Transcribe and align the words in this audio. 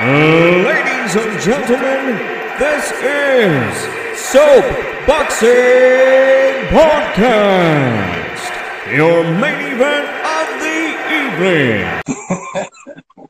Ladies 0.00 1.16
and 1.16 1.40
gentlemen, 1.40 2.16
this 2.56 2.92
is 3.02 3.76
Soap 4.16 4.64
Boxing 5.08 5.48
Podcast, 6.68 8.52
your 8.96 9.24
main 9.24 9.72
event 9.72 10.08
of 10.24 10.60
the 10.62 10.94
evening. 11.18 12.00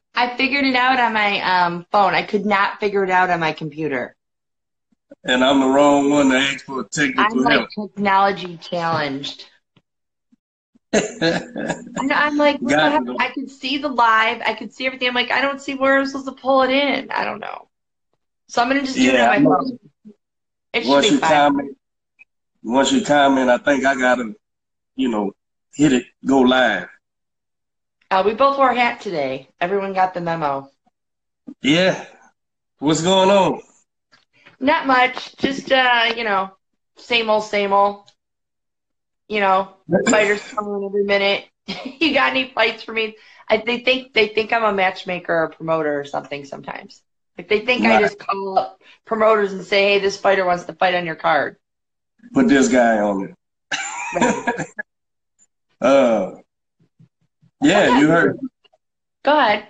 I 0.15 0.37
figured 0.37 0.67
it 0.67 0.75
out 0.75 1.01
on 1.01 1.15
my 1.15 1.41
um, 1.41 1.87
phone. 1.91 2.15
I 2.15 2.23
could 2.23 2.45
not 2.45 2.81
figure 2.81 3.03
it 3.03 3.09
out 3.09 3.31
on 3.31 3.41
my 3.41 3.55
computer. 3.55 4.15
And 5.25 5.43
I'm 5.43 5.61
the 5.61 5.69
wrong 5.69 6.11
one 6.11 6.29
to 6.29 6.37
ask 6.37 6.67
for 6.67 6.81
I'm 6.81 6.89
technical 6.89 7.45
like 7.45 7.67
help. 7.77 7.95
technology 7.95 8.59
challenged. 8.59 9.47
And 12.01 12.13
I'm 12.13 12.37
like, 12.37 12.61
what 12.61 12.81
the 12.81 12.91
Got. 12.91 13.03
I 13.19 13.31
could 13.31 13.51
see 13.51 13.79
the 13.79 13.89
live. 13.89 14.41
I 14.45 14.55
could 14.55 14.73
see 14.73 14.87
everything. 14.87 15.09
I'm 15.09 15.15
like, 15.15 15.31
I 15.33 15.41
don't 15.43 15.61
see 15.61 15.75
where 15.75 15.99
I'm 15.99 16.07
supposed 16.07 16.27
to 16.27 16.33
pull 16.33 16.63
it 16.63 16.71
in. 16.71 17.11
I 17.11 17.25
don't 17.25 17.41
know. 17.41 17.69
So 18.49 18.63
I'm 18.63 18.69
gonna 18.69 18.85
just 18.85 19.01
do 19.01 19.11
Yeah, 19.11 19.15
it 19.15 19.21
on 19.21 19.29
my 19.29 19.41
phone. 19.41 19.79
It 20.73 20.87
should 20.87 21.01
once 21.01 21.03
be 21.03 21.11
you 21.11 21.21
fine. 21.21 21.43
comment, 21.51 21.77
once 22.63 22.93
you 22.93 23.03
comment, 23.05 23.51
I 23.51 23.59
think 23.59 23.85
I 23.85 23.95
gotta, 23.97 24.35
you 24.97 25.09
know, 25.11 25.33
hit 25.75 25.93
it, 25.95 26.07
go 26.27 26.41
live. 26.41 26.89
Uh, 28.11 28.23
we 28.27 28.35
both 28.35 28.59
wore 28.59 28.69
a 28.71 28.75
hat 28.77 29.01
today. 29.01 29.49
Everyone 29.61 29.95
got 29.95 30.13
the 30.13 30.21
memo. 30.21 30.71
Yeah. 31.63 32.05
What's 32.81 33.03
going 33.03 33.31
on? 33.31 33.63
Not 34.61 34.87
much. 34.87 35.37
Just 35.37 35.73
uh, 35.73 36.13
you 36.17 36.23
know, 36.25 36.57
same 36.97 37.29
old, 37.31 37.45
same 37.45 37.73
old. 37.73 38.09
You 39.29 39.41
know, 39.41 39.75
fighters 40.11 40.43
coming 40.55 40.85
every 40.85 41.05
minute. 41.05 41.47
you 42.01 42.15
got 42.15 42.31
any 42.31 42.51
fights 42.51 42.83
for 42.83 42.93
me? 42.93 43.17
I, 43.49 43.59
they 43.59 43.81
think 43.81 44.13
they 44.13 44.29
think 44.29 44.53
I'm 44.53 44.65
a 44.65 44.73
matchmaker 44.73 45.33
or 45.33 45.45
a 45.45 45.51
promoter 45.51 45.99
or 46.01 46.05
something 46.05 46.45
sometimes. 46.45 47.03
Like 47.37 47.49
they 47.49 47.61
think 47.61 47.85
I 47.85 47.99
just 47.99 48.19
call 48.19 48.59
up 48.59 48.81
promoters 49.05 49.53
and 49.53 49.65
say, 49.65 49.93
"Hey, 49.93 49.99
this 50.01 50.17
fighter 50.19 50.45
wants 50.45 50.65
to 50.65 50.73
fight 50.73 50.95
on 50.95 51.07
your 51.07 51.15
card." 51.15 51.57
Put 52.33 52.49
this 52.49 52.69
guy 52.69 52.99
on 52.99 53.25
it. 53.25 53.35
uh, 55.81 56.33
yeah, 57.61 57.99
you 57.99 58.09
heard 58.09 58.39
Go 59.23 59.39
ahead. 59.39 59.69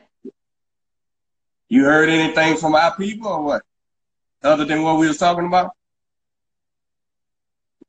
you 1.69 1.85
heard 1.85 2.09
anything 2.09 2.57
from 2.57 2.75
our 2.75 2.97
people 2.97 3.29
or 3.29 3.43
what? 3.43 3.63
Other 4.43 4.65
than 4.65 4.83
what 4.83 4.99
we 4.99 5.09
was 5.09 5.19
talking 5.19 5.47
about? 5.47 5.73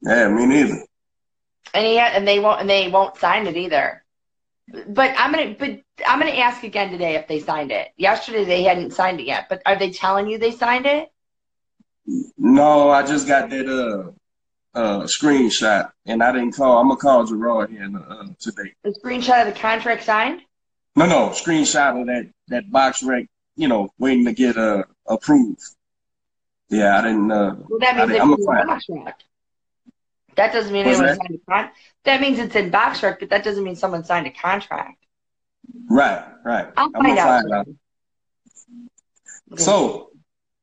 Yeah, 0.01 0.29
me 0.29 0.45
neither. 0.45 0.83
And 1.73 1.85
he 1.85 1.99
and 1.99 2.27
they 2.27 2.39
won't 2.39 2.61
and 2.61 2.69
they 2.69 2.87
won't 2.89 3.17
sign 3.17 3.47
it 3.47 3.55
either. 3.57 4.03
But 4.87 5.13
I'm 5.17 5.31
gonna 5.31 5.55
but 5.57 5.81
I'm 6.07 6.19
gonna 6.19 6.31
ask 6.31 6.63
again 6.63 6.91
today 6.91 7.15
if 7.15 7.27
they 7.27 7.39
signed 7.39 7.71
it. 7.71 7.89
Yesterday 7.97 8.43
they 8.45 8.63
hadn't 8.63 8.91
signed 8.93 9.19
it 9.19 9.25
yet, 9.27 9.47
but 9.49 9.61
are 9.65 9.77
they 9.77 9.91
telling 9.91 10.27
you 10.27 10.37
they 10.37 10.51
signed 10.51 10.85
it? 10.85 11.09
No, 12.37 12.89
I 12.89 13.05
just 13.05 13.27
got 13.27 13.49
that 13.49 13.67
uh 13.67 14.11
uh 14.77 15.01
screenshot 15.03 15.91
and 16.05 16.23
I 16.23 16.31
didn't 16.31 16.53
call. 16.53 16.79
I'm 16.79 16.87
gonna 16.87 16.99
call 16.99 17.25
Gerard 17.25 17.69
here 17.71 17.89
uh, 18.09 18.27
today. 18.39 18.73
The 18.83 18.91
screenshot 19.03 19.47
of 19.47 19.53
the 19.53 19.59
contract 19.59 20.03
signed? 20.03 20.41
No, 20.95 21.05
no, 21.05 21.29
screenshot 21.29 21.99
of 22.01 22.07
that 22.07 22.29
that 22.47 22.69
BoxRec, 22.71 23.27
you 23.55 23.67
know, 23.67 23.89
waiting 23.99 24.25
to 24.25 24.33
get 24.33 24.57
uh 24.57 24.83
approved. 25.07 25.61
Yeah, 26.69 26.97
I 26.97 27.01
didn't 27.01 27.31
uh 27.31 27.55
Well, 27.67 27.79
that 27.79 27.95
I 27.95 28.05
means 28.05 28.11
didn't- 28.11 28.33
it's 28.33 28.47
I'm 28.47 28.69
a 28.69 29.03
fan. 29.05 29.13
That 30.35 30.53
doesn't 30.53 30.71
mean 30.71 30.85
What's 30.85 30.99
anyone 30.99 31.15
that? 31.15 31.17
signed 31.17 31.39
a 31.47 31.51
con- 31.51 31.71
That 32.05 32.21
means 32.21 32.39
it's 32.39 32.55
in 32.55 32.71
BoxRec, 32.71 33.19
but 33.19 33.29
that 33.29 33.43
doesn't 33.43 33.63
mean 33.63 33.75
someone 33.75 34.03
signed 34.03 34.27
a 34.27 34.31
contract. 34.31 35.03
right, 35.89 36.23
right. 36.45 36.67
I'll 36.77 36.91
I'm 36.95 37.03
find 37.03 37.17
out. 37.19 37.41
find 37.41 37.53
out. 37.53 37.67
Okay. 39.53 39.63
So 39.63 40.11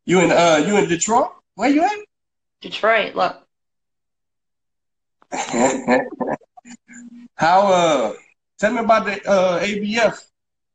you 0.05 0.21
in 0.21 0.31
uh 0.31 0.65
you 0.67 0.77
in 0.79 0.89
Detroit? 0.89 1.33
Where 1.55 1.71
you 1.71 1.83
at? 1.83 1.99
Detroit, 2.61 3.15
look. 3.15 3.43
How 7.35 7.67
uh 7.67 8.13
tell 8.59 8.73
me 8.73 8.79
about 8.81 9.05
the 9.07 9.29
uh 9.29 9.61
ABF. 9.61 10.23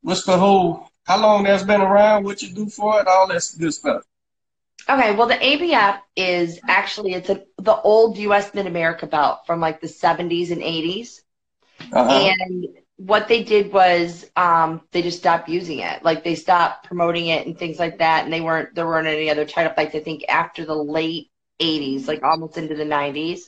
What's 0.02 0.26
the 0.26 0.38
whole 0.38 0.88
how 1.06 1.20
long 1.20 1.44
that's 1.44 1.64
been 1.64 1.82
around, 1.82 2.24
what 2.26 2.42
you 2.42 2.54
do 2.54 2.70
for 2.70 3.00
it, 3.02 3.08
all 3.08 3.28
that 3.28 3.44
good 3.60 3.74
stuff. 3.74 4.04
Okay, 4.90 5.16
well, 5.16 5.28
the 5.28 5.36
ABF 5.36 6.00
is 6.16 6.60
actually 6.68 7.14
it's 7.14 7.30
a, 7.30 7.44
the 7.58 7.76
old 7.76 8.18
U.S. 8.18 8.54
Mid 8.54 8.68
America 8.68 9.08
belt 9.08 9.42
from 9.46 9.60
like 9.60 9.80
the 9.82 9.88
70s 9.88 10.52
and 10.52 10.62
80s. 10.62 11.22
Uh-huh. 11.92 12.34
And 12.40 12.68
what 12.98 13.28
they 13.28 13.44
did 13.44 13.72
was 13.72 14.30
um, 14.36 14.82
they 14.92 15.02
just 15.02 15.20
stopped 15.20 15.50
using 15.50 15.80
it. 15.80 16.04
Like 16.04 16.24
they 16.24 16.36
stopped 16.36 16.86
promoting 16.86 17.28
it 17.28 17.46
and 17.48 17.58
things 17.58 17.80
like 17.80 18.00
that. 18.00 18.24
And 18.24 18.34
they 18.34 18.42
weren't 18.42 18.76
there 18.76 18.86
weren't 18.86 19.08
any 19.08 19.30
other 19.30 19.46
title 19.46 19.74
fights. 19.74 19.96
I 19.96 20.00
think 20.00 20.26
after 20.30 20.66
the 20.66 20.76
late 20.76 21.30
80s, 21.60 22.08
like 22.08 22.24
almost 22.24 22.58
into 22.58 22.76
the 22.76 22.84
90s. 22.86 23.40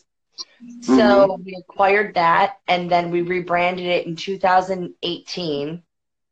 So 0.82 1.38
we 1.46 1.56
acquired 1.56 2.16
that, 2.16 2.58
and 2.68 2.90
then 2.90 3.12
we 3.12 3.22
rebranded 3.22 3.86
it 3.86 4.08
in 4.08 4.16
2018. 4.16 5.84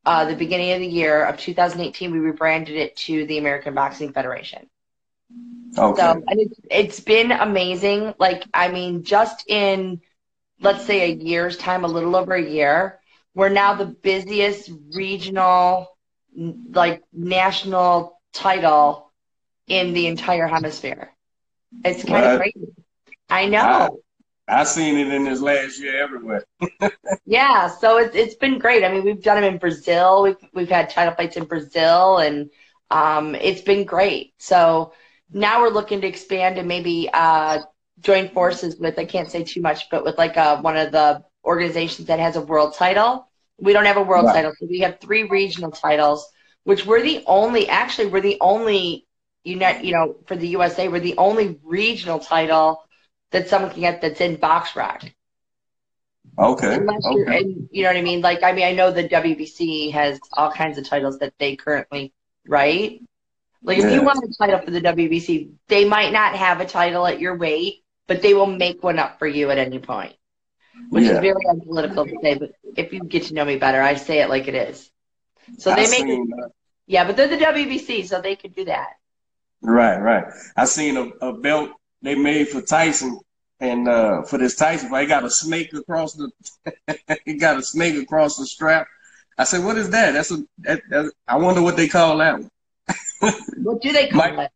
Uh, 0.03 0.25
the 0.25 0.35
beginning 0.35 0.71
of 0.71 0.79
the 0.79 0.87
year 0.87 1.23
of 1.25 1.37
2018, 1.37 2.11
we 2.11 2.17
rebranded 2.17 2.75
it 2.75 2.95
to 2.97 3.25
the 3.27 3.37
American 3.37 3.75
Boxing 3.75 4.11
Federation. 4.11 4.67
Okay. 5.77 6.01
So, 6.01 6.23
and 6.27 6.39
it's 6.39 6.59
it's 6.69 6.99
been 6.99 7.31
amazing. 7.31 8.13
Like, 8.19 8.43
I 8.53 8.69
mean, 8.69 9.03
just 9.03 9.45
in 9.47 10.01
let's 10.61 10.85
say 10.85 11.11
a 11.11 11.15
year's 11.15 11.57
time, 11.57 11.83
a 11.83 11.87
little 11.87 12.15
over 12.15 12.33
a 12.33 12.41
year, 12.43 12.99
we're 13.33 13.49
now 13.49 13.75
the 13.75 13.85
busiest 13.85 14.69
regional, 14.93 15.87
like 16.35 17.03
national 17.13 18.19
title 18.33 19.11
in 19.67 19.93
the 19.93 20.07
entire 20.07 20.47
hemisphere. 20.47 21.11
It's 21.83 22.03
kind 22.03 22.25
of 22.25 22.39
crazy. 22.39 22.73
I 23.29 23.47
know. 23.47 23.99
I've 24.47 24.67
seen 24.67 24.97
it 24.97 25.13
in 25.13 25.23
this 25.23 25.41
last 25.41 25.79
year 25.79 26.03
everywhere. 26.03 26.43
Yeah, 27.25 27.67
so 27.67 27.97
it's 27.97 28.15
it's 28.15 28.35
been 28.35 28.57
great. 28.59 28.83
I 28.83 28.91
mean, 28.91 29.03
we've 29.03 29.21
done 29.21 29.41
them 29.41 29.53
in 29.53 29.59
Brazil. 29.59 30.23
We've 30.23 30.37
we've 30.53 30.69
had 30.69 30.89
title 30.89 31.13
fights 31.13 31.37
in 31.37 31.45
Brazil, 31.45 32.17
and 32.17 32.49
um, 32.89 33.35
it's 33.35 33.61
been 33.61 33.85
great. 33.85 34.33
So 34.39 34.93
now 35.31 35.61
we're 35.61 35.69
looking 35.69 36.01
to 36.01 36.07
expand 36.07 36.57
and 36.57 36.67
maybe 36.67 37.09
uh, 37.13 37.59
join 37.99 38.29
forces 38.29 38.77
with. 38.77 38.97
I 38.99 39.05
can't 39.05 39.29
say 39.31 39.43
too 39.43 39.61
much, 39.61 39.89
but 39.89 40.03
with 40.03 40.17
like 40.17 40.37
uh 40.37 40.61
one 40.61 40.77
of 40.77 40.91
the 40.91 41.23
organizations 41.45 42.07
that 42.07 42.19
has 42.19 42.35
a 42.35 42.41
world 42.41 42.75
title. 42.75 43.27
We 43.59 43.73
don't 43.73 43.85
have 43.85 43.97
a 43.97 44.03
world 44.03 44.25
Right. 44.25 44.33
title, 44.33 44.53
so 44.59 44.67
we 44.69 44.79
have 44.79 44.99
three 44.99 45.23
regional 45.23 45.71
titles, 45.71 46.27
which 46.63 46.85
we're 46.85 47.01
the 47.03 47.23
only. 47.27 47.67
Actually, 47.69 48.07
we're 48.07 48.21
the 48.21 48.37
only. 48.41 49.05
You 49.43 49.55
know, 49.55 49.69
you 49.81 49.91
know, 49.93 50.17
for 50.27 50.35
the 50.35 50.49
USA, 50.49 50.87
we're 50.87 50.99
the 50.99 51.17
only 51.17 51.59
regional 51.63 52.19
title 52.19 52.83
that 53.31 53.49
someone 53.49 53.71
can 53.71 53.81
get 53.81 54.01
that's 54.01 54.21
in 54.21 54.37
BoxRec. 54.37 55.13
Okay. 56.37 56.77
Unless 56.77 57.09
you're, 57.09 57.27
Okay. 57.27 57.37
and 57.39 57.67
you 57.71 57.83
know 57.83 57.89
what 57.89 57.97
I 57.97 58.01
mean? 58.01 58.21
Like, 58.21 58.43
I 58.43 58.53
mean, 58.53 58.65
I 58.65 58.71
know 58.73 58.91
the 58.91 59.07
WBC 59.07 59.91
has 59.91 60.19
all 60.33 60.51
kinds 60.51 60.77
of 60.77 60.87
titles 60.87 61.19
that 61.19 61.33
they 61.39 61.55
currently 61.55 62.13
write. 62.47 63.01
Like, 63.63 63.77
if 63.77 63.91
you 63.91 64.01
Yeah. 64.01 64.05
want 64.05 64.23
a 64.23 64.33
title 64.37 64.59
for 64.59 64.71
the 64.71 64.81
WBC, 64.81 65.51
they 65.67 65.85
might 65.85 66.11
not 66.11 66.35
have 66.35 66.61
a 66.61 66.65
title 66.65 67.05
at 67.05 67.19
your 67.19 67.37
weight, 67.37 67.83
but 68.07 68.21
they 68.21 68.33
will 68.33 68.47
make 68.47 68.83
one 68.83 68.99
up 68.99 69.19
for 69.19 69.27
you 69.27 69.49
at 69.51 69.57
any 69.57 69.79
point, 69.79 70.13
which 70.89 71.09
is 71.09 71.19
very 71.19 71.41
unpolitical 71.45 72.05
to 72.05 72.17
say. 72.21 72.35
But 72.35 72.51
if 72.75 72.93
you 72.93 73.01
get 73.01 73.23
to 73.25 73.33
know 73.33 73.45
me 73.45 73.57
better, 73.57 73.81
I 73.81 73.95
say 73.95 74.21
it 74.21 74.29
like 74.29 74.47
it 74.47 74.55
is. 74.55 74.89
So 75.59 75.71
I 75.71 75.75
they 75.75 75.87
make, 75.87 76.05
seen, 76.05 76.33
yeah, 76.87 77.05
but 77.05 77.15
they're 77.17 77.27
the 77.27 77.37
WBC, 77.37 78.05
so 78.05 78.21
they 78.21 78.35
could 78.35 78.55
do 78.55 78.65
that. 78.65 78.93
Right, 79.61 79.97
right. 79.97 80.25
I 80.57 80.65
seen 80.65 80.97
a, 80.97 81.03
a 81.25 81.33
belt 81.33 81.71
they 82.01 82.15
made 82.15 82.49
for 82.49 82.61
Tyson, 82.61 83.19
and 83.59 83.87
uh, 83.87 84.23
for 84.23 84.37
this 84.37 84.55
Tyson, 84.55 84.89
fight, 84.89 85.01
he 85.03 85.07
got 85.07 85.23
a 85.23 85.29
snake 85.29 85.71
across 85.73 86.13
the, 86.13 86.31
he 87.25 87.35
got 87.35 87.57
a 87.57 87.63
snake 87.63 87.95
across 88.01 88.37
the 88.37 88.45
strap. 88.45 88.87
I 89.37 89.43
said, 89.43 89.63
"What 89.63 89.77
is 89.77 89.89
that?" 89.91 90.11
That's 90.13 90.31
a. 90.31 90.37
That, 90.59 90.81
that, 90.89 91.11
I 91.27 91.37
wonder 91.37 91.61
what 91.61 91.77
they 91.77 91.87
call 91.87 92.17
that 92.17 92.33
one. 92.39 92.49
What 93.63 93.81
do 93.81 93.91
they 93.91 94.07
call 94.07 94.19
Mike- 94.33 94.39
it? 94.39 94.51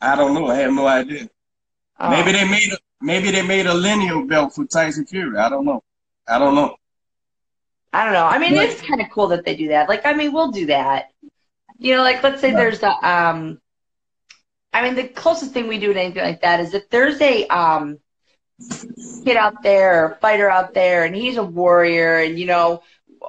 I 0.00 0.16
don't 0.16 0.34
know. 0.34 0.48
I 0.48 0.56
have 0.56 0.72
no 0.72 0.86
idea. 0.86 1.28
Oh. 2.00 2.10
Maybe 2.10 2.32
they 2.32 2.44
made 2.48 2.72
a 2.72 2.78
maybe 3.00 3.30
they 3.30 3.42
made 3.42 3.66
a 3.66 3.74
lineal 3.74 4.26
belt 4.26 4.54
for 4.54 4.64
Tyson 4.64 5.06
Fury. 5.06 5.38
I 5.38 5.48
don't 5.48 5.64
know. 5.64 5.82
I 6.26 6.38
don't 6.38 6.54
know. 6.54 6.76
I 7.92 8.04
don't 8.04 8.14
know. 8.14 8.24
I 8.24 8.38
mean, 8.38 8.54
Right. 8.54 8.70
it's 8.70 8.80
kind 8.80 9.00
of 9.00 9.08
cool 9.10 9.28
that 9.28 9.44
they 9.44 9.54
do 9.54 9.68
that. 9.68 9.88
Like, 9.88 10.06
I 10.06 10.14
mean, 10.14 10.32
we'll 10.32 10.50
do 10.50 10.66
that. 10.66 11.10
You 11.78 11.94
know, 11.96 12.02
like 12.02 12.22
let's 12.22 12.40
say 12.40 12.48
Right. 12.52 12.56
there's 12.56 12.82
a 12.82 12.90
um 13.08 13.60
I 14.72 14.82
mean, 14.82 14.94
the 14.94 15.06
closest 15.08 15.52
thing 15.52 15.68
we 15.68 15.78
do 15.78 15.92
to 15.92 16.00
anything 16.00 16.24
like 16.24 16.40
that 16.40 16.60
is 16.60 16.72
if 16.74 16.88
there's 16.88 17.20
a 17.20 17.46
um 17.48 17.98
kid 19.24 19.36
out 19.36 19.62
there, 19.62 20.04
or 20.06 20.18
fighter 20.20 20.48
out 20.48 20.72
there, 20.72 21.04
and 21.04 21.14
he's 21.14 21.36
a 21.36 21.42
warrior, 21.44 22.18
and 22.20 22.38
you 22.38 22.46
know, 22.46 22.82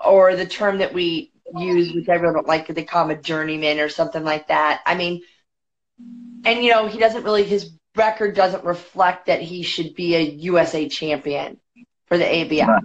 or 0.05 0.35
the 0.35 0.45
term 0.45 0.77
that 0.77 0.93
we 0.93 1.31
use, 1.57 1.93
which 1.93 2.09
everyone 2.09 2.35
don't 2.35 2.47
like, 2.47 2.67
they 2.67 2.83
call 2.83 3.05
him 3.05 3.17
a 3.17 3.21
journeyman 3.21 3.79
or 3.79 3.89
something 3.89 4.23
like 4.23 4.47
that. 4.47 4.81
I 4.85 4.95
mean, 4.95 5.21
and 6.45 6.63
you 6.63 6.71
know, 6.71 6.87
he 6.87 6.99
doesn't 6.99 7.23
really 7.23 7.43
his 7.43 7.71
record 7.95 8.35
doesn't 8.35 8.63
reflect 8.63 9.27
that 9.27 9.41
he 9.41 9.63
should 9.63 9.93
be 9.95 10.15
a 10.15 10.21
USA 10.21 10.89
champion 10.89 11.59
for 12.07 12.17
the 12.17 12.25
ABF. 12.25 12.67
Right. 12.67 12.83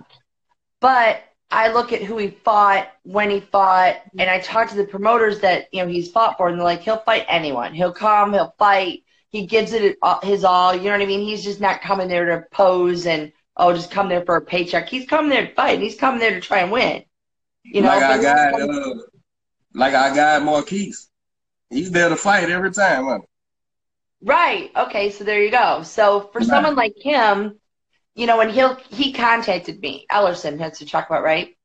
But 0.81 1.23
I 1.51 1.73
look 1.73 1.93
at 1.93 2.03
who 2.03 2.19
he 2.19 2.29
fought, 2.29 2.89
when 3.05 3.31
he 3.31 3.41
fought, 3.41 3.97
and 4.19 4.29
I 4.29 4.41
talk 4.41 4.69
to 4.69 4.77
the 4.77 4.85
promoters 4.85 5.41
that 5.41 5.69
you 5.73 5.83
know 5.83 5.89
he's 5.89 6.11
fought 6.11 6.37
for, 6.37 6.49
and 6.49 6.59
they're 6.59 6.65
like, 6.65 6.83
he'll 6.83 6.99
fight 6.99 7.25
anyone. 7.29 7.75
He'll 7.75 7.93
come, 7.93 8.33
he'll 8.33 8.55
fight. 8.59 9.05
He 9.31 9.47
gives 9.47 9.73
it 9.73 9.99
his 10.23 10.45
all. 10.45 10.75
You 10.75 10.85
know 10.85 10.93
what 10.93 11.03
I 11.03 11.07
mean? 11.07 11.21
He's 11.21 11.45
just 11.45 11.61
not 11.61 11.83
coming 11.83 12.09
there 12.09 12.27
to 12.27 12.47
pose 12.51 13.07
and 13.07 13.33
oh, 13.59 13.75
just 13.75 13.91
come 13.91 14.09
there 14.09 14.25
for 14.25 14.37
a 14.37 14.41
paycheck. 14.41 14.89
He's 14.89 15.07
coming 15.07 15.31
there 15.31 15.47
to 15.47 15.55
fight. 15.55 15.75
And 15.75 15.83
he's 15.83 15.97
coming 15.99 16.21
there 16.21 16.31
to 16.31 16.41
try 16.41 16.61
and 16.61 16.71
win. 16.71 17.05
You 17.65 17.83
know, 17.83 17.89
like 17.89 18.03
I 18.03 18.23
got, 18.23 18.61
uh, 18.61 18.95
like 19.75 19.95
I 19.95 20.15
got 20.15 20.43
Marquise. 20.43 21.11
He's 21.71 21.91
there 21.91 22.09
to 22.09 22.17
fight 22.17 22.49
every 22.51 22.71
time. 22.73 23.05
Huh? 23.05 23.19
Right. 24.23 24.71
Okay. 24.75 25.11
So 25.11 25.25
there 25.25 25.43
you 25.43 25.51
go. 25.51 25.83
So 25.83 26.31
for 26.33 26.39
right. 26.39 26.49
someone 26.49 26.75
like 26.75 26.95
him, 26.97 27.59
you 28.15 28.27
know, 28.27 28.39
when 28.39 28.51
he'll 28.51 28.75
he 28.91 29.13
contacted 29.13 29.81
me, 29.81 30.07
Ellerson 30.11 30.59
has 30.61 30.79
to 30.79 30.87
talk 30.87 31.09
about, 31.09 31.23
right? 31.23 31.57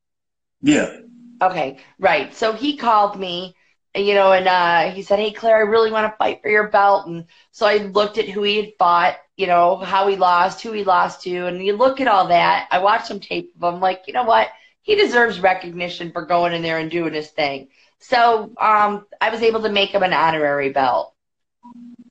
Yeah. 0.62 0.98
Okay. 1.42 1.78
Right. 1.98 2.34
So 2.34 2.52
he 2.52 2.76
called 2.76 3.18
me, 3.18 3.56
you 3.94 4.14
know, 4.14 4.32
and 4.32 4.46
uh, 4.46 4.94
he 4.94 5.02
said, 5.02 5.18
"Hey, 5.18 5.32
Clare, 5.32 5.56
I 5.56 5.60
really 5.60 5.90
want 5.90 6.12
to 6.12 6.16
fight 6.16 6.42
for 6.42 6.48
your 6.48 6.68
belt." 6.68 7.06
And 7.06 7.24
so 7.50 7.66
I 7.66 7.78
looked 7.78 8.18
at 8.18 8.28
who 8.28 8.42
he 8.42 8.56
had 8.56 8.72
fought, 8.78 9.16
you 9.36 9.46
know, 9.46 9.76
how 9.76 10.06
he 10.06 10.16
lost, 10.16 10.62
who 10.62 10.72
he 10.72 10.84
lost 10.84 11.22
to, 11.22 11.46
and 11.46 11.64
you 11.64 11.76
look 11.76 12.00
at 12.00 12.08
all 12.08 12.28
that. 12.28 12.68
I 12.70 12.78
watched 12.78 13.06
some 13.06 13.20
tape 13.20 13.52
of 13.60 13.74
him. 13.74 13.80
Like, 13.80 14.04
you 14.06 14.12
know 14.12 14.24
what? 14.24 14.48
He 14.84 14.96
deserves 14.96 15.40
recognition 15.40 16.12
for 16.12 16.26
going 16.26 16.52
in 16.52 16.62
there 16.62 16.78
and 16.78 16.90
doing 16.90 17.14
his 17.14 17.28
thing. 17.28 17.68
So 18.00 18.52
um, 18.60 19.06
I 19.18 19.30
was 19.30 19.40
able 19.40 19.62
to 19.62 19.70
make 19.70 19.90
him 19.90 20.02
an 20.02 20.12
honorary 20.12 20.70
belt. 20.70 21.14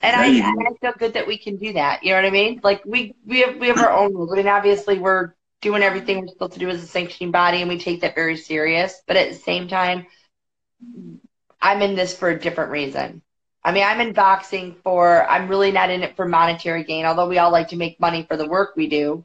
And 0.02 0.16
I, 0.16 0.42
I 0.42 0.74
feel 0.81 0.94
good 0.98 1.14
that 1.14 1.28
we 1.28 1.38
can 1.38 1.56
do 1.58 1.74
that. 1.74 2.04
You 2.04 2.10
know 2.10 2.16
what 2.18 2.25
I 2.25 2.31
mean? 2.31 2.60
Like 2.64 2.84
we 2.84 3.16
we 3.25 3.42
have 3.42 3.58
we 3.58 3.68
have 3.68 3.78
our 3.78 3.92
own 3.92 4.14
rules. 4.16 4.34
I 4.34 4.38
mean, 4.38 4.48
obviously 4.48 4.98
we're 4.98 5.34
doing 5.62 5.84
everything 5.84 6.20
we're 6.20 6.28
supposed 6.28 6.54
to 6.54 6.60
do 6.60 6.70
as 6.70 6.84
a 6.84 6.88
sanctioning 6.88 7.31
body, 7.31 7.62
and 7.62 7.70
we 7.70 7.78
take 7.78 8.02
that 8.02 8.16
very 8.16 8.36
serious. 8.36 9.02
But 9.08 9.18
at 9.18 9.30
the 9.30 9.36
same 9.36 9.68
time, 9.68 10.08
I'm 11.62 11.81
in 11.84 11.96
this 11.96 12.18
for 12.18 12.30
a 12.30 12.40
different 12.40 12.72
reason. 12.72 13.22
I 13.64 13.72
mean, 13.72 13.84
I'm 13.84 14.02
in 14.02 14.14
boxing 14.14 14.76
for. 14.84 15.26
I'm 15.30 15.48
really 15.48 15.72
not 15.72 15.92
in 15.92 16.02
it 16.02 16.16
for 16.16 16.28
monetary 16.28 16.84
gain, 16.84 17.06
although 17.06 17.30
we 17.30 17.38
all 17.38 17.52
like 17.52 17.68
to 17.69 17.78
make 17.78 18.00
money 18.00 18.26
for 18.28 18.36
the 18.36 18.48
work 18.48 18.76
we 18.76 18.88
do. 18.88 19.24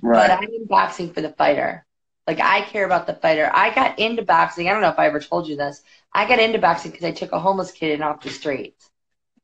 Right. 0.00 0.28
But 0.28 0.30
I'm 0.30 0.44
in 0.44 0.66
boxing 0.66 1.12
for 1.12 1.20
the 1.20 1.30
fighter. 1.30 1.84
Like 2.26 2.40
I 2.40 2.62
care 2.62 2.86
about 2.86 3.06
the 3.06 3.14
fighter. 3.14 3.50
I 3.52 3.74
got 3.74 3.98
into 3.98 4.22
boxing. 4.22 4.68
I 4.68 4.72
don't 4.72 4.82
know 4.82 4.88
if 4.88 4.98
I 4.98 5.06
ever 5.06 5.20
told 5.20 5.46
you 5.46 5.56
this. 5.56 5.82
I 6.12 6.26
got 6.26 6.38
into 6.38 6.58
boxing 6.58 6.90
because 6.90 7.04
I 7.04 7.12
took 7.12 7.32
a 7.32 7.38
homeless 7.38 7.72
kid 7.72 7.92
in 7.92 8.02
off 8.02 8.22
the 8.22 8.30
streets 8.30 8.90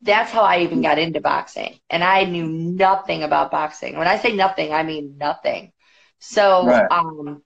that's 0.03 0.31
how 0.31 0.43
I 0.43 0.61
even 0.61 0.83
got 0.83 0.99
into 0.99 1.21
boxing. 1.21 1.79
And 1.91 2.03
I 2.03 2.25
knew 2.25 2.47
nothing 2.47 3.23
about 3.23 3.51
boxing. 3.51 3.97
When 3.97 4.09
I 4.09 4.19
say 4.19 4.35
nothing, 4.35 4.73
I 4.73 4.83
mean 4.83 5.17
nothing. 5.19 5.73
So, 6.19 6.67
right. 6.67 6.91
um, 6.91 7.43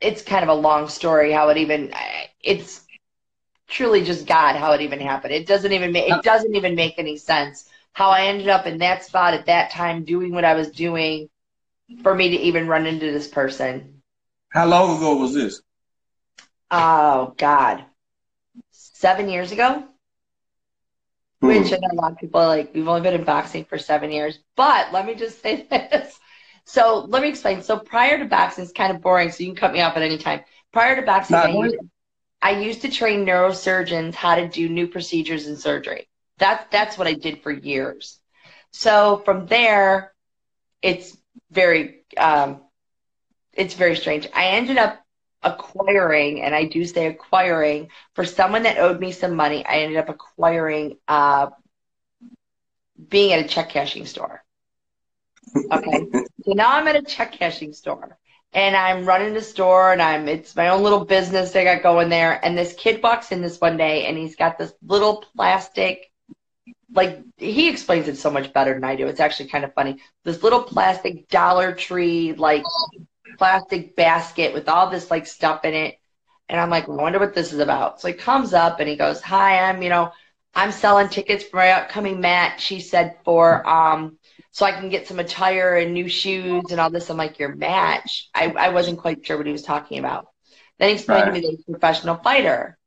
it's 0.00 0.22
kind 0.22 0.42
of 0.42 0.48
a 0.48 0.60
long 0.60 0.88
story 0.88 1.32
how 1.32 1.48
it 1.48 1.56
even, 1.58 1.92
it's 2.40 2.82
truly 3.68 4.04
just 4.04 4.26
God 4.26 4.56
how 4.56 4.72
it 4.72 4.82
even 4.82 5.00
happened. 5.00 5.34
It 5.34 5.46
doesn't 5.46 5.72
even 5.72 5.92
make, 5.92 6.10
it 6.10 6.22
doesn't 6.22 6.54
even 6.54 6.74
make 6.74 6.98
any 6.98 7.16
sense 7.16 7.68
how 7.92 8.10
I 8.10 8.26
ended 8.26 8.48
up 8.48 8.66
in 8.66 8.78
that 8.78 9.04
spot 9.04 9.34
at 9.34 9.46
that 9.46 9.70
time 9.70 10.04
doing 10.04 10.32
what 10.32 10.44
I 10.44 10.54
was 10.54 10.70
doing 10.70 11.28
for 12.02 12.14
me 12.14 12.30
to 12.30 12.36
even 12.36 12.68
run 12.68 12.86
into 12.86 13.10
this 13.10 13.28
person. 13.28 13.95
How 14.56 14.64
long 14.64 14.96
ago 14.96 15.16
was 15.16 15.34
this? 15.34 15.60
Oh 16.70 17.34
God. 17.36 17.84
Seven 18.70 19.28
years 19.28 19.52
ago? 19.52 19.84
which 21.40 21.72
I 21.74 21.76
know 21.76 21.88
a 21.92 22.00
lot 22.00 22.12
of 22.12 22.18
people 22.18 22.40
like, 22.40 22.74
we've 22.74 22.88
only 22.88 23.02
been 23.02 23.12
in 23.12 23.24
boxing 23.24 23.66
for 23.66 23.76
seven 23.76 24.10
years. 24.10 24.38
But 24.56 24.94
let 24.94 25.04
me 25.04 25.14
just 25.14 25.42
say 25.42 25.66
this. 25.70 26.18
So 26.64 27.04
let 27.08 27.20
me 27.20 27.28
explain. 27.28 27.62
So 27.62 27.78
prior 27.78 28.18
to 28.18 28.24
boxing, 28.24 28.64
it's 28.64 28.72
kind 28.72 28.96
of 28.96 29.02
boring, 29.02 29.30
so 29.30 29.44
you 29.44 29.50
can 29.50 29.56
cut 29.56 29.74
me 29.74 29.82
off 29.82 29.94
at 29.94 30.02
any 30.02 30.16
time. 30.16 30.40
Prior 30.72 30.96
to 30.96 31.02
boxing, 31.02 31.36
I 31.36 31.48
used, 31.48 31.76
I 32.40 32.50
used, 32.60 32.80
to 32.80 32.90
train 32.90 33.26
neurosurgeons 33.26 34.14
how 34.14 34.36
to 34.36 34.48
do 34.48 34.70
new 34.70 34.88
procedures 34.88 35.46
in 35.48 35.56
surgery. 35.56 36.08
That's 36.38 36.64
that's 36.72 36.96
what 36.96 37.06
I 37.06 37.12
did 37.12 37.42
for 37.42 37.52
years. 37.52 38.18
So 38.72 39.20
from 39.26 39.46
there, 39.46 40.14
it's 40.80 41.14
very 41.50 42.00
um, 42.16 42.62
it's 43.56 43.74
very 43.74 43.96
strange. 43.96 44.28
I 44.34 44.48
ended 44.48 44.78
up 44.78 45.02
acquiring, 45.42 46.42
and 46.42 46.54
I 46.54 46.64
do 46.64 46.84
say 46.84 47.06
acquiring, 47.06 47.90
for 48.14 48.24
someone 48.24 48.64
that 48.64 48.78
owed 48.78 49.00
me 49.00 49.12
some 49.12 49.34
money, 49.34 49.64
I 49.64 49.78
ended 49.78 49.98
up 49.98 50.08
acquiring 50.08 50.98
uh, 51.08 51.50
being 53.08 53.32
at 53.32 53.44
a 53.44 53.48
check 53.48 53.70
cashing 53.70 54.06
store. 54.06 54.42
Okay. 55.72 56.06
so 56.44 56.52
now 56.52 56.76
I'm 56.76 56.88
at 56.88 56.96
a 56.96 57.02
check 57.02 57.32
cashing 57.32 57.72
store 57.72 58.18
and 58.52 58.76
I'm 58.76 59.04
running 59.04 59.34
the 59.34 59.42
store 59.42 59.92
and 59.92 60.00
I'm 60.00 60.28
it's 60.28 60.56
my 60.56 60.68
own 60.68 60.82
little 60.82 61.04
business 61.04 61.54
I 61.54 61.64
got 61.64 61.82
going 61.82 62.08
there. 62.08 62.44
And 62.44 62.56
this 62.56 62.74
kid 62.74 63.02
walks 63.02 63.32
in 63.32 63.42
this 63.42 63.60
one 63.60 63.76
day 63.76 64.06
and 64.06 64.16
he's 64.16 64.36
got 64.36 64.58
this 64.58 64.72
little 64.82 65.24
plastic 65.34 66.10
like 66.92 67.20
he 67.36 67.68
explains 67.68 68.08
it 68.08 68.16
so 68.16 68.30
much 68.30 68.52
better 68.52 68.72
than 68.72 68.84
I 68.84 68.96
do. 68.96 69.06
It's 69.06 69.20
actually 69.20 69.48
kind 69.48 69.64
of 69.64 69.74
funny. 69.74 69.98
This 70.24 70.42
little 70.42 70.62
plastic 70.62 71.28
Dollar 71.28 71.72
Tree 71.72 72.32
like 72.32 72.62
plastic 73.36 73.96
basket 73.96 74.54
with 74.54 74.68
all 74.68 74.90
this 74.90 75.10
like 75.10 75.26
stuff 75.26 75.64
in 75.64 75.74
it. 75.74 75.96
And 76.48 76.60
I'm 76.60 76.70
like, 76.70 76.88
I 76.88 76.92
wonder 76.92 77.18
what 77.18 77.34
this 77.34 77.52
is 77.52 77.58
about. 77.58 78.00
So 78.00 78.08
he 78.08 78.14
comes 78.14 78.54
up 78.54 78.80
and 78.80 78.88
he 78.88 78.96
goes, 78.96 79.20
Hi, 79.22 79.68
I'm, 79.68 79.82
you 79.82 79.88
know, 79.88 80.12
I'm 80.54 80.72
selling 80.72 81.08
tickets 81.08 81.44
for 81.44 81.56
my 81.56 81.70
upcoming 81.70 82.20
match. 82.20 82.62
She 82.62 82.80
said 82.80 83.16
for 83.24 83.66
um 83.68 84.18
so 84.52 84.64
I 84.64 84.72
can 84.72 84.88
get 84.88 85.06
some 85.06 85.18
attire 85.18 85.76
and 85.76 85.92
new 85.92 86.08
shoes 86.08 86.64
and 86.70 86.80
all 86.80 86.90
this. 86.90 87.10
I'm 87.10 87.16
like, 87.16 87.38
Your 87.38 87.54
match? 87.54 88.28
I, 88.34 88.50
I 88.50 88.68
wasn't 88.70 88.98
quite 88.98 89.26
sure 89.26 89.36
what 89.36 89.46
he 89.46 89.52
was 89.52 89.62
talking 89.62 89.98
about. 89.98 90.28
Then 90.78 90.90
he 90.90 90.94
explained 90.94 91.22
right. 91.22 91.26
to 91.26 91.32
me 91.32 91.40
that 91.40 91.50
he's 91.50 91.64
a 91.68 91.70
professional 91.70 92.16
fighter. 92.16 92.78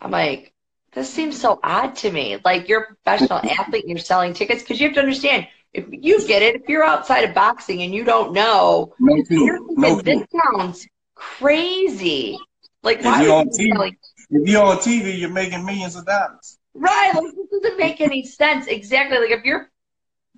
I'm 0.00 0.10
like, 0.10 0.52
this 0.92 1.12
seems 1.12 1.40
so 1.40 1.60
odd 1.62 1.96
to 1.96 2.10
me. 2.10 2.38
Like 2.44 2.68
you're 2.68 2.82
a 2.82 2.94
professional 2.94 3.38
athlete 3.38 3.84
and 3.84 3.90
you're 3.90 3.98
selling 3.98 4.34
tickets 4.34 4.62
because 4.62 4.80
you 4.80 4.88
have 4.88 4.94
to 4.94 5.00
understand 5.00 5.46
if 5.72 5.86
you 5.90 6.26
get 6.26 6.42
it, 6.42 6.56
if 6.56 6.68
you're 6.68 6.84
outside 6.84 7.24
of 7.24 7.34
boxing 7.34 7.82
and 7.82 7.94
you 7.94 8.04
don't 8.04 8.32
know, 8.32 8.94
no 8.98 9.22
you're 9.28 9.60
no 9.76 10.00
this 10.00 10.22
sounds 10.32 10.86
crazy. 11.14 12.38
Like, 12.82 12.98
if 12.98 13.04
you're 13.04 13.34
on 13.34 13.48
TV, 13.48 13.76
like, 13.76 13.98
if 14.30 14.48
you're 14.48 14.64
on 14.64 14.78
TV, 14.78 15.18
you're 15.18 15.30
making 15.30 15.64
millions 15.64 15.96
of 15.96 16.06
dollars. 16.06 16.58
Right. 16.74 17.12
Like, 17.14 17.34
this 17.34 17.62
doesn't 17.62 17.78
make 17.78 18.00
any 18.00 18.24
sense. 18.24 18.66
Exactly. 18.66 19.18
Like, 19.18 19.30
if 19.30 19.44
you're 19.44 19.70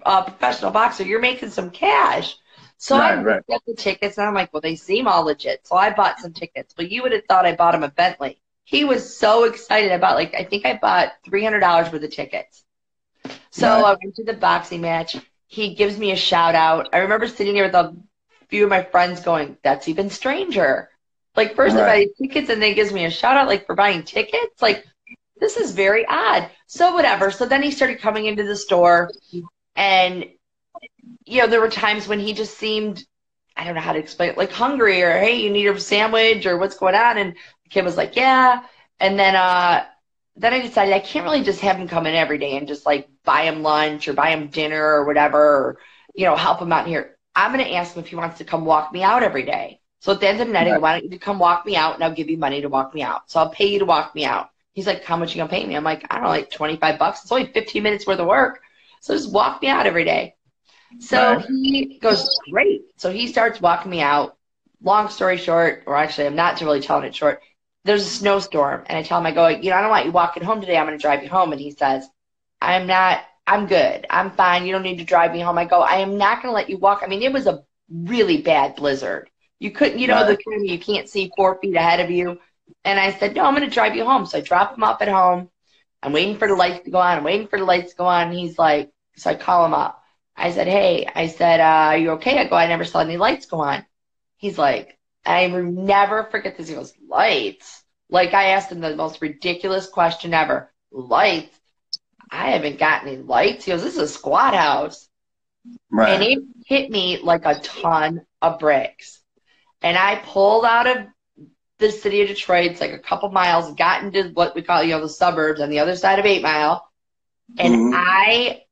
a 0.03 0.23
professional 0.25 0.71
boxer, 0.71 1.05
you're 1.05 1.21
making 1.21 1.51
some 1.51 1.71
cash. 1.71 2.37
So 2.79 2.99
right, 2.99 3.19
I 3.19 3.23
right. 3.23 3.47
get 3.47 3.61
the 3.67 3.75
tickets, 3.75 4.17
and 4.17 4.27
I'm 4.27 4.35
like, 4.35 4.55
well, 4.55 4.63
they 4.63 4.75
seem 4.75 5.07
all 5.07 5.25
legit. 5.25 5.67
So 5.67 5.77
I 5.77 5.91
bought 5.91 6.19
some 6.19 6.33
tickets, 6.33 6.73
but 6.75 6.91
you 6.91 7.03
would 7.03 7.13
have 7.13 7.25
thought 7.29 7.45
I 7.45 7.55
bought 7.55 7.75
him 7.75 7.83
a 7.83 7.91
Bentley. 7.91 8.41
He 8.65 8.85
was 8.85 9.19
so 9.19 9.45
excited 9.45 9.93
about 9.93 10.15
like 10.15 10.35
I 10.35 10.45
think 10.45 10.65
I 10.65 10.79
bought 10.81 11.13
three 11.25 11.45
hundred 11.45 11.61
dollars 11.61 11.93
worth 11.93 12.03
of 12.03 12.11
tickets. 12.11 12.65
So 13.51 13.69
right. 13.69 13.85
I 13.85 13.97
went 14.03 14.17
to 14.17 14.25
the 14.25 14.33
boxing 14.33 14.81
match. 14.81 15.17
He 15.47 15.75
gives 15.75 15.99
me 15.99 16.13
a 16.13 16.17
shout 16.17 16.55
out. 16.55 16.89
I 16.93 16.99
remember 16.99 17.27
sitting 17.27 17.55
there 17.55 17.65
with 17.65 17.75
a 17.75 17.97
few 18.49 18.65
of 18.65 18.71
my 18.71 18.83
friends 18.83 19.21
going, 19.21 19.57
That's 19.63 19.89
even 19.89 20.11
stranger. 20.11 20.91
Like, 21.37 21.55
first 21.55 21.77
right. 21.77 21.85
I 21.85 22.05
buy 22.05 22.07
tickets 22.19 22.51
and 22.51 22.61
then 22.61 22.71
he 22.71 22.75
gives 22.75 22.93
me 22.93 23.05
a 23.05 23.11
shout 23.11 23.37
out, 23.37 23.49
like, 23.49 23.67
for 23.67 23.75
buying 23.75 24.03
tickets. 24.03 24.61
Like, 24.61 24.85
this 25.39 25.57
is 25.57 25.73
very 25.73 26.05
odd. 26.07 26.49
So, 26.67 26.95
whatever. 26.95 27.31
So 27.31 27.47
then 27.47 27.63
he 27.63 27.71
started 27.71 28.01
coming 28.01 28.27
into 28.27 28.45
the 28.45 28.57
store, 28.57 29.11
and, 29.75 30.27
you 31.25 31.41
know, 31.41 31.47
there 31.47 31.61
were 31.61 31.71
times 31.71 32.07
when 32.07 32.21
he 32.21 32.33
just 32.33 32.59
seemed, 32.59 33.05
I 33.57 33.65
don't 33.65 33.75
know 33.75 33.81
how 33.81 33.93
to 33.93 33.99
explain 33.99 34.31
it, 34.31 34.37
like 34.37 34.53
hungry 34.53 35.03
or, 35.03 35.19
hey, 35.19 35.41
you 35.41 35.51
need 35.51 35.67
a 35.67 35.79
sandwich 35.81 36.47
or 36.47 36.59
what's 36.59 36.77
going 36.77 36.95
on? 36.95 37.19
And 37.19 37.35
the 37.35 37.71
kid 37.71 37.85
was 37.85 37.97
like, 37.97 38.17
yeah. 38.17 38.63
And 38.99 39.19
then, 39.19 39.35
uh, 39.37 39.85
then 40.37 40.55
I 40.55 40.61
decided 40.61 40.95
I 40.95 41.01
can't 41.01 41.25
really 41.25 41.43
just 41.43 41.61
have 41.61 41.77
him 41.77 41.89
come 41.89 42.07
in 42.07 42.15
every 42.15 42.39
day 42.39 42.57
and 42.57 42.69
just 42.69 42.87
like 42.87 43.09
buy 43.25 43.43
him 43.43 43.63
lunch 43.63 44.09
or 44.09 44.13
buy 44.13 44.31
him 44.31 44.49
dinner 44.49 44.83
or 44.83 45.05
whatever, 45.05 45.39
or, 45.39 45.79
you 46.15 46.25
know, 46.25 46.37
help 46.37 46.61
him 46.61 46.73
out 46.73 46.87
here. 46.87 47.17
I'm 47.35 47.53
going 47.53 47.65
to 47.65 47.75
ask 47.75 47.95
him 47.95 48.03
if 48.03 48.09
he 48.09 48.17
wants 48.17 48.39
to 48.39 48.45
come 48.45 48.65
walk 48.65 48.93
me 48.93 49.03
out 49.03 49.23
every 49.23 49.45
day. 49.45 49.81
So 50.01 50.13
at 50.13 50.21
the 50.21 50.29
end 50.29 50.41
of 50.41 50.47
the 50.47 50.53
night, 50.53 50.67
I 50.67 50.75
go, 50.75 50.81
why 50.81 50.99
don't 50.99 51.13
you 51.13 51.19
come 51.19 51.39
walk 51.39 51.67
me 51.67 51.77
out 51.77 51.95
and 51.95 52.03
I'll 52.03 52.15
give 52.15 52.31
you 52.31 52.39
money 52.39 52.63
to 52.63 52.69
walk 52.69 52.95
me 52.95 53.03
out. 53.03 53.31
So 53.31 53.39
I'll 53.39 53.51
pay 53.51 53.67
you 53.67 53.79
to 53.81 53.85
walk 53.85 54.15
me 54.15 54.25
out. 54.25 54.51
He's 54.73 54.87
like, 54.87 55.05
how 55.05 55.17
much 55.17 55.35
you 55.35 55.41
gonna 55.41 55.51
pay 55.51 55.67
me? 55.67 55.77
I'm 55.77 55.85
like, 55.85 56.07
I 56.11 56.15
don't 56.15 56.25
know, 56.25 56.31
like 56.31 56.51
25 56.51 56.99
bucks. 56.99 57.23
It's 57.23 57.33
only 57.33 57.53
15 57.53 57.83
minutes 57.83 58.07
worth 58.07 58.19
of 58.19 58.27
work. 58.27 58.61
So 59.03 59.15
just 59.15 59.33
walk 59.33 59.61
me 59.61 59.69
out 59.69 59.87
every 59.87 60.05
day. 60.05 60.37
So 61.01 61.35
right. 61.35 61.45
he 61.45 61.99
goes, 62.01 62.39
great. 62.51 62.83
So 62.97 63.13
he 63.13 63.27
starts 63.27 63.61
walking 63.61 63.91
me 63.91 64.01
out. 64.01 64.37
Long 64.83 65.11
story 65.11 65.37
short, 65.37 65.83
or 65.87 65.95
actually, 65.97 66.27
I'm 66.27 66.37
not 66.37 66.59
really 66.63 66.81
telling 66.81 67.05
it 67.05 67.15
short 67.15 67.43
there's 67.85 68.07
a 68.07 68.11
snowstorm 68.11 68.85
and 68.87 68.99
I 68.99 69.03
tell 69.03 69.19
him, 69.19 69.27
I 69.27 69.33
go, 69.33 69.49
you 69.49 69.71
know, 69.71 69.77
I 69.77 69.81
don't 69.81 69.91
want 69.91 70.07
you 70.07 70.13
walking 70.13 70.43
home 70.43 70.61
today. 70.61 70.77
I'm 70.77 70.87
going 70.87 70.99
to 70.99 71.03
drive 71.03 71.23
you 71.23 71.29
home. 71.29 71.53
And 71.53 71.61
he 71.61 71.71
says, 71.71 72.07
I'm 72.61 72.87
not, 72.87 73.25
I'm 73.47 73.67
good. 73.67 74.07
I'm 74.11 74.31
fine. 74.33 74.67
You 74.67 74.73
don't 74.73 74.83
need 74.83 74.99
to 74.99 75.05
drive 75.05 75.33
me 75.33 75.41
home. 75.41 75.59
I 75.59 75.65
go, 75.65 75.81
I 75.81 75.97
am 75.97 76.19
not 76.19 76.43
going 76.43 76.53
to 76.53 76.57
let 76.57 76.71
you 76.71 76.79
walk. 76.79 77.03
I 77.03 77.09
mean, 77.09 77.23
it 77.23 77.33
was 77.33 77.47
a 77.47 77.65
really 77.91 78.43
bad 78.43 78.77
blizzard. 78.77 79.31
You 79.59 79.71
couldn't, 79.71 79.99
you 79.99 80.07
know, 80.07 80.25
the 80.25 80.37
kind 80.37 80.67
you 80.67 80.79
can't 80.79 81.09
see 81.09 81.33
four 81.37 81.59
feet 81.61 81.77
ahead 81.77 82.01
of 82.01 82.11
you. 82.11 82.39
And 82.85 82.99
I 82.99 83.13
said, 83.13 83.35
no, 83.35 83.45
I'm 83.45 83.55
going 83.55 83.69
to 83.69 83.75
drive 83.75 83.97
you 83.97 84.05
home. 84.05 84.27
So 84.27 84.39
I 84.39 84.41
drop 84.41 84.77
him 84.77 84.85
off 84.85 85.03
at 85.03 85.09
home. 85.09 85.51
I'm 86.03 86.13
waiting 86.13 86.39
for 86.39 86.49
the 86.49 86.55
lights 86.55 86.85
to 86.85 86.91
go 86.91 86.99
on. 86.99 87.19
I'm 87.19 87.25
waiting 87.25 87.49
for 87.49 87.59
the 87.59 87.65
lights 87.65 87.91
to 87.91 87.97
go 87.97 88.07
on. 88.07 88.29
And 88.29 88.39
he's 88.39 88.59
like, 88.59 88.91
so 89.17 89.31
I 89.31 89.35
call 89.35 89.67
him 89.67 89.75
up. 89.75 90.03
I 90.37 90.53
said, 90.53 90.69
hey, 90.69 91.07
I 91.15 91.27
said, 91.27 91.61
uh, 91.61 91.91
are 91.91 91.99
you 91.99 92.11
okay? 92.13 92.39
I 92.39 92.47
go, 92.47 92.57
I 92.57 92.67
never 92.67 92.85
saw 92.85 93.01
any 93.01 93.19
lights 93.19 93.47
go 93.47 93.61
on. 93.61 93.85
He's 94.39 94.57
like, 94.57 94.99
I 95.27 95.47
never 95.49 96.25
forget 96.25 96.57
this. 96.57 96.69
He 96.69 96.75
goes, 96.75 96.95
lights. 97.07 97.83
Like 98.09 98.33
I 98.33 98.51
asked 98.51 98.73
him 98.73 98.81
the 98.81 98.97
most 98.97 99.21
ridiculous 99.21 99.87
question 99.87 100.33
ever. 100.33 100.73
Lights. 100.91 101.60
I 102.31 102.51
haven't 102.51 102.79
got 102.79 103.03
any 103.07 103.17
lights. 103.17 103.65
He 103.65 103.73
goes, 103.73 103.83
this 103.83 103.95
is 103.95 104.03
a 104.03 104.09
squat 104.09 104.55
house. 104.55 105.09
Right. 105.91 106.13
And 106.15 106.23
it 106.23 106.39
hit 106.67 106.91
me 106.91 107.19
like 107.23 107.45
a 107.45 107.61
ton 107.61 108.23
of 108.41 108.59
bricks. 108.59 109.21
And 109.83 109.97
I 109.97 110.17
pulled 110.17 110.65
out 110.65 110.87
of 110.87 111.07
the 111.79 111.91
city 111.91 112.23
of 112.23 112.29
Detroit, 112.29 112.71
it's 112.73 112.81
like 112.81 112.93
a 112.93 112.99
couple 112.99 113.31
miles, 113.31 113.75
got 113.75 114.03
into 114.05 114.31
what 114.35 114.55
we 114.55 114.63
call, 114.63 114.83
you 114.83 114.91
know, 114.91 115.01
the 115.01 115.09
suburbs 115.09 115.61
on 115.61 115.71
the 115.71 115.79
other 115.81 115.97
side 115.97 116.19
of 116.19 116.27
Eight 116.27 116.43
Mile. 116.43 116.87
And 117.59 117.75
Mhm. 117.75 117.93
I 117.93 118.63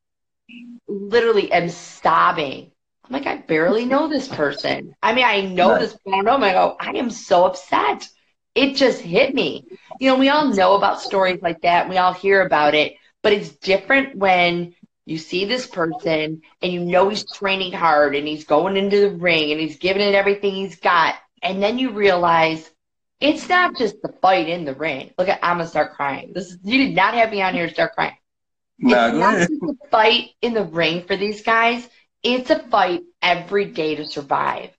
literally 0.86 1.50
am 1.52 1.68
sobbing. 1.68 2.70
I'm 3.04 3.12
like, 3.12 3.26
I 3.26 3.36
barely 3.36 3.84
know 3.86 4.08
this 4.08 4.28
person. 4.28 4.94
I 5.02 5.14
mean, 5.14 5.24
I 5.24 5.42
know 5.42 5.70
Right. 5.70 5.80
this, 5.80 5.96
but 6.04 6.12
I 6.12 6.16
don't 6.16 6.24
know 6.26 6.36
him. 6.36 6.44
I 6.44 6.52
go, 6.52 6.76
I 6.78 6.90
am 6.92 7.10
so 7.10 7.46
upset. 7.46 8.08
It 8.54 8.74
just 8.76 9.00
hit 9.00 9.34
me. 9.34 9.66
You 9.98 10.10
know, 10.10 10.16
we 10.18 10.28
all 10.28 10.46
know 10.48 10.74
about 10.76 11.00
stories 11.00 11.40
like 11.42 11.62
that. 11.62 11.88
We 11.88 11.96
all 11.96 12.12
hear 12.12 12.42
about 12.42 12.74
it, 12.74 12.94
but 13.28 13.36
it's 13.36 13.50
different 13.50 14.16
when 14.16 14.74
you 15.04 15.18
see 15.18 15.44
this 15.44 15.66
person 15.66 16.40
and 16.62 16.72
you 16.72 16.80
know 16.80 17.10
he's 17.10 17.30
training 17.30 17.72
hard 17.72 18.16
and 18.16 18.26
he's 18.26 18.44
going 18.44 18.74
into 18.78 19.00
the 19.00 19.10
ring 19.10 19.52
and 19.52 19.60
he's 19.60 19.76
giving 19.76 20.00
it 20.00 20.14
everything 20.14 20.54
he's 20.54 20.76
got. 20.76 21.14
And 21.42 21.62
then 21.62 21.78
you 21.78 21.90
realize 21.90 22.70
it's 23.20 23.46
not 23.46 23.76
just 23.76 24.00
the 24.00 24.14
fight 24.22 24.48
in 24.48 24.64
the 24.64 24.72
ring. 24.72 25.12
Look 25.18 25.28
at, 25.28 25.40
I'm 25.42 25.58
going 25.58 25.66
to 25.66 25.70
start 25.70 25.92
crying. 25.92 26.32
This 26.34 26.46
is, 26.46 26.58
you 26.62 26.86
did 26.86 26.96
not 26.96 27.12
have 27.12 27.30
me 27.30 27.42
on 27.42 27.52
here 27.52 27.68
to 27.68 27.74
start 27.74 27.92
crying. 27.94 28.16
Nah, 28.78 29.08
It's 29.08 29.18
not 29.18 29.34
ahead. 29.34 29.48
just 29.50 29.62
a 29.62 29.88
fight 29.90 30.30
in 30.40 30.54
the 30.54 30.64
ring 30.64 31.02
for 31.06 31.14
these 31.14 31.42
guys. 31.42 31.86
It's 32.22 32.48
a 32.48 32.60
fight 32.60 33.02
every 33.20 33.66
day 33.66 33.96
to 33.96 34.06
survive. 34.06 34.70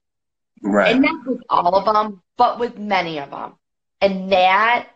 Right. 0.60 0.96
And 0.96 1.02
not 1.02 1.24
with 1.24 1.42
all 1.48 1.76
of 1.76 1.84
them, 1.84 2.20
but 2.36 2.58
with 2.58 2.76
many 2.76 3.20
of 3.20 3.30
them. 3.30 3.52
And 4.00 4.32
that, 4.32 4.88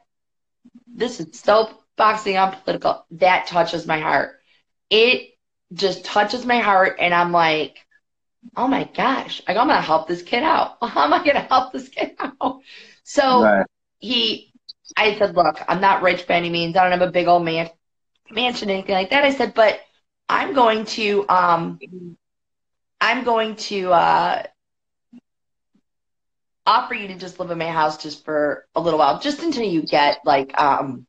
this 0.93 1.21
is 1.21 1.39
so 1.39 1.71
boxing 1.97 2.37
on 2.37 2.55
political, 2.63 3.07
that 3.13 3.47
touches 3.47 3.87
my 3.87 3.99
heart. 4.01 4.37
It 4.91 5.31
just 5.73 6.05
touches 6.05 6.45
my 6.47 6.61
heart. 6.61 6.97
And 7.01 7.15
I'm 7.15 7.33
like, 7.33 7.79
oh 8.57 8.69
my 8.69 8.85
gosh, 8.97 9.43
I'm 9.49 9.57
to 9.69 9.75
help 9.81 10.09
this 10.09 10.23
kid 10.23 10.43
out. 10.43 10.77
How 10.83 11.05
am 11.05 11.13
I 11.15 11.23
to 11.25 11.41
help 11.41 11.73
this 11.73 11.89
kid 11.89 12.15
out? 12.19 12.61
So 13.05 13.53
Right. 13.53 13.67
he, 14.01 14.55
I 14.97 15.17
said, 15.19 15.37
look, 15.37 15.59
I'm 15.69 15.81
not 15.81 16.03
rich 16.03 16.27
by 16.27 16.35
any 16.35 16.51
means. 16.51 16.77
I 16.77 16.83
don't 16.89 16.99
have 16.99 17.09
a 17.09 17.13
big 17.13 17.29
old 17.29 17.45
man, 17.45 17.71
mansion, 18.31 18.71
anything 18.71 18.95
like 18.95 19.11
that. 19.11 19.25
I 19.25 19.33
said, 19.33 19.55
but 19.55 19.81
I'm 20.29 20.55
going 20.55 20.85
to, 20.87 21.27
um, 21.29 21.83
I'm 23.01 23.25
going 23.25 23.57
to, 23.57 23.93
uh, 23.93 24.43
offer 26.67 26.95
you 26.95 27.09
to 27.09 27.17
just 27.17 27.39
live 27.39 27.51
in 27.51 27.59
my 27.59 27.71
house 27.71 28.03
just 28.03 28.25
for 28.25 28.67
a 28.75 28.81
little 28.81 28.99
while, 28.99 29.19
just 29.21 29.43
until 29.43 29.65
you 29.65 29.83
get 29.83 30.19
like, 30.25 30.59
um, 30.61 31.07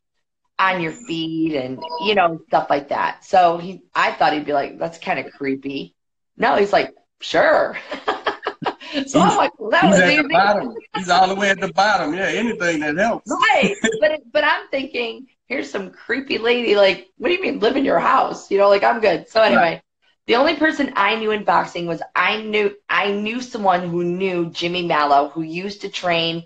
on 0.57 0.81
your 0.81 0.91
feet 0.91 1.55
and, 1.55 1.79
you 2.05 2.15
know, 2.15 2.39
stuff 2.47 2.67
like 2.69 2.89
that. 2.89 3.25
So 3.25 3.57
he, 3.57 3.81
I 3.93 4.11
thought 4.13 4.33
he'd 4.33 4.45
be 4.45 4.53
like, 4.53 4.79
that's 4.79 4.97
kind 4.97 5.19
of 5.19 5.31
creepy. 5.33 5.95
No, 6.37 6.55
he's 6.55 6.71
like, 6.73 6.93
sure. 7.19 7.77
so 9.07 9.19
I'm 9.19 9.37
like, 9.37 9.51
well, 9.59 9.71
that 9.71 9.83
He's 9.83 10.01
was 10.01 10.11
easy. 10.11 10.27
bottom. 10.27 10.73
He's 10.95 11.09
all 11.09 11.27
the 11.27 11.35
way 11.35 11.49
at 11.49 11.59
the 11.59 11.73
bottom. 11.73 12.13
Yeah, 12.13 12.27
anything 12.27 12.79
that 12.81 12.97
helps. 12.97 13.29
Right. 13.29 13.75
but 13.99 14.11
it, 14.11 14.31
but 14.31 14.43
I'm 14.43 14.67
thinking, 14.69 15.27
here's 15.47 15.69
some 15.69 15.91
creepy 15.91 16.37
lady. 16.37 16.75
Like, 16.75 17.07
what 17.17 17.29
do 17.29 17.35
you 17.35 17.41
mean 17.41 17.59
live 17.59 17.75
in 17.75 17.85
your 17.85 17.99
house? 17.99 18.49
You 18.49 18.57
know, 18.57 18.69
like 18.69 18.83
I'm 18.83 19.01
good. 19.01 19.27
So 19.29 19.41
anyway, 19.41 19.81
the 20.27 20.35
only 20.37 20.55
person 20.55 20.93
I 20.95 21.15
knew 21.17 21.31
in 21.31 21.43
boxing 21.43 21.85
was 21.85 22.01
I 22.15 22.41
knew 22.41 22.75
I 22.89 23.11
knew 23.11 23.41
someone 23.41 23.89
who 23.89 24.03
knew 24.03 24.49
Jimmy 24.51 24.85
Mallow, 24.87 25.29
who 25.29 25.41
used 25.41 25.81
to 25.81 25.89
train 25.89 26.43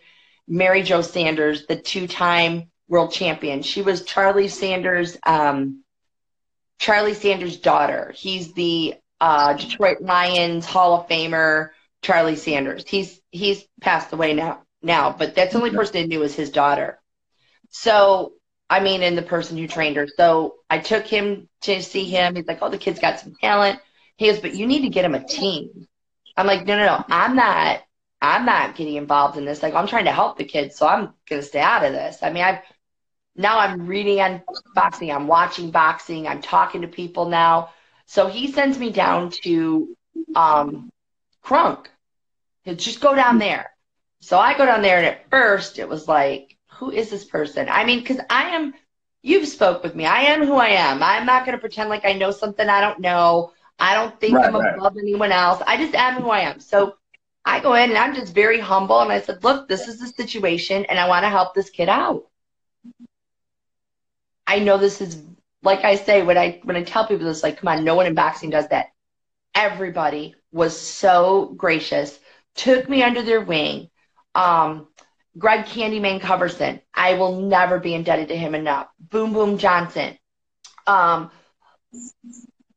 Mary 0.47 0.81
Jo 0.81 1.01
Sanders, 1.01 1.67
the 1.67 1.75
two-time 1.75 2.71
world 2.89 3.13
champion. 3.13 3.61
She 3.61 3.81
was 3.81 4.03
Charlie 4.03 4.49
Sanders, 4.49 5.17
um, 5.25 5.83
Charlie 6.79 7.13
Sanders' 7.13 7.57
daughter. 7.57 8.11
He's 8.15 8.53
the 8.53 8.95
uh, 9.21 9.53
Detroit 9.53 10.01
Lions 10.01 10.65
Hall 10.65 10.99
of 10.99 11.07
Famer, 11.07 11.69
Charlie 12.01 12.35
Sanders. 12.35 12.83
He's 12.87 13.21
he's 13.31 13.63
passed 13.79 14.11
away 14.11 14.33
now 14.33 14.63
now, 14.81 15.15
but 15.17 15.35
that's 15.35 15.53
the 15.53 15.59
only 15.59 15.71
person 15.71 15.97
I 15.97 16.05
knew 16.05 16.19
was 16.19 16.35
his 16.35 16.49
daughter. 16.49 16.99
So 17.69 18.33
I 18.69 18.81
mean, 18.81 19.01
and 19.01 19.17
the 19.17 19.23
person 19.23 19.57
who 19.57 19.67
trained 19.67 19.95
her. 19.97 20.07
So 20.15 20.55
I 20.69 20.79
took 20.79 21.07
him 21.07 21.49
to 21.61 21.81
see 21.81 22.05
him. 22.05 22.35
He's 22.35 22.47
like, 22.47 22.59
"Oh, 22.61 22.69
the 22.69 22.77
kid's 22.77 22.99
got 22.99 23.19
some 23.19 23.35
talent." 23.41 23.79
He 24.17 24.27
goes, 24.27 24.39
"But 24.39 24.55
you 24.55 24.67
need 24.67 24.81
to 24.81 24.89
get 24.89 25.05
him 25.05 25.15
a 25.15 25.23
team." 25.23 25.87
I'm 26.37 26.47
like, 26.47 26.65
"No, 26.65 26.77
no, 26.77 26.85
no. 26.85 27.03
I'm 27.09 27.35
not. 27.35 27.81
I'm 28.21 28.45
not 28.45 28.75
getting 28.75 28.95
involved 28.95 29.37
in 29.37 29.45
this. 29.45 29.63
Like, 29.63 29.73
I'm 29.75 29.87
trying 29.87 30.05
to 30.05 30.11
help 30.11 30.37
the 30.37 30.43
kids, 30.43 30.75
so 30.77 30.87
I'm 30.87 31.13
gonna 31.27 31.41
stay 31.41 31.61
out 31.61 31.85
of 31.85 31.93
this." 31.93 32.19
I 32.21 32.31
mean, 32.31 32.43
I've 32.43 32.59
now 33.39 33.59
I'm 33.59 33.87
reading 33.87 34.19
on 34.21 34.43
boxing. 34.75 35.11
I'm 35.11 35.27
watching 35.27 35.71
boxing. 35.71 36.27
I'm 36.27 36.41
talking 36.41 36.81
to 36.81 36.87
people 36.87 37.29
now. 37.29 37.69
So 38.05 38.27
he 38.27 38.51
sends 38.51 38.77
me 38.77 38.91
down 38.91 39.31
to 39.43 39.89
um, 40.35 40.91
Kronk. 41.41 41.89
He'll 42.63 42.75
just 42.75 43.01
go 43.01 43.15
down 43.15 43.39
there. 43.39 43.71
So 44.21 44.37
I 44.37 44.57
go 44.57 44.65
down 44.65 44.81
there, 44.81 44.97
and 44.97 45.05
at 45.05 45.29
first 45.29 45.79
it 45.79 45.87
was 45.87 46.07
like, 46.07 46.57
who 46.73 46.91
is 46.91 47.09
this 47.09 47.25
person? 47.25 47.67
I 47.69 47.85
mean, 47.85 47.99
because 47.99 48.19
I 48.29 48.49
am, 48.49 48.73
you've 49.21 49.47
spoke 49.47 49.83
with 49.83 49.95
me. 49.95 50.05
I 50.05 50.21
am 50.23 50.45
who 50.45 50.55
I 50.55 50.69
am. 50.69 51.01
I'm 51.01 51.25
not 51.25 51.45
going 51.45 51.57
to 51.57 51.61
pretend 51.61 51.89
like 51.89 52.05
I 52.05 52.13
know 52.13 52.31
something 52.31 52.67
I 52.67 52.81
don't 52.81 52.99
know. 52.99 53.53
I 53.79 53.95
don't 53.95 54.19
think 54.19 54.35
Right, 54.35 54.43
I'm 54.43 54.55
right. 54.55 54.73
above 54.75 54.97
anyone 54.97 55.31
else. 55.31 55.61
I 55.65 55.77
just 55.77 55.95
am 55.95 56.21
who 56.21 56.29
I 56.29 56.41
am. 56.41 56.59
So 56.59 56.95
I 57.45 57.61
go 57.61 57.73
in 57.75 57.89
and 57.89 57.97
I'm 57.97 58.15
just 58.15 58.33
very 58.35 58.59
humble. 58.59 58.99
And 58.99 59.11
I 59.11 59.21
said, 59.21 59.43
look, 59.43 59.69
this 59.69 59.87
is 59.87 59.99
the 59.99 60.07
situation, 60.07 60.85
and 60.85 60.99
I 60.99 61.07
want 61.07 61.23
to 61.23 61.29
help 61.29 61.55
this 61.55 61.69
kid 61.69 61.87
out. 61.89 62.25
I 64.49 64.57
know 64.57 64.79
this 64.79 64.99
is 64.99 65.21
like 65.61 65.83
I 65.83 65.95
say 65.95 66.23
when 66.23 66.35
I 66.35 66.59
when 66.63 66.75
I 66.75 66.81
tell 66.81 67.05
people 67.05 67.27
this, 67.27 67.43
like, 67.43 67.59
come 67.59 67.67
on, 67.67 67.83
no 67.83 67.93
one 67.93 68.07
in 68.07 68.15
boxing 68.15 68.49
does 68.49 68.67
that. 68.69 68.87
Everybody 69.53 70.33
was 70.51 70.75
so 70.75 71.53
gracious, 71.55 72.19
took 72.55 72.89
me 72.89 73.03
under 73.03 73.21
their 73.21 73.41
wing. 73.41 73.91
Um, 74.33 74.87
Greg 75.37 75.65
Candyman 75.65 76.19
Coverson, 76.19 76.81
I 76.95 77.13
will 77.13 77.41
never 77.41 77.79
be 77.79 77.93
indebted 77.93 78.29
to 78.29 78.35
him 78.35 78.55
enough. 78.55 78.87
Boom 78.99 79.33
Boom 79.33 79.59
Johnson, 79.59 80.17
um, 80.87 81.29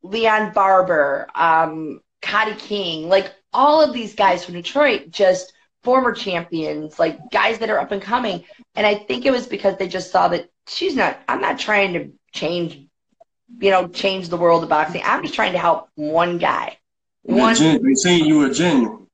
Leon 0.03 0.53
Barber, 0.53 1.27
um, 1.35 2.03
King, 2.21 3.09
like 3.09 3.33
all 3.51 3.83
of 3.83 3.95
these 3.95 4.15
guys 4.15 4.45
from 4.45 4.55
Detroit, 4.55 5.11
just 5.11 5.55
former 5.83 6.13
champions, 6.13 6.99
like 6.99 7.31
guys 7.31 7.59
that 7.61 7.71
are 7.71 7.81
up 7.81 7.93
and 7.93 8.03
coming. 8.03 8.45
And 8.75 8.87
I 8.87 8.95
think 8.95 9.25
it 9.25 9.33
was 9.33 9.47
because 9.47 9.79
they 9.79 9.89
just 9.89 10.11
saw 10.13 10.29
that 10.29 10.52
she's 10.69 10.97
not, 10.97 11.19
I'm 11.29 11.41
not 11.41 11.59
trying 11.59 11.93
to 11.95 12.13
change, 12.33 12.87
you 13.61 13.71
know, 13.71 13.89
change 13.89 14.29
the 14.29 14.37
world 14.37 14.63
of 14.63 14.69
boxing. 14.69 15.03
I'm 15.05 15.23
just 15.23 15.35
trying 15.35 15.53
to 15.53 15.59
help 15.59 15.89
one 15.95 16.39
guy. 16.39 16.79
You're 17.25 17.39
One 17.39 17.55
They 17.55 17.95
seen 17.95 18.25
you 18.25 18.39
were 18.39 18.51
genuine. 18.51 19.07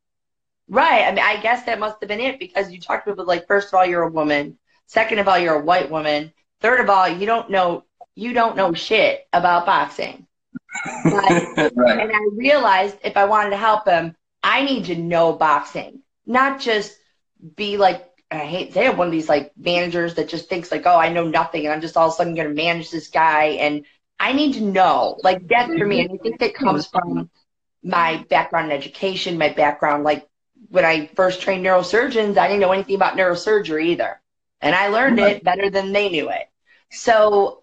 Right. 0.69 1.05
I 1.05 1.11
mean, 1.11 1.25
I 1.25 1.41
guess 1.41 1.65
that 1.65 1.79
must 1.79 1.97
have 2.01 2.09
been 2.09 2.21
it 2.21 2.39
because 2.39 2.71
you 2.71 2.81
talked 2.81 3.09
about 3.09 3.27
like, 3.27 3.47
first 3.47 3.69
of 3.69 3.75
all, 3.75 3.87
you're 3.87 4.03
a 4.03 4.11
woman. 4.11 4.59
Second 4.87 5.19
of 5.19 5.29
all, 5.29 5.39
you're 5.39 5.61
a 5.61 5.65
white 5.65 5.91
woman. 5.91 6.33
Third 6.61 6.81
of 6.81 6.91
all, 6.91 7.09
you 7.09 7.27
don't 7.27 7.51
know 7.51 7.85
you 8.19 8.33
don't 8.33 8.57
know 8.57 8.73
shit 8.73 9.27
about 9.33 9.65
boxing. 9.65 10.27
Right. 11.05 11.49
and 11.57 12.13
I 12.13 12.29
realized 12.35 12.99
if 13.03 13.17
I 13.17 13.25
wanted 13.25 13.51
to 13.51 13.57
help 13.57 13.89
him, 13.89 14.15
I 14.43 14.65
need 14.65 14.85
to 14.87 14.97
know 14.97 15.33
boxing, 15.33 16.03
not 16.27 16.61
just 16.61 16.97
be 17.57 17.77
like 17.77 18.08
I 18.31 18.39
hate 18.39 18.75
they 18.75 18.85
have 18.85 18.99
one 18.99 19.07
of 19.09 19.13
these 19.13 19.29
like 19.29 19.53
managers 19.57 20.15
that 20.15 20.29
just 20.29 20.49
thinks 20.49 20.71
like, 20.71 20.85
oh, 20.87 20.97
I 20.97 21.11
know 21.11 21.27
nothing, 21.27 21.65
and 21.65 21.73
I'm 21.73 21.81
just 21.81 21.97
all 21.97 22.09
of 22.09 22.13
a 22.15 22.17
sudden 22.17 22.35
going 22.35 22.49
to 22.49 22.55
manage 22.55 22.91
this 22.91 23.09
guy, 23.09 23.45
and 23.61 23.85
I 24.21 24.33
need 24.33 24.55
to 24.55 24.61
know. 24.61 25.19
Like 25.23 25.49
that's 25.49 25.75
for 25.77 25.87
me, 25.87 26.01
and 26.01 26.11
I 26.13 26.17
think 26.23 26.41
that 26.41 26.55
comes 26.55 26.87
from 26.87 27.31
my 27.83 28.25
background 28.29 28.71
in 28.71 28.77
education, 28.77 29.39
my 29.39 29.51
background 29.51 30.05
like 30.05 30.29
when 30.69 30.85
I 30.85 31.07
first 31.15 31.41
trained 31.41 31.65
neurosurgeons, 31.65 32.37
I 32.37 32.49
didn't 32.49 32.61
know 32.61 32.73
anything 32.73 32.97
about 32.97 33.17
neurosurgery 33.17 33.87
either. 33.87 34.21
And 34.61 34.75
I 34.75 34.89
learned 34.89 35.19
it 35.21 35.45
better 35.45 35.71
than 35.71 35.93
they 35.93 36.09
knew 36.09 36.31
it. 36.31 36.49
So 36.91 37.63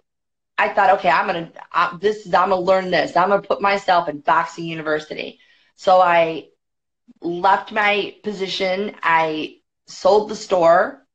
I 0.57 0.69
thought, 0.69 0.99
okay, 0.99 1.09
I'm 1.09 1.27
going 1.27 1.51
to, 1.51 1.61
uh, 1.73 1.97
this 1.97 2.25
is, 2.25 2.33
I'm 2.33 2.49
going 2.49 2.61
to 2.61 2.65
learn 2.65 2.91
this. 2.91 3.15
I'm 3.17 3.29
going 3.29 3.41
to 3.41 3.47
put 3.47 3.61
myself 3.61 4.07
in 4.07 4.19
boxing 4.19 4.65
university. 4.65 5.39
So 5.75 5.99
I 5.99 6.47
left 7.21 7.71
my 7.71 8.15
position. 8.23 8.95
I 9.03 9.57
sold 9.87 10.29
the 10.29 10.35
store. 10.35 11.05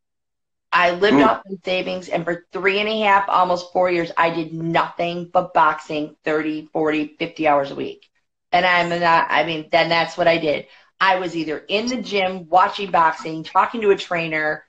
I 0.73 0.93
lived 0.93 1.21
Mm. 1.21 1.23
off 1.23 1.43
in 1.47 1.61
savings. 1.65 2.09
And 2.09 2.25
for 2.25 2.47
three 2.53 2.79
and 2.81 2.89
a 2.89 3.01
half, 3.03 3.29
almost 3.29 3.73
four 3.73 3.91
years, 3.91 4.13
I 4.17 4.31
did 4.31 4.53
nothing 4.55 5.31
but 5.33 5.55
boxing 5.55 6.17
30, 6.25 6.67
40, 6.73 7.17
50 7.19 7.49
hours 7.49 7.71
a 7.71 7.75
week. 7.75 8.07
And 8.53 8.67
I'm 8.67 8.89
not, 9.01 9.29
I 9.31 9.45
mean, 9.45 9.69
then 9.73 9.89
that's 9.89 10.17
what 10.17 10.29
I 10.29 10.39
did. 10.39 10.67
I 11.01 11.17
was 11.19 11.37
either 11.37 11.59
in 11.59 11.89
the 11.89 12.03
gym 12.03 12.49
watching 12.49 12.91
boxing, 12.91 13.45
talking 13.45 13.81
to 13.83 13.91
a 13.91 13.97
trainer. 13.97 14.65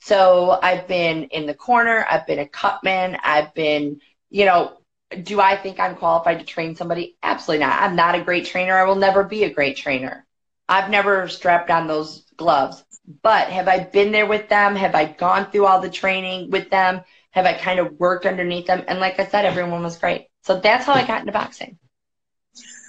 So 0.00 0.58
I've 0.62 0.86
been 0.88 1.24
in 1.24 1.46
the 1.46 1.54
corner, 1.54 2.06
I've 2.08 2.26
been 2.26 2.38
a 2.38 2.48
cutman, 2.48 3.16
I've 3.22 3.54
been, 3.54 4.00
you 4.30 4.44
know, 4.46 4.78
do 5.22 5.40
I 5.40 5.56
think 5.56 5.80
I'm 5.80 5.96
qualified 5.96 6.38
to 6.40 6.44
train 6.44 6.76
somebody? 6.76 7.16
Absolutely 7.22 7.64
not. 7.66 7.80
I'm 7.82 7.96
not 7.96 8.14
a 8.14 8.22
great 8.22 8.46
trainer. 8.46 8.76
I 8.76 8.84
will 8.84 8.96
never 8.96 9.24
be 9.24 9.44
a 9.44 9.52
great 9.52 9.76
trainer. 9.76 10.26
I've 10.68 10.90
never 10.90 11.28
strapped 11.28 11.70
on 11.70 11.86
those 11.86 12.24
gloves. 12.38 12.82
But 13.22 13.48
have 13.48 13.68
I 13.68 13.80
been 13.80 14.12
there 14.12 14.26
with 14.26 14.48
them? 14.48 14.74
Have 14.76 14.94
I 14.94 15.04
gone 15.04 15.50
through 15.50 15.66
all 15.66 15.80
the 15.80 15.90
training 15.90 16.50
with 16.50 16.70
them? 16.70 17.02
Have 17.32 17.44
I 17.44 17.52
kind 17.52 17.78
of 17.78 17.92
worked 17.98 18.24
underneath 18.24 18.66
them? 18.66 18.84
And 18.88 19.00
like 19.00 19.20
I 19.20 19.26
said, 19.26 19.44
everyone 19.44 19.82
was 19.82 19.98
great. 19.98 20.28
So 20.42 20.60
that's 20.60 20.86
how 20.86 20.94
I 20.94 21.06
got 21.06 21.20
into 21.20 21.32
boxing. 21.32 21.78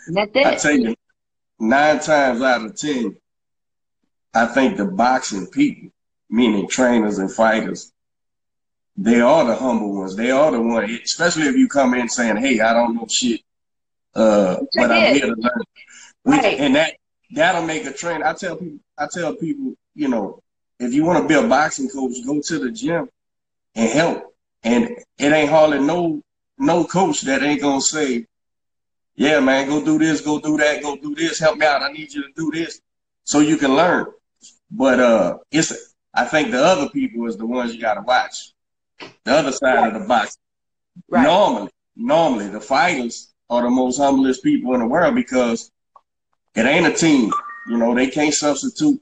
And 0.07 0.15
that's 0.15 0.31
it. 0.33 0.45
I 0.45 0.55
tell 0.55 0.77
you, 0.77 0.95
nine 1.59 1.99
times 1.99 2.41
out 2.41 2.65
of 2.65 2.77
ten, 2.77 3.17
I 4.33 4.45
think 4.45 4.77
the 4.77 4.85
boxing 4.85 5.47
people, 5.47 5.89
meaning 6.29 6.67
trainers 6.67 7.17
and 7.17 7.31
fighters, 7.31 7.91
they 8.95 9.21
are 9.21 9.45
the 9.45 9.55
humble 9.55 9.97
ones. 9.97 10.15
They 10.15 10.31
are 10.31 10.51
the 10.51 10.61
one, 10.61 10.83
especially 10.83 11.47
if 11.47 11.55
you 11.55 11.67
come 11.67 11.93
in 11.93 12.09
saying, 12.09 12.37
"Hey, 12.37 12.59
I 12.59 12.73
don't 12.73 12.95
know 12.95 13.07
shit, 13.09 13.41
uh, 14.13 14.57
but 14.75 14.91
I'm 14.91 15.13
here 15.13 15.27
to 15.27 15.35
learn." 15.35 15.63
Right. 16.25 16.59
And 16.59 16.75
that 16.75 16.95
that'll 17.31 17.65
make 17.65 17.85
a 17.85 17.93
train. 17.93 18.23
I 18.23 18.33
tell 18.33 18.55
people, 18.55 18.79
I 18.97 19.07
tell 19.07 19.33
people, 19.35 19.73
you 19.95 20.07
know, 20.07 20.41
if 20.79 20.93
you 20.93 21.03
want 21.03 21.21
to 21.21 21.27
be 21.27 21.33
a 21.35 21.47
boxing 21.47 21.89
coach, 21.89 22.13
go 22.25 22.41
to 22.41 22.59
the 22.59 22.71
gym 22.71 23.09
and 23.75 23.89
help. 23.89 24.35
And 24.63 24.89
it 25.17 25.31
ain't 25.31 25.49
hardly 25.49 25.79
no 25.79 26.21
no 26.57 26.83
coach 26.83 27.21
that 27.21 27.41
ain't 27.43 27.61
gonna 27.61 27.81
say, 27.81 28.25
"Yeah, 29.15 29.39
man, 29.39 29.69
go 29.69 29.83
do 29.83 29.97
this, 29.97 30.21
go 30.21 30.39
do 30.39 30.57
that, 30.57 30.81
go 30.81 30.97
do 30.97 31.15
this. 31.15 31.39
Help 31.39 31.57
me 31.57 31.65
out. 31.65 31.81
I 31.81 31.91
need 31.91 32.13
you 32.13 32.23
to 32.23 32.33
do 32.35 32.51
this, 32.51 32.81
so 33.23 33.39
you 33.39 33.57
can 33.57 33.75
learn." 33.75 34.07
But 34.69 34.99
uh, 34.99 35.37
it's 35.51 35.73
I 36.13 36.25
think 36.25 36.51
the 36.51 36.63
other 36.63 36.89
people 36.89 37.27
is 37.27 37.37
the 37.37 37.45
ones 37.45 37.73
you 37.73 37.81
got 37.81 37.93
to 37.95 38.01
watch. 38.01 38.51
The 39.23 39.31
other 39.31 39.51
side 39.51 39.93
of 39.93 40.01
the 40.01 40.07
box. 40.07 40.37
Right. 41.07 41.23
Normally, 41.23 41.71
normally 41.95 42.49
the 42.49 42.59
fighters 42.59 43.31
are 43.49 43.61
the 43.61 43.69
most 43.69 43.97
humblest 43.97 44.43
people 44.43 44.73
in 44.73 44.81
the 44.81 44.87
world 44.87 45.15
because 45.15 45.71
it 46.55 46.65
ain't 46.65 46.87
a 46.87 46.93
team. 46.93 47.31
You 47.67 47.77
know, 47.77 47.93
they 47.93 48.07
can't 48.07 48.33
substitute. 48.33 49.01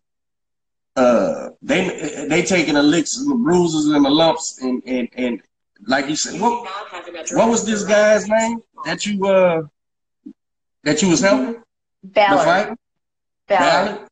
Uh, 0.96 1.50
they 1.62 2.26
they 2.28 2.42
taking 2.42 2.74
the 2.74 2.84
licks 2.84 3.18
and 3.18 3.30
the 3.30 3.36
bruises 3.36 3.88
and 3.88 4.04
the 4.04 4.10
lumps 4.10 4.60
and 4.62 4.82
and 4.86 5.10
and 5.16 5.42
like 5.86 6.08
you 6.08 6.16
said, 6.16 6.40
what 6.42 6.68
what 7.34 7.50
was 7.50 7.66
this 7.66 7.84
guy's 7.84 8.28
name 8.28 8.62
that 8.86 9.06
you 9.06 9.26
uh 9.26 9.62
that 10.84 11.02
you 11.02 11.10
was 11.10 11.22
helping? 11.22 11.62
The 12.04 12.10
Valor. 12.10 12.44
fighter? 12.44 12.78
Valor. 13.48 13.86
Valor? 13.86 14.08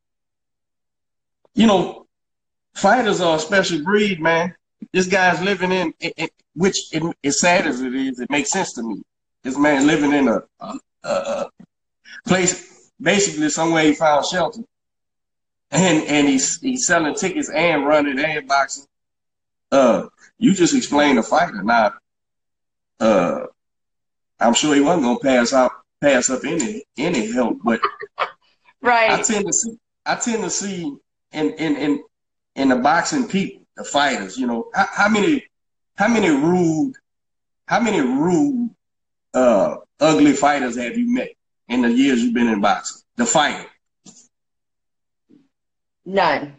You 1.55 1.67
know, 1.67 2.05
fighters 2.75 3.21
are 3.21 3.37
a 3.37 3.39
special 3.39 3.81
breed, 3.83 4.21
man. 4.21 4.53
This 4.91 5.07
guy's 5.07 5.41
living 5.41 5.71
in, 5.71 5.93
it, 5.99 6.13
it, 6.17 6.31
which 6.53 6.77
it, 6.91 7.01
as 7.23 7.39
sad 7.39 7.65
as 7.65 7.81
it 7.81 7.95
is, 7.95 8.19
it 8.19 8.29
makes 8.29 8.51
sense 8.51 8.73
to 8.73 8.83
me. 8.83 9.01
This 9.41 9.57
man 9.57 9.87
living 9.87 10.11
in 10.11 10.27
a, 10.27 10.41
a, 10.59 10.79
a 11.03 11.49
place, 12.27 12.74
basically 12.99 13.49
somewhere 13.49 13.83
he 13.83 13.93
found 13.93 14.25
shelter, 14.25 14.61
and 15.71 16.03
and 16.07 16.27
he's 16.27 16.59
he's 16.59 16.85
selling 16.85 17.15
tickets 17.15 17.49
and 17.49 17.85
running 17.85 18.19
and 18.19 18.47
boxing. 18.47 18.85
Uh, 19.71 20.07
you 20.37 20.53
just 20.53 20.75
explained 20.75 21.17
the 21.17 21.23
fighter. 21.23 21.63
Now, 21.63 21.93
uh, 22.99 23.45
I'm 24.39 24.53
sure 24.53 24.75
he 24.75 24.81
wasn't 24.81 25.03
gonna 25.03 25.19
pass 25.19 25.53
out, 25.53 25.71
pass 26.01 26.29
up 26.29 26.43
any 26.45 26.83
any 26.97 27.31
help, 27.31 27.59
but 27.63 27.81
right. 28.81 29.11
I 29.11 29.21
tend 29.21 29.45
to 29.45 29.53
see 29.53 29.77
I 30.05 30.15
tend 30.15 30.43
to 30.43 30.49
see 30.49 30.95
in 31.31 31.51
in 31.53 31.75
in 31.75 32.03
in 32.55 32.69
the 32.69 32.77
boxing 32.77 33.27
people, 33.27 33.65
the 33.75 33.83
fighters, 33.83 34.37
you 34.37 34.47
know, 34.47 34.69
how, 34.73 34.87
how 34.91 35.09
many 35.09 35.45
how 35.95 36.07
many 36.07 36.29
rude 36.29 36.93
how 37.67 37.79
many 37.79 38.01
rude 38.01 38.69
uh 39.33 39.77
ugly 39.99 40.33
fighters 40.33 40.77
have 40.77 40.97
you 40.97 41.11
met 41.13 41.31
in 41.67 41.81
the 41.81 41.91
years 41.91 42.21
you've 42.23 42.33
been 42.33 42.47
in 42.47 42.61
boxing? 42.61 43.01
The 43.15 43.25
fighter. 43.25 43.65
None. 46.05 46.55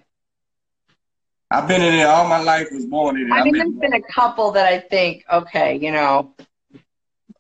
I've 1.50 1.68
been 1.68 1.82
in 1.82 1.94
it 1.94 2.02
all 2.02 2.28
my 2.28 2.38
life, 2.40 2.68
was 2.72 2.86
born 2.86 3.16
in 3.20 3.28
it. 3.28 3.32
I 3.32 3.44
mean, 3.44 3.54
there's 3.54 3.68
been, 3.70 3.78
been 3.78 3.92
a 3.94 4.02
couple 4.12 4.50
that 4.52 4.66
I 4.66 4.80
think, 4.80 5.24
okay, 5.32 5.76
you 5.76 5.92
know, 5.92 6.34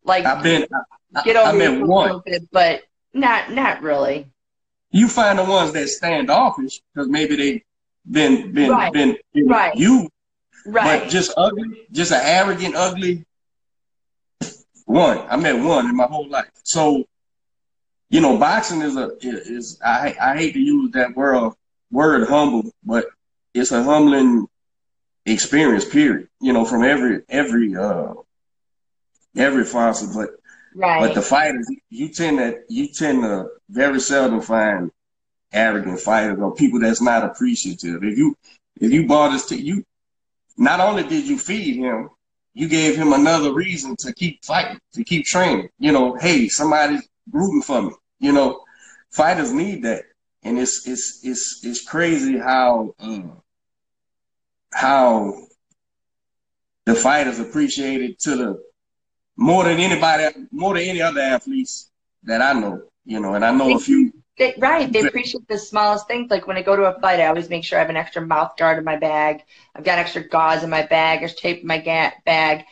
like 0.04 0.24
I've 0.24 0.42
been 0.42 0.66
I, 1.14 1.22
get 1.24 1.36
I 1.36 1.48
over 1.48 1.58
met 1.58 1.72
it 1.72 1.82
a 1.82 1.86
one. 1.86 2.06
little 2.06 2.22
bit, 2.24 2.48
but 2.52 2.82
not 3.12 3.50
not 3.50 3.82
really. 3.82 4.26
You 4.92 5.08
find 5.08 5.38
the 5.38 5.44
ones 5.44 5.72
that 5.72 5.88
stand 5.88 6.30
offish 6.30 6.80
because 6.94 7.08
maybe 7.08 7.34
they 7.36 7.64
been 8.08 8.52
been 8.52 8.70
Right. 8.70 8.92
been, 8.92 9.16
been 9.34 9.48
Right. 9.48 9.76
you 9.76 10.08
Right. 10.66 11.02
But 11.02 11.10
just 11.10 11.32
ugly, 11.36 11.86
just 11.92 12.10
an 12.10 12.20
arrogant, 12.24 12.74
ugly 12.74 13.24
one. 14.84 15.18
I 15.28 15.36
met 15.36 15.62
one 15.62 15.88
in 15.88 15.96
my 15.96 16.06
whole 16.06 16.28
life. 16.28 16.50
So, 16.64 17.04
you 18.08 18.20
know, 18.20 18.38
boxing 18.38 18.82
is 18.82 18.96
a 18.96 19.10
is 19.20 19.80
I 19.84 20.16
I 20.20 20.36
hate 20.36 20.52
to 20.52 20.60
use 20.60 20.92
that 20.92 21.16
word 21.16 21.52
word 21.90 22.28
humble, 22.28 22.70
but 22.84 23.06
it's 23.54 23.72
a 23.72 23.82
humbling 23.82 24.46
experience. 25.24 25.84
Period. 25.84 26.28
You 26.40 26.52
know, 26.52 26.64
from 26.64 26.84
every 26.84 27.22
every 27.28 27.74
uh 27.74 28.14
every 29.36 29.64
facet, 29.64 30.10
but 30.14 30.30
right. 30.74 31.00
but 31.00 31.14
the 31.14 31.22
fighters, 31.22 31.68
you 31.90 32.08
tend 32.08 32.38
to 32.38 32.60
you 32.68 32.88
tend 32.88 33.22
to 33.22 33.48
very 33.68 34.00
seldom 34.00 34.40
find 34.40 34.90
arrogant 35.52 36.00
fighters 36.00 36.38
or 36.38 36.54
people 36.54 36.80
that's 36.80 37.00
not 37.00 37.24
appreciative. 37.24 38.04
If 38.04 38.16
you 38.16 38.36
if 38.80 38.92
you 38.92 39.06
bought 39.06 39.32
this 39.32 39.46
to 39.46 39.56
you, 39.56 39.84
not 40.56 40.78
only 40.80 41.02
did 41.02 41.26
you 41.26 41.38
feed 41.38 41.76
him, 41.76 42.10
you 42.54 42.68
gave 42.68 42.96
him 42.96 43.12
another 43.12 43.52
reason 43.52 43.96
to 43.96 44.14
keep 44.14 44.44
fighting, 44.44 44.78
to 44.92 45.02
keep 45.02 45.26
training. 45.26 45.68
You 45.78 45.90
know, 45.92 46.14
hey, 46.14 46.48
somebody's 46.48 47.08
rooting 47.30 47.62
for 47.62 47.82
me. 47.82 47.92
You 48.18 48.32
know, 48.32 48.62
fighters 49.10 49.52
need 49.52 49.82
that, 49.84 50.04
and 50.42 50.58
it's 50.58 50.86
it's 50.86 51.20
it's 51.22 51.60
it's 51.62 51.84
crazy 51.84 52.38
how 52.38 52.94
uh, 52.98 53.20
how 54.72 55.34
the 56.84 56.94
fighters 56.94 57.38
appreciate 57.38 58.00
it 58.02 58.18
to 58.20 58.36
the 58.36 58.62
more 59.36 59.64
than 59.64 59.78
anybody, 59.78 60.34
more 60.50 60.74
than 60.74 60.84
any 60.84 61.02
other 61.02 61.20
athletes 61.20 61.90
that 62.22 62.40
I 62.40 62.52
know. 62.58 62.82
You 63.04 63.20
know, 63.20 63.34
and 63.34 63.44
I 63.44 63.52
know 63.52 63.76
a 63.76 63.78
few. 63.78 64.12
They, 64.38 64.54
right. 64.58 64.92
They 64.92 65.00
appreciate 65.00 65.48
the 65.48 65.58
smallest 65.58 66.08
things. 66.08 66.30
Like 66.30 66.46
when 66.46 66.58
I 66.58 66.62
go 66.62 66.76
to 66.76 66.84
a 66.84 67.00
fight, 67.00 67.20
I 67.20 67.26
always 67.26 67.48
make 67.48 67.64
sure 67.64 67.78
I 67.78 67.80
have 67.80 67.90
an 67.90 67.96
extra 67.96 68.20
mouth 68.20 68.56
guard 68.56 68.78
in 68.78 68.84
my 68.84 68.96
bag. 68.96 69.42
I've 69.74 69.84
got 69.84 69.98
extra 69.98 70.28
gauze 70.28 70.62
in 70.62 70.68
my 70.68 70.82
bag, 70.82 71.20
there's 71.20 71.34
tape 71.34 71.62
in 71.62 71.66
my 71.66 71.78
ga- 71.78 72.12
bag, 72.26 72.64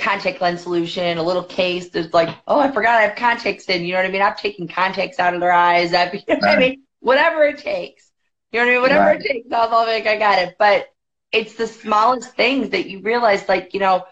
contact 0.00 0.40
lens 0.40 0.62
solution, 0.62 1.18
a 1.18 1.22
little 1.22 1.44
case. 1.44 1.90
There's 1.90 2.12
like, 2.12 2.34
oh, 2.46 2.58
I 2.58 2.70
forgot 2.70 2.98
I 2.98 3.02
have 3.02 3.16
contacts 3.16 3.66
in. 3.68 3.84
You 3.84 3.92
know 3.92 3.98
what 3.98 4.06
I 4.06 4.10
mean? 4.10 4.22
I've 4.22 4.40
taken 4.40 4.68
contacts 4.68 5.18
out 5.18 5.34
of 5.34 5.40
their 5.40 5.52
eyes. 5.52 5.92
I've, 5.94 6.14
you 6.14 6.20
know 6.28 6.36
what 6.36 6.48
I 6.48 6.56
mean? 6.56 6.82
Whatever 7.00 7.44
it 7.44 7.58
takes. 7.58 8.10
You 8.52 8.60
know 8.60 8.66
what 8.66 8.70
I 8.70 8.74
mean? 8.74 8.82
Whatever 8.82 9.04
Right. 9.04 9.20
it 9.20 9.26
takes. 9.28 9.52
I'll, 9.52 9.74
I'll 9.74 9.86
make, 9.86 10.06
I 10.06 10.16
got 10.18 10.38
it. 10.40 10.56
But 10.58 10.86
it's 11.32 11.54
the 11.54 11.66
smallest 11.66 12.34
things 12.34 12.70
that 12.70 12.88
you 12.88 13.00
realize, 13.02 13.48
like, 13.48 13.74
you 13.74 13.80
know, 13.80 14.04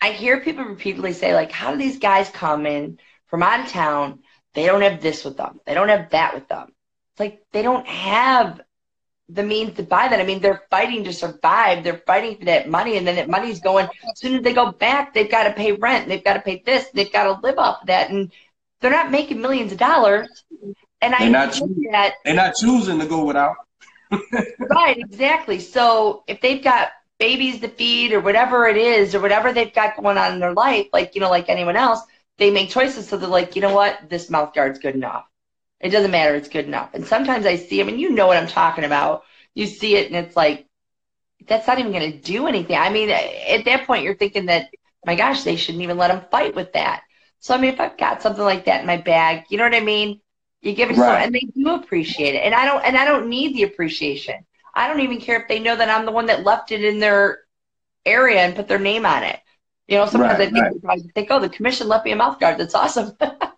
I 0.00 0.10
hear 0.12 0.40
people 0.40 0.64
repeatedly 0.64 1.12
say, 1.12 1.34
like, 1.34 1.50
how 1.50 1.72
do 1.72 1.78
these 1.78 1.98
guys 1.98 2.28
come 2.28 2.66
in 2.66 2.98
from 3.26 3.42
out 3.42 3.60
of 3.60 3.68
town? 3.68 4.20
They 4.52 4.66
don't 4.66 4.82
have 4.82 5.00
this 5.00 5.24
with 5.24 5.36
them. 5.36 5.60
They 5.66 5.74
don't 5.74 5.88
have 5.88 6.10
that 6.10 6.34
with 6.34 6.48
them. 6.48 6.72
It's 7.12 7.20
like 7.20 7.42
they 7.52 7.62
don't 7.62 7.86
have 7.86 8.60
the 9.34 9.42
means 9.42 9.76
to 9.76 9.82
buy 9.82 10.08
that. 10.08 10.20
I 10.20 10.24
mean, 10.24 10.40
they're 10.40 10.62
fighting 10.70 11.04
to 11.04 11.12
survive. 11.12 11.84
They're 11.84 12.02
fighting 12.06 12.38
for 12.38 12.46
that 12.46 12.68
money, 12.68 12.96
and 12.96 13.06
then 13.06 13.16
that 13.16 13.28
money's 13.28 13.60
going. 13.60 13.86
As 13.86 14.20
soon 14.20 14.36
as 14.36 14.42
they 14.42 14.52
go 14.54 14.72
back, 14.72 15.14
they've 15.14 15.30
got 15.30 15.44
to 15.44 15.52
pay 15.52 15.72
rent. 15.72 16.08
They've 16.08 16.24
got 16.24 16.34
to 16.34 16.40
pay 16.40 16.62
this. 16.64 16.88
They've 16.94 17.12
got 17.12 17.24
to 17.24 17.40
live 17.46 17.58
off 17.58 17.82
of 17.82 17.88
that, 17.88 18.10
and 18.10 18.32
they're 18.80 18.90
not 18.90 19.10
making 19.10 19.40
millions 19.40 19.72
of 19.72 19.78
dollars. 19.78 20.44
And 21.02 21.14
I 21.14 21.18
They're 21.20 21.30
not 21.30 21.54
look 21.60 21.70
choosing. 21.76 21.94
at 21.94 22.14
They're 22.24 22.34
not 22.34 22.54
choosing 22.54 22.98
to 23.00 23.06
go 23.06 23.24
without. 23.24 23.56
right, 24.70 24.96
exactly. 24.98 25.60
So 25.60 26.24
if 26.26 26.40
they've 26.40 26.62
got 26.62 26.90
babies 27.18 27.60
to 27.60 27.68
feed 27.68 28.12
or 28.12 28.20
whatever 28.20 28.66
it 28.66 28.76
is 28.76 29.14
or 29.14 29.20
whatever 29.20 29.52
they've 29.52 29.72
got 29.74 29.96
going 29.96 30.18
on 30.18 30.34
in 30.34 30.40
their 30.40 30.54
life, 30.54 30.88
like 30.92 31.14
you 31.14 31.20
know, 31.20 31.30
like 31.30 31.48
anyone 31.48 31.76
else, 31.76 32.00
they 32.38 32.50
make 32.50 32.70
choices. 32.70 33.08
So 33.08 33.16
they're 33.16 33.28
like, 33.28 33.56
you 33.56 33.62
know 33.62 33.74
what, 33.74 34.08
this 34.08 34.30
mouth 34.30 34.54
guard's 34.54 34.78
good 34.78 34.94
enough. 34.94 35.24
It 35.80 35.90
doesn't 35.90 36.10
matter, 36.10 36.34
it's 36.34 36.48
good 36.48 36.64
enough. 36.66 36.90
And 36.94 37.04
sometimes 37.06 37.46
I 37.46 37.56
see 37.56 37.78
them, 37.78 37.88
and 37.88 38.00
you 38.00 38.10
know 38.10 38.26
what 38.26 38.36
I'm 38.36 38.46
talking 38.48 38.84
about. 38.84 39.24
You 39.54 39.66
see 39.66 39.96
it, 39.96 40.06
and 40.10 40.16
it's 40.16 40.36
like, 40.36 40.66
that's 41.48 41.66
not 41.66 41.78
even 41.78 41.92
going 41.92 42.12
to 42.12 42.18
do 42.20 42.46
anything. 42.46 42.76
I 42.76 42.90
mean, 42.90 43.10
at 43.10 43.64
that 43.66 43.86
point, 43.86 44.04
you're 44.04 44.16
thinking 44.16 44.46
that, 44.46 44.70
my 45.04 45.14
gosh, 45.16 45.42
they 45.44 45.56
shouldn't 45.56 45.82
even 45.84 45.98
let 45.98 46.08
them 46.08 46.24
fight 46.30 46.54
with 46.54 46.72
that. 46.74 47.02
So 47.40 47.54
I 47.54 47.58
mean, 47.60 47.72
if 47.74 47.80
I've 47.80 47.98
got 47.98 48.22
something 48.22 48.44
like 48.44 48.66
that 48.66 48.80
in 48.80 48.86
my 48.86 48.96
bag, 48.98 49.44
you 49.50 49.58
know 49.58 49.64
what 49.64 49.74
I 49.74 49.80
mean? 49.80 50.20
You 50.62 50.74
give 50.74 50.90
it 50.90 50.98
to 51.00 51.00
Right. 51.00 51.10
them, 51.10 51.20
and 51.20 51.34
they 51.34 51.46
do 51.54 51.74
appreciate 51.74 52.34
it. 52.34 52.40
And 52.44 52.54
I 52.54 52.64
don't, 52.64 52.84
and 52.84 52.96
I 52.96 53.04
don't 53.04 53.28
need 53.28 53.54
the 53.54 53.64
appreciation. 53.64 54.46
I 54.74 54.88
don't 54.88 55.00
even 55.00 55.20
care 55.20 55.40
if 55.40 55.48
they 55.48 55.60
know 55.60 55.76
that 55.76 55.90
I'm 55.90 56.06
the 56.06 56.12
one 56.12 56.26
that 56.26 56.44
left 56.44 56.72
it 56.72 56.84
in 56.84 56.98
their 57.00 57.40
area 58.06 58.40
and 58.40 58.56
put 58.56 58.68
their 58.68 58.78
name 58.78 59.06
on 59.06 59.24
it. 59.24 59.40
You 59.88 59.98
know, 59.98 60.06
sometimes 60.06 60.40
Right, 60.40 60.40
I 60.40 60.50
think, 60.50 60.70
right. 60.84 61.02
think, 61.14 61.28
oh, 61.30 61.40
the 61.40 61.48
commission 61.50 61.88
left 61.88 62.06
me 62.06 62.12
a 62.12 62.16
mouth 62.16 62.40
guard. 62.40 62.58
That's 62.58 62.74
awesome. 62.74 63.16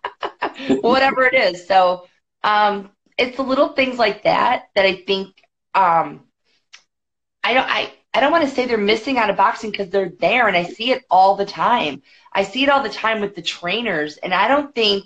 Whatever 0.81 1.25
it 1.25 1.33
is. 1.33 1.67
So 1.67 2.05
um, 2.43 2.91
it's 3.17 3.37
the 3.37 3.43
little 3.43 3.69
things 3.69 3.97
like 3.97 4.23
that 4.23 4.65
that 4.75 4.85
I 4.85 4.95
think 5.07 5.35
um, 5.73 6.25
I 7.43 7.53
don't 7.53 7.67
I, 7.69 7.93
I 8.13 8.19
don't 8.19 8.31
want 8.31 8.45
to 8.45 8.49
say 8.55 8.65
they're 8.65 8.77
missing 8.77 9.17
out 9.17 9.29
of 9.29 9.37
boxing 9.37 9.71
because 9.71 9.89
they're 9.89 10.09
there 10.19 10.47
and 10.47 10.57
I 10.57 10.63
see 10.63 10.91
it 10.91 11.03
all 11.09 11.35
the 11.35 11.45
time. 11.45 12.01
I 12.33 12.43
see 12.43 12.63
it 12.63 12.69
all 12.69 12.83
the 12.83 12.89
time 12.89 13.21
with 13.21 13.35
the 13.35 13.41
trainers 13.41 14.17
and 14.17 14.33
I 14.33 14.47
don't 14.47 14.73
think 14.73 15.05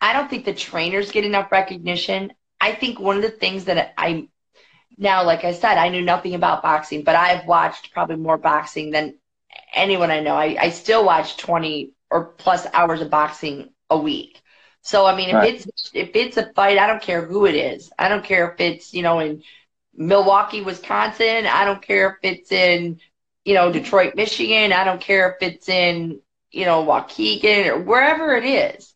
I 0.00 0.12
don't 0.12 0.30
think 0.30 0.44
the 0.44 0.54
trainers 0.54 1.10
get 1.12 1.24
enough 1.24 1.52
recognition. 1.52 2.32
I 2.60 2.72
think 2.74 2.98
one 3.00 3.16
of 3.16 3.22
the 3.22 3.30
things 3.30 3.64
that 3.66 3.94
I 3.98 4.28
Now, 4.98 5.24
like 5.24 5.44
I 5.44 5.52
said, 5.52 5.78
I 5.78 5.88
knew 5.90 6.02
nothing 6.02 6.34
about 6.34 6.62
boxing, 6.62 7.04
but 7.04 7.16
I've 7.16 7.46
watched 7.46 7.92
probably 7.92 8.16
more 8.16 8.38
boxing 8.38 8.90
than 8.90 9.18
anyone 9.74 10.10
I 10.10 10.20
know. 10.20 10.36
I, 10.36 10.56
I 10.60 10.70
still 10.70 11.04
watch 11.04 11.36
20 11.36 11.92
or 12.10 12.26
plus 12.26 12.66
hours 12.72 13.00
of 13.02 13.10
boxing 13.10 13.70
a 13.90 13.98
week. 13.98 14.40
So 14.82 15.06
I 15.06 15.16
mean, 15.16 15.30
if 15.30 15.42
Right. 15.42 15.42
it's 15.42 15.66
if 15.94 16.10
it's 16.14 16.36
a 16.36 16.52
fight, 16.54 16.78
I 16.78 16.86
don't 16.86 17.02
care 17.02 17.24
who 17.24 17.46
it 17.46 17.54
is. 17.54 17.90
I 17.98 18.08
don't 18.08 18.24
care 18.24 18.50
if 18.52 18.60
it's 18.60 18.94
you 18.94 19.02
know 19.02 19.18
in 19.20 19.42
Milwaukee, 19.94 20.62
Wisconsin. 20.62 21.46
I 21.46 21.64
don't 21.64 21.82
care 21.82 22.10
if 22.22 22.34
it's 22.34 22.52
in 22.52 23.00
you 23.44 23.54
know 23.54 23.72
Detroit, 23.72 24.14
Michigan. 24.16 24.72
I 24.72 24.84
don't 24.84 25.00
care 25.00 25.30
if 25.32 25.48
it's 25.48 25.68
in 25.68 26.20
you 26.50 26.64
know 26.64 26.84
Waukegan 26.84 27.66
or 27.68 27.78
wherever 27.82 28.36
it 28.36 28.44
is. 28.44 28.94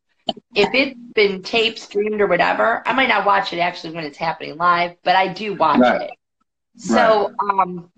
If 0.54 0.74
it's 0.74 0.98
been 1.14 1.42
taped, 1.42 1.78
streamed, 1.78 2.20
or 2.20 2.26
whatever, 2.26 2.82
I 2.86 2.92
might 2.94 3.08
not 3.08 3.26
watch 3.26 3.52
it 3.52 3.58
actually 3.58 3.94
when 3.94 4.04
it's 4.04 4.18
happening 4.18 4.56
live, 4.56 4.96
but 5.04 5.16
I 5.16 5.28
do 5.32 5.54
watch 5.54 5.90
Right. 5.90 6.00
it. 6.00 6.12
So, 6.76 7.32
um, 7.40 7.91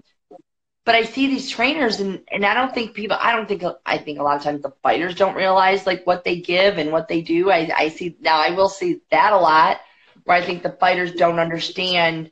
but 0.85 0.94
I 0.94 1.05
see 1.05 1.29
these 1.29 1.49
trainers, 1.49 2.01
and 2.01 2.23
and 2.31 2.44
I 2.44 2.55
don't 2.55 2.75
think 2.75 2.94
people. 2.94 3.16
I 3.18 3.33
don't 3.33 3.49
think. 3.49 3.64
I 3.87 3.99
think 3.99 4.18
a 4.18 4.23
lot 4.23 4.37
of 4.37 4.42
times 4.42 4.62
the 4.62 4.73
fighters 4.83 5.14
don't 5.14 5.35
realize 5.37 5.87
like 5.87 6.07
what 6.07 6.25
they 6.25 6.40
give 6.40 6.77
and 6.79 6.92
what 6.92 7.09
they 7.09 7.23
do. 7.23 7.51
I 7.51 7.70
I 7.75 7.88
see 7.88 8.16
now. 8.20 8.37
I 8.37 8.51
will 8.51 8.68
see 8.68 9.01
that 9.11 9.33
a 9.33 9.38
lot, 9.38 9.81
where 10.25 10.37
I 10.37 10.42
think 10.44 10.62
the 10.62 10.73
fighters 10.73 11.12
don't 11.12 11.38
understand 11.38 12.31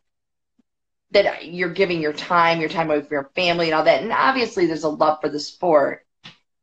that 1.12 1.46
you're 1.46 1.72
giving 1.72 2.00
your 2.02 2.12
time, 2.12 2.60
your 2.60 2.68
time 2.68 2.90
away 2.90 3.00
from 3.00 3.10
your 3.10 3.30
family, 3.34 3.66
and 3.66 3.74
all 3.74 3.84
that. 3.84 4.02
And 4.02 4.12
obviously, 4.12 4.66
there's 4.66 4.84
a 4.84 4.88
love 4.88 5.20
for 5.22 5.30
the 5.30 5.40
sport, 5.40 6.04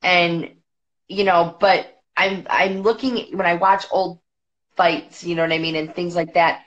and 0.04 0.52
you 1.08 1.24
know. 1.24 1.58
But 1.60 1.88
I'm 2.16 2.46
I'm 2.50 2.82
looking 2.84 3.36
when 3.36 3.48
I 3.48 3.56
watch 3.56 3.86
old 3.90 4.20
fights, 4.78 5.24
you 5.24 5.34
know 5.34 5.42
what 5.42 5.54
I 5.54 5.58
mean, 5.58 5.76
and 5.76 5.94
things 5.96 6.16
like 6.16 6.36
that. 6.36 6.62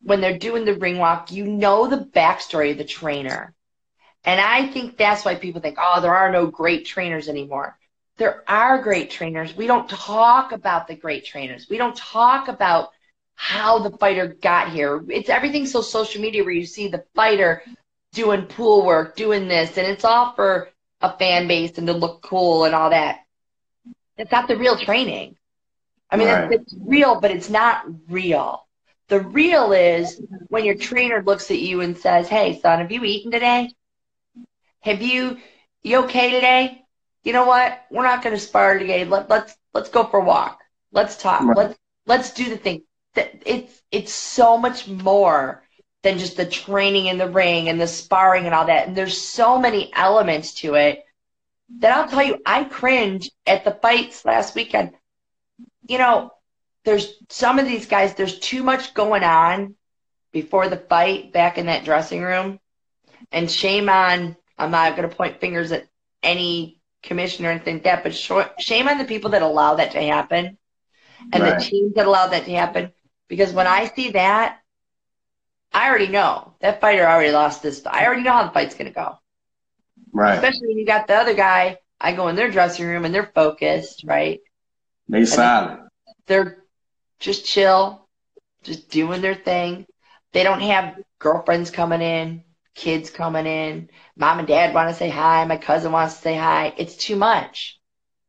When 0.00 0.22
they're 0.22 0.38
doing 0.38 0.64
the 0.64 0.74
ring 0.74 0.98
walk, 0.98 1.32
you 1.32 1.44
know 1.46 1.86
the 1.86 1.98
backstory 1.98 2.72
of 2.72 2.78
the 2.78 2.84
trainer. 2.84 3.54
And 4.24 4.40
I 4.40 4.66
think 4.68 4.96
that's 4.96 5.24
why 5.24 5.34
people 5.34 5.60
think, 5.60 5.76
oh, 5.80 6.00
there 6.00 6.14
are 6.14 6.30
no 6.30 6.46
great 6.46 6.86
trainers 6.86 7.28
anymore. 7.28 7.76
There 8.16 8.44
are 8.48 8.80
great 8.82 9.10
trainers. 9.10 9.54
We 9.56 9.66
don't 9.66 9.88
talk 9.88 10.52
about 10.52 10.86
the 10.86 10.94
great 10.94 11.24
trainers. 11.24 11.68
We 11.68 11.76
don't 11.78 11.96
talk 11.96 12.48
about 12.48 12.90
how 13.34 13.80
the 13.80 13.96
fighter 13.98 14.28
got 14.28 14.70
here. 14.70 15.04
It's 15.08 15.28
everything 15.28 15.66
so 15.66 15.82
social 15.82 16.22
media 16.22 16.44
where 16.44 16.52
you 16.52 16.64
see 16.66 16.88
the 16.88 17.04
fighter 17.14 17.62
doing 18.12 18.42
pool 18.46 18.86
work, 18.86 19.16
doing 19.16 19.48
this, 19.48 19.76
and 19.76 19.86
it's 19.86 20.04
all 20.04 20.32
for 20.34 20.70
a 21.02 21.16
fan 21.18 21.48
base 21.48 21.76
and 21.76 21.86
to 21.88 21.92
look 21.92 22.22
cool 22.22 22.64
and 22.64 22.74
all 22.74 22.90
that. 22.90 23.20
It's 24.16 24.30
not 24.30 24.48
the 24.48 24.56
real 24.56 24.78
training. 24.78 25.36
I 26.10 26.16
mean, 26.16 26.28
Right. 26.28 26.52
it's, 26.52 26.72
it's 26.72 26.74
real, 26.80 27.20
but 27.20 27.32
it's 27.32 27.50
not 27.50 27.84
real. 28.08 28.66
The 29.08 29.20
real 29.20 29.72
is 29.72 30.20
when 30.48 30.64
your 30.64 30.76
trainer 30.76 31.22
looks 31.22 31.50
at 31.50 31.58
you 31.58 31.80
and 31.80 31.98
says, 31.98 32.28
Hey, 32.28 32.60
son, 32.60 32.78
have 32.78 32.92
you 32.92 33.02
eaten 33.04 33.32
today? 33.32 33.70
Have 34.84 35.00
you, 35.00 35.38
you 35.82 36.04
okay 36.04 36.30
today? 36.30 36.82
You 37.22 37.32
know 37.32 37.46
what? 37.46 37.84
We're 37.90 38.02
not 38.02 38.22
going 38.22 38.34
to 38.34 38.40
spar 38.40 38.78
today. 38.78 39.06
Let, 39.06 39.30
let's, 39.30 39.56
let's 39.72 39.88
go 39.88 40.04
for 40.04 40.20
a 40.20 40.24
walk. 40.24 40.60
Let's 40.92 41.16
talk. 41.16 41.40
Right. 41.40 41.56
Let's, 41.56 41.78
let's 42.06 42.34
do 42.34 42.50
the 42.50 42.58
thing. 42.58 42.82
That 43.14 43.42
It's, 43.46 43.80
it's 43.90 44.12
so 44.12 44.58
much 44.58 44.86
more 44.86 45.62
than 46.02 46.18
just 46.18 46.36
the 46.36 46.44
training 46.44 47.06
in 47.06 47.16
the 47.16 47.30
ring 47.30 47.70
and 47.70 47.80
the 47.80 47.86
sparring 47.86 48.44
and 48.44 48.54
all 48.54 48.66
that. 48.66 48.86
And 48.86 48.94
there's 48.94 49.18
so 49.18 49.58
many 49.58 49.90
elements 49.94 50.52
to 50.56 50.74
it 50.74 51.02
that 51.78 51.96
I'll 51.96 52.08
tell 52.08 52.22
you, 52.22 52.42
I 52.44 52.64
cringe 52.64 53.30
at 53.46 53.64
the 53.64 53.78
fights 53.80 54.22
last 54.26 54.54
weekend. 54.54 54.90
You 55.88 55.96
know, 55.96 56.30
there's 56.84 57.14
some 57.30 57.58
of 57.58 57.66
these 57.66 57.86
guys, 57.86 58.14
there's 58.14 58.38
too 58.38 58.62
much 58.62 58.92
going 58.92 59.24
on 59.24 59.76
before 60.30 60.68
the 60.68 60.76
fight 60.76 61.32
back 61.32 61.56
in 61.56 61.66
that 61.66 61.86
dressing 61.86 62.20
room. 62.20 62.60
And 63.32 63.50
shame 63.50 63.88
on, 63.88 64.36
I'm 64.58 64.70
not 64.70 64.96
going 64.96 65.08
to 65.08 65.14
point 65.14 65.40
fingers 65.40 65.72
at 65.72 65.86
any 66.22 66.80
commissioner 67.02 67.50
and 67.50 67.64
like 67.66 67.84
that, 67.84 68.02
but 68.02 68.14
sh- 68.14 68.30
shame 68.58 68.88
on 68.88 68.98
the 68.98 69.04
people 69.04 69.30
that 69.30 69.42
allow 69.42 69.74
that 69.76 69.92
to 69.92 70.02
happen 70.02 70.56
and 71.32 71.44
Right. 71.44 71.58
the 71.58 71.64
teams 71.64 71.94
that 71.94 72.06
allow 72.06 72.28
that 72.28 72.44
to 72.46 72.52
happen. 72.52 72.92
Because 73.28 73.52
when 73.52 73.66
I 73.66 73.86
see 73.88 74.10
that, 74.12 74.60
I 75.72 75.88
already 75.88 76.08
know 76.08 76.54
that 76.60 76.80
fighter 76.80 77.06
already 77.06 77.32
lost 77.32 77.62
this. 77.62 77.84
I 77.86 78.06
already 78.06 78.22
know 78.22 78.32
how 78.32 78.44
the 78.44 78.50
fight's 78.52 78.74
going 78.74 78.86
to 78.88 78.94
go 78.94 79.18
Right. 80.12 80.38
especially 80.38 80.68
when 80.68 80.78
you 80.78 80.86
got 80.86 81.06
the 81.06 81.14
other 81.14 81.34
guy. 81.34 81.78
I 82.00 82.12
go 82.12 82.28
in 82.28 82.36
their 82.36 82.50
dressing 82.50 82.86
room 82.86 83.04
and 83.04 83.14
they're 83.14 83.30
focused, 83.34 84.04
right? 84.06 84.40
They 85.08 85.24
silent. 85.24 85.80
They're 86.26 86.64
just 87.20 87.46
chill, 87.46 88.08
just 88.62 88.90
doing 88.90 89.20
their 89.20 89.34
thing. 89.34 89.86
They 90.32 90.42
don't 90.42 90.60
have 90.60 90.96
girlfriends 91.18 91.70
coming 91.70 92.00
in, 92.02 92.44
kids 92.74 93.10
coming 93.10 93.46
in. 93.46 93.90
Mom 94.16 94.38
and 94.38 94.48
dad 94.48 94.74
want 94.74 94.88
to 94.90 94.94
say 94.94 95.08
hi. 95.08 95.44
My 95.44 95.56
cousin 95.56 95.92
wants 95.92 96.14
to 96.16 96.20
say 96.20 96.36
hi. 96.36 96.74
It's 96.76 96.96
too 96.96 97.16
much. 97.16 97.78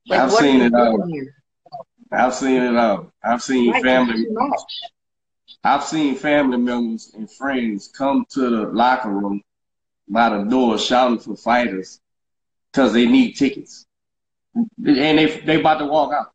Like, 0.08 0.20
I've 0.22 0.32
seen 0.32 0.62
it 0.62 0.74
all. 0.74 1.10
I've 2.12 2.34
seen 2.34 2.62
it 2.62 2.76
all. 2.76 3.12
I've 3.24 3.42
seen 3.42 3.72
Right, 3.72 3.84
family. 3.84 4.14
it's 4.14 4.24
too 4.24 4.34
much. 4.34 4.60
I've 5.64 5.84
seen 5.84 6.16
family 6.16 6.58
members 6.58 7.12
and 7.16 7.30
friends 7.30 7.88
come 7.88 8.26
to 8.32 8.42
the 8.42 8.68
locker 8.72 9.10
room 9.10 9.42
by 10.08 10.30
the 10.30 10.44
door 10.44 10.78
shouting 10.78 11.18
for 11.18 11.36
fighters 11.36 12.00
because 12.72 12.94
they 12.94 13.08
need 13.08 13.34
tickets, 13.34 13.88
and 14.54 14.70
they 14.78 15.42
they 15.44 15.60
about 15.60 15.80
to 15.80 15.86
walk 15.88 16.14
out. 16.14 16.32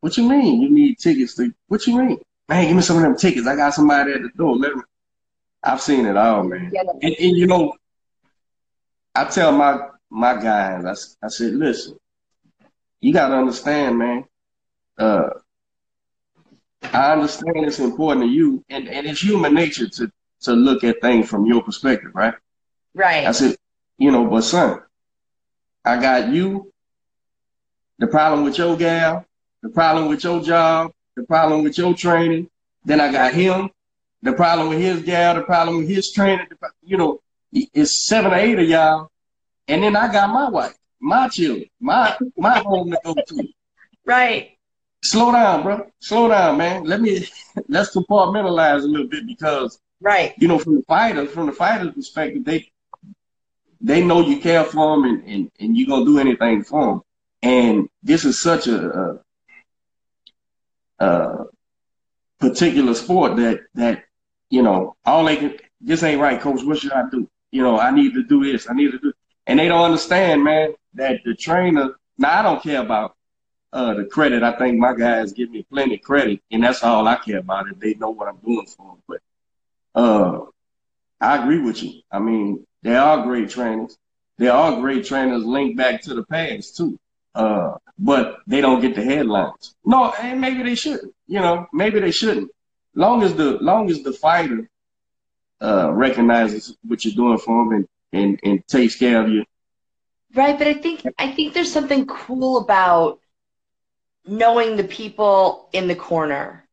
What 0.00 0.16
you 0.16 0.28
mean? 0.28 0.60
You 0.60 0.70
need 0.70 0.98
tickets? 0.98 1.34
To, 1.36 1.52
what 1.68 1.86
you 1.86 1.96
mean? 1.98 2.18
Man, 2.48 2.66
give 2.66 2.74
me 2.76 2.82
some 2.82 2.96
of 2.96 3.02
them 3.02 3.16
tickets. 3.16 3.46
I 3.46 3.54
got 3.54 3.74
somebody 3.74 4.12
at 4.12 4.22
the 4.22 4.30
door. 4.36 4.56
Let 4.56 4.74
me. 4.74 4.82
I've 5.62 5.80
seen 5.80 6.06
it 6.06 6.16
all, 6.16 6.44
man. 6.44 6.70
Yeah, 6.72 6.82
And, 7.02 7.14
and 7.18 7.36
you 7.36 7.46
know, 7.46 7.74
I 9.14 9.24
tell 9.24 9.52
my 9.52 9.88
my 10.08 10.40
guys, 10.40 11.16
I 11.22 11.28
said, 11.28 11.54
listen, 11.54 11.98
you 13.00 13.12
got 13.12 13.28
to 13.28 13.36
understand, 13.36 13.98
man. 13.98 14.24
Uh, 14.98 15.30
I 16.82 17.12
understand 17.12 17.56
it's 17.56 17.78
important 17.78 18.24
to 18.24 18.28
you, 18.28 18.64
and, 18.68 18.88
and 18.88 19.06
it's 19.06 19.20
human 19.20 19.54
nature 19.54 19.88
to 19.88 20.10
to 20.42 20.52
look 20.52 20.84
at 20.84 21.00
things 21.02 21.28
from 21.28 21.46
your 21.46 21.62
perspective, 21.62 22.12
right? 22.14 22.34
Right. 22.94 23.26
I 23.26 23.32
said, 23.32 23.56
you 23.98 24.10
know, 24.10 24.24
but 24.26 24.42
son, 24.42 24.80
I 25.84 26.00
got 26.00 26.30
you. 26.32 26.72
The 27.98 28.06
problem 28.06 28.44
with 28.44 28.56
your 28.56 28.76
gal, 28.78 29.26
the 29.62 29.68
problem 29.68 30.08
with 30.08 30.24
your 30.24 30.40
job, 30.42 30.92
the 31.16 31.22
problem 31.24 31.62
with 31.62 31.76
your 31.76 31.92
training. 31.92 32.48
Then 32.84 32.98
I 33.00 33.12
got 33.12 33.34
him, 33.34 33.68
the 34.22 34.32
problem 34.32 34.68
with 34.68 34.80
his 34.80 35.02
gal, 35.02 35.34
the 35.34 35.42
problem 35.42 35.78
with 35.78 35.88
his 35.88 36.12
training. 36.12 36.46
You 36.82 36.96
know, 36.96 37.20
it's 37.52 38.06
seven 38.06 38.32
or 38.32 38.36
eight 38.36 38.58
of 38.58 38.68
y'all, 38.68 39.10
and 39.68 39.82
then 39.82 39.96
I 39.96 40.12
got 40.12 40.30
my 40.30 40.48
wife, 40.48 40.76
my 41.00 41.28
children, 41.28 41.66
my 41.80 42.16
my 42.36 42.58
home 42.58 42.90
to 42.90 43.00
go 43.04 43.14
to. 43.14 43.48
Right. 44.06 44.56
Slow 45.04 45.30
down, 45.30 45.62
bro. 45.62 45.86
Slow 46.00 46.28
down, 46.28 46.56
man. 46.58 46.84
Let 46.84 47.00
me 47.00 47.28
let's 47.68 47.94
compartmentalize 47.94 48.82
a 48.82 48.86
little 48.86 49.06
bit 49.06 49.26
because 49.26 49.78
Right. 50.00 50.34
you 50.38 50.48
know, 50.48 50.58
from 50.58 50.76
the 50.76 50.82
fighters, 50.82 51.30
from 51.30 51.46
the 51.46 51.52
fighters' 51.52 51.92
perspective, 51.94 52.44
they 52.44 52.70
they 53.80 54.02
know 54.02 54.20
you 54.26 54.40
care 54.40 54.64
for 54.64 54.96
them 54.96 55.04
and, 55.04 55.24
and, 55.28 55.50
and 55.60 55.76
you're 55.76 55.86
gonna 55.86 56.04
do 56.04 56.18
anything 56.18 56.64
for 56.64 56.86
them. 56.86 57.02
And 57.42 57.88
this 58.02 58.24
is 58.24 58.42
such 58.42 58.66
a, 58.66 59.20
a, 61.00 61.04
a 61.06 61.44
particular 62.38 62.94
sport 62.94 63.36
that 63.36 63.60
that 63.74 64.04
you 64.50 64.62
know 64.62 64.96
all 65.04 65.24
they 65.24 65.36
can. 65.36 65.56
This 65.80 66.02
ain't 66.02 66.20
right, 66.20 66.40
coach. 66.40 66.62
What 66.62 66.78
should 66.78 66.92
I 66.92 67.08
do? 67.10 67.28
You 67.50 67.62
know, 67.62 67.78
I 67.78 67.90
need 67.90 68.14
to 68.14 68.22
do 68.22 68.44
this. 68.44 68.68
I 68.68 68.74
need 68.74 68.92
to 68.92 68.98
do, 68.98 69.12
and 69.46 69.58
they 69.58 69.68
don't 69.68 69.84
understand, 69.84 70.44
man, 70.44 70.74
that 70.94 71.20
the 71.24 71.34
trainer. 71.34 71.94
Now 72.18 72.40
I 72.40 72.42
don't 72.42 72.62
care 72.62 72.82
about 72.82 73.16
uh, 73.72 73.94
the 73.94 74.04
credit. 74.04 74.42
I 74.42 74.58
think 74.58 74.78
my 74.78 74.94
guys 74.94 75.32
give 75.32 75.50
me 75.50 75.64
plenty 75.70 75.94
of 75.94 76.02
credit, 76.02 76.40
and 76.50 76.62
that's 76.62 76.82
all 76.82 77.08
I 77.08 77.16
care 77.16 77.38
about. 77.38 77.68
If 77.68 77.78
they 77.78 77.94
know 77.94 78.10
what 78.10 78.28
I'm 78.28 78.36
doing 78.44 78.66
for 78.66 78.86
them, 78.86 79.02
but 79.08 80.00
uh, 80.00 80.44
I 81.20 81.42
agree 81.42 81.60
with 81.60 81.82
you. 81.82 82.02
I 82.10 82.18
mean, 82.18 82.66
they 82.82 82.96
are 82.96 83.22
great 83.22 83.50
trainers. 83.50 83.96
They 84.38 84.48
are 84.48 84.80
great 84.80 85.04
trainers 85.04 85.44
linked 85.44 85.76
back 85.76 86.02
to 86.02 86.14
the 86.14 86.24
past 86.24 86.76
too. 86.76 86.98
Uh, 87.34 87.74
but 87.98 88.38
they 88.46 88.60
don't 88.60 88.80
get 88.80 88.94
the 88.94 89.04
headlines. 89.04 89.74
No, 89.84 90.12
and 90.12 90.40
maybe 90.40 90.62
they 90.62 90.74
shouldn't. 90.74 91.14
You 91.26 91.40
know, 91.40 91.66
maybe 91.72 92.00
they 92.00 92.10
shouldn't. 92.10 92.50
Long 92.94 93.22
as 93.22 93.34
the 93.34 93.58
long 93.60 93.90
as 93.90 94.02
the 94.02 94.12
fighter 94.12 94.68
uh, 95.62 95.92
recognizes 95.92 96.76
what 96.86 97.04
you're 97.04 97.14
doing 97.14 97.38
for 97.38 97.62
him 97.62 97.72
and, 97.72 97.86
and, 98.12 98.40
and 98.44 98.66
takes 98.68 98.96
care 98.96 99.22
of 99.22 99.28
you. 99.30 99.44
Right, 100.34 100.56
but 100.58 100.66
I 100.66 100.74
think 100.74 101.06
I 101.18 101.30
think 101.32 101.54
there's 101.54 101.72
something 101.72 102.06
cool 102.06 102.58
about 102.58 103.20
knowing 104.26 104.76
the 104.76 104.84
people 104.84 105.68
in 105.72 105.88
the 105.88 105.94
corner. 105.96 106.66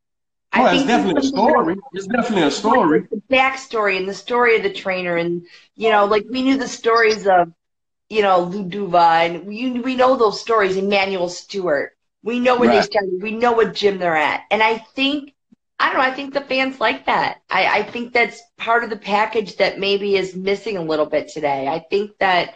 I 0.52 0.64
Well, 0.64 0.76
it's 0.76 0.86
think 0.86 0.88
there's 0.88 1.04
definitely 1.04 1.22
a 1.22 1.28
story. 1.28 1.76
It's 1.94 2.08
definitely 2.08 2.44
a 2.48 2.52
story. 2.52 3.08
the 3.10 3.22
backstory 3.32 3.98
and 3.98 4.08
the 4.08 4.14
story 4.14 4.56
of 4.58 4.64
the 4.64 4.72
trainer 4.74 5.16
and 5.18 5.46
you 5.76 5.90
know 5.90 6.06
like 6.06 6.26
we 6.30 6.42
knew 6.44 6.58
the 6.58 6.68
stories 6.68 7.28
of 7.28 7.52
you 8.10 8.22
know 8.22 8.42
Lou 8.42 8.64
Luduva 8.66 9.26
and 9.26 9.48
we 9.48 9.72
we 9.82 9.96
know 9.96 10.16
those 10.16 10.42
stories 10.42 10.78
Emanuel 10.78 11.30
Steward 11.30 11.92
we 12.24 12.40
know 12.40 12.58
where 12.60 12.70
they 12.70 12.82
Right. 12.82 12.84
started 12.84 13.22
we 13.22 13.32
know 13.32 13.54
what 13.54 13.74
gym 13.76 13.98
they're 14.00 14.18
at 14.18 14.44
and 14.52 14.64
I 14.64 14.78
think 14.78 15.34
I 15.80 15.90
don't 15.90 15.98
know. 15.98 16.04
I 16.04 16.14
think 16.14 16.34
the 16.34 16.42
fans 16.42 16.80
like 16.80 17.06
that. 17.06 17.42
I, 17.50 17.80
I 17.80 17.84
think 17.84 18.14
that's 18.14 18.42
part 18.58 18.84
of 18.84 18.90
the 18.90 18.98
package 18.98 19.58
that 19.58 19.80
maybe 19.80 20.16
is 20.16 20.36
missing 20.36 20.78
a 20.78 20.82
little 20.82 21.06
bit 21.06 21.28
today. 21.28 21.68
I 21.68 21.80
think 21.80 22.18
that, 22.20 22.56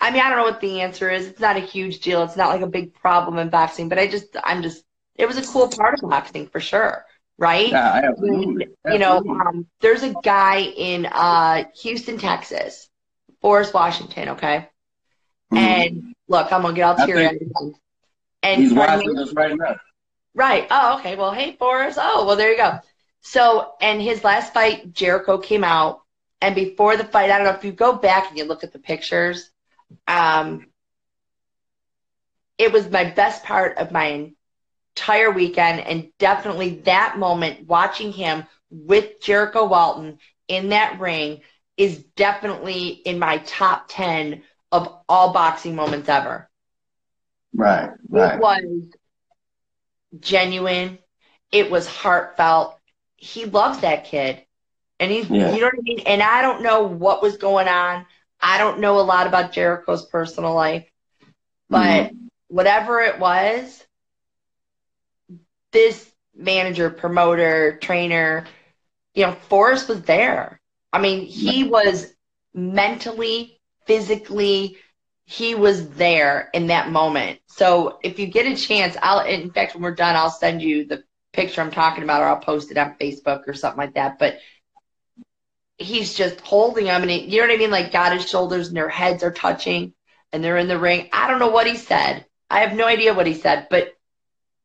I 0.00 0.10
mean, 0.10 0.22
I 0.22 0.28
don't 0.30 0.38
know 0.38 0.44
what 0.44 0.60
the 0.60 0.80
answer 0.80 1.10
is. 1.10 1.26
It's 1.26 1.40
not 1.40 1.56
a 1.56 1.60
huge 1.60 2.00
deal. 2.00 2.22
It's 2.22 2.36
not 2.36 2.48
like 2.48 2.62
a 2.62 2.66
big 2.66 2.94
problem 2.94 3.38
in 3.38 3.50
boxing, 3.50 3.90
but 3.90 3.98
I 3.98 4.06
just, 4.06 4.36
I'm 4.42 4.62
just, 4.62 4.82
it 5.16 5.26
was 5.26 5.36
a 5.36 5.52
cool 5.52 5.68
part 5.68 5.94
of 5.94 6.08
boxing 6.08 6.46
for 6.48 6.60
sure. 6.60 7.04
Right? 7.36 7.68
Yeah, 7.70 8.02
absolutely. 8.04 8.68
You 8.90 8.98
know, 8.98 9.18
um, 9.18 9.66
there's 9.80 10.02
a 10.02 10.14
guy 10.22 10.60
in 10.60 11.06
uh, 11.06 11.64
Houston, 11.80 12.18
Texas, 12.18 12.88
Forrest 13.40 13.72
Washington, 13.72 14.30
okay? 14.30 14.68
Mm-hmm. 15.50 15.56
And 15.56 16.14
look, 16.28 16.52
I'm 16.52 16.60
going 16.60 16.74
to 16.74 16.78
get 16.78 16.84
all 16.84 17.06
teary 17.06 17.40
And 18.42 18.62
he's 18.62 18.74
watching 18.74 19.18
us 19.18 19.32
right 19.32 19.56
now. 19.56 19.76
Right. 20.34 20.66
Oh, 20.70 20.98
okay. 20.98 21.16
Well, 21.16 21.32
hey, 21.32 21.56
Forrest. 21.58 21.98
Oh, 22.00 22.24
well, 22.26 22.36
there 22.36 22.50
you 22.50 22.56
go. 22.56 22.78
So, 23.20 23.72
and 23.80 24.00
his 24.00 24.24
last 24.24 24.54
fight, 24.54 24.92
Jericho 24.92 25.38
came 25.38 25.64
out, 25.64 26.02
and 26.40 26.54
before 26.54 26.96
the 26.96 27.04
fight, 27.04 27.30
I 27.30 27.36
don't 27.36 27.44
know 27.44 27.52
if 27.52 27.64
you 27.64 27.72
go 27.72 27.94
back 27.94 28.28
and 28.28 28.38
you 28.38 28.44
look 28.44 28.64
at 28.64 28.72
the 28.72 28.78
pictures, 28.78 29.50
um, 30.08 30.66
it 32.56 32.72
was 32.72 32.90
my 32.90 33.04
best 33.04 33.44
part 33.44 33.76
of 33.78 33.92
my 33.92 34.32
entire 34.96 35.30
weekend, 35.30 35.80
and 35.80 36.10
definitely 36.18 36.80
that 36.84 37.18
moment, 37.18 37.66
watching 37.66 38.12
him 38.12 38.44
with 38.70 39.20
Jericho 39.20 39.66
Walton 39.66 40.18
in 40.48 40.70
that 40.70 41.00
ring, 41.00 41.42
is 41.76 41.98
definitely 42.16 42.88
in 42.88 43.18
my 43.18 43.38
top 43.38 43.86
ten 43.88 44.42
of 44.72 44.88
all 45.08 45.32
boxing 45.32 45.74
moments 45.74 46.08
ever. 46.08 46.48
Right. 47.54 47.90
Right. 48.08 48.34
It 48.34 48.40
was 48.40 48.84
genuine. 50.18 50.98
It 51.52 51.70
was 51.70 51.86
heartfelt. 51.86 52.78
He 53.16 53.44
loves 53.44 53.80
that 53.80 54.04
kid. 54.04 54.44
And 54.98 55.10
he's, 55.10 55.30
yeah. 55.30 55.52
you 55.52 55.60
know 55.60 55.66
what 55.66 55.74
I 55.78 55.82
mean? 55.82 56.00
And 56.00 56.22
I 56.22 56.42
don't 56.42 56.62
know 56.62 56.82
what 56.82 57.22
was 57.22 57.36
going 57.36 57.68
on. 57.68 58.06
I 58.40 58.58
don't 58.58 58.80
know 58.80 59.00
a 59.00 59.02
lot 59.02 59.26
about 59.26 59.52
Jericho's 59.52 60.04
personal 60.06 60.54
life, 60.54 60.86
but 61.68 62.10
mm-hmm. 62.10 62.26
whatever 62.48 63.00
it 63.00 63.18
was, 63.18 63.84
this 65.72 66.10
manager, 66.34 66.90
promoter, 66.90 67.78
trainer, 67.80 68.46
you 69.14 69.26
know, 69.26 69.32
Forrest 69.48 69.88
was 69.88 70.02
there. 70.02 70.60
I 70.92 71.00
mean, 71.00 71.26
he 71.26 71.64
was 71.64 72.12
mentally, 72.54 73.60
physically, 73.86 74.78
he 75.30 75.54
was 75.54 75.88
there 75.90 76.50
in 76.54 76.66
that 76.66 76.90
moment. 76.90 77.38
So 77.46 78.00
if 78.02 78.18
you 78.18 78.26
get 78.26 78.46
a 78.46 78.56
chance, 78.56 78.96
I'll 79.00 79.24
in 79.24 79.52
fact 79.52 79.74
when 79.74 79.82
we're 79.84 79.94
done, 79.94 80.16
I'll 80.16 80.28
send 80.28 80.60
you 80.60 80.84
the 80.84 81.04
picture 81.32 81.60
I'm 81.60 81.70
talking 81.70 82.02
about, 82.02 82.22
or 82.22 82.26
I'll 82.26 82.40
post 82.40 82.72
it 82.72 82.78
on 82.78 82.96
Facebook 83.00 83.46
or 83.46 83.54
something 83.54 83.78
like 83.78 83.94
that. 83.94 84.18
But 84.18 84.40
he's 85.78 86.14
just 86.14 86.40
holding 86.40 86.86
them, 86.86 87.02
and 87.02 87.10
he, 87.12 87.26
you 87.26 87.40
know 87.40 87.46
what 87.46 87.54
I 87.54 87.58
mean? 87.58 87.70
Like 87.70 87.92
got 87.92 88.12
his 88.12 88.28
shoulders 88.28 88.66
and 88.66 88.76
their 88.76 88.88
heads 88.88 89.22
are 89.22 89.30
touching, 89.30 89.94
and 90.32 90.42
they're 90.42 90.56
in 90.56 90.66
the 90.66 90.80
ring. 90.80 91.08
I 91.12 91.28
don't 91.28 91.38
know 91.38 91.50
what 91.50 91.68
he 91.68 91.76
said. 91.76 92.26
I 92.50 92.62
have 92.62 92.76
no 92.76 92.86
idea 92.86 93.14
what 93.14 93.28
he 93.28 93.34
said, 93.34 93.68
but 93.70 93.96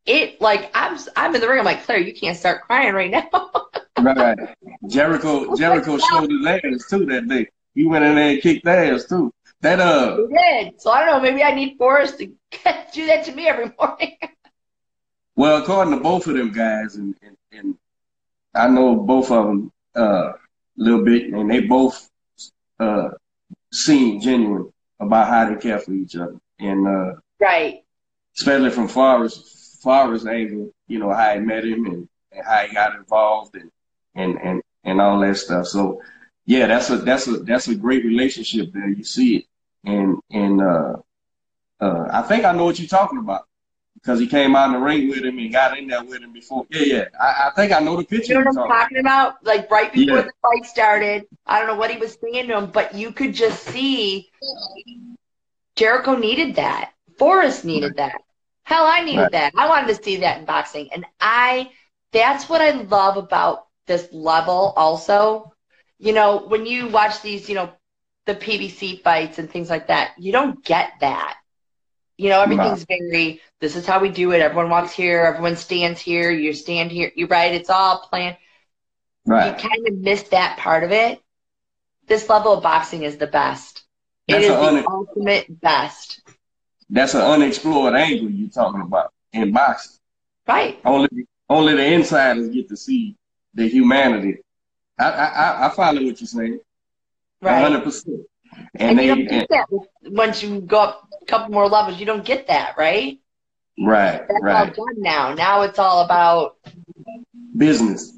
it 0.07 0.41
like 0.41 0.71
I'm 0.73 0.97
I'm 1.15 1.35
in 1.35 1.41
the 1.41 1.47
ring. 1.47 1.59
I'm 1.59 1.65
like 1.65 1.83
Clare, 1.83 1.99
you 1.99 2.13
can't 2.15 2.37
start 2.37 2.63
crying 2.63 2.95
right 2.95 3.11
now. 3.11 3.29
right. 3.99 4.39
Jericho 4.87 5.55
Jericho 5.57 5.99
showed 5.99 6.31
his 6.31 6.47
ass 6.47 6.89
too 6.89 7.05
that 7.05 7.27
day. 7.27 7.49
He 7.75 7.85
went 7.85 8.03
in 8.03 8.15
there 8.15 8.31
and 8.31 8.41
kicked 8.41 8.65
ass 8.65 9.05
too. 9.05 9.31
That 9.65 9.79
uh, 9.79 10.17
he 10.17 10.27
did. 10.27 10.79
So 10.79 10.91
I 10.91 11.03
don't 11.03 11.15
know. 11.15 11.19
Maybe 11.27 11.43
I 11.43 11.51
need 11.51 11.75
Forrest 11.79 12.19
to 12.19 12.27
do 12.93 13.07
that 13.07 13.25
to 13.25 13.31
me 13.31 13.47
every 13.47 13.73
morning. 13.79 14.15
well, 15.35 15.59
according 15.59 15.95
to 15.95 15.99
both 16.01 16.27
of 16.27 16.37
them 16.37 16.51
guys, 16.51 16.97
and, 16.97 17.15
and, 17.23 17.35
and 17.51 17.75
I 18.53 18.67
know 18.67 18.95
both 18.95 19.31
of 19.31 19.47
them 19.47 19.71
uh, 19.97 20.33
a 20.33 20.35
little 20.77 21.03
bit, 21.03 21.33
and 21.33 21.49
they 21.49 21.61
both 21.61 22.11
uh, 22.79 23.09
seem 23.73 24.21
genuine 24.21 24.71
about 24.99 25.29
how 25.29 25.49
they 25.49 25.59
care 25.59 25.79
for 25.79 25.93
each 25.93 26.15
other, 26.15 26.39
and 26.59 26.87
uh, 26.87 27.13
right, 27.39 27.83
especially 28.37 28.69
from 28.69 28.87
Forrest 28.87 29.81
Forrest's 29.81 30.27
angle, 30.27 30.71
you 30.87 30.99
know 30.99 31.11
how 31.11 31.33
he 31.33 31.39
met 31.39 31.65
him 31.65 31.87
and, 31.87 32.07
and 32.31 32.45
how 32.45 32.67
he 32.67 32.71
got 32.71 32.95
involved 32.95 33.55
and 33.55 33.71
and 34.13 34.39
and 34.43 34.61
and 34.83 35.01
all 35.01 35.19
that 35.21 35.37
stuff. 35.37 35.65
So 35.65 36.03
yeah, 36.45 36.67
that's 36.67 36.91
a 36.91 36.97
that's 36.97 37.25
a 37.25 37.37
that's 37.39 37.67
a 37.67 37.73
great 37.73 38.05
relationship 38.05 38.71
there. 38.71 38.89
You 38.89 39.03
see 39.03 39.37
it 39.37 39.45
and 39.85 40.17
and 40.31 40.61
uh, 40.61 40.95
uh, 41.79 42.07
I 42.11 42.21
think 42.23 42.45
I 42.45 42.51
know 42.51 42.65
what 42.65 42.79
you're 42.79 42.87
talking 42.87 43.19
about 43.19 43.47
because 43.95 44.19
he 44.19 44.27
came 44.27 44.55
out 44.55 44.67
in 44.67 44.73
the 44.73 44.79
ring 44.79 45.09
with 45.09 45.23
him 45.23 45.37
and 45.39 45.51
got 45.51 45.77
in 45.77 45.87
there 45.87 46.03
with 46.03 46.21
him 46.21 46.33
before. 46.33 46.65
Yeah, 46.69 46.81
yeah. 46.81 47.05
I, 47.19 47.47
I 47.47 47.51
think 47.55 47.71
I 47.71 47.79
know 47.79 47.97
the 47.97 48.03
picture. 48.03 48.33
You 48.33 48.43
know 48.43 48.51
what 48.51 48.63
I'm 48.63 48.67
talking 48.69 48.99
about? 48.99 49.43
Like 49.43 49.69
right 49.71 49.91
before 49.91 50.17
yeah. 50.17 50.23
the 50.23 50.31
fight 50.41 50.65
started. 50.65 51.25
I 51.45 51.59
don't 51.59 51.67
know 51.67 51.75
what 51.75 51.91
he 51.91 51.97
was 51.97 52.17
saying 52.21 52.47
to 52.47 52.57
him, 52.57 52.71
but 52.71 52.93
you 52.93 53.11
could 53.11 53.33
just 53.33 53.63
see 53.63 54.29
Jericho 55.75 56.15
needed 56.15 56.55
that. 56.55 56.91
Forrest 57.17 57.65
needed 57.65 57.97
that. 57.97 58.21
Hell, 58.63 58.85
I 58.85 59.03
needed 59.03 59.21
right. 59.21 59.31
that. 59.31 59.53
I 59.55 59.69
wanted 59.69 59.95
to 59.95 60.03
see 60.03 60.17
that 60.17 60.39
in 60.39 60.45
boxing, 60.45 60.89
and 60.93 61.05
I. 61.19 61.71
That's 62.11 62.47
what 62.47 62.61
I 62.61 62.71
love 62.71 63.17
about 63.17 63.65
this 63.87 64.07
level. 64.13 64.73
Also, 64.77 65.53
you 65.99 66.13
know, 66.13 66.45
when 66.47 66.65
you 66.65 66.87
watch 66.87 67.21
these, 67.21 67.49
you 67.49 67.55
know, 67.55 67.73
the 68.25 68.35
PBC 68.35 69.01
fights 69.03 69.39
and 69.39 69.49
things 69.49 69.69
like 69.69 69.87
that. 69.87 70.13
You 70.17 70.31
don't 70.31 70.63
get 70.63 70.93
that. 71.01 71.37
You 72.17 72.29
know, 72.29 72.41
everything's 72.41 72.85
no. 72.89 72.97
very, 72.97 73.41
this 73.59 73.75
is 73.75 73.85
how 73.85 73.99
we 73.99 74.09
do 74.09 74.31
it. 74.31 74.41
Everyone 74.41 74.69
walks 74.69 74.93
here, 74.93 75.21
everyone 75.21 75.57
stands 75.57 75.99
here, 75.99 76.31
you 76.31 76.53
stand 76.53 76.91
here. 76.91 77.11
You're 77.15 77.27
right. 77.27 77.53
It's 77.53 77.69
all 77.69 78.07
planned. 78.09 78.37
Right. 79.25 79.47
You 79.47 79.69
kind 79.69 79.87
of 79.87 79.95
miss 79.95 80.23
that 80.29 80.57
part 80.57 80.83
of 80.83 80.91
it. 80.91 81.21
This 82.07 82.29
level 82.29 82.53
of 82.53 82.63
boxing 82.63 83.03
is 83.03 83.17
the 83.17 83.27
best. 83.27 83.83
That's 84.27 84.45
it 84.45 84.51
is 84.51 84.57
the 84.57 84.87
ultimate 84.89 85.59
best. 85.61 86.21
That's 86.89 87.15
an 87.15 87.21
unexplored 87.21 87.95
angle 87.95 88.29
you're 88.29 88.49
talking 88.49 88.81
about 88.81 89.11
in 89.33 89.51
boxing. 89.51 89.97
Right. 90.47 90.79
Only, 90.85 91.27
only 91.49 91.75
the 91.75 91.85
insiders 91.85 92.49
get 92.49 92.69
to 92.69 92.77
see 92.77 93.17
the 93.53 93.67
humanity. 93.67 94.37
I, 94.97 95.09
I, 95.09 95.65
I 95.67 95.69
follow 95.71 96.03
what 96.03 96.21
you're 96.21 96.27
saying. 96.27 96.59
Right. 97.45 97.71
100%. 97.71 98.05
And, 98.07 98.89
and 98.91 98.99
they, 98.99 99.05
you 99.05 99.15
don't 99.15 99.27
get 99.27 99.49
that 99.49 99.67
once 100.05 100.41
you 100.41 100.61
go 100.61 100.79
up 100.79 101.09
a 101.21 101.25
couple 101.25 101.53
more 101.53 101.67
levels. 101.67 101.99
You 101.99 102.05
don't 102.05 102.25
get 102.25 102.47
that, 102.47 102.75
right? 102.77 103.19
Right. 103.79 104.21
That's 104.27 104.41
right. 104.41 104.77
all 104.77 104.85
done 104.85 104.95
now. 105.01 105.33
Now 105.33 105.61
it's 105.61 105.77
all 105.77 106.03
about 106.03 106.57
business. 107.55 108.13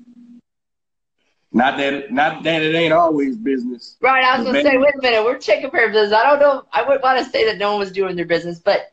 Not 1.52 1.78
that 1.78 1.94
it, 1.94 2.12
not 2.12 2.44
that 2.44 2.62
it 2.62 2.76
ain't 2.76 2.94
always 2.94 3.36
business. 3.36 3.98
Right. 4.00 4.24
I 4.24 4.38
was 4.38 4.46
gonna 4.46 4.62
say, 4.62 4.78
wait 4.78 4.94
a 4.96 5.02
minute, 5.02 5.24
we're 5.24 5.40
taking 5.40 5.72
care 5.72 5.88
of 5.88 5.94
business. 5.94 6.18
I 6.18 6.24
don't 6.24 6.40
know. 6.40 6.64
I 6.72 6.84
wouldn't 6.84 7.04
want 7.04 7.24
to 7.24 7.32
say 7.32 7.46
that 7.46 7.58
no 7.58 7.72
one 7.72 7.80
was 7.80 7.92
doing 7.92 8.16
their 8.16 8.26
business, 8.26 8.60
but 8.60 8.92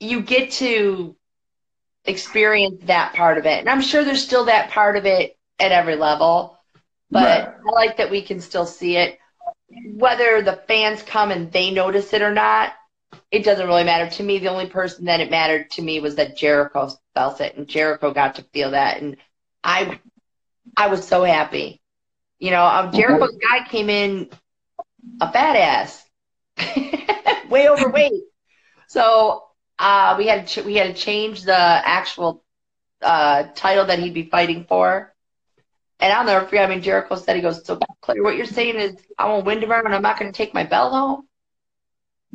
you 0.00 0.22
get 0.22 0.50
to 0.52 1.14
experience 2.04 2.80
that 2.84 3.14
part 3.14 3.38
of 3.38 3.46
it, 3.46 3.60
and 3.60 3.68
I'm 3.68 3.82
sure 3.82 4.04
there's 4.04 4.24
still 4.24 4.46
that 4.46 4.70
part 4.70 4.96
of 4.96 5.06
it 5.06 5.36
at 5.60 5.70
every 5.72 5.96
level. 5.96 6.58
But 7.10 7.24
right. 7.24 7.54
I 7.68 7.70
like 7.72 7.98
that 7.98 8.10
we 8.10 8.22
can 8.22 8.40
still 8.40 8.64
see 8.64 8.96
it 8.96 9.18
whether 9.94 10.42
the 10.42 10.60
fans 10.68 11.02
come 11.02 11.30
and 11.30 11.52
they 11.52 11.70
notice 11.70 12.12
it 12.12 12.22
or 12.22 12.32
not, 12.32 12.72
it 13.30 13.44
doesn't 13.44 13.66
really 13.66 13.84
matter 13.84 14.10
to 14.16 14.22
me. 14.22 14.38
The 14.38 14.48
only 14.48 14.66
person 14.66 15.06
that 15.06 15.20
it 15.20 15.30
mattered 15.30 15.70
to 15.72 15.82
me 15.82 16.00
was 16.00 16.16
that 16.16 16.36
Jericho 16.36 16.90
felt 17.14 17.40
it, 17.40 17.56
and 17.56 17.68
Jericho 17.68 18.12
got 18.12 18.36
to 18.36 18.42
feel 18.42 18.72
that, 18.72 19.00
and 19.00 19.16
I, 19.62 19.98
I 20.76 20.88
was 20.88 21.06
so 21.06 21.24
happy. 21.24 21.80
You 22.38 22.50
know, 22.50 22.64
um, 22.64 22.92
Jericho's 22.92 23.36
guy 23.36 23.66
came 23.68 23.88
in 23.88 24.30
a 25.20 25.30
fat 25.32 25.56
ass, 25.56 26.04
way 27.48 27.68
overweight. 27.68 28.22
So 28.88 29.44
uh, 29.78 30.16
we 30.18 30.26
had 30.26 30.48
to, 30.48 30.62
we 30.62 30.74
had 30.74 30.94
to 30.94 31.00
change 31.00 31.42
the 31.42 31.56
actual 31.56 32.44
uh, 33.00 33.44
title 33.54 33.86
that 33.86 33.98
he'd 33.98 34.14
be 34.14 34.28
fighting 34.28 34.64
for 34.68 35.11
and 36.02 36.12
I'll 36.12 36.24
never 36.24 36.44
forget. 36.44 36.68
I 36.68 36.74
mean, 36.74 36.82
Jericho 36.82 37.14
said, 37.14 37.36
he 37.36 37.42
goes, 37.42 37.64
So, 37.64 37.78
Clare, 38.00 38.22
what 38.22 38.36
you're 38.36 38.44
saying 38.44 38.74
is 38.74 38.96
I 39.16 39.28
won't 39.28 39.46
win 39.46 39.60
tomorrow 39.60 39.84
and 39.84 39.94
I'm 39.94 40.02
not 40.02 40.18
going 40.18 40.30
to 40.30 40.36
take 40.36 40.52
my 40.52 40.64
belt 40.64 40.92
home? 40.92 41.28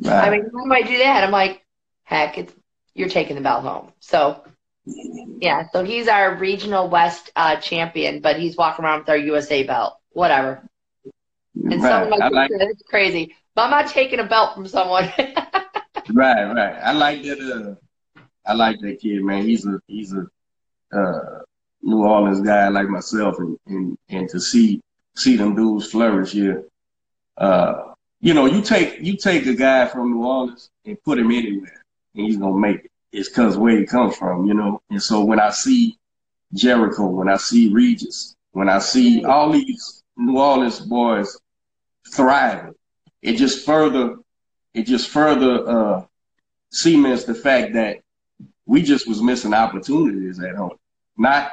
I 0.06 0.30
mean, 0.30 0.44
how 0.44 0.64
do 0.64 0.72
I 0.72 0.82
do 0.82 0.98
that? 0.98 1.24
I'm 1.24 1.30
like, 1.30 1.64
heck, 2.04 2.38
it's 2.38 2.52
you're 2.94 3.08
taking 3.08 3.36
the 3.36 3.42
belt 3.42 3.62
home. 3.62 3.92
So, 4.00 4.42
yeah, 4.86 5.66
so 5.72 5.84
he's 5.84 6.08
our 6.08 6.36
regional 6.36 6.88
West 6.88 7.30
uh, 7.36 7.56
champion, 7.56 8.20
but 8.20 8.38
he's 8.38 8.56
walking 8.56 8.84
around 8.84 9.00
with 9.00 9.08
our 9.10 9.16
USA 9.16 9.62
belt. 9.64 9.98
Whatever. 10.10 10.66
And 11.54 11.82
right. 11.82 11.90
someone 11.90 12.18
like, 12.18 12.32
like 12.32 12.50
it's 12.52 12.82
crazy. 12.82 13.36
But 13.54 13.62
I'm 13.64 13.70
not 13.70 13.88
taking 13.88 14.20
a 14.20 14.24
belt 14.24 14.54
from 14.54 14.66
someone. 14.66 15.12
right, 15.18 16.44
right. 16.44 16.74
I 16.82 16.92
like 16.92 17.22
that. 17.24 17.38
Uh, 17.40 18.22
I 18.46 18.54
like 18.54 18.80
that 18.80 19.00
kid, 19.00 19.22
man. 19.22 19.42
He's 19.42 19.66
a 19.66 19.78
he's 19.86 20.14
a 20.14 20.26
uh, 20.96 21.42
New 21.82 22.02
Orleans 22.04 22.40
guy 22.40 22.68
like 22.68 22.88
myself 22.88 23.38
and, 23.38 23.58
and, 23.66 23.98
and 24.08 24.28
to 24.30 24.40
see 24.40 24.80
see 25.16 25.36
them 25.36 25.54
dudes 25.54 25.90
flourish 25.90 26.32
here. 26.32 26.64
Uh, 27.36 27.94
you 28.20 28.34
know, 28.34 28.46
you 28.46 28.62
take 28.62 29.00
you 29.00 29.16
take 29.16 29.46
a 29.46 29.54
guy 29.54 29.86
from 29.86 30.12
New 30.12 30.24
Orleans 30.24 30.70
and 30.84 31.02
put 31.02 31.18
him 31.18 31.30
anywhere 31.30 31.84
and 32.14 32.26
he's 32.26 32.36
gonna 32.36 32.58
make 32.58 32.84
it. 32.84 32.90
It's 33.10 33.28
cause 33.28 33.56
where 33.56 33.78
he 33.78 33.86
comes 33.86 34.16
from, 34.16 34.46
you 34.46 34.54
know. 34.54 34.82
And 34.90 35.02
so 35.02 35.24
when 35.24 35.40
I 35.40 35.50
see 35.50 35.96
Jericho, 36.52 37.06
when 37.06 37.28
I 37.28 37.36
see 37.36 37.72
Regis, 37.72 38.36
when 38.52 38.68
I 38.68 38.80
see 38.80 39.24
all 39.24 39.52
these 39.52 40.02
New 40.16 40.38
Orleans 40.38 40.80
boys 40.80 41.38
thriving, 42.12 42.74
it 43.22 43.36
just 43.36 43.64
further, 43.64 44.16
it 44.74 44.82
just 44.82 45.08
further 45.08 45.68
uh, 45.68 46.04
cements 46.70 47.24
the 47.24 47.34
fact 47.34 47.72
that 47.74 48.00
we 48.66 48.82
just 48.82 49.08
was 49.08 49.22
missing 49.22 49.54
opportunities 49.54 50.38
at 50.40 50.56
home. 50.56 50.76
Not, 51.16 51.50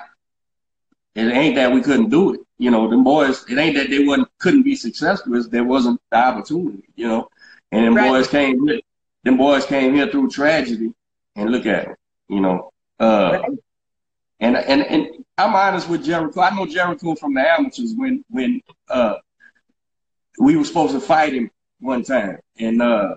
it 1.15 1.31
ain't 1.31 1.55
that 1.55 1.71
we 1.71 1.81
couldn't 1.81 2.09
do 2.09 2.33
it. 2.33 2.41
You 2.57 2.71
know, 2.71 2.89
them 2.89 3.03
boys, 3.03 3.45
it 3.49 3.57
ain't 3.57 3.75
that 3.77 3.89
they 3.89 4.05
wasn't 4.05 4.29
couldn't 4.37 4.63
be 4.63 4.75
successful. 4.75 5.35
It's 5.35 5.47
there 5.47 5.63
wasn't 5.63 6.01
the 6.11 6.17
opportunity. 6.17 6.83
You 6.95 7.07
know, 7.07 7.29
and 7.71 7.85
them 7.85 7.95
right. 7.95 8.09
boys 8.09 8.27
came 8.27 8.67
here. 8.67 8.81
Them 9.23 9.37
boys 9.37 9.65
came 9.65 9.95
here 9.95 10.07
through 10.07 10.29
tragedy, 10.29 10.93
and 11.35 11.49
look 11.49 11.65
at 11.65 11.87
it. 11.87 11.97
You 12.29 12.41
know, 12.41 12.71
uh, 12.99 13.39
right. 13.41 13.51
and 14.39 14.57
and 14.57 14.81
and 14.83 15.25
I'm 15.37 15.55
honest 15.55 15.89
with 15.89 16.03
Jericho. 16.03 16.41
I 16.41 16.55
know 16.55 16.65
Jericho 16.65 17.15
from 17.15 17.33
the 17.33 17.41
amateurs 17.41 17.93
when 17.95 18.23
when 18.29 18.61
uh 18.89 19.15
we 20.39 20.57
were 20.57 20.65
supposed 20.65 20.93
to 20.93 20.99
fight 20.99 21.33
him 21.33 21.49
one 21.79 22.03
time, 22.03 22.39
and 22.59 22.81
uh 22.81 23.15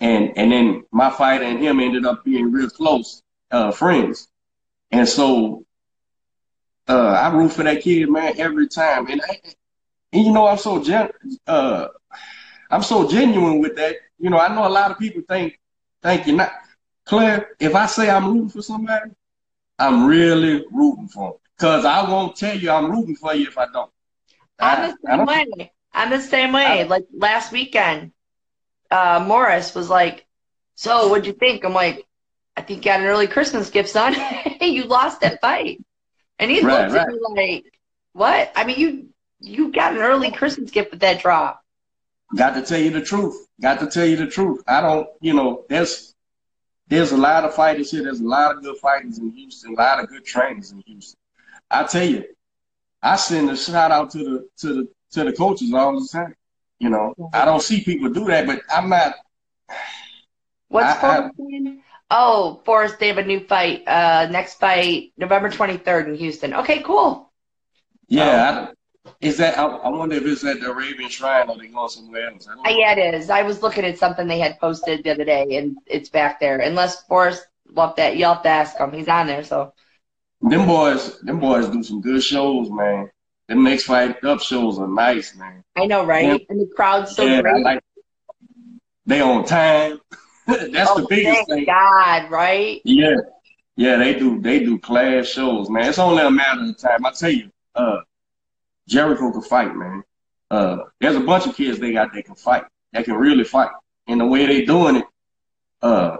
and 0.00 0.32
and 0.36 0.50
then 0.50 0.84
my 0.92 1.10
fighter 1.10 1.44
and 1.44 1.58
him 1.58 1.78
ended 1.80 2.06
up 2.06 2.24
being 2.24 2.50
real 2.50 2.70
close 2.70 3.22
uh 3.50 3.70
friends, 3.70 4.28
and 4.90 5.08
so 5.08 5.64
uh, 6.90 7.12
I 7.12 7.32
root 7.32 7.52
for 7.52 7.62
that 7.62 7.82
kid, 7.82 8.10
man, 8.10 8.34
every 8.38 8.68
time. 8.68 9.06
And, 9.08 9.22
I, 9.22 9.40
and 10.12 10.24
you 10.24 10.32
know, 10.32 10.46
I'm 10.48 10.58
so 10.58 10.82
gen- 10.82 11.12
uh, 11.46 11.88
I'm 12.70 12.82
so 12.82 13.08
genuine 13.08 13.60
with 13.60 13.76
that. 13.76 13.96
You 14.18 14.30
know, 14.30 14.38
I 14.38 14.52
know 14.54 14.66
a 14.66 14.68
lot 14.68 14.90
of 14.90 14.98
people 14.98 15.22
think 15.28 15.58
think 16.02 16.26
you're 16.26 16.36
not. 16.36 16.52
Clare, 17.04 17.50
if 17.60 17.74
I 17.74 17.86
say 17.86 18.10
I'm 18.10 18.26
rooting 18.32 18.50
for 18.50 18.62
somebody, 18.62 19.10
I'm 19.78 20.06
really 20.06 20.64
rooting 20.72 21.08
for 21.08 21.30
them. 21.30 21.40
Cause 21.58 21.84
I 21.84 22.08
won't 22.08 22.36
tell 22.36 22.56
you 22.56 22.70
I'm 22.70 22.90
rooting 22.90 23.16
for 23.16 23.34
you 23.34 23.46
if 23.46 23.58
I 23.58 23.66
don't. 23.72 23.90
I'm 24.58 24.90
the 24.90 24.96
same 25.06 25.26
way. 25.26 25.72
I'm 25.92 26.10
the 26.10 26.20
same 26.20 26.52
way. 26.52 26.84
like 26.84 27.04
last 27.16 27.52
weekend, 27.52 28.12
uh, 28.90 29.24
Morris 29.26 29.74
was 29.74 29.88
like, 29.88 30.26
"So, 30.74 31.08
what'd 31.08 31.26
you 31.26 31.34
think?" 31.34 31.64
I'm 31.64 31.74
like, 31.74 32.06
"I 32.56 32.62
think 32.62 32.84
you 32.84 32.90
got 32.90 33.00
an 33.00 33.06
early 33.06 33.26
Christmas 33.26 33.70
gift, 33.70 33.90
son. 33.90 34.16
you 34.60 34.84
lost 34.84 35.20
that 35.20 35.40
fight." 35.40 35.80
And 36.40 36.50
he 36.50 36.62
right, 36.62 36.90
looked 36.90 36.94
right. 36.94 37.06
at 37.06 37.36
me 37.36 37.54
like, 37.62 37.72
"What?" 38.14 38.52
I 38.56 38.64
mean, 38.64 38.80
you 38.80 39.08
you 39.40 39.70
got 39.70 39.92
an 39.92 39.98
early 39.98 40.30
Christmas 40.30 40.70
gift 40.70 40.90
with 40.90 41.00
that 41.00 41.20
drop. 41.20 41.62
Got 42.34 42.54
to 42.54 42.62
tell 42.62 42.80
you 42.80 42.90
the 42.90 43.02
truth. 43.02 43.46
Got 43.60 43.78
to 43.80 43.86
tell 43.86 44.06
you 44.06 44.16
the 44.16 44.26
truth. 44.26 44.62
I 44.66 44.80
don't, 44.80 45.06
you 45.20 45.34
know, 45.34 45.66
there's 45.68 46.14
there's 46.88 47.12
a 47.12 47.16
lot 47.16 47.44
of 47.44 47.54
fighters 47.54 47.90
here. 47.90 48.02
There's 48.02 48.20
a 48.20 48.26
lot 48.26 48.56
of 48.56 48.62
good 48.62 48.78
fighters 48.78 49.18
in 49.18 49.30
Houston. 49.30 49.74
A 49.74 49.76
lot 49.76 50.02
of 50.02 50.08
good 50.08 50.24
trainers 50.24 50.72
in 50.72 50.82
Houston. 50.86 51.18
I 51.70 51.84
tell 51.84 52.06
you, 52.06 52.24
I 53.02 53.16
send 53.16 53.50
a 53.50 53.56
shout 53.56 53.90
out 53.90 54.10
to 54.12 54.18
the 54.18 54.48
to 54.58 54.74
the 54.74 54.88
to 55.12 55.24
the 55.24 55.32
coaches 55.34 55.74
all 55.74 56.00
the 56.00 56.08
time. 56.08 56.34
You 56.78 56.88
know, 56.88 57.14
mm-hmm. 57.18 57.36
I 57.36 57.44
don't 57.44 57.62
see 57.62 57.84
people 57.84 58.08
do 58.08 58.24
that, 58.24 58.46
but 58.46 58.62
I'm 58.74 58.88
not. 58.88 59.14
What's 60.68 61.00
Forrest 61.00 61.34
Oh, 62.10 62.60
Forrest, 62.64 62.98
they 62.98 63.08
have 63.08 63.18
a 63.18 63.24
new 63.24 63.40
fight. 63.40 63.86
Uh, 63.86 64.26
next 64.30 64.58
fight, 64.58 65.12
November 65.16 65.48
23rd 65.48 66.08
in 66.08 66.14
Houston. 66.16 66.54
Okay, 66.54 66.82
cool. 66.82 67.30
Yeah, 68.08 68.68
um, 69.06 69.12
is 69.20 69.36
that? 69.36 69.56
I, 69.56 69.64
I, 69.64 69.88
wonder 69.88 70.16
if 70.16 70.24
it's 70.24 70.44
at 70.44 70.60
the 70.60 70.70
Arabian 70.70 71.08
Shrine 71.08 71.48
or 71.48 71.56
they 71.56 71.68
going 71.68 71.88
somewhere 71.88 72.30
else. 72.30 72.48
Uh, 72.48 72.68
yeah, 72.68 72.92
it 72.98 73.14
is. 73.14 73.30
I 73.30 73.42
was 73.42 73.62
looking 73.62 73.84
at 73.84 73.98
something 73.98 74.26
they 74.26 74.40
had 74.40 74.58
posted 74.58 75.04
the 75.04 75.12
other 75.12 75.24
day, 75.24 75.56
and 75.56 75.76
it's 75.86 76.08
back 76.08 76.40
there. 76.40 76.58
Unless 76.58 77.04
Forrest 77.04 77.46
left 77.72 77.96
that, 77.98 78.16
you'll 78.16 78.34
have 78.34 78.42
to 78.42 78.48
ask 78.48 78.76
him. 78.76 78.92
He's 78.92 79.08
on 79.08 79.28
there, 79.28 79.44
so. 79.44 79.72
Them 80.40 80.66
boys, 80.66 81.20
them 81.20 81.38
boys 81.38 81.68
do 81.68 81.82
some 81.82 82.00
good 82.00 82.22
shows, 82.22 82.70
man. 82.70 83.10
Them 83.46 83.62
next 83.62 83.84
fight 83.84 84.24
up 84.24 84.40
shows 84.40 84.78
are 84.78 84.88
nice, 84.88 85.36
man. 85.36 85.62
I 85.76 85.86
know, 85.86 86.04
right? 86.04 86.24
Yeah. 86.24 86.46
And 86.48 86.60
the 86.60 86.70
crowd's 86.74 87.14
so 87.14 87.24
yeah, 87.24 87.42
great. 87.42 87.62
Like, 87.62 87.82
they 89.06 89.20
on 89.20 89.44
time. 89.44 90.00
That's 90.72 90.90
oh, 90.90 91.00
the 91.00 91.06
biggest 91.08 91.48
thing. 91.48 91.64
God, 91.64 92.30
right? 92.30 92.80
Yeah, 92.84 93.16
yeah, 93.76 93.96
they 93.96 94.18
do. 94.18 94.40
They 94.40 94.60
do 94.60 94.78
class 94.78 95.28
shows, 95.28 95.70
man. 95.70 95.88
It's 95.88 95.98
only 95.98 96.22
a 96.22 96.30
matter 96.30 96.62
of 96.62 96.78
time. 96.78 97.04
I 97.06 97.12
tell 97.12 97.30
you, 97.30 97.50
uh, 97.74 97.98
Jericho 98.88 99.30
can 99.30 99.42
fight, 99.42 99.74
man. 99.74 100.02
Uh, 100.50 100.78
there's 101.00 101.16
a 101.16 101.20
bunch 101.20 101.46
of 101.46 101.54
kids 101.54 101.78
they 101.78 101.92
got 101.92 102.12
that 102.12 102.24
can 102.24 102.34
fight. 102.34 102.64
That 102.92 103.04
can 103.04 103.14
really 103.14 103.44
fight. 103.44 103.70
And 104.08 104.20
the 104.20 104.26
way 104.26 104.46
they 104.46 104.64
doing 104.64 104.96
it, 104.96 105.04
uh, 105.82 106.16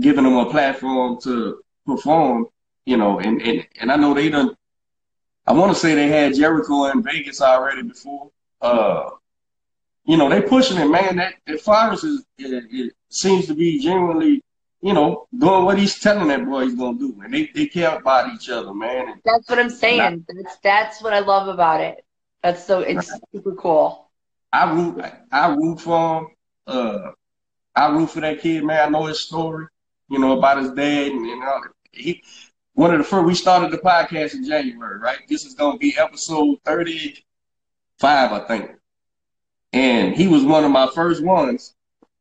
giving 0.00 0.24
them 0.24 0.36
a 0.36 0.50
platform 0.50 1.20
to 1.22 1.62
perform, 1.86 2.46
you 2.86 2.96
know, 2.96 3.20
and 3.20 3.40
and 3.40 3.66
and 3.80 3.92
I 3.92 3.96
know 3.96 4.14
they 4.14 4.28
done. 4.28 4.56
I 5.46 5.52
want 5.52 5.72
to 5.72 5.78
say 5.78 5.94
they 5.94 6.08
had 6.08 6.34
Jericho 6.34 6.86
in 6.86 7.02
Vegas 7.02 7.40
already 7.40 7.82
before. 7.82 8.30
Uh, 8.60 9.10
you 10.08 10.16
know, 10.16 10.30
they 10.30 10.40
pushing 10.40 10.78
it, 10.78 10.86
man. 10.86 11.16
That, 11.16 11.34
that 11.46 11.60
Forrest 11.60 12.02
is 12.02 12.24
it, 12.38 12.64
it 12.70 12.94
seems 13.10 13.46
to 13.46 13.54
be 13.54 13.78
genuinely, 13.78 14.42
you 14.80 14.94
know, 14.94 15.28
doing 15.36 15.66
what 15.66 15.78
he's 15.78 16.00
telling 16.00 16.28
that 16.28 16.46
boy 16.46 16.64
he's 16.64 16.74
gonna 16.74 16.98
do, 16.98 17.14
and 17.22 17.32
they, 17.32 17.50
they 17.54 17.66
care 17.66 17.94
about 17.94 18.32
each 18.32 18.48
other, 18.48 18.72
man. 18.72 19.10
And 19.10 19.20
that's 19.22 19.46
what 19.50 19.58
I'm 19.58 19.68
saying. 19.68 20.24
That's 20.26 20.56
that's 20.64 21.02
what 21.02 21.12
I 21.12 21.18
love 21.18 21.48
about 21.48 21.82
it. 21.82 22.04
That's 22.42 22.64
so 22.64 22.80
it's 22.80 23.10
right. 23.10 23.20
super 23.34 23.54
cool. 23.54 24.10
I 24.50 24.72
root 24.72 25.04
I 25.30 25.54
root 25.54 25.78
for 25.78 26.20
him. 26.20 26.26
Uh, 26.66 27.10
I 27.76 27.90
root 27.90 28.08
for 28.08 28.20
that 28.20 28.40
kid, 28.40 28.64
man. 28.64 28.86
I 28.86 28.88
know 28.88 29.04
his 29.04 29.20
story, 29.20 29.66
you 30.08 30.18
know, 30.18 30.38
about 30.38 30.56
his 30.56 30.70
dad, 30.70 31.12
and 31.12 31.26
you 31.26 31.38
know, 31.38 31.60
he 31.92 32.24
one 32.72 32.92
of 32.92 32.98
the 32.98 33.04
first. 33.04 33.26
We 33.26 33.34
started 33.34 33.72
the 33.72 33.78
podcast 33.78 34.32
in 34.32 34.46
January, 34.46 35.00
right? 35.00 35.18
This 35.28 35.44
is 35.44 35.52
gonna 35.52 35.76
be 35.76 35.98
episode 35.98 36.60
thirty 36.64 37.26
five, 37.98 38.32
I 38.32 38.46
think. 38.46 38.70
And 39.72 40.14
he 40.14 40.28
was 40.28 40.44
one 40.44 40.64
of 40.64 40.70
my 40.70 40.88
first 40.94 41.22
ones, 41.22 41.74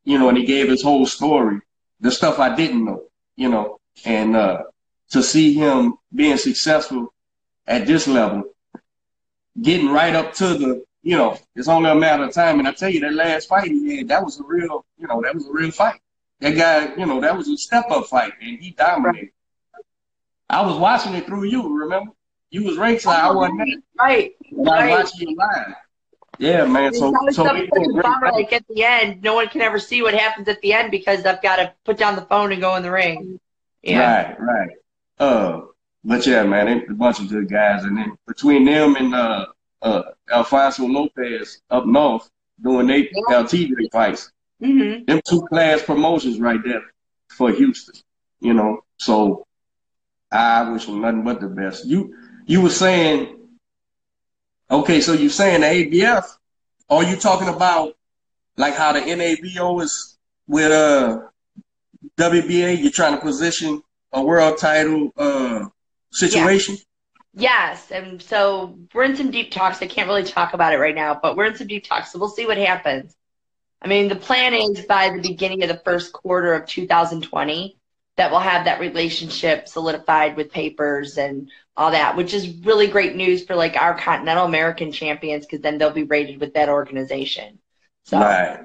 you 0.04 0.18
know, 0.18 0.30
and 0.30 0.38
he 0.38 0.46
gave 0.46 0.70
his 0.70 0.84
whole 0.84 1.06
story, 1.06 1.62
the 2.00 2.12
stuff 2.12 2.40
I 2.40 2.56
didn't 2.56 2.84
know, 2.86 3.04
you 3.36 3.50
know, 3.50 3.80
and 4.06 4.36
uh, 4.36 4.64
to 5.12 5.24
see 5.24 5.54
him 5.54 5.96
being 6.14 6.38
successful 6.38 7.14
at 7.66 7.88
this 7.88 8.08
level, 8.08 8.44
getting 9.62 9.90
right 9.90 10.16
up 10.16 10.34
to 10.36 10.54
the, 10.54 10.86
you 11.04 11.18
know, 11.18 11.38
it's 11.56 11.68
only 11.68 11.90
a 11.90 11.96
matter 11.96 12.24
of 12.24 12.34
time. 12.34 12.60
And 12.60 12.68
I 12.68 12.74
tell 12.74 12.90
you, 12.90 13.00
that 13.02 13.14
last 13.14 13.48
fight 13.48 13.72
he 13.72 13.98
had, 13.98 14.10
that 14.10 14.24
was 14.24 14.40
a 14.40 14.44
real, 14.44 14.86
you 14.98 15.08
know, 15.08 15.22
that 15.22 15.34
was 15.34 15.48
a 15.48 15.52
real 15.52 15.72
fight. 15.72 16.02
That 16.40 16.56
guy, 16.56 16.94
you 16.96 17.06
know, 17.06 17.20
that 17.22 17.36
was 17.36 17.48
a 17.48 17.58
step 17.58 17.90
up 17.90 18.06
fight, 18.08 18.34
and 18.42 18.60
he 18.60 18.72
dominated. 18.72 19.32
I 20.50 20.66
was 20.66 20.78
watching 20.78 21.14
it 21.16 21.26
through 21.26 21.46
you, 21.46 21.80
remember? 21.80 22.12
You 22.50 22.64
was 22.64 22.78
ringside, 22.78 23.20
I 23.20 23.32
wasn't 23.32 23.60
there. 23.60 23.78
Right. 24.00 24.36
I 24.52 24.96
was 24.96 25.12
watching 25.12 25.30
you 25.30 25.36
live. 25.36 25.76
Yeah, 26.40 26.66
man. 26.66 26.94
So, 26.94 27.14
so 27.32 27.44
bummer, 27.44 28.32
like 28.32 28.54
at 28.54 28.68
the 28.68 28.84
end, 28.84 29.24
no 29.24 29.36
one 29.36 29.48
can 29.48 29.62
ever 29.62 29.80
see 29.80 30.02
what 30.02 30.14
happens 30.14 30.48
at 30.48 30.62
the 30.62 30.74
end 30.74 30.92
because 30.92 31.26
I've 31.26 31.42
got 31.42 31.58
to 31.58 31.74
put 31.84 31.98
down 31.98 32.16
the 32.16 32.22
phone 32.24 32.52
and 32.52 32.62
go 32.62 32.76
in 32.76 32.84
the 32.84 32.92
ring. 32.92 33.40
Yeah. 33.82 34.36
Right, 34.36 34.40
right. 34.40 34.70
Uh, 35.20 35.62
but 36.04 36.26
yeah, 36.26 36.44
man, 36.44 36.86
a 36.90 36.94
bunch 36.94 37.20
of 37.20 37.30
good 37.30 37.50
guys, 37.50 37.84
and 37.84 37.98
then 37.98 38.18
between 38.28 38.66
them 38.66 38.96
and 38.96 39.14
uh, 39.14 39.48
uh, 39.82 40.04
Alfonso 40.32 40.86
Lopez 40.86 41.62
up 41.70 41.86
north 41.86 42.30
doing 42.62 42.88
they 42.88 43.10
yeah. 43.12 43.44
LTJ 43.44 43.92
fights, 43.92 44.32
mm-hmm. 44.62 45.06
them 45.06 45.22
two 45.28 45.42
class 45.48 45.82
promotions 45.82 46.40
right 46.40 46.60
there 46.64 46.82
for 47.30 47.52
Houston. 47.52 47.96
You 48.40 48.54
know, 48.54 48.84
so 48.98 49.46
I 50.32 50.70
wish 50.70 50.86
them 50.86 51.02
nothing 51.02 51.24
but 51.24 51.42
the 51.42 51.48
best. 51.48 51.86
You 51.86 52.16
you 52.46 52.62
were 52.62 52.70
saying 52.70 53.37
Okay, 54.70 55.00
so 55.02 55.14
you're 55.14 55.30
saying 55.30 55.62
the 55.62 55.68
ABF? 55.68 56.26
Are 56.90 57.04
you 57.04 57.16
talking 57.16 57.48
about 57.48 57.96
like 58.58 58.76
how 58.76 58.94
the 58.94 59.00
NABO 59.00 59.82
is 59.82 60.18
with 60.48 60.72
uh 60.72 61.22
WBA? 62.18 62.82
You're 62.82 62.92
trying 62.92 63.16
to 63.16 63.22
position 63.22 63.82
a 64.12 64.22
world 64.22 64.58
title 64.58 65.12
uh 65.18 65.66
situation? 66.12 66.76
Yeah. 66.76 66.82
Yes, 67.40 67.92
and 67.92 68.20
so 68.20 68.80
we're 68.96 69.04
in 69.04 69.16
some 69.16 69.30
deep 69.30 69.52
talks. 69.52 69.80
I 69.82 69.88
can't 69.88 70.08
really 70.08 70.24
talk 70.24 70.56
about 70.56 70.74
it 70.74 70.80
right 70.80 70.96
now, 70.96 71.20
but 71.22 71.38
we're 71.38 71.46
in 71.46 71.56
some 71.56 71.68
deep 71.68 71.84
talks, 71.88 72.12
so 72.12 72.18
we'll 72.18 72.30
see 72.30 72.48
what 72.48 72.58
happens. 72.58 73.16
I 73.80 73.88
mean, 73.88 74.08
the 74.08 74.16
plan 74.16 74.56
is 74.56 74.86
by 74.86 75.12
the 75.12 75.22
beginning 75.22 75.62
of 75.62 75.70
the 75.70 75.80
first 75.86 76.12
quarter 76.14 76.54
of 76.54 76.66
2020 76.66 77.78
that 78.18 78.32
we'll 78.32 78.40
have 78.40 78.66
that 78.66 78.80
relationship 78.80 79.68
solidified 79.68 80.36
with 80.36 80.52
papers 80.52 81.18
and 81.18 81.50
all 81.78 81.92
that, 81.92 82.18
which 82.18 82.34
is 82.34 82.50
really 82.66 82.88
great 82.88 83.16
news 83.16 83.46
for 83.46 83.56
like 83.56 83.76
our 83.78 83.98
Continental 83.98 84.46
American 84.46 84.92
champions 84.92 85.46
because 85.46 85.62
then 85.62 85.78
they'll 85.78 85.92
be 85.92 86.04
rated 86.04 86.40
with 86.40 86.56
that 86.56 86.68
organization. 86.68 87.60
So, 88.04 88.20
right. 88.20 88.60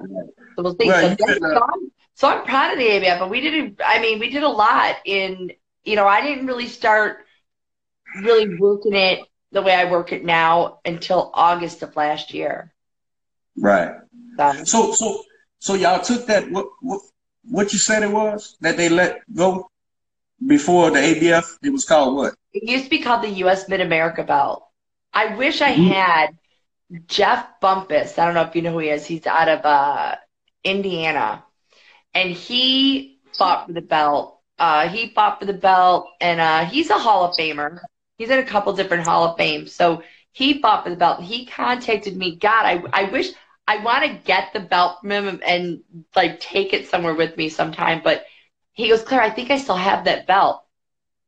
so 0.55 0.63
we'll 0.63 0.75
see. 0.77 0.87
Well, 0.87 1.15
so, 1.17 1.25
so, 1.27 1.63
I'm, 1.63 1.91
so, 2.15 2.27
I'm, 2.29 2.45
proud 2.45 2.73
of 2.73 2.79
the 2.79 2.85
ABF, 2.85 3.19
but 3.19 3.29
we 3.29 3.41
did. 3.41 3.79
I 3.85 4.01
mean, 4.01 4.19
we 4.19 4.29
did 4.29 4.43
a 4.43 4.49
lot 4.49 4.95
in. 5.05 5.51
You 5.83 5.97
know, 5.97 6.07
I 6.07 6.21
didn't 6.21 6.47
really 6.47 6.67
start 6.67 7.25
really 8.15 8.57
working 8.57 8.95
it 8.95 9.19
the 9.51 9.61
way 9.61 9.73
I 9.73 9.91
work 9.91 10.11
it 10.11 10.23
now 10.23 10.79
until 10.85 11.29
August 11.33 11.83
of 11.83 11.95
last 11.95 12.33
year. 12.33 12.73
Right. 13.55 13.93
so 14.63 14.93
so 14.93 15.23
so 15.59 15.75
y'all 15.75 16.01
took 16.01 16.25
that 16.27 16.49
what 16.49 16.67
what 16.81 17.01
what 17.49 17.73
you 17.73 17.79
said 17.79 18.03
it 18.03 18.11
was 18.11 18.55
that 18.61 18.77
they 18.77 18.89
let 18.89 19.21
go 19.33 19.69
before 20.45 20.91
the 20.91 20.99
ABF? 20.99 21.57
It 21.63 21.71
was 21.71 21.85
called 21.85 22.15
what? 22.15 22.35
It 22.53 22.63
used 22.69 22.85
to 22.85 22.89
be 22.89 22.99
called 22.99 23.23
the 23.23 23.29
U.S. 23.45 23.67
Mid 23.69 23.81
America 23.81 24.23
Belt. 24.23 24.65
I 25.13 25.35
wish 25.35 25.61
I 25.61 25.73
Mhm. 25.73 25.87
had 25.89 26.27
Jeff 27.07 27.45
Bumphus. 27.61 28.17
I 28.17 28.25
don't 28.25 28.33
know 28.35 28.43
if 28.43 28.55
you 28.55 28.61
know 28.61 28.71
who 28.73 28.79
he 28.79 28.89
is. 28.89 29.05
He's 29.05 29.25
out 29.27 29.49
of 29.49 29.65
uh, 29.65 30.15
Indiana, 30.63 31.43
and 32.13 32.31
he 32.31 33.19
fought 33.37 33.67
for 33.67 33.73
the 33.73 33.81
belt. 33.81 34.39
Uh, 34.59 34.87
he 34.87 35.09
fought 35.09 35.39
for 35.39 35.45
the 35.45 35.53
belt, 35.53 36.07
and 36.21 36.39
uh, 36.39 36.65
he's 36.65 36.89
a 36.89 36.97
Hall 36.97 37.25
of 37.25 37.37
Famer. 37.37 37.79
He's 38.17 38.29
in 38.29 38.39
a 38.39 38.43
couple 38.45 38.73
different 38.73 39.03
Hall 39.03 39.23
of 39.25 39.37
Fame. 39.37 39.67
So 39.67 40.03
he 40.31 40.61
fought 40.61 40.83
for 40.83 40.89
the 40.89 40.95
belt. 40.95 41.21
He 41.21 41.45
contacted 41.45 42.15
me. 42.15 42.35
God, 42.35 42.65
I 42.65 42.83
I 42.93 43.03
wish 43.05 43.31
I 43.67 43.77
want 43.77 44.03
to 44.03 44.25
get 44.25 44.53
the 44.53 44.59
belt 44.59 45.01
from 45.01 45.11
him 45.11 45.41
and 45.45 45.83
like 46.15 46.39
take 46.39 46.73
it 46.73 46.87
somewhere 46.87 47.15
with 47.15 47.37
me 47.37 47.49
sometime. 47.49 48.01
But 48.03 48.25
he 48.73 48.89
goes, 48.89 49.03
Clare, 49.03 49.21
I 49.21 49.29
think 49.29 49.51
I 49.51 49.57
still 49.57 49.77
have 49.77 50.05
that 50.05 50.27
belt. 50.27 50.63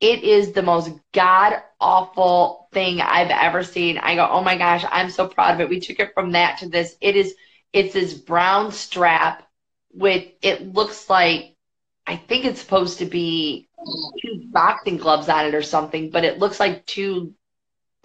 It 0.01 0.23
is 0.23 0.51
the 0.51 0.61
most 0.61 0.91
god 1.13 1.61
awful 1.79 2.67
thing 2.73 2.99
I've 2.99 3.29
ever 3.29 3.63
seen. 3.63 3.97
I 3.97 4.15
go, 4.15 4.27
oh 4.29 4.41
my 4.41 4.57
gosh, 4.57 4.83
I'm 4.89 5.09
so 5.09 5.27
proud 5.27 5.53
of 5.53 5.61
it. 5.61 5.69
We 5.69 5.79
took 5.79 5.99
it 5.99 6.13
from 6.13 6.31
that 6.31 6.59
to 6.59 6.69
this. 6.69 6.95
It 6.99 7.15
is, 7.15 7.35
it's 7.71 7.93
this 7.93 8.13
brown 8.13 8.71
strap 8.71 9.47
with, 9.93 10.25
it 10.41 10.73
looks 10.73 11.09
like, 11.09 11.55
I 12.05 12.17
think 12.17 12.45
it's 12.45 12.59
supposed 12.59 12.99
to 12.99 13.05
be 13.05 13.69
two 14.21 14.41
boxing 14.51 14.97
gloves 14.97 15.29
on 15.29 15.45
it 15.45 15.55
or 15.55 15.61
something, 15.61 16.09
but 16.09 16.25
it 16.25 16.39
looks 16.39 16.59
like 16.59 16.85
two 16.85 17.33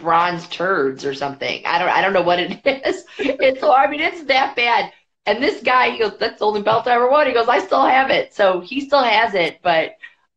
bronze 0.00 0.48
turds 0.48 1.04
or 1.04 1.14
something. 1.14 1.64
I 1.66 1.78
don't, 1.78 1.88
I 1.88 2.00
don't 2.00 2.12
know 2.12 2.22
what 2.22 2.40
it 2.40 2.52
is. 2.86 3.04
It's, 3.18 3.62
I 3.62 3.86
mean, 3.86 4.00
it's 4.00 4.24
that 4.24 4.56
bad. 4.56 4.92
And 5.26 5.42
this 5.42 5.62
guy, 5.62 5.90
he 5.90 5.98
goes, 5.98 6.16
that's 6.18 6.38
the 6.38 6.46
only 6.46 6.62
belt 6.62 6.86
I 6.86 6.92
ever 6.92 7.10
won. 7.10 7.26
He 7.26 7.32
goes, 7.32 7.48
I 7.48 7.58
still 7.60 7.84
have 7.84 8.10
it. 8.10 8.34
So 8.34 8.60
he 8.60 8.80
still 8.80 9.02
has 9.02 9.34
it. 9.34 9.60
But 9.62 9.92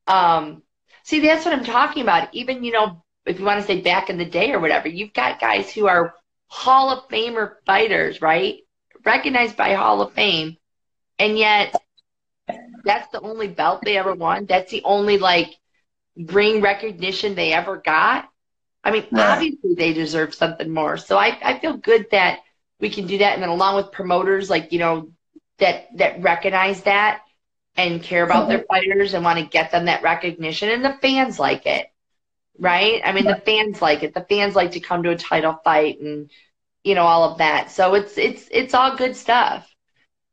um, 0.07 0.61
see, 1.03 1.20
that's 1.20 1.45
what 1.45 1.53
I'm 1.53 1.64
talking 1.64 2.03
about. 2.03 2.34
Even, 2.34 2.64
you 2.64 2.72
know, 2.72 3.03
if 3.26 3.39
you 3.39 3.45
want 3.45 3.61
to 3.61 3.66
say 3.66 3.82
back 3.82 4.09
in 4.09 4.18
the 4.18 4.26
day 4.26 4.51
or 4.51 4.59
whatever, 4.59 4.89
you've 4.89 5.14
got 5.14 5.39
guys 5.39 5.72
who 5.72 5.88
are 5.88 6.14
Hall 6.47 6.91
of 6.91 7.07
Famer 7.09 7.55
fighters, 7.66 8.22
right? 8.22 8.57
Recognized 9.05 9.55
by 9.57 9.74
Hall 9.74 10.01
of 10.01 10.14
Fame. 10.14 10.57
And 11.18 11.38
yet, 11.38 11.76
that's 12.84 13.09
the 13.11 13.22
only 13.22 13.47
belt 13.47 13.82
they 13.84 13.97
ever 13.97 14.14
won. 14.14 14.45
That's 14.45 14.72
the 14.72 14.84
only, 14.84 15.18
like, 15.18 15.55
ring 16.18 16.61
recognition 16.61 17.36
they 17.36 17.53
ever 17.53 17.78
got. 17.78 18.30
I 18.84 18.92
mean, 18.92 19.08
Right. 19.12 19.24
obviously 19.34 19.76
they 19.76 19.94
deserve 19.94 20.36
something 20.36 20.70
more. 20.70 20.98
So 20.98 21.18
I, 21.18 21.38
I 21.44 21.60
feel 21.60 21.78
good 21.78 22.08
that 22.12 22.40
we 22.80 22.90
can 22.90 23.08
do 23.08 23.20
that. 23.20 23.34
And 23.34 23.42
then 23.42 23.50
along 23.50 23.76
with 23.78 23.92
promoters, 23.92 24.50
like, 24.50 24.72
you 24.74 24.80
know, 24.80 25.12
that, 25.60 25.86
that 25.98 26.22
recognize 26.22 26.84
that 26.84 27.22
and 27.76 28.04
care 28.04 28.26
about 28.26 28.50
their 28.50 28.66
fighters 28.70 29.14
and 29.14 29.24
want 29.24 29.40
to 29.40 29.46
get 29.46 29.72
them 29.72 29.86
that 29.86 30.04
recognition. 30.04 30.70
And 30.70 30.84
the 30.84 30.98
fans 31.02 31.40
like 31.40 31.66
it, 31.66 31.88
right? 32.60 33.02
I 33.04 33.14
mean, 33.14 33.28
the 33.28 33.36
fans 33.46 33.82
like 33.82 34.04
it. 34.04 34.14
The 34.14 34.26
fans 34.30 34.56
like 34.56 34.72
to 34.74 34.80
come 34.80 35.04
to 35.04 35.12
a 35.12 35.18
title 35.18 35.60
fight 35.64 36.00
and, 36.02 36.30
you 36.84 36.96
know, 36.96 37.04
all 37.06 37.32
of 37.32 37.40
that. 37.40 37.72
So 37.72 37.96
it's, 37.96 38.18
it's, 38.18 38.48
it's 38.52 38.74
all 38.74 38.98
good 38.98 39.16
stuff. 39.16 39.70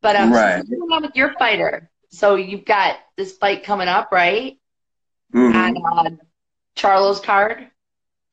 But 0.01 0.15
um, 0.15 0.31
Right. 0.31 0.55
what's 0.55 0.69
going 0.69 0.91
on 0.91 1.03
with 1.03 1.15
your 1.15 1.33
fighter? 1.39 1.89
So 2.11 2.35
you've 2.35 2.65
got 2.65 2.97
this 3.17 3.37
fight 3.37 3.63
coming 3.63 3.87
up, 3.87 4.11
right? 4.11 4.57
Mhm. 5.33 5.75
on 5.75 6.07
uh, 6.07 6.09
Charlo's 6.75 7.19
card. 7.19 7.69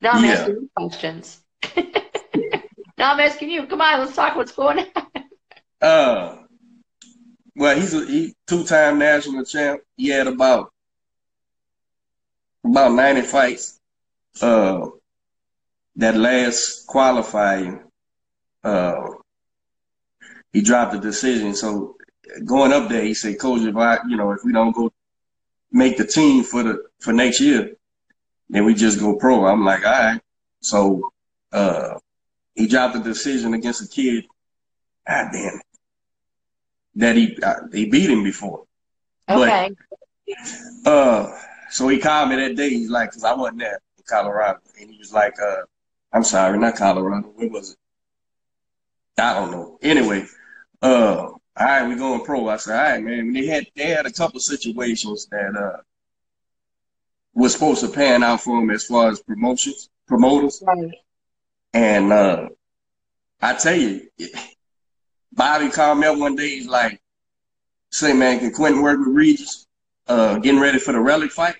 Now 0.01 0.11
I'm 0.11 0.23
Yeah. 0.23 0.31
asking 0.31 0.55
you 0.55 0.69
questions. 0.75 1.41
now 2.97 3.13
I'm 3.13 3.19
asking 3.19 3.49
you. 3.49 3.65
Come 3.67 3.81
on, 3.81 3.99
let's 3.99 4.15
talk. 4.15 4.35
What's 4.35 4.51
going 4.51 4.79
on? 4.79 5.23
Uh, 5.81 6.37
well, 7.55 7.75
he's 7.75 7.93
a 7.93 8.05
he, 8.05 8.35
two-time 8.47 8.99
national 8.99 9.45
champ. 9.45 9.81
He 9.97 10.09
had 10.09 10.27
about 10.27 10.71
about 12.63 12.93
90 12.93 13.21
fights. 13.21 13.79
Uh, 14.41 14.87
that 15.95 16.15
last 16.15 16.85
qualifying, 16.87 17.81
uh, 18.63 19.07
he 20.53 20.61
dropped 20.61 20.93
the 20.93 20.99
decision. 20.99 21.53
So 21.55 21.97
going 22.45 22.71
up 22.71 22.87
there, 22.89 23.03
he 23.03 23.13
said, 23.13 23.39
"Coach, 23.39 23.61
if 23.63 23.75
I, 23.75 23.97
you 24.07 24.15
know, 24.15 24.31
if 24.31 24.39
we 24.45 24.53
don't 24.53 24.73
go 24.73 24.91
make 25.71 25.97
the 25.97 26.05
team 26.05 26.43
for 26.43 26.63
the 26.63 26.83
for 26.99 27.11
next 27.11 27.41
year, 27.41 27.75
then 28.49 28.65
we 28.65 28.73
just 28.73 28.99
go 28.99 29.15
pro." 29.15 29.45
I'm 29.45 29.63
like, 29.65 29.85
"All 29.85 29.91
right." 29.91 30.21
So 30.61 31.11
uh, 31.51 31.99
he 32.55 32.67
dropped 32.67 32.95
the 32.95 33.01
decision 33.01 33.53
against 33.53 33.81
a 33.83 33.87
kid. 33.87 34.25
God 35.07 35.29
damn 35.31 35.55
it 35.55 35.61
that 36.95 37.15
he 37.15 37.37
uh, 37.41 37.55
he 37.71 37.85
beat 37.85 38.09
him 38.09 38.23
before. 38.23 38.65
But- 39.27 39.49
Okay. 39.49 39.75
Uh, 40.85 41.35
so 41.71 41.87
he 41.87 41.97
called 41.97 42.29
me 42.29 42.35
that 42.35 42.55
day. 42.55 42.69
He's 42.69 42.89
like, 42.89 43.09
because 43.09 43.23
I 43.23 43.33
wasn't 43.33 43.59
there 43.59 43.79
in 43.97 44.03
Colorado, 44.07 44.59
and 44.79 44.89
he 44.91 44.97
was 44.99 45.11
like, 45.11 45.33
uh, 45.41 45.61
I'm 46.13 46.23
sorry, 46.23 46.57
not 46.59 46.75
Colorado. 46.75 47.27
Where 47.29 47.49
was 47.49 47.71
it? 47.71 47.77
I 49.21 49.33
don't 49.33 49.49
know. 49.51 49.79
Anyway, 49.81 50.25
uh, 50.81 51.15
all 51.31 51.39
right, 51.57 51.87
we 51.87 51.95
going 51.95 52.23
pro. 52.25 52.47
I 52.47 52.57
said, 52.57 52.77
all 52.77 52.91
right, 52.91 53.03
man. 53.03 53.33
They 53.33 53.45
had 53.47 53.65
they 53.75 53.87
had 53.87 54.05
a 54.05 54.11
couple 54.11 54.39
situations 54.39 55.27
that 55.31 55.55
uh 55.55 55.81
was 57.33 57.53
supposed 57.53 57.81
to 57.81 57.87
pan 57.89 58.23
out 58.23 58.41
for 58.41 58.59
him 58.59 58.69
as 58.69 58.83
far 58.85 59.09
as 59.09 59.21
promotions, 59.21 59.89
promoters. 60.07 60.61
Right. 60.65 60.91
And 61.73 62.11
uh, 62.11 62.49
I 63.41 63.53
tell 63.55 63.75
you, 63.75 64.09
Bobby 65.31 65.69
called 65.69 65.99
me 65.99 66.07
up 66.07 66.17
one 66.17 66.35
day. 66.35 66.49
He's 66.49 66.67
like, 66.67 66.99
"Say, 67.91 68.13
man, 68.13 68.39
can 68.39 68.51
Quentin 68.51 68.81
work 68.81 68.99
with 68.99 69.15
Regis, 69.15 69.67
uh, 70.07 70.39
getting 70.39 70.59
ready 70.59 70.79
for 70.79 70.91
the 70.91 70.97
Relikh 70.97 71.31
fight?" 71.31 71.55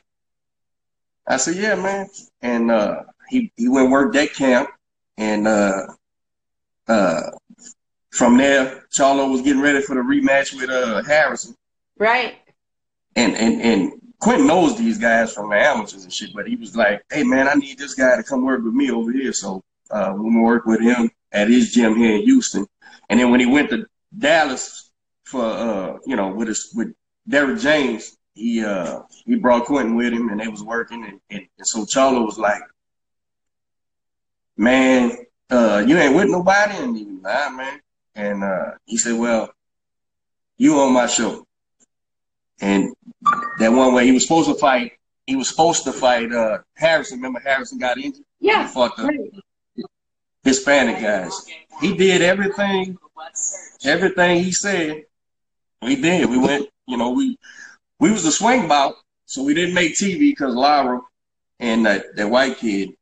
I 1.27 1.37
said, 1.37 1.55
"Yeah, 1.55 1.75
man." 1.75 2.07
And 2.41 2.71
uh, 2.71 3.03
he 3.29 3.51
he 3.55 3.67
went 3.69 3.91
work 3.91 4.13
that 4.13 4.33
camp, 4.33 4.69
and 5.17 5.47
uh, 5.47 5.87
uh, 6.87 7.21
from 8.09 8.37
there, 8.37 8.85
Charlo 8.91 9.31
was 9.31 9.41
getting 9.41 9.61
ready 9.61 9.81
for 9.81 9.93
the 9.95 10.01
rematch 10.01 10.55
with 10.59 10.71
uh 10.71 11.03
Harrison, 11.03 11.55
Right. 11.99 12.35
and 13.15 13.35
and 13.35 13.61
and 13.61 14.08
Quentin 14.19 14.47
knows 14.47 14.77
these 14.77 14.97
guys 14.97 15.33
from 15.33 15.49
the 15.49 15.55
amateurs 15.55 16.03
and 16.03 16.13
shit, 16.13 16.33
but 16.33 16.47
he 16.47 16.55
was 16.55 16.75
like, 16.75 17.03
"Hey, 17.11 17.23
man, 17.23 17.47
I 17.47 17.53
need 17.53 17.77
this 17.77 17.93
guy 17.93 18.17
to 18.17 18.23
come 18.23 18.43
work 18.43 18.63
with 18.63 18.73
me 18.73 18.91
over 18.91 19.11
here." 19.11 19.33
So 19.33 19.63
uh, 19.91 20.13
we 20.15 20.35
work 20.39 20.65
with 20.65 20.81
him 20.81 21.09
at 21.31 21.47
his 21.47 21.71
gym 21.71 21.95
here 21.95 22.15
in 22.15 22.23
Houston. 22.23 22.67
And 23.09 23.19
then 23.19 23.31
when 23.31 23.39
he 23.39 23.45
went 23.45 23.69
to 23.71 23.85
Dallas 24.17 24.91
for 25.23 25.43
uh, 25.43 25.97
you 26.05 26.15
know, 26.15 26.29
with 26.29 26.47
his 26.47 26.71
with 26.75 26.93
Derrick 27.27 27.59
James, 27.59 28.17
he 28.33 28.63
uh 28.63 29.01
he 29.25 29.35
brought 29.35 29.65
Quentin 29.65 29.95
with 29.95 30.13
him 30.13 30.29
and 30.29 30.39
they 30.39 30.47
was 30.47 30.63
working 30.63 31.03
and, 31.03 31.19
and, 31.29 31.47
and 31.57 31.67
so 31.67 31.85
Charlo 31.85 32.25
was 32.25 32.37
like, 32.37 32.61
Man, 34.57 35.11
uh, 35.49 35.83
you 35.85 35.97
ain't 35.97 36.15
with 36.15 36.29
nobody? 36.29 36.75
And 36.77 36.97
he 36.97 37.05
was, 37.05 37.21
nah, 37.21 37.49
man. 37.49 37.79
And 38.15 38.43
uh 38.43 38.71
he 38.85 38.97
said, 38.97 39.17
Well, 39.17 39.49
you 40.57 40.79
on 40.79 40.93
my 40.93 41.07
show. 41.07 41.45
And 42.61 42.93
that 43.59 43.71
one 43.71 43.93
way 43.93 44.05
he 44.05 44.11
was 44.11 44.23
supposed 44.23 44.49
to 44.49 44.55
fight, 44.55 44.93
he 45.27 45.35
was 45.35 45.49
supposed 45.49 45.83
to 45.85 45.93
fight 45.93 46.31
uh 46.31 46.59
Harrison. 46.75 47.19
Remember 47.19 47.39
Harrison 47.39 47.77
got 47.77 47.97
injured? 47.97 48.23
He 48.39 48.47
Yeah. 48.47 48.67
fought 48.67 48.95
the 48.97 49.05
Right. 49.05 49.85
Hispanic 50.43 51.01
guys. 51.01 51.33
He 51.81 51.95
did 51.95 52.21
everything, 52.21 52.97
everything 53.83 54.43
he 54.43 54.51
said. 54.51 55.03
We 55.81 55.95
did. 55.95 56.29
We 56.29 56.37
went, 56.37 56.69
you 56.87 56.97
know, 56.97 57.11
we 57.11 57.37
we 57.99 58.11
was 58.11 58.25
a 58.25 58.31
swing 58.31 58.67
bout, 58.67 58.95
so 59.25 59.43
we 59.43 59.53
didn't 59.53 59.75
make 59.75 59.93
TV 59.95 60.19
because 60.19 60.55
Lyra 60.55 61.01
and 61.59 61.85
that, 61.85 62.15
that 62.15 62.29
white 62.29 62.57
kid, 62.57 62.93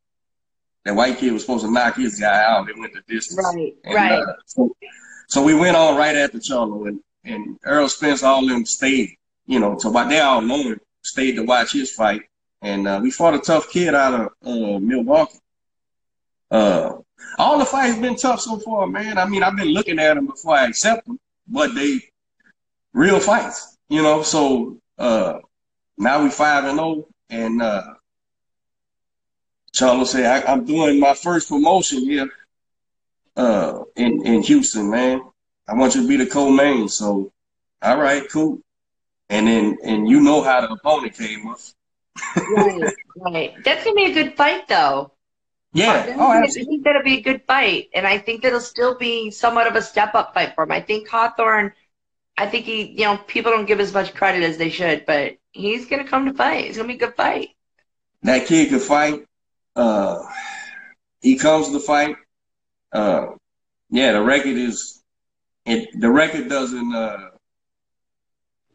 that 0.86 0.95
white 0.95 1.18
kid 1.20 1.32
was 1.34 1.43
supposed 1.43 1.66
to 1.66 1.72
knock 1.72 1.95
his 1.95 2.20
guy 2.20 2.43
out. 2.43 2.66
They 2.68 2.74
went 2.74 2.93
the 2.93 3.01
distance. 3.08 3.39
Right. 3.53 3.74
And, 3.84 3.93
Right. 3.95 4.20
uh, 4.22 4.34
so, 4.45 4.76
so 5.28 5.43
we 5.43 5.53
went 5.53 5.78
on 5.78 5.95
right 5.95 6.16
after 6.16 6.39
Charlo 6.39 6.88
and, 6.88 6.99
and 7.24 7.58
Errol 7.66 7.89
Spence, 7.89 8.24
all 8.24 8.45
them 8.47 8.66
stayed, 8.66 9.16
you 9.47 9.59
know, 9.59 9.77
so 9.77 9.91
by 9.91 10.07
they 10.07 10.19
all 10.19 10.41
know 10.41 10.75
stayed 11.01 11.35
to 11.37 11.43
watch 11.43 11.73
his 11.73 11.91
fight. 11.91 12.21
And 12.61 12.87
uh, 12.87 12.99
we 13.01 13.11
fought 13.11 13.35
a 13.35 13.39
tough 13.39 13.69
kid 13.69 13.95
out 13.95 14.13
of 14.13 14.27
uh, 14.45 14.79
Milwaukee. 14.79 15.39
Uh, 16.51 16.97
all 17.37 17.59
the 17.59 17.65
fights 17.65 17.97
been 17.99 18.15
tough 18.15 18.41
so 18.41 18.59
far, 18.59 18.87
man. 18.87 19.17
I 19.17 19.25
mean, 19.25 19.43
I've 19.43 19.55
been 19.55 19.69
looking 19.69 19.99
at 19.99 20.15
them 20.15 20.27
before 20.27 20.55
I 20.55 20.67
accept 20.67 21.05
them, 21.05 21.19
but 21.47 21.73
they 21.75 22.01
real 22.93 23.19
fights, 23.19 23.77
you 23.89 24.01
know. 24.01 24.21
So 24.23 24.79
uh, 24.97 25.39
now 25.97 26.23
we 26.23 26.29
five 26.29 26.65
and 26.65 26.77
zero, 26.77 27.07
and 27.29 27.61
uh, 27.61 27.93
Charlo 29.73 30.05
said 30.05 30.25
I, 30.25 30.51
I'm 30.51 30.65
doing 30.65 30.99
my 30.99 31.13
first 31.13 31.49
promotion 31.49 31.99
here 31.99 32.29
uh, 33.35 33.83
in 33.95 34.25
in 34.25 34.41
Houston, 34.41 34.89
man. 34.89 35.21
I 35.67 35.73
want 35.73 35.95
you 35.95 36.01
to 36.01 36.07
be 36.07 36.17
the 36.17 36.25
co-main. 36.25 36.87
So, 36.87 37.31
all 37.81 37.97
right, 37.97 38.23
cool. 38.31 38.61
And 39.30 39.47
then 39.47 39.78
and 39.84 40.07
you 40.07 40.21
know 40.21 40.41
how 40.41 40.61
the 40.61 40.69
opponent 40.69 41.17
came 41.17 41.47
up. 41.47 41.59
Right. 42.36 42.93
Right. 43.17 43.63
That's 43.63 43.84
gonna 43.84 43.95
be 43.95 44.11
a 44.11 44.13
good 44.13 44.36
fight, 44.36 44.67
though. 44.67 45.11
Yeah. 45.73 46.15
Oh, 46.17 46.32
I 46.32 46.47
think 46.47 46.84
that'll 46.84 47.03
be 47.03 47.17
a 47.17 47.21
good 47.21 47.41
fight, 47.45 47.89
and 47.93 48.07
I 48.07 48.17
think 48.17 48.41
that'll 48.41 48.59
still 48.59 48.97
be 48.97 49.30
somewhat 49.32 49.67
of 49.67 49.75
a 49.75 49.82
step 49.82 50.15
up 50.15 50.34
fight 50.34 50.55
for 50.55 50.63
him. 50.63 50.71
I 50.71 50.82
think 50.82 51.09
Hawthorne 51.09 51.73
I 52.38 52.45
think 52.45 52.65
he, 52.65 52.84
you 52.91 53.05
know, 53.05 53.17
people 53.17 53.51
don't 53.51 53.65
give 53.65 53.80
as 53.80 53.93
much 53.93 54.13
credit 54.13 54.43
as 54.43 54.57
they 54.57 54.69
should, 54.69 55.05
but 55.05 55.38
he's 55.51 55.88
gonna 55.88 56.07
come 56.07 56.25
to 56.25 56.34
fight. 56.34 56.65
It's 56.65 56.78
gonna 56.78 56.88
be 56.88 56.93
a 56.93 56.97
good 56.97 57.15
fight. 57.15 57.49
That 58.21 58.45
kid 58.45 58.69
can 58.69 58.80
fight. 58.80 59.25
Uh, 59.75 60.23
he 61.21 61.38
comes 61.38 61.71
to 61.71 61.80
fight. 61.80 62.15
Uh, 62.91 63.30
yeah, 63.89 64.11
the 64.11 64.21
record 64.21 64.55
is. 64.55 65.01
It 65.65 65.89
the 65.99 66.11
record 66.11 66.47
doesn't. 66.47 66.93
Uh, 66.93 67.26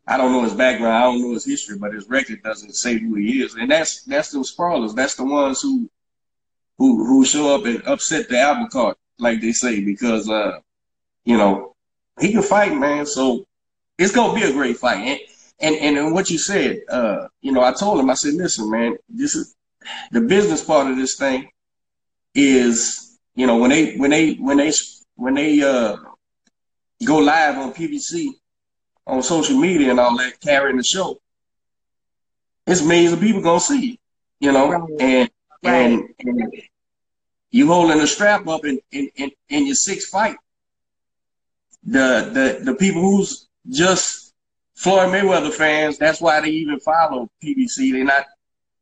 I 0.07 0.16
don't 0.16 0.32
know 0.32 0.42
his 0.42 0.55
background. 0.55 0.96
I 0.96 1.03
don't 1.03 1.22
know 1.22 1.32
his 1.32 1.44
history, 1.44 1.78
but 1.78 1.94
his 1.94 2.09
record 2.09 2.42
doesn't 2.42 2.74
say 2.74 2.98
who 2.98 3.14
he 3.14 3.42
is, 3.42 3.55
and 3.55 3.70
that's 3.70 4.03
that's 4.03 4.30
the 4.30 4.44
sprawlers. 4.44 4.94
That's 4.94 5.14
the 5.14 5.24
ones 5.24 5.61
who 5.61 5.88
who 6.78 7.05
who 7.05 7.24
show 7.24 7.55
up 7.55 7.64
and 7.64 7.82
upset 7.86 8.28
the 8.28 8.38
apple 8.38 8.68
cart, 8.68 8.98
like 9.18 9.40
they 9.40 9.53
say, 9.53 9.80
because 9.80 10.28
uh, 10.28 10.59
you 11.24 11.36
know, 11.36 11.76
he 12.20 12.32
can 12.32 12.42
fight, 12.42 12.74
man. 12.76 13.07
So 13.07 13.46
it's 13.96 14.14
gonna 14.14 14.34
be 14.34 14.42
a 14.42 14.53
great 14.53 14.76
fight. 14.76 15.20
And 15.61 15.76
and 15.76 15.96
and 15.96 16.12
what 16.12 16.30
you 16.30 16.38
said, 16.38 16.80
uh, 16.88 17.28
you 17.40 17.53
know, 17.53 17.62
I 17.62 17.72
told 17.72 18.00
him, 18.00 18.11
I 18.11 18.14
said, 18.14 18.34
listen, 18.34 18.70
man, 18.70 18.96
this 19.09 19.36
is 19.36 19.55
the 20.11 20.20
business 20.20 20.64
part 20.64 20.90
of 20.90 20.96
this 20.96 21.16
thing 21.16 21.48
is, 22.34 23.18
you 23.36 23.46
know, 23.46 23.59
when 23.59 23.70
they 23.70 23.96
when 23.96 24.11
they 24.11 24.34
when 24.34 24.57
they 24.57 24.72
when 25.14 25.34
they 25.34 25.62
uh 25.62 25.96
go 27.05 27.18
live 27.18 27.57
on 27.59 27.72
PBC 27.72 28.30
on 29.07 29.22
social 29.22 29.59
media 29.59 29.90
and 29.90 30.00
all 30.00 30.16
that, 30.16 30.40
carrying 30.40 30.76
the 30.76 30.84
show, 30.84 31.20
it's 32.66 32.82
millions 32.82 33.12
of 33.12 33.20
people 33.20 33.42
gonna 33.42 33.61
see, 33.61 33.98
you 34.40 34.53
know, 34.53 34.70
right. 34.70 35.00
and, 35.00 35.30
right. 35.62 35.74
and 35.74 36.09
and 36.20 36.53
you 37.50 37.66
holding 37.66 37.98
the 37.98 38.07
strap 38.07 38.46
up 38.46 38.64
in 38.64 38.80
in, 38.90 39.11
in, 39.16 39.30
in 39.48 39.66
your 39.66 39.74
sixth 39.74 40.09
fight. 40.09 40.36
The 41.84 42.30
the 42.32 42.72
the 42.72 42.74
people 42.76 43.03
who's 43.03 43.48
just 43.68 44.34
Floyd 44.74 45.12
Mayweather 45.12 45.53
fans, 45.53 45.98
that's 45.98 46.20
why 46.20 46.40
they 46.40 46.50
even 46.50 46.78
follow 46.80 47.28
PBC. 47.42 47.92
They're 47.92 48.05
not 48.05 48.26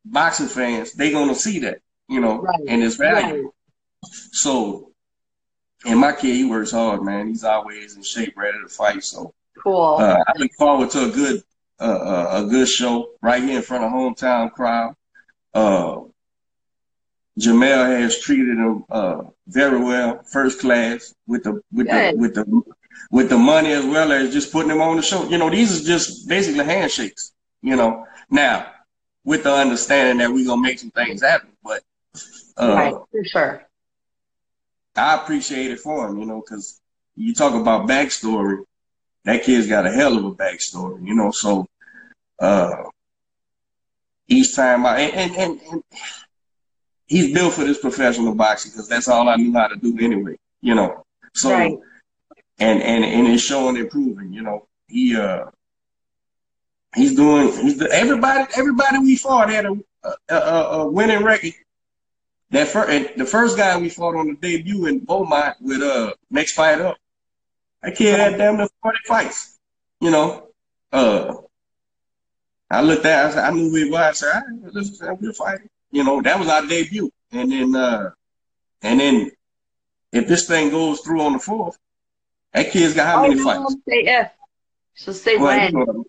boxing 0.04 0.48
fans. 0.48 0.92
They're 0.92 1.12
gonna 1.12 1.34
see 1.34 1.60
that, 1.60 1.80
you 2.08 2.20
know, 2.20 2.40
right. 2.40 2.60
and 2.68 2.82
it's 2.82 2.96
value. 2.96 3.52
So 4.32 4.90
and 5.84 5.98
my 5.98 6.12
kid, 6.12 6.36
he 6.36 6.44
works 6.44 6.72
hard, 6.72 7.02
man. 7.02 7.28
He's 7.28 7.44
always 7.44 7.96
in 7.96 8.02
shape, 8.02 8.36
ready 8.36 8.58
to 8.62 8.68
fight. 8.68 9.02
So 9.02 9.32
cool. 9.62 9.96
Uh, 10.00 10.22
I 10.26 10.32
look 10.38 10.50
forward 10.58 10.90
to 10.90 11.04
a 11.04 11.10
good 11.10 11.42
uh, 11.78 11.82
uh, 11.82 12.42
a 12.44 12.48
good 12.48 12.68
show 12.68 13.10
right 13.22 13.42
here 13.42 13.56
in 13.56 13.62
front 13.62 13.84
of 13.84 13.92
hometown 13.92 14.52
crowd. 14.52 14.94
Uh, 15.54 16.00
Jermell 17.38 17.86
has 18.00 18.20
treated 18.20 18.58
him 18.58 18.84
uh, 18.90 19.22
very 19.46 19.82
well, 19.82 20.22
first 20.24 20.60
class 20.60 21.14
with 21.26 21.44
the 21.44 21.62
with 21.72 21.88
good. 21.88 22.14
the 22.14 22.18
with 22.18 22.34
the 22.34 22.62
with 23.10 23.28
the 23.28 23.38
money 23.38 23.72
as 23.72 23.84
well 23.84 24.12
as 24.12 24.32
just 24.32 24.52
putting 24.52 24.70
him 24.70 24.80
on 24.80 24.96
the 24.96 25.02
show. 25.02 25.28
You 25.28 25.38
know, 25.38 25.50
these 25.50 25.80
are 25.80 25.86
just 25.86 26.28
basically 26.28 26.64
handshakes. 26.64 27.32
You 27.62 27.76
know, 27.76 28.06
now 28.30 28.66
with 29.24 29.42
the 29.44 29.52
understanding 29.52 30.18
that 30.18 30.32
we're 30.32 30.46
gonna 30.46 30.60
make 30.60 30.78
some 30.78 30.90
things 30.90 31.22
happen, 31.22 31.50
but 31.62 31.82
uh, 32.56 32.74
right, 32.74 32.94
for 33.10 33.24
sure. 33.24 33.66
I 34.96 35.14
appreciate 35.14 35.70
it 35.70 35.80
for 35.80 36.08
him, 36.08 36.18
you 36.18 36.26
know, 36.26 36.42
because 36.42 36.80
you 37.14 37.34
talk 37.34 37.54
about 37.54 37.88
backstory. 37.88 38.64
That 39.24 39.42
kid's 39.44 39.66
got 39.66 39.86
a 39.86 39.92
hell 39.92 40.16
of 40.16 40.24
a 40.24 40.32
backstory, 40.32 41.06
you 41.06 41.14
know. 41.14 41.30
So 41.30 41.66
uh, 42.38 42.84
each 44.28 44.54
time 44.54 44.86
I 44.86 45.00
and, 45.00 45.36
and, 45.36 45.60
and 45.70 45.82
he's 47.06 47.34
built 47.34 47.54
for 47.54 47.64
this 47.64 47.78
professional 47.78 48.34
boxing 48.34 48.72
because 48.72 48.88
that's 48.88 49.08
all 49.08 49.28
I 49.28 49.36
knew 49.36 49.52
how 49.52 49.68
to 49.68 49.76
do 49.76 49.96
anyway, 50.00 50.36
you 50.62 50.74
know. 50.74 51.04
So 51.34 51.50
right. 51.50 51.78
and 52.58 52.82
and 52.82 53.04
and 53.04 53.28
it's 53.28 53.42
showing 53.42 53.76
improving, 53.76 54.32
you 54.32 54.42
know. 54.42 54.66
He 54.88 55.16
uh 55.16 55.46
he's 56.94 57.14
doing 57.14 57.52
he's 57.52 57.78
the, 57.78 57.90
everybody 57.92 58.50
everybody 58.56 58.98
we 58.98 59.16
fought 59.16 59.50
had 59.50 59.66
a, 59.66 59.76
a, 60.02 60.34
a, 60.34 60.78
a 60.80 60.90
winning 60.90 61.22
record 61.22 61.52
that 62.50 62.66
first, 62.66 63.16
the 63.16 63.24
first 63.24 63.56
guy 63.56 63.78
we 63.78 63.88
fought 63.88 64.16
on 64.16 64.26
the 64.26 64.34
debut 64.34 64.86
in 64.86 65.00
Beaumont 65.00 65.56
with 65.60 65.82
uh 65.82 66.12
next 66.30 66.54
fight 66.54 66.80
up, 66.80 66.96
that 67.82 67.96
kid 67.96 68.18
had 68.18 68.38
damn 68.38 68.56
near 68.56 68.68
forty 68.82 68.98
fights. 69.06 69.58
You 70.00 70.10
know, 70.10 70.48
uh, 70.92 71.34
I 72.70 72.82
looked 72.82 73.04
at, 73.04 73.26
I, 73.26 73.30
said, 73.30 73.44
I 73.44 73.50
knew 73.50 73.70
who 73.70 73.76
he 73.76 73.90
was. 73.90 74.00
I 74.00 74.12
said, 74.12 74.28
right, 74.28 74.74
let's 74.74 75.00
have 75.00 75.22
a 75.22 75.32
fight. 75.32 75.60
You 75.90 76.04
know, 76.04 76.22
that 76.22 76.38
was 76.38 76.48
our 76.48 76.66
debut, 76.66 77.10
and 77.32 77.50
then 77.50 77.76
uh, 77.76 78.10
and 78.82 79.00
then 79.00 79.30
if 80.12 80.26
this 80.28 80.46
thing 80.46 80.70
goes 80.70 81.00
through 81.00 81.20
on 81.22 81.34
the 81.34 81.38
fourth, 81.38 81.78
that 82.52 82.70
kid's 82.70 82.94
got 82.94 83.06
how 83.06 83.22
many 83.22 83.40
oh, 83.40 83.44
fights? 83.44 83.74
Say 83.88 84.04
if, 84.06 84.30
so 84.94 85.12
say 85.12 85.36
well, 85.36 85.72
when. 85.72 86.04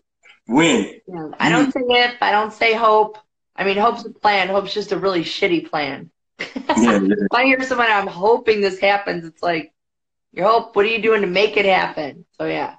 When? 0.46 1.00
Yeah, 1.06 1.28
I 1.38 1.48
don't 1.48 1.72
say 1.72 1.80
if. 1.80 2.20
I 2.20 2.32
don't 2.32 2.52
say 2.52 2.74
hope. 2.74 3.18
I 3.54 3.64
mean, 3.64 3.76
hope's 3.76 4.04
a 4.04 4.10
plan. 4.10 4.48
Hope's 4.48 4.74
just 4.74 4.92
a 4.92 4.98
really 4.98 5.22
shitty 5.22 5.68
plan 5.68 6.10
yeah, 6.78 7.00
yeah. 7.00 7.14
I 7.32 7.44
hear 7.44 7.62
someone, 7.62 7.90
I'm 7.90 8.06
hoping 8.06 8.60
this 8.60 8.78
happens. 8.80 9.24
It's 9.24 9.42
like, 9.42 9.72
your 10.32 10.48
hope. 10.48 10.74
What 10.74 10.84
are 10.84 10.88
you 10.88 11.02
doing 11.02 11.22
to 11.22 11.26
make 11.26 11.56
it 11.56 11.64
happen? 11.64 12.24
So 12.38 12.46
yeah. 12.46 12.76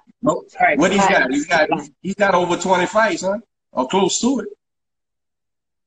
Sorry, 0.48 0.76
what 0.76 0.92
he's 0.92 1.06
got? 1.06 1.30
He's 1.30 1.46
got 1.46 1.68
he's 2.00 2.14
got 2.14 2.34
over 2.34 2.56
twenty 2.56 2.86
fights, 2.86 3.22
huh? 3.22 3.38
Or 3.72 3.88
close 3.88 4.18
to 4.20 4.40
it. 4.40 4.48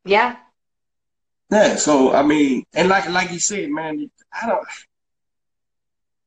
Yeah. 0.06 0.36
Yeah. 1.50 1.76
So 1.76 2.14
I 2.14 2.24
mean, 2.24 2.64
and 2.74 2.88
like 2.90 3.10
like 3.10 3.32
you 3.32 3.40
said, 3.40 3.70
man, 3.70 4.10
I 4.32 4.48
don't. 4.48 4.68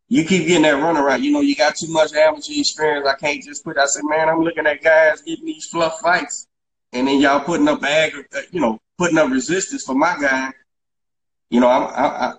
You 0.08 0.24
keep 0.24 0.48
getting 0.48 0.62
that 0.62 0.74
runaround. 0.74 1.22
You 1.22 1.30
know, 1.30 1.40
you 1.40 1.54
got 1.54 1.76
too 1.76 1.86
much 1.88 2.12
amateur 2.12 2.52
experience. 2.56 3.06
I 3.06 3.14
can't 3.14 3.42
just 3.44 3.62
put. 3.62 3.78
I 3.78 3.86
said, 3.86 4.02
man, 4.04 4.28
I'm 4.28 4.40
looking 4.40 4.66
at 4.66 4.82
guys 4.82 5.22
getting 5.22 5.44
these 5.44 5.66
fluff 5.66 6.00
fights, 6.00 6.48
and 6.92 7.06
then 7.06 7.20
y'all 7.20 7.44
putting 7.44 7.68
up 7.68 7.80
ag, 7.84 8.12
uh, 8.34 8.40
you 8.50 8.60
know, 8.60 8.80
putting 8.98 9.18
up 9.18 9.30
resistance 9.30 9.84
for 9.84 9.94
my 9.94 10.16
guy 10.20 10.52
you 11.50 11.58
know, 11.58 11.68
I'm, 11.68 11.82
I, 11.82 12.34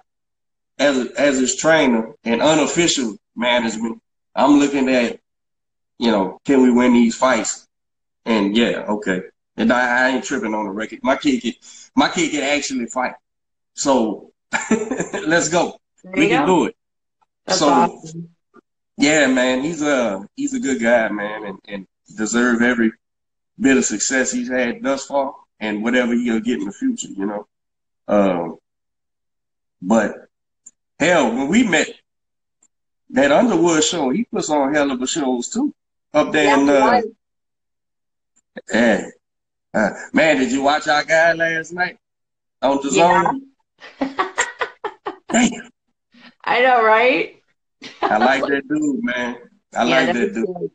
As 0.79 1.11
as 1.11 1.39
his 1.39 1.55
trainer 1.55 2.13
and 2.23 2.41
unofficial 2.41 3.17
management, 3.35 4.01
I'm 4.35 4.59
looking 4.59 4.89
at, 4.89 5.19
you 5.99 6.11
know, 6.11 6.39
can 6.45 6.61
we 6.61 6.71
win 6.71 6.93
these 6.93 7.15
fights? 7.15 7.67
And 8.25 8.55
yeah, 8.55 8.85
okay. 8.87 9.23
And 9.57 9.71
I, 9.71 10.05
I 10.05 10.09
ain't 10.09 10.23
tripping 10.23 10.53
on 10.53 10.65
the 10.65 10.71
record. 10.71 10.99
My 11.03 11.17
kid 11.17 11.41
can, 11.41 11.53
my 11.95 12.09
kid 12.09 12.31
can 12.31 12.43
actually 12.43 12.87
fight. 12.87 13.15
So 13.73 14.31
let's 15.25 15.49
go. 15.49 15.79
we 16.03 16.27
can 16.27 16.45
do 16.45 16.65
it. 16.65 16.75
That's 17.45 17.59
so 17.59 17.69
awesome. 17.69 18.29
yeah, 18.97 19.27
man, 19.27 19.61
he's 19.61 19.81
a 19.81 20.27
he's 20.35 20.53
a 20.53 20.59
good 20.59 20.81
guy, 20.81 21.09
man, 21.09 21.45
and, 21.45 21.59
and 21.67 21.87
deserve 22.15 22.61
every 22.61 22.91
bit 23.59 23.77
of 23.77 23.85
success 23.85 24.31
he's 24.31 24.49
had 24.49 24.81
thus 24.81 25.05
far 25.05 25.35
and 25.59 25.83
whatever 25.83 26.13
he'll 26.13 26.39
get 26.39 26.59
in 26.59 26.65
the 26.65 26.71
future, 26.71 27.09
you 27.09 27.25
know. 27.25 27.47
Um, 28.07 28.57
but 29.81 30.20
hell, 31.01 31.31
when 31.35 31.47
we 31.47 31.63
met, 31.63 31.89
that 33.09 33.31
Underwood 33.31 33.83
show, 33.83 34.09
he 34.11 34.23
puts 34.23 34.49
on 34.49 34.73
hell 34.73 34.91
of 34.91 35.01
a 35.01 35.07
shows 35.07 35.49
too. 35.49 35.73
Up 36.13 36.31
there 36.31 36.59
in 36.59 36.69
uh, 36.69 37.01
yeah. 38.71 39.07
Uh, 39.73 39.89
man, 40.13 40.37
did 40.37 40.51
you 40.51 40.61
watch 40.61 40.87
our 40.87 41.03
guy 41.03 41.33
last 41.33 41.73
night 41.73 41.97
on 42.61 42.77
the 42.83 42.89
yeah. 42.91 43.23
zone? 43.23 43.41
Damn. 45.29 45.69
I 46.43 46.61
know, 46.61 46.83
right? 46.83 47.41
I 48.01 48.17
like 48.17 48.41
that 48.47 48.67
dude, 48.67 49.03
man. 49.03 49.37
I 49.75 49.83
yeah, 49.83 49.99
like 50.05 50.15
that 50.15 50.33
dude. 50.33 50.71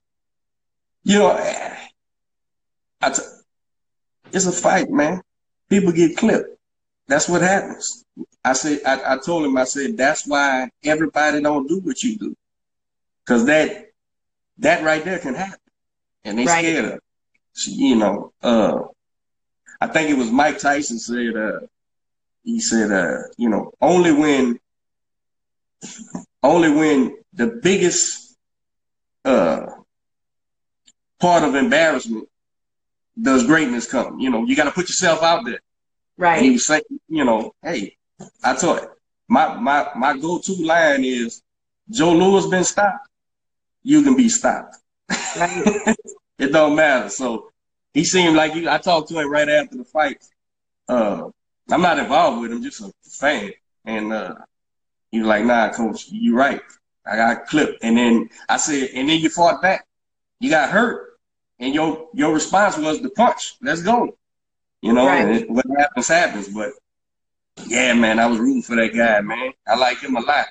You 1.04 1.18
know, 1.18 1.30
I 3.00 3.10
t- 3.10 3.22
it's 4.32 4.46
a 4.46 4.52
fight, 4.52 4.90
man. 4.90 5.22
People 5.68 5.92
get 5.92 6.16
clipped. 6.16 6.55
That's 7.08 7.28
what 7.28 7.42
happens. 7.42 8.04
I 8.44 8.52
said, 8.52 8.80
I, 8.84 9.14
I 9.14 9.18
told 9.18 9.44
him, 9.44 9.56
I 9.56 9.64
said, 9.64 9.96
that's 9.96 10.26
why 10.26 10.70
everybody 10.84 11.40
don't 11.40 11.68
do 11.68 11.80
what 11.80 12.02
you 12.02 12.18
do. 12.18 12.36
Cause 13.26 13.46
that, 13.46 13.90
that 14.58 14.84
right 14.84 15.04
there 15.04 15.18
can 15.18 15.34
happen. 15.34 15.58
And 16.24 16.38
they 16.38 16.44
right. 16.44 16.64
scared 16.64 16.84
of, 16.84 17.00
you 17.66 17.96
know, 17.96 18.32
uh, 18.42 18.82
I 19.80 19.86
think 19.88 20.10
it 20.10 20.16
was 20.16 20.30
Mike 20.30 20.58
Tyson 20.58 20.98
said, 20.98 21.36
uh, 21.36 21.60
he 22.42 22.60
said, 22.60 22.90
uh, 22.90 23.22
you 23.36 23.48
know, 23.48 23.72
only 23.80 24.12
when, 24.12 24.58
only 26.42 26.70
when 26.70 27.16
the 27.32 27.46
biggest, 27.62 28.36
uh, 29.24 29.66
part 31.18 31.42
of 31.42 31.54
embarrassment 31.54 32.28
does 33.20 33.44
greatness 33.44 33.90
come. 33.90 34.18
You 34.18 34.30
know, 34.30 34.44
you 34.44 34.54
got 34.54 34.64
to 34.64 34.70
put 34.70 34.88
yourself 34.88 35.22
out 35.22 35.44
there. 35.44 35.60
Right. 36.16 36.36
And 36.36 36.46
he 36.46 36.52
was 36.52 36.66
saying, 36.66 36.82
you 37.08 37.24
know, 37.24 37.54
hey, 37.62 37.96
I 38.42 38.54
told 38.56 38.80
my 39.28 39.54
my 39.54 39.90
my 39.96 40.16
go 40.16 40.38
to 40.38 40.52
line 40.64 41.04
is 41.04 41.42
Joe 41.90 42.12
Louis 42.12 42.46
been 42.48 42.64
stopped, 42.64 43.08
you 43.82 44.02
can 44.02 44.16
be 44.16 44.28
stopped. 44.28 44.76
Right. 45.38 45.94
it 46.38 46.52
don't 46.52 46.76
matter. 46.76 47.08
So 47.10 47.50
he 47.92 48.04
seemed 48.04 48.36
like 48.36 48.52
he, 48.52 48.68
I 48.68 48.78
talked 48.78 49.08
to 49.08 49.20
him 49.20 49.30
right 49.30 49.48
after 49.48 49.76
the 49.76 49.84
fight. 49.84 50.24
Uh, 50.88 51.30
I'm 51.70 51.82
not 51.82 51.98
involved 51.98 52.40
with 52.40 52.52
him, 52.52 52.62
just 52.62 52.80
a 52.80 52.92
fan. 53.02 53.52
And 53.84 54.12
uh, 54.12 54.34
he 55.10 55.18
was 55.18 55.28
like, 55.28 55.44
"Nah, 55.44 55.72
coach, 55.72 56.06
you're 56.10 56.36
right. 56.36 56.60
I 57.04 57.16
got 57.16 57.46
clipped." 57.46 57.78
And 57.82 57.96
then 57.96 58.30
I 58.48 58.56
said, 58.56 58.90
"And 58.94 59.08
then 59.08 59.20
you 59.20 59.28
fought 59.28 59.62
back." 59.62 59.86
you 60.40 60.50
got 60.50 60.70
hurt, 60.70 61.18
and 61.58 61.74
your 61.74 62.08
your 62.12 62.32
response 62.32 62.76
was 62.76 63.00
the 63.00 63.10
punch. 63.10 63.56
Let's 63.62 63.82
go. 63.82 64.16
You 64.86 64.92
know, 64.92 65.06
Right. 65.06 65.28
it, 65.42 65.50
what 65.50 65.64
happens 65.76 66.08
happens. 66.08 66.48
But 66.48 66.70
yeah, 67.66 67.92
man, 67.94 68.18
I 68.20 68.26
was 68.26 68.38
rooting 68.38 68.62
for 68.62 68.76
that 68.76 68.94
guy, 68.94 69.20
man. 69.20 69.52
I 69.66 69.76
like 69.76 69.98
him 69.98 70.16
a 70.16 70.20
lot. 70.20 70.46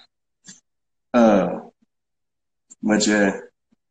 Uh, 1.13 1.59
but 2.83 3.07
yeah, 3.07 3.39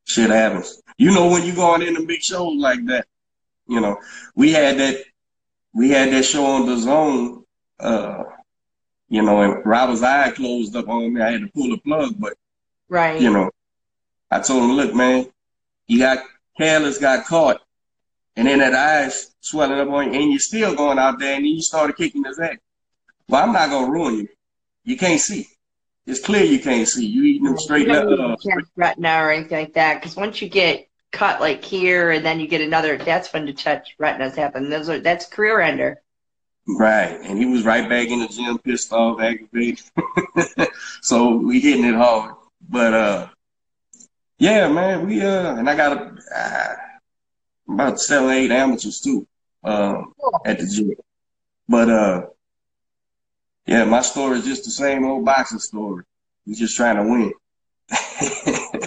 shit 0.05 0.29
happens. 0.31 0.83
You 0.99 1.13
know, 1.15 1.31
when 1.31 1.45
you 1.45 1.55
going 1.55 1.83
into 1.83 2.05
big 2.07 2.21
shows 2.23 2.57
like 2.59 2.85
that, 2.87 3.07
you 3.67 3.81
know, 3.81 3.97
we 4.35 4.53
had 4.53 4.79
that, 4.79 5.03
we 5.73 5.89
had 5.91 6.13
that 6.13 6.25
show 6.25 6.45
on 6.45 6.67
the 6.67 6.77
zone. 6.77 7.45
Uh, 7.81 8.25
you 9.09 9.23
know, 9.23 9.41
and 9.41 9.65
Robert's 9.65 10.03
eye 10.03 10.31
closed 10.33 10.77
up 10.77 10.89
on 10.89 11.15
me. 11.15 11.23
I 11.23 11.33
had 11.33 11.41
to 11.41 11.49
pull 11.49 11.71
the 11.71 11.79
plug, 11.79 12.15
but 12.19 12.35
Right. 12.89 13.19
you 13.21 13.31
know, 13.33 13.51
I 14.31 14.41
told 14.41 14.65
him, 14.65 14.73
look, 14.77 14.95
man, 14.95 15.27
you 15.87 15.99
got 15.99 16.19
careless, 16.59 16.99
got 16.99 17.25
caught, 17.25 17.63
and 18.37 18.49
then 18.49 18.59
that 18.59 18.75
eyes 18.75 19.35
swelling 19.41 19.79
up 19.79 19.89
on 19.89 20.13
you, 20.13 20.21
and 20.21 20.31
you're 20.31 20.41
still 20.41 20.75
going 20.75 20.99
out 20.99 21.19
there, 21.19 21.35
and 21.35 21.45
then 21.45 21.53
you 21.53 21.63
started 21.63 21.97
kicking 21.97 22.25
his 22.25 22.39
ass. 22.39 22.57
Well, 23.29 23.43
I'm 23.45 23.53
not 23.53 23.71
gonna 23.71 23.91
ruin 23.91 24.17
you. 24.17 24.29
You 24.85 24.97
can't 24.97 25.21
see. 25.21 25.47
It's 26.07 26.21
clear 26.21 26.45
you 26.45 26.59
can't 26.59 26.87
see. 26.87 27.07
You 27.07 27.25
eating 27.25 27.45
them 27.45 27.59
straight 27.59 27.89
up. 27.91 28.05
don't 28.05 28.21
Uh, 28.21 28.29
need 28.29 28.39
to 28.41 28.49
catch 28.51 28.65
retina 28.77 29.23
or 29.23 29.31
anything 29.31 29.59
like 29.59 29.75
that. 29.75 29.95
Because 30.01 30.17
once 30.17 30.43
you 30.43 30.49
get 30.49 30.89
cut 31.13 31.41
like 31.41 31.65
here 31.65 32.11
and 32.11 32.25
then 32.25 32.41
you 32.41 32.47
get 32.47 32.61
another, 32.61 32.99
that's 32.99 33.33
when 33.33 33.47
the 33.47 33.53
touch 33.53 33.95
retinas 33.99 34.35
happen. 34.35 34.69
Those 34.69 34.89
are 34.89 34.99
that's 34.99 35.27
career 35.27 35.61
ender. 35.61 36.03
right, 36.67 37.19
and 37.23 37.39
he 37.39 37.47
was 37.47 37.65
right 37.65 37.89
back 37.89 38.09
in 38.09 38.21
the 38.21 38.29
gym, 38.29 38.59
pissed 38.59 38.93
off, 38.93 39.21
aggravated. 39.21 39.85
so 41.03 41.37
we 41.37 41.61
hitting 41.61 41.85
it 41.85 41.95
hard. 41.95 42.35
But 42.69 42.93
uh, 42.95 43.29
yeah, 44.39 44.69
man, 44.69 45.07
we 45.07 45.23
uh, 45.23 45.57
and 45.57 45.71
I 45.71 45.77
got 45.77 45.97
a, 45.97 46.17
uh, 46.37 46.77
about 47.69 48.01
seven, 48.01 48.31
eight 48.31 48.51
amateurs 48.51 49.01
too. 49.01 49.27
Um, 49.63 50.13
at 50.45 50.59
the 50.59 50.67
gym. 50.67 50.93
But 51.69 51.89
uh 51.89 52.27
yeah, 53.67 53.85
my 53.85 54.03
story 54.03 54.39
is 54.39 54.45
just 54.45 54.65
the 54.65 54.71
same 54.71 55.05
old 55.07 55.25
boxing 55.25 55.59
story. 55.59 56.05
We're 56.47 56.55
just 56.55 56.77
trying 56.77 56.97
to 56.97 57.03
win. 57.05 57.33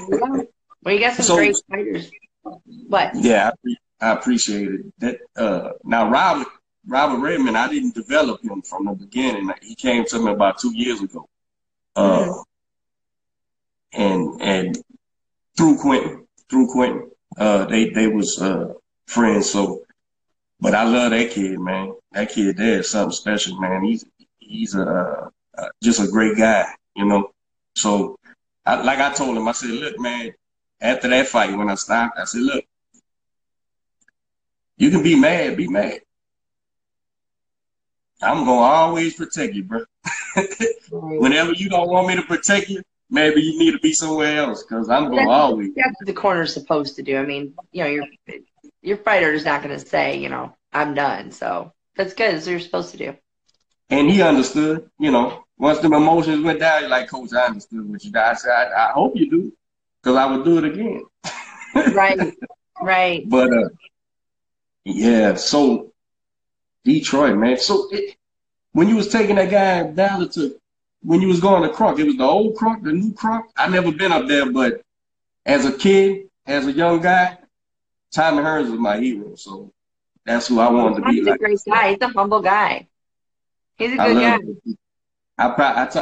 Yeah. 0.09 0.41
Well, 0.83 0.93
you 0.93 1.01
got 1.01 1.15
some 1.15 1.25
So- 1.25 1.35
great 1.35 1.55
fighters. 1.69 2.09
What? 2.87 3.11
yeah, 3.15 3.51
I, 3.99 4.07
I 4.09 4.11
appreciate 4.13 4.67
it. 4.69 4.81
That 4.99 5.17
uh 5.35 5.71
now 5.83 6.09
Robert 6.09 6.47
Robert 6.87 7.17
Redmond, 7.19 7.57
I 7.57 7.67
didn't 7.67 7.93
develop 7.95 8.41
him 8.41 8.61
from 8.61 8.85
the 8.85 8.93
beginning. 8.93 9.51
He 9.61 9.75
came 9.75 10.05
to 10.05 10.19
me 10.19 10.31
about 10.31 10.59
two 10.59 10.71
years 10.73 11.01
ago. 11.01 11.27
Uh 11.95 12.31
and 13.91 14.41
and 14.41 14.77
through 15.57 15.77
Quentin, 15.79 16.27
through 16.49 16.71
Quentin. 16.71 17.09
Uh 17.37 17.65
they 17.65 17.89
they 17.89 18.07
was 18.07 18.41
uh 18.41 18.73
friends, 19.05 19.49
so 19.51 19.83
but 20.59 20.73
I 20.73 20.83
love 20.83 21.11
that 21.11 21.31
kid, 21.31 21.59
man. 21.59 21.93
That 22.11 22.31
kid 22.31 22.57
there 22.57 22.79
is 22.79 22.89
something 22.89 23.11
special, 23.11 23.59
man. 23.59 23.83
He's 23.83 24.05
he's 24.39 24.75
a 24.75 25.31
uh, 25.57 25.69
just 25.81 25.99
a 25.99 26.07
great 26.07 26.37
guy, 26.37 26.65
you 26.95 27.05
know. 27.05 27.31
So, 27.75 28.17
I, 28.65 28.81
like 28.81 28.99
I 28.99 29.13
told 29.13 29.37
him, 29.37 29.47
I 29.47 29.51
said, 29.51 29.69
look, 29.71 29.99
man. 29.99 30.33
After 30.79 31.07
that 31.07 31.27
fight, 31.27 31.57
when 31.57 31.69
I 31.69 31.75
stopped, 31.75 32.19
I 32.19 32.25
said, 32.25 32.41
look, 32.41 32.63
you 34.77 34.91
can 34.91 35.01
be 35.01 35.15
mad, 35.15 35.57
be 35.57 35.67
mad. 35.67 36.01
I'm 38.21 38.45
gonna 38.45 38.61
always 38.61 39.15
protect 39.15 39.55
you, 39.55 39.63
bro. 39.63 39.83
Whenever 40.91 41.53
you 41.53 41.69
don't 41.69 41.89
want 41.89 42.07
me 42.07 42.15
to 42.15 42.21
protect 42.21 42.69
you, 42.69 42.83
maybe 43.09 43.41
you 43.41 43.57
need 43.57 43.71
to 43.71 43.79
be 43.79 43.93
somewhere 43.93 44.37
else, 44.37 44.63
cause 44.63 44.89
I'm 44.89 45.09
gonna 45.09 45.29
always. 45.29 45.73
That's 45.75 45.99
what 45.99 46.07
the 46.07 46.13
corner's 46.13 46.53
supposed 46.53 46.95
to 46.97 47.03
do. 47.03 47.17
I 47.17 47.25
mean, 47.25 47.53
you 47.71 47.83
know, 47.83 47.89
your 47.89 48.05
your 48.81 48.97
fighter 48.97 49.31
is 49.33 49.45
not 49.45 49.61
going 49.61 49.77
to 49.77 49.85
say, 49.85 50.17
you 50.17 50.29
know, 50.29 50.55
I'm 50.71 50.93
done. 50.93 51.31
So 51.31 51.73
that's 51.95 52.13
good. 52.13 52.33
That's 52.33 52.45
what 52.45 52.51
you're 52.51 52.59
supposed 52.61 52.91
to 52.91 52.97
do. 52.97 53.15
And 53.89 54.09
he 54.09 54.21
understood, 54.21 54.89
you 54.99 55.11
know. 55.11 55.43
Once 55.57 55.79
the 55.79 55.87
emotions 55.87 56.43
went 56.43 56.59
down, 56.59 56.87
like, 56.89 57.09
Coach, 57.09 57.33
I 57.33 57.47
understood 57.47 57.89
what 57.89 58.03
you 58.03 58.11
did. 58.11 58.21
I 58.21 58.33
said, 58.35 58.51
I, 58.51 58.89
I 58.89 58.91
hope 58.91 59.13
you 59.15 59.29
do, 59.29 59.53
because 60.01 60.15
I 60.15 60.25
would 60.25 60.45
do 60.45 60.57
it 60.59 60.65
again. 60.65 61.03
Right. 61.93 62.33
right. 62.81 63.29
But 63.29 63.53
uh, 63.53 63.69
yeah, 64.83 65.35
so 65.35 65.93
Detroit, 66.83 67.37
man. 67.37 67.57
So 67.57 67.87
it, 67.91 68.15
when 68.71 68.89
you 68.89 68.95
was 68.95 69.09
taking 69.09 69.35
that 69.35 69.51
guy 69.51 69.83
down 69.91 70.27
to 70.29 70.59
when 71.07 71.21
you 71.21 71.29
was 71.29 71.39
going 71.39 71.63
to 71.63 71.69
Kronk, 71.69 71.99
it 71.99 72.03
was 72.03 72.17
the 72.17 72.25
old 72.25 72.57
Kronk, 72.57 72.83
the 72.83 72.91
new 72.91 73.13
Kronk. 73.13 73.45
I 73.55 73.69
never 73.69 73.93
been 73.93 74.11
up 74.11 74.27
there, 74.27 74.51
but 74.51 74.81
as 75.45 75.63
a 75.63 75.71
kid, 75.71 76.27
as 76.45 76.67
a 76.67 76.71
young 76.73 77.01
guy, 77.01 77.37
Tommy 78.13 78.39
Hearns 78.43 78.69
was 78.69 78.77
my 78.79 78.97
hero. 78.99 79.35
So 79.35 79.71
that's 80.25 80.47
who 80.47 80.59
I 80.59 80.69
wanted 80.69 80.95
to 80.97 81.01
be 81.09 81.15
He's 81.15 81.27
a 81.27 81.29
like. 81.29 81.39
great 81.39 81.59
guy. 81.65 81.89
He's 81.91 82.01
a 82.01 82.09
humble 82.09 82.41
guy. 82.41 82.89
He's 83.77 83.93
a 83.93 84.01
I 84.01 84.07
good 84.13 84.19
guy. 84.21 84.35
it. 84.65 84.77
I 85.37 85.49
probably 85.51 86.01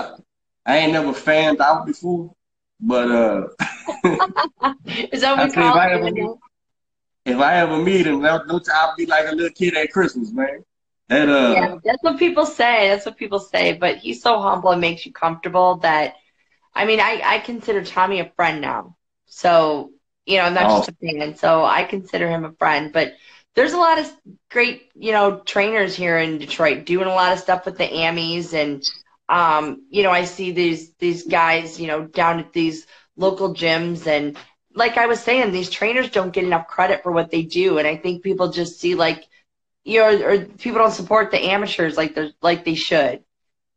I, 0.66 0.78
ain't 0.80 0.94
never 0.94 1.14
fanned 1.14 1.62
out 1.62 1.86
before, 1.86 2.34
but 2.80 3.12
uh, 3.12 3.48
Is 5.12 5.22
that 5.22 5.38
what 5.38 5.40
I 5.40 5.50
call 5.54 5.78
I 5.78 5.92
ever 5.92 6.12
meet- 6.12 6.30
if 7.26 7.38
I 7.38 7.58
ever 7.58 7.78
meet 7.78 8.08
him, 8.08 8.22
no, 8.22 8.42
I'll 8.74 8.96
be 8.96 9.06
like 9.06 9.28
a 9.28 9.36
little 9.36 9.52
kid 9.52 9.76
at 9.78 9.92
Christmas, 9.92 10.32
man. 10.32 10.64
Uh, 11.10 11.26
Yeah, 11.40 11.76
that's 11.84 12.02
what 12.04 12.18
people 12.20 12.46
say. 12.46 12.90
That's 12.90 13.06
what 13.06 13.18
people 13.18 13.40
say. 13.40 13.74
But 13.74 13.98
he's 13.98 14.22
so 14.22 14.42
humble 14.42 14.72
and 14.72 14.82
makes 14.82 15.06
you 15.06 15.14
comfortable 15.14 15.78
that, 15.78 16.16
I 16.74 16.86
mean, 16.86 17.00
I, 17.00 17.22
I 17.24 17.40
consider 17.40 17.84
Tommy 17.84 18.20
a 18.20 18.32
friend 18.36 18.62
now. 18.62 18.96
So, 19.28 19.92
you 20.26 20.38
know, 20.38 20.44
I'm 20.44 20.54
not 20.54 20.70
just 20.70 20.90
a 20.90 20.94
fan. 20.94 21.36
So 21.36 21.64
I 21.66 21.84
consider 21.84 22.28
him 22.30 22.46
a 22.46 22.54
friend. 22.54 22.92
But 22.94 23.14
there's 23.56 23.74
a 23.74 23.78
lot 23.78 24.00
of 24.00 24.12
great, 24.52 24.90
you 24.96 25.12
know, 25.12 25.40
trainers 25.40 25.96
here 25.96 26.18
in 26.18 26.38
Detroit 26.40 26.86
doing 26.86 27.08
a 27.08 27.14
lot 27.14 27.34
of 27.34 27.40
stuff 27.40 27.66
with 27.66 27.78
the 27.78 27.86
Amis. 27.92 28.54
And, 28.54 28.84
um, 29.30 29.84
you 29.90 30.04
know, 30.04 30.12
I 30.12 30.26
see 30.26 30.52
these, 30.52 30.94
these 30.96 31.24
guys, 31.28 31.80
you 31.80 31.88
know, 31.88 32.06
down 32.06 32.40
at 32.40 32.54
these 32.54 32.88
local 33.18 33.54
gyms. 33.54 34.08
And 34.08 34.38
like 34.74 34.98
I 34.98 35.08
was 35.08 35.20
saying, 35.22 35.52
these 35.52 35.70
trainers 35.70 36.10
don't 36.10 36.34
get 36.34 36.44
enough 36.44 36.68
credit 36.68 37.04
for 37.04 37.12
what 37.12 37.32
they 37.32 37.44
do. 37.44 37.78
And 37.78 37.88
I 37.88 37.96
think 37.98 38.24
people 38.24 38.50
just 38.52 38.80
see 38.80 38.96
like, 38.96 39.26
you 39.86 40.02
know, 40.02 40.24
or 40.26 40.40
people 40.46 40.80
don't 40.80 40.92
support 40.92 41.32
the 41.32 41.40
amateurs 41.46 41.98
like 41.98 42.16
they 42.16 42.34
like 42.42 42.66
they 42.66 42.76
should. 42.76 43.24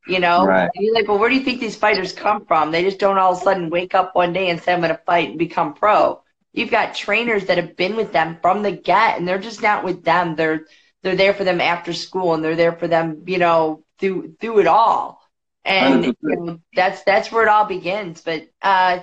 You 0.06 0.20
know, 0.20 0.59
Right. 0.59 0.72
You're 0.74 0.94
like, 0.94 1.09
well, 1.09 1.18
where 1.18 1.28
do 1.30 1.36
you 1.36 1.44
think 1.44 1.61
these 1.61 1.76
fighters 1.76 2.12
come 2.12 2.46
from? 2.46 2.72
They 2.72 2.82
just 2.84 2.98
don't 2.98 3.18
all 3.18 3.32
of 3.32 3.38
a 3.38 3.42
sudden 3.42 3.70
wake 3.70 3.94
up 3.94 4.14
one 4.14 4.32
day 4.32 4.50
and 4.50 4.61
say, 4.61 4.72
I'm 4.72 4.80
going 4.80 4.90
to 4.94 5.02
fight 5.06 5.30
and 5.30 5.38
become 5.38 5.74
pro. 5.74 6.22
You've 6.52 6.70
got 6.70 6.94
trainers 6.94 7.46
that 7.46 7.59
have 7.59 7.76
been 7.76 7.96
with 7.96 8.12
them 8.12 8.38
from 8.42 8.62
the 8.62 8.72
get, 8.72 9.18
and 9.18 9.28
they're 9.28 9.38
just 9.38 9.62
not 9.62 9.84
with 9.84 10.04
them. 10.04 10.36
They're 10.36 10.66
they're 11.02 11.16
there 11.16 11.34
for 11.34 11.44
them 11.44 11.61
after 11.61 11.92
school, 11.92 12.34
and 12.34 12.44
they're 12.44 12.56
there 12.56 12.72
for 12.72 12.88
them, 12.88 13.24
you 13.26 13.38
know, 13.38 13.84
through 13.98 14.34
through 14.40 14.61
it 14.61 14.66
all. 14.66 15.20
And 15.64 16.04
you 16.22 16.36
know, 16.36 16.61
that's 16.74 17.02
that's 17.04 17.30
where 17.32 17.42
it 17.44 17.48
all 17.48 17.66
begins. 17.66 18.22
But 18.22 18.48
uh, 18.62 19.00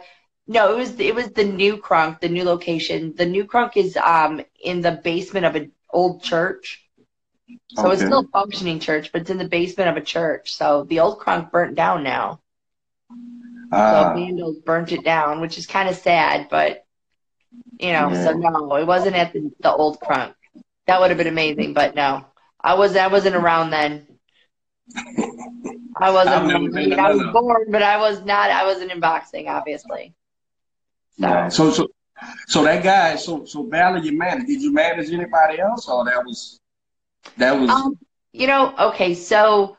no, 0.47 0.73
it 0.73 0.77
was 0.77 0.99
it 0.99 1.15
was 1.15 1.29
the 1.31 1.43
new 1.45 1.77
Kronk, 1.77 2.19
the 2.21 2.29
new 2.29 2.43
location. 2.43 3.13
The 3.15 3.25
new 3.25 3.45
Kronk 3.45 3.77
is 3.77 3.97
um 3.97 4.41
in 4.63 4.81
the 4.81 4.91
basement 5.03 5.45
of 5.45 5.55
an 5.55 5.71
old 5.91 6.23
church. 6.23 6.84
So 7.75 7.91
it's 7.91 8.01
still 8.01 8.21
a 8.21 8.27
functioning 8.27 8.79
church, 8.79 9.11
but 9.11 9.21
it's 9.21 9.29
in 9.29 9.37
the 9.37 9.47
basement 9.47 9.89
of 9.89 9.97
a 9.97 10.01
church. 10.01 10.55
So 10.55 10.83
the 10.83 11.01
old 11.01 11.19
Kronk 11.19 11.51
burnt 11.51 11.75
down 11.75 12.03
now. 12.03 12.39
So 13.71 13.77
uh, 13.77 14.13
vandals 14.15 14.59
burnt 14.59 14.91
it 14.91 15.03
down, 15.03 15.41
which 15.41 15.57
is 15.57 15.65
kind 15.65 15.89
of 15.89 15.95
sad, 15.95 16.47
but 16.49 16.85
you 17.79 17.91
know, 17.91 18.13
so 18.13 18.31
no, 18.33 18.75
it 18.75 18.85
wasn't 18.85 19.15
at 19.15 19.33
the, 19.33 19.51
the 19.59 19.71
old 19.71 19.99
Kronk. 19.99 20.35
That 20.87 21.01
would 21.01 21.09
have 21.09 21.17
been 21.17 21.27
amazing, 21.27 21.73
but 21.73 21.95
no, 21.95 22.25
I 22.59 22.75
was 22.75 22.95
I 22.95 23.07
wasn't 23.07 23.35
around 23.35 23.71
then. 23.71 24.07
I 25.97 26.11
wasn't. 26.11 26.53
I, 26.53 26.57
mean, 26.57 26.99
I 26.99 27.11
was 27.11 27.23
born, 27.33 27.65
but 27.69 27.81
I 27.81 27.97
was 27.97 28.23
not. 28.23 28.51
I 28.51 28.65
wasn't 28.65 28.91
in 28.91 28.99
boxing, 28.99 29.47
obviously. 29.47 30.13
So 31.19 31.27
Right. 31.27 31.51
So 31.51 31.71
so 31.71 31.87
so 32.47 32.63
that 32.63 32.83
guy, 32.83 33.15
so 33.15 33.45
so 33.45 33.63
Ballard, 33.63 34.05
you 34.05 34.17
managed. 34.17 34.47
Did 34.47 34.61
you 34.61 34.71
manage 34.71 35.11
anybody 35.11 35.59
else, 35.59 35.87
or 35.89 36.05
that 36.05 36.23
was 36.23 36.59
that 37.37 37.59
was 37.59 37.83
Um, 37.83 37.97
you 38.33 38.47
know, 38.47 38.73
okay, 38.91 39.13
so 39.15 39.77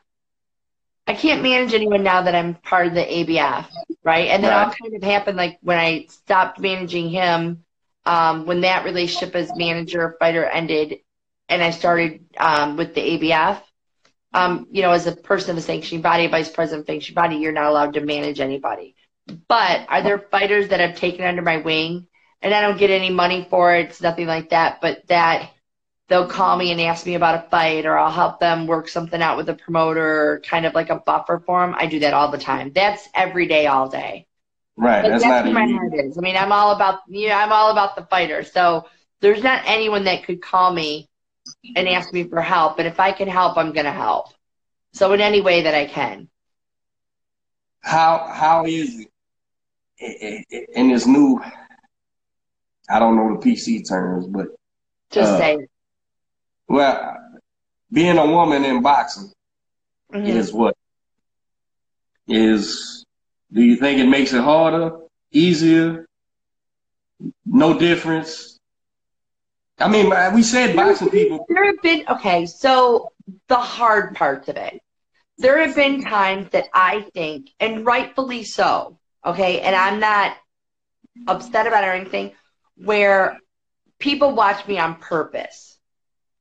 I 1.07 1.13
can't 1.13 1.41
manage 1.41 1.73
anyone 1.73 2.03
now 2.03 2.23
that 2.23 2.35
I'm 2.35 2.55
part 2.55 2.87
of 2.87 2.93
the 2.93 3.01
ABF, 3.05 3.67
right? 4.03 4.27
And 4.27 4.43
then 4.43 4.53
all 4.53 4.65
Right. 4.65 4.75
kind 4.81 4.95
of 4.95 5.03
happened 5.03 5.37
like 5.37 5.57
when 5.61 5.77
I 5.77 6.05
stopped 6.09 6.59
managing 6.59 7.09
him, 7.09 7.63
um, 8.05 8.45
when 8.45 8.61
that 8.61 8.85
relationship 8.85 9.35
as 9.35 9.55
manager 9.55 10.15
fighter 10.19 10.45
ended, 10.45 10.99
and 11.49 11.61
I 11.63 11.71
started 11.71 12.25
um, 12.37 12.77
with 12.77 12.93
the 12.93 13.01
ABF. 13.01 13.61
Um, 14.33 14.67
you 14.71 14.81
know, 14.81 14.91
as 14.91 15.07
a 15.07 15.15
person 15.15 15.51
of 15.51 15.57
a 15.57 15.61
sanctioning 15.61 16.01
body, 16.01 16.27
vice 16.27 16.49
president 16.49 16.81
of 16.83 16.87
sanctioning 16.87 17.15
body, 17.15 17.35
you're 17.37 17.53
not 17.53 17.65
allowed 17.67 17.93
to 17.93 18.01
manage 18.01 18.39
anybody. 18.39 18.95
But 19.47 19.85
are 19.89 20.01
there 20.03 20.19
fighters 20.19 20.69
that 20.69 20.81
I've 20.81 20.95
taken 20.95 21.25
under 21.25 21.41
my 21.41 21.57
wing, 21.57 22.07
and 22.41 22.53
I 22.53 22.61
don't 22.61 22.77
get 22.77 22.89
any 22.91 23.09
money 23.09 23.47
for 23.49 23.75
it? 23.75 23.87
It's 23.87 24.01
nothing 24.01 24.27
like 24.27 24.49
that, 24.49 24.79
but 24.81 25.07
that 25.07 25.49
they'll 26.07 26.27
call 26.27 26.55
me 26.57 26.71
and 26.71 26.79
ask 26.81 27.05
me 27.05 27.15
about 27.15 27.45
a 27.45 27.49
fight 27.49 27.85
or 27.85 27.97
I'll 27.97 28.11
help 28.11 28.39
them 28.39 28.67
work 28.67 28.87
something 28.87 29.21
out 29.21 29.37
with 29.37 29.49
a 29.49 29.53
promoter 29.53 30.41
kind 30.45 30.65
of 30.65 30.73
like 30.73 30.89
a 30.89 30.95
buffer 30.97 31.41
for 31.45 31.61
them. 31.65 31.75
I 31.77 31.87
do 31.87 31.99
that 31.99 32.13
all 32.13 32.31
the 32.31 32.37
time. 32.37 32.71
That's 32.73 33.07
every 33.13 33.47
day, 33.47 33.67
all 33.67 33.89
day. 33.89 34.25
Right. 34.77 35.03
Like, 35.03 35.11
that's, 35.11 35.23
that's 35.23 35.45
not 35.45 35.53
where 35.53 35.67
my 35.67 35.71
heart 35.71 35.93
is. 35.95 36.17
I 36.17 36.21
mean, 36.21 36.37
I'm 36.37 36.51
all 36.51 36.71
about 36.71 36.99
yeah, 37.09 37.37
I'm 37.37 37.51
all 37.51 37.71
about 37.71 37.95
the 37.95 38.03
fighter. 38.05 38.43
So 38.43 38.87
there's 39.21 39.43
not 39.43 39.63
anyone 39.65 40.05
that 40.05 40.23
could 40.23 40.41
call 40.41 40.71
me 40.71 41.09
and 41.75 41.87
ask 41.87 42.13
me 42.13 42.23
for 42.23 42.41
help. 42.41 42.79
And 42.79 42.87
if 42.87 42.99
I 42.99 43.11
can 43.11 43.27
help, 43.27 43.57
I'm 43.57 43.73
gonna 43.73 43.91
help. 43.91 44.27
So 44.93 45.13
in 45.13 45.21
any 45.21 45.41
way 45.41 45.63
that 45.63 45.73
I 45.73 45.85
can. 45.85 46.29
How 47.81 48.29
how 48.33 48.65
is 48.65 49.05
it 49.97 50.67
in 50.73 50.89
this 50.89 51.05
new? 51.07 51.41
I 52.89 52.99
don't 52.99 53.15
know 53.15 53.35
the 53.37 53.45
PC 53.45 53.87
terms, 53.87 54.27
but 54.27 54.47
Just 55.11 55.33
Uh, 55.33 55.37
say 55.37 55.53
it. 55.55 55.69
Well, 56.67 57.17
being 57.91 58.17
a 58.17 58.25
woman 58.25 58.65
in 58.65 58.81
boxing 58.81 59.31
Mhm. 60.13 60.27
is 60.27 60.53
what 60.53 60.75
is. 62.27 63.03
Do 63.51 63.61
you 63.61 63.77
think 63.77 63.99
it 63.99 64.07
makes 64.07 64.33
it 64.33 64.41
harder, 64.41 64.99
easier, 65.31 66.05
no 67.45 67.77
difference? 67.79 68.57
I 69.79 69.87
mean, 69.87 70.11
we 70.33 70.43
said 70.43 70.75
boxing 70.75 71.09
people. 71.09 71.45
There 71.47 71.65
have 71.65 71.81
been 71.81 72.03
okay, 72.09 72.45
so 72.45 73.11
the 73.47 73.55
hard 73.55 74.15
parts 74.15 74.49
of 74.49 74.57
it. 74.57 74.81
There 75.37 75.59
have 75.65 75.75
been 75.75 76.01
times 76.03 76.49
that 76.51 76.67
I 76.73 77.01
think, 77.13 77.51
and 77.59 77.85
rightfully 77.85 78.43
so, 78.43 78.97
okay, 79.23 79.61
and 79.61 79.75
I'm 79.75 79.99
not 79.99 80.35
upset 81.27 81.67
about 81.67 81.83
it 81.83 81.87
or 81.87 81.93
anything, 81.93 82.33
where 82.75 83.39
people 83.99 84.31
watch 84.33 84.67
me 84.67 84.77
on 84.79 84.95
purpose. 84.95 85.76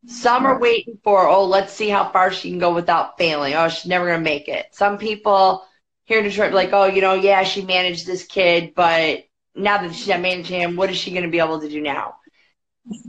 Some 0.07 0.47
are 0.47 0.59
waiting 0.61 0.99
for, 1.03 1.29
oh, 1.29 1.47
let's 1.47 1.73
see 1.73 1.89
how 1.89 2.11
far 2.11 2.31
she 2.31 2.51
can 2.51 2.59
go 2.59 2.73
without 2.75 3.19
failing. 3.19 3.55
Oh, 3.55 3.69
she's 3.69 3.87
never 3.87 4.07
gonna 4.07 4.23
make 4.23 4.49
it. 4.49 4.67
Some 4.73 4.99
people 4.99 5.65
here 6.05 6.19
in 6.19 6.25
Detroit 6.25 6.53
are 6.53 6.55
like, 6.55 6.73
oh, 6.73 6.85
you 6.85 7.01
know, 7.01 7.15
yeah, 7.15 7.43
she 7.43 7.63
managed 7.63 8.07
this 8.07 8.25
kid, 8.25 8.75
but 8.75 9.25
now 9.55 9.79
that 9.79 9.95
she's 9.95 10.09
not 10.09 10.21
managing 10.21 10.61
him, 10.61 10.77
what 10.77 10.91
is 10.91 10.97
she 10.97 11.13
gonna 11.13 11.29
be 11.29 11.41
able 11.41 11.61
to 11.61 11.69
do 11.69 11.81
now? 11.81 12.15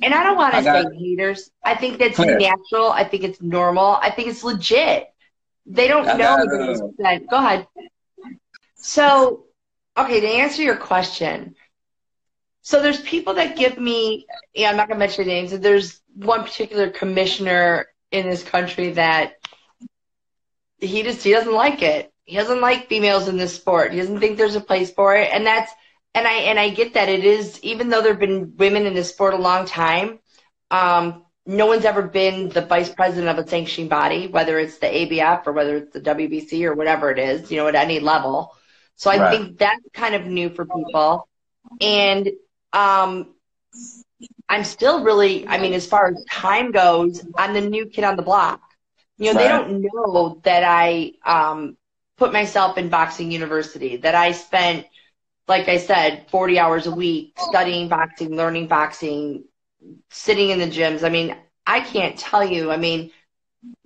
And 0.02 0.14
I 0.14 0.24
don't 0.24 0.38
want 0.38 0.56
to 0.56 0.64
say 0.64 0.86
haters. 0.98 1.52
I 1.64 1.76
think 1.76 2.00
that's 2.00 2.16
Clare. 2.16 2.40
natural. 2.40 2.90
I 2.90 3.04
think 3.04 3.24
it's 3.24 3.42
normal. 3.42 4.00
I 4.02 4.10
think 4.10 4.30
it's 4.30 4.44
legit. 4.44 5.08
They 5.68 5.88
don't 5.88 6.08
I 6.08 6.14
know 6.14 6.18
got, 6.18 6.50
that 6.50 6.70
it's 6.70 6.82
said. 7.00 7.28
Go 7.30 7.38
ahead. 7.38 7.68
So, 8.76 9.46
okay, 9.96 10.20
to 10.20 10.28
answer 10.28 10.64
your 10.64 10.78
question, 10.78 11.56
so 12.62 12.82
there's 12.82 13.02
people 13.02 13.36
that 13.36 13.56
give 13.56 13.78
me, 13.78 14.26
yeah, 14.56 14.72
I'm 14.72 14.78
not 14.78 14.88
gonna 14.88 15.00
mention 15.00 15.28
names. 15.28 15.58
There's 15.58 16.02
one 16.18 16.44
particular 16.44 16.90
commissioner 16.90 17.88
in 18.12 18.30
this 18.30 18.44
country 18.44 18.92
that 18.94 19.34
he 20.80 21.04
just 21.04 21.24
he 21.24 21.32
doesn't 21.32 21.54
like 21.54 21.82
it. 21.82 22.12
He 22.24 22.36
doesn't 22.36 22.62
like 22.62 22.88
females 22.90 23.28
in 23.28 23.38
this 23.38 23.56
sport. 23.56 23.92
He 23.92 24.00
doesn't 24.00 24.20
think 24.20 24.38
there's 24.38 24.56
a 24.56 24.62
place 24.62 24.92
for 24.92 25.16
it, 25.16 25.30
and 25.32 25.46
that's 25.46 25.72
and 26.14 26.28
I 26.28 26.34
and 26.50 26.60
I 26.60 26.70
get 26.70 26.94
that 26.94 27.10
it 27.10 27.24
is 27.24 27.60
even 27.64 27.90
though 27.90 28.02
there've 28.02 28.20
been 28.20 28.56
women 28.58 28.86
in 28.86 28.94
this 28.94 29.10
sport 29.10 29.34
a 29.34 29.38
long 29.38 29.66
time. 29.66 30.20
Um, 30.72 31.24
no 31.46 31.66
one's 31.68 31.86
ever 31.86 32.02
been 32.04 32.50
the 32.50 32.62
vice 32.62 32.90
president 32.90 33.30
of 33.30 33.44
a 33.44 33.48
sanctioning 33.48 33.88
body, 33.90 34.28
whether 34.28 34.60
it's 34.60 34.80
the 34.80 34.88
ABF 34.88 35.48
or 35.48 35.54
whether 35.54 35.78
it's 35.78 35.94
the 35.94 36.02
WBC 36.02 36.66
or 36.66 36.74
whatever 36.74 37.10
it 37.10 37.20
is, 37.20 37.50
you 37.52 37.58
know, 37.58 37.68
at 37.68 37.76
any 37.76 38.00
level. 38.02 38.54
So 38.98 39.10
I 39.10 39.20
Right. 39.20 39.30
think 39.30 39.58
that's 39.58 39.82
kind 39.94 40.16
of 40.16 40.26
new 40.26 40.50
for 40.50 40.66
people. 40.66 41.28
And 41.82 42.30
um, 42.74 43.34
I'm 44.50 44.64
still 44.64 45.04
really, 45.04 45.48
I 45.48 45.58
mean, 45.60 45.74
as 45.74 45.86
far 45.86 46.08
as 46.08 46.24
time 46.30 46.72
goes, 46.72 47.26
I'm 47.38 47.54
the 47.54 47.62
new 47.62 47.86
kid 47.86 48.04
on 48.04 48.16
the 48.16 48.24
block. 48.24 48.62
You 49.18 49.34
know, 49.34 49.40
they 49.40 49.48
don't 49.48 49.82
know 49.82 50.40
that 50.44 50.64
I 50.64 51.14
um, 51.26 51.78
put 52.18 52.32
myself 52.34 52.78
in 52.78 52.90
boxing 52.90 53.32
university, 53.32 53.98
that 53.98 54.16
I 54.16 54.32
spent, 54.32 54.86
like 55.48 55.68
I 55.68 55.78
said, 55.78 56.28
40 56.30 56.60
hours 56.60 56.88
a 56.88 56.92
week 56.92 57.34
studying 57.40 57.90
boxing, 57.90 58.36
learning 58.36 58.68
boxing, 58.68 59.46
sitting 60.10 60.50
in 60.50 60.60
the 60.60 60.68
gyms. 60.68 61.04
I 61.04 61.10
mean, 61.10 61.36
I 61.66 61.82
can't 61.82 62.18
tell 62.18 62.44
you, 62.44 62.72
I 62.72 62.78
mean, 62.78 63.12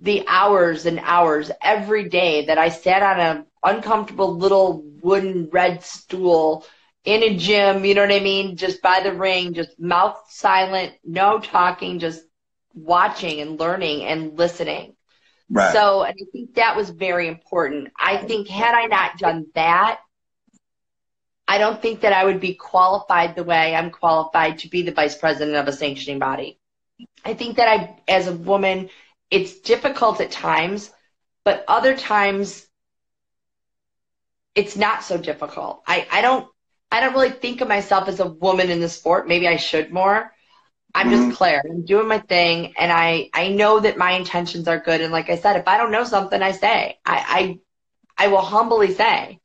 the 0.00 0.24
hours 0.28 0.86
and 0.86 1.00
hours 1.02 1.50
every 1.62 2.08
day 2.08 2.46
that 2.46 2.58
I 2.58 2.68
sat 2.68 3.02
on 3.02 3.20
a 3.20 3.46
uncomfortable 3.64 4.36
little 4.36 4.82
wooden 5.02 5.48
red 5.50 5.82
stool 5.82 6.64
in 7.04 7.22
a 7.22 7.36
gym, 7.36 7.84
you 7.84 7.94
know 7.94 8.02
what 8.02 8.12
I 8.12 8.20
mean? 8.20 8.56
Just 8.56 8.80
by 8.80 9.00
the 9.00 9.12
ring, 9.12 9.54
just 9.54 9.78
mouth 9.78 10.22
silent, 10.28 10.92
no 11.04 11.40
talking, 11.40 11.98
just 11.98 12.22
watching 12.74 13.40
and 13.40 13.58
learning 13.58 14.04
and 14.04 14.38
listening. 14.38 14.94
Right. 15.50 15.72
So, 15.72 16.02
and 16.02 16.14
I 16.18 16.24
think 16.32 16.54
that 16.54 16.76
was 16.76 16.90
very 16.90 17.28
important. 17.28 17.88
I 17.98 18.16
think 18.16 18.48
had 18.48 18.74
I 18.74 18.86
not 18.86 19.18
done 19.18 19.46
that, 19.54 20.00
I 21.46 21.58
don't 21.58 21.82
think 21.82 22.00
that 22.00 22.12
I 22.12 22.24
would 22.24 22.40
be 22.40 22.54
qualified 22.54 23.34
the 23.34 23.44
way 23.44 23.74
I'm 23.74 23.90
qualified 23.90 24.60
to 24.60 24.68
be 24.68 24.82
the 24.82 24.92
vice 24.92 25.16
president 25.16 25.56
of 25.56 25.68
a 25.68 25.72
sanctioning 25.72 26.18
body. 26.18 26.58
I 27.24 27.34
think 27.34 27.56
that 27.56 27.68
I, 27.68 28.00
as 28.08 28.28
a 28.28 28.32
woman, 28.32 28.88
it's 29.30 29.60
difficult 29.60 30.20
at 30.20 30.30
times, 30.30 30.90
but 31.44 31.64
other 31.66 31.96
times 31.96 32.66
it's 34.54 34.76
not 34.76 35.02
so 35.02 35.18
difficult. 35.18 35.82
I, 35.86 36.06
I 36.10 36.22
don't, 36.22 36.46
I 36.92 37.00
don't 37.00 37.14
really 37.14 37.30
think 37.30 37.62
of 37.62 37.68
myself 37.68 38.08
as 38.08 38.20
a 38.20 38.28
woman 38.28 38.70
in 38.70 38.80
the 38.80 38.90
sport. 38.90 39.28
Maybe 39.28 39.48
I 39.48 39.56
should 39.56 39.92
more. 39.92 40.32
I'm 40.94 41.10
Mhm. 41.10 41.10
just 41.10 41.30
Clare. 41.30 41.62
I'm 41.68 41.84
doing 41.84 42.08
my 42.08 42.18
thing, 42.18 42.74
and 42.78 42.92
I 42.92 43.30
I 43.34 43.48
know 43.48 43.80
that 43.80 43.98
my 43.98 44.12
intentions 44.12 44.68
are 44.68 44.78
good. 44.80 45.00
And 45.02 45.12
like 45.12 45.30
I 45.30 45.36
said, 45.36 45.56
if 45.56 45.68
I 45.68 45.78
don't 45.78 45.92
know 45.92 46.04
something, 46.04 46.42
I 46.42 46.52
say 46.52 46.98
I 47.06 47.58
I, 48.18 48.26
I 48.26 48.28
will 48.28 48.42
humbly 48.42 48.92
say, 48.94 49.40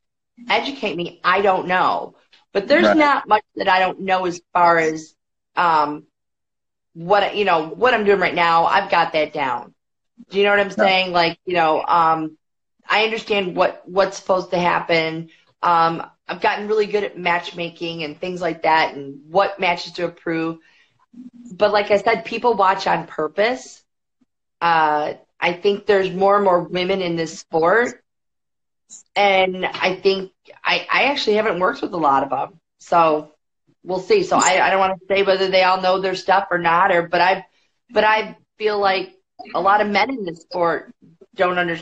educate 0.48 0.96
me. 0.96 1.20
I 1.24 1.42
don't 1.42 1.68
know, 1.68 2.16
but 2.52 2.68
there's 2.68 2.94
Right. 2.94 2.96
not 2.96 3.28
much 3.28 3.44
that 3.56 3.68
I 3.68 3.80
don't 3.80 4.00
know 4.02 4.26
as 4.26 4.40
far 4.52 4.78
as 4.78 5.14
um 5.56 6.04
what 6.94 7.36
you 7.36 7.44
know 7.44 7.68
what 7.68 7.94
I'm 7.94 8.04
doing 8.04 8.20
right 8.20 8.34
now. 8.34 8.66
I've 8.66 8.90
got 8.90 9.12
that 9.12 9.32
down. 9.32 9.74
Do 10.30 10.38
you 10.38 10.44
know 10.44 10.50
what 10.50 10.60
I'm 10.60 10.70
saying? 10.70 11.12
Like 11.12 11.38
you 11.46 11.54
know, 11.54 11.82
um, 11.86 12.36
I 12.88 13.04
understand 13.04 13.56
what 13.56 13.82
what's 13.86 14.18
supposed 14.18 14.50
to 14.50 14.58
happen. 14.58 15.30
Um, 15.62 16.02
I've 16.28 16.40
gotten 16.40 16.68
really 16.68 16.86
good 16.86 17.04
at 17.04 17.18
matchmaking 17.18 18.02
and 18.04 18.20
things 18.20 18.40
like 18.40 18.62
that, 18.62 18.94
and 18.94 19.20
what 19.30 19.58
matches 19.58 19.92
to 19.92 20.04
approve. 20.04 20.58
But 21.52 21.72
like 21.72 21.90
I 21.90 21.96
said, 21.98 22.24
people 22.24 22.54
watch 22.54 22.86
on 22.86 23.06
purpose. 23.06 23.82
Uh, 24.60 25.14
I 25.40 25.52
think 25.52 25.86
there's 25.86 26.10
more 26.10 26.36
and 26.36 26.44
more 26.44 26.60
women 26.62 27.00
in 27.00 27.16
this 27.16 27.38
sport, 27.38 28.02
and 29.16 29.64
I 29.64 29.94
think 29.94 30.32
I, 30.64 30.86
I 30.90 31.04
actually 31.04 31.36
haven't 31.36 31.60
worked 31.60 31.80
with 31.80 31.92
a 31.92 31.96
lot 31.96 32.24
of 32.24 32.30
them, 32.30 32.60
so 32.78 33.32
we'll 33.84 34.00
see. 34.00 34.22
So 34.24 34.36
I, 34.36 34.60
I 34.60 34.70
don't 34.70 34.80
want 34.80 34.98
to 34.98 35.06
say 35.06 35.22
whether 35.22 35.48
they 35.48 35.62
all 35.62 35.80
know 35.80 36.00
their 36.00 36.14
stuff 36.16 36.48
or 36.50 36.58
not, 36.58 36.92
or 36.92 37.08
but 37.08 37.20
I, 37.20 37.46
but 37.90 38.04
I 38.04 38.36
feel 38.58 38.78
like 38.78 39.14
a 39.54 39.60
lot 39.60 39.80
of 39.80 39.88
men 39.88 40.10
in 40.10 40.24
this 40.24 40.42
sport 40.42 40.92
don't 41.36 41.58
under, 41.58 41.78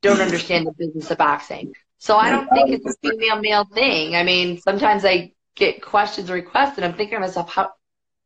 don't 0.00 0.20
understand 0.20 0.66
the 0.66 0.72
business 0.72 1.10
of 1.10 1.18
boxing. 1.18 1.74
So 2.02 2.16
I 2.16 2.30
don't 2.30 2.48
think 2.50 2.70
it's 2.70 2.84
a 2.84 2.96
female 3.00 3.38
male 3.40 3.64
thing. 3.64 4.16
I 4.16 4.24
mean, 4.24 4.60
sometimes 4.60 5.04
I 5.04 5.34
get 5.54 5.82
questions 5.82 6.30
or 6.30 6.34
requests, 6.34 6.76
and 6.76 6.84
I'm 6.84 6.94
thinking 6.94 7.14
to 7.14 7.20
myself, 7.20 7.48
how, 7.48 7.70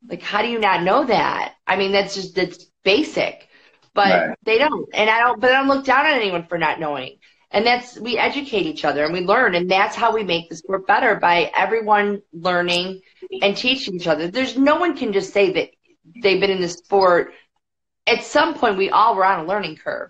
like, 0.09 0.23
how 0.23 0.41
do 0.41 0.47
you 0.47 0.57
not 0.57 0.81
know 0.81 1.05
that? 1.05 1.53
I 1.67 1.75
mean, 1.75 1.91
that's 1.91 2.15
just 2.15 2.33
that's 2.33 2.65
basic, 2.83 3.47
but 3.93 4.29
Right. 4.29 4.37
they 4.41 4.57
don't, 4.57 4.89
and 4.95 5.11
I 5.11 5.19
don't. 5.19 5.39
But 5.39 5.51
I 5.51 5.59
don't 5.59 5.67
look 5.67 5.85
down 5.85 6.07
on 6.07 6.13
anyone 6.15 6.47
for 6.47 6.57
not 6.57 6.79
knowing. 6.79 7.19
And 7.51 7.67
that's 7.67 7.99
we 7.99 8.17
educate 8.17 8.65
each 8.65 8.83
other 8.83 9.03
and 9.03 9.13
we 9.13 9.21
learn, 9.21 9.53
and 9.53 9.69
that's 9.69 9.95
how 9.95 10.11
we 10.11 10.23
make 10.23 10.49
the 10.49 10.55
sport 10.55 10.87
better 10.87 11.13
by 11.13 11.51
everyone 11.55 12.23
learning 12.33 13.01
and 13.43 13.55
teaching 13.55 13.93
each 13.93 14.07
other. 14.07 14.27
There's 14.27 14.57
no 14.57 14.77
one 14.77 14.97
can 14.97 15.13
just 15.13 15.31
say 15.33 15.51
that 15.53 15.69
they've 16.23 16.41
been 16.41 16.49
in 16.49 16.61
the 16.61 16.67
sport. 16.67 17.31
At 18.07 18.23
some 18.23 18.55
point, 18.55 18.75
we 18.75 18.89
all 18.89 19.15
were 19.15 19.23
on 19.23 19.41
a 19.41 19.45
learning 19.45 19.75
curve. 19.75 20.09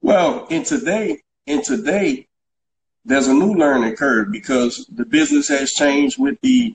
Well, 0.00 0.46
in 0.46 0.62
today, 0.62 1.22
in 1.46 1.62
today, 1.62 2.25
there's 3.06 3.28
a 3.28 3.34
new 3.34 3.54
learning 3.54 3.94
curve 3.96 4.32
because 4.32 4.84
the 4.92 5.06
business 5.06 5.48
has 5.48 5.72
changed 5.72 6.18
with 6.18 6.38
the 6.42 6.74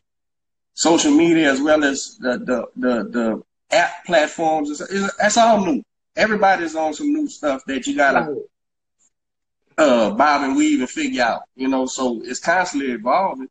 social 0.73 1.11
media 1.11 1.51
as 1.51 1.61
well 1.61 1.84
as 1.84 2.17
the 2.19 2.38
the 2.39 2.67
the, 2.75 3.03
the 3.09 3.43
app 3.75 4.05
platforms. 4.05 4.69
It's, 4.71 4.82
it's, 4.82 5.15
that's 5.17 5.38
all 5.38 5.65
new. 5.65 5.84
Everybody's 6.15 6.75
on 6.75 6.93
some 6.93 7.13
new 7.13 7.27
stuff 7.27 7.63
that 7.67 7.86
you 7.86 7.95
gotta 7.95 8.36
uh, 9.77 10.11
bob 10.11 10.43
and 10.43 10.55
weave 10.55 10.79
and 10.79 10.89
figure 10.89 11.23
out. 11.23 11.43
You 11.55 11.67
know, 11.67 11.86
so 11.86 12.21
it's 12.23 12.39
constantly 12.39 12.91
evolving. 12.91 13.49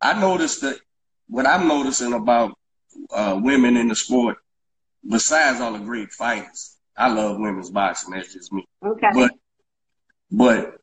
I 0.00 0.18
noticed 0.20 0.60
that 0.60 0.78
what 1.28 1.46
I'm 1.46 1.66
noticing 1.66 2.12
about 2.12 2.52
uh, 3.10 3.40
women 3.42 3.78
in 3.78 3.88
the 3.88 3.96
sport, 3.96 4.36
besides 5.08 5.60
all 5.60 5.72
the 5.72 5.78
great 5.78 6.12
fighters, 6.12 6.76
I 6.96 7.10
love 7.10 7.38
women's 7.38 7.70
boxing. 7.70 8.12
That's 8.12 8.34
just 8.34 8.52
me. 8.52 8.66
Okay. 8.84 9.08
But 9.14 9.32
but 10.30 10.80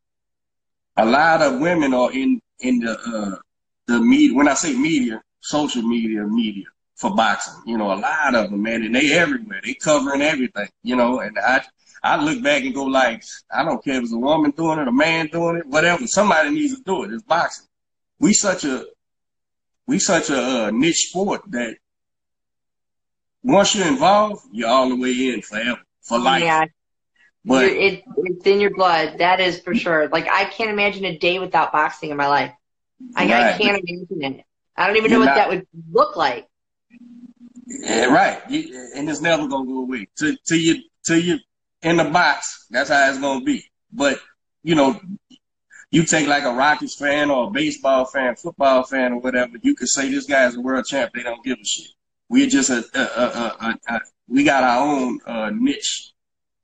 a 0.97 1.05
lot 1.05 1.41
of 1.41 1.59
women 1.59 1.93
are 1.93 2.11
in 2.11 2.41
in 2.59 2.79
the 2.79 2.91
uh, 2.91 3.37
the 3.87 3.99
media. 3.99 4.35
When 4.35 4.47
I 4.47 4.53
say 4.53 4.73
media, 4.75 5.21
social 5.39 5.81
media, 5.81 6.23
media 6.23 6.65
for 6.95 7.13
boxing. 7.15 7.61
You 7.65 7.77
know, 7.77 7.91
a 7.91 7.95
lot 7.95 8.35
of 8.35 8.51
them, 8.51 8.61
man, 8.61 8.83
and 8.83 8.95
they 8.95 9.11
everywhere. 9.13 9.61
They 9.63 9.73
covering 9.73 10.21
everything. 10.21 10.69
You 10.83 10.95
know, 10.95 11.19
and 11.19 11.37
I 11.39 11.61
I 12.03 12.23
look 12.23 12.41
back 12.43 12.63
and 12.63 12.73
go 12.73 12.85
like, 12.85 13.23
I 13.53 13.63
don't 13.63 13.83
care 13.83 13.97
if 13.97 14.03
it's 14.03 14.13
a 14.13 14.17
woman 14.17 14.51
doing 14.51 14.79
it, 14.79 14.87
a 14.87 14.91
man 14.91 15.27
doing 15.27 15.57
it, 15.57 15.67
whatever. 15.67 16.05
Somebody 16.07 16.51
needs 16.51 16.77
to 16.77 16.83
do 16.83 17.03
it. 17.03 17.11
It's 17.11 17.23
boxing. 17.23 17.67
we 18.19 18.33
such 18.33 18.65
a 18.65 18.85
we 19.87 19.99
such 19.99 20.29
a 20.29 20.67
uh, 20.67 20.71
niche 20.71 21.09
sport 21.09 21.41
that 21.49 21.75
once 23.43 23.75
you're 23.75 23.87
involved, 23.87 24.45
you're 24.51 24.69
all 24.69 24.87
the 24.89 24.95
way 24.95 25.11
in 25.11 25.41
forever 25.41 25.81
for 26.01 26.19
life. 26.19 26.43
Yeah, 26.43 26.65
But 27.43 27.65
it, 27.65 28.03
it's 28.17 28.45
in 28.45 28.59
your 28.61 28.73
blood. 28.75 29.17
That 29.17 29.39
is 29.39 29.59
for 29.59 29.73
sure. 29.73 30.07
Like 30.09 30.27
I 30.29 30.45
can't 30.45 30.69
imagine 30.69 31.05
a 31.05 31.17
day 31.17 31.39
without 31.39 31.71
boxing 31.71 32.11
in 32.11 32.17
my 32.17 32.27
life. 32.27 32.51
I, 33.15 33.23
I 33.25 33.57
can't 33.57 33.83
imagine 33.83 34.37
it. 34.39 34.45
I 34.77 34.87
don't 34.87 34.97
even 34.97 35.11
know 35.11 35.19
what 35.19 35.25
not- 35.25 35.35
that 35.35 35.49
would 35.49 35.67
look 35.91 36.15
like. 36.15 36.47
yeah, 37.65 38.05
right, 38.05 38.41
You- 38.49 38.91
and 38.95 39.09
it's 39.09 39.21
never 39.21 39.47
gonna 39.47 39.65
go 39.65 39.79
away. 39.79 40.07
Till 40.17 40.35
till 40.45 40.57
you 40.59 40.83
till 41.05 41.17
you 41.19 41.39
in 41.81 41.97
the 41.97 42.03
box, 42.05 42.67
that's 42.69 42.89
how 42.89 43.09
it's 43.09 43.17
gonna 43.19 43.43
be. 43.43 43.63
But 43.91 44.19
you 44.63 44.75
know, 44.75 44.99
you 45.89 46.03
take 46.03 46.27
like 46.27 46.43
a 46.43 46.51
Rockies 46.53 46.95
fan 46.95 47.31
or 47.31 47.47
a 47.47 47.51
baseball 47.51 48.05
fan, 48.05 48.35
football 48.35 48.83
fan, 48.83 49.13
or 49.13 49.19
whatever. 49.19 49.53
You 49.63 49.75
could 49.75 49.89
say 49.89 50.09
this 50.09 50.25
guy's 50.27 50.55
a 50.55 50.61
world 50.61 50.85
champ. 50.85 51.11
They 51.13 51.23
don't 51.23 51.43
give 51.43 51.57
a 51.59 51.65
shit. 51.65 51.87
We're 52.29 52.47
just 52.47 52.69
a, 52.69 52.85
a, 52.93 52.99
a, 53.01 53.25
a, 53.25 53.77
a, 53.89 53.95
a 53.95 53.99
we 54.27 54.43
got 54.43 54.63
our 54.63 54.87
own 54.87 55.19
uh, 55.25 55.49
niche, 55.53 56.10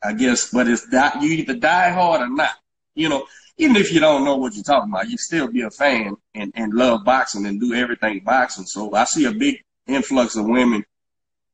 I 0.08 0.14
guess. 0.14 0.50
But 0.52 0.68
it's 0.68 0.88
die, 0.90 1.20
you 1.22 1.32
either 1.32 1.56
die 1.56 1.90
hard 1.90 2.22
or 2.22 2.30
not. 2.30 2.56
You 2.96 3.10
know, 3.10 3.28
even 3.58 3.76
if 3.76 3.92
you 3.92 4.00
don't 4.00 4.24
know 4.24 4.38
what 4.38 4.56
you're 4.56 4.64
talking 4.64 4.92
about, 4.92 5.10
you 5.10 5.18
still 5.18 5.52
be 5.52 5.62
a 5.62 5.70
fan 5.70 6.16
and, 6.34 6.52
and 6.56 6.74
love 6.74 7.04
boxing 7.04 7.46
and 7.46 7.60
do 7.60 7.74
everything 7.74 8.22
boxing. 8.24 8.66
So 8.66 8.94
I 8.94 9.04
see 9.04 9.26
a 9.26 9.32
big 9.32 9.64
influx 9.88 10.36
of 10.36 10.46
women 10.46 10.86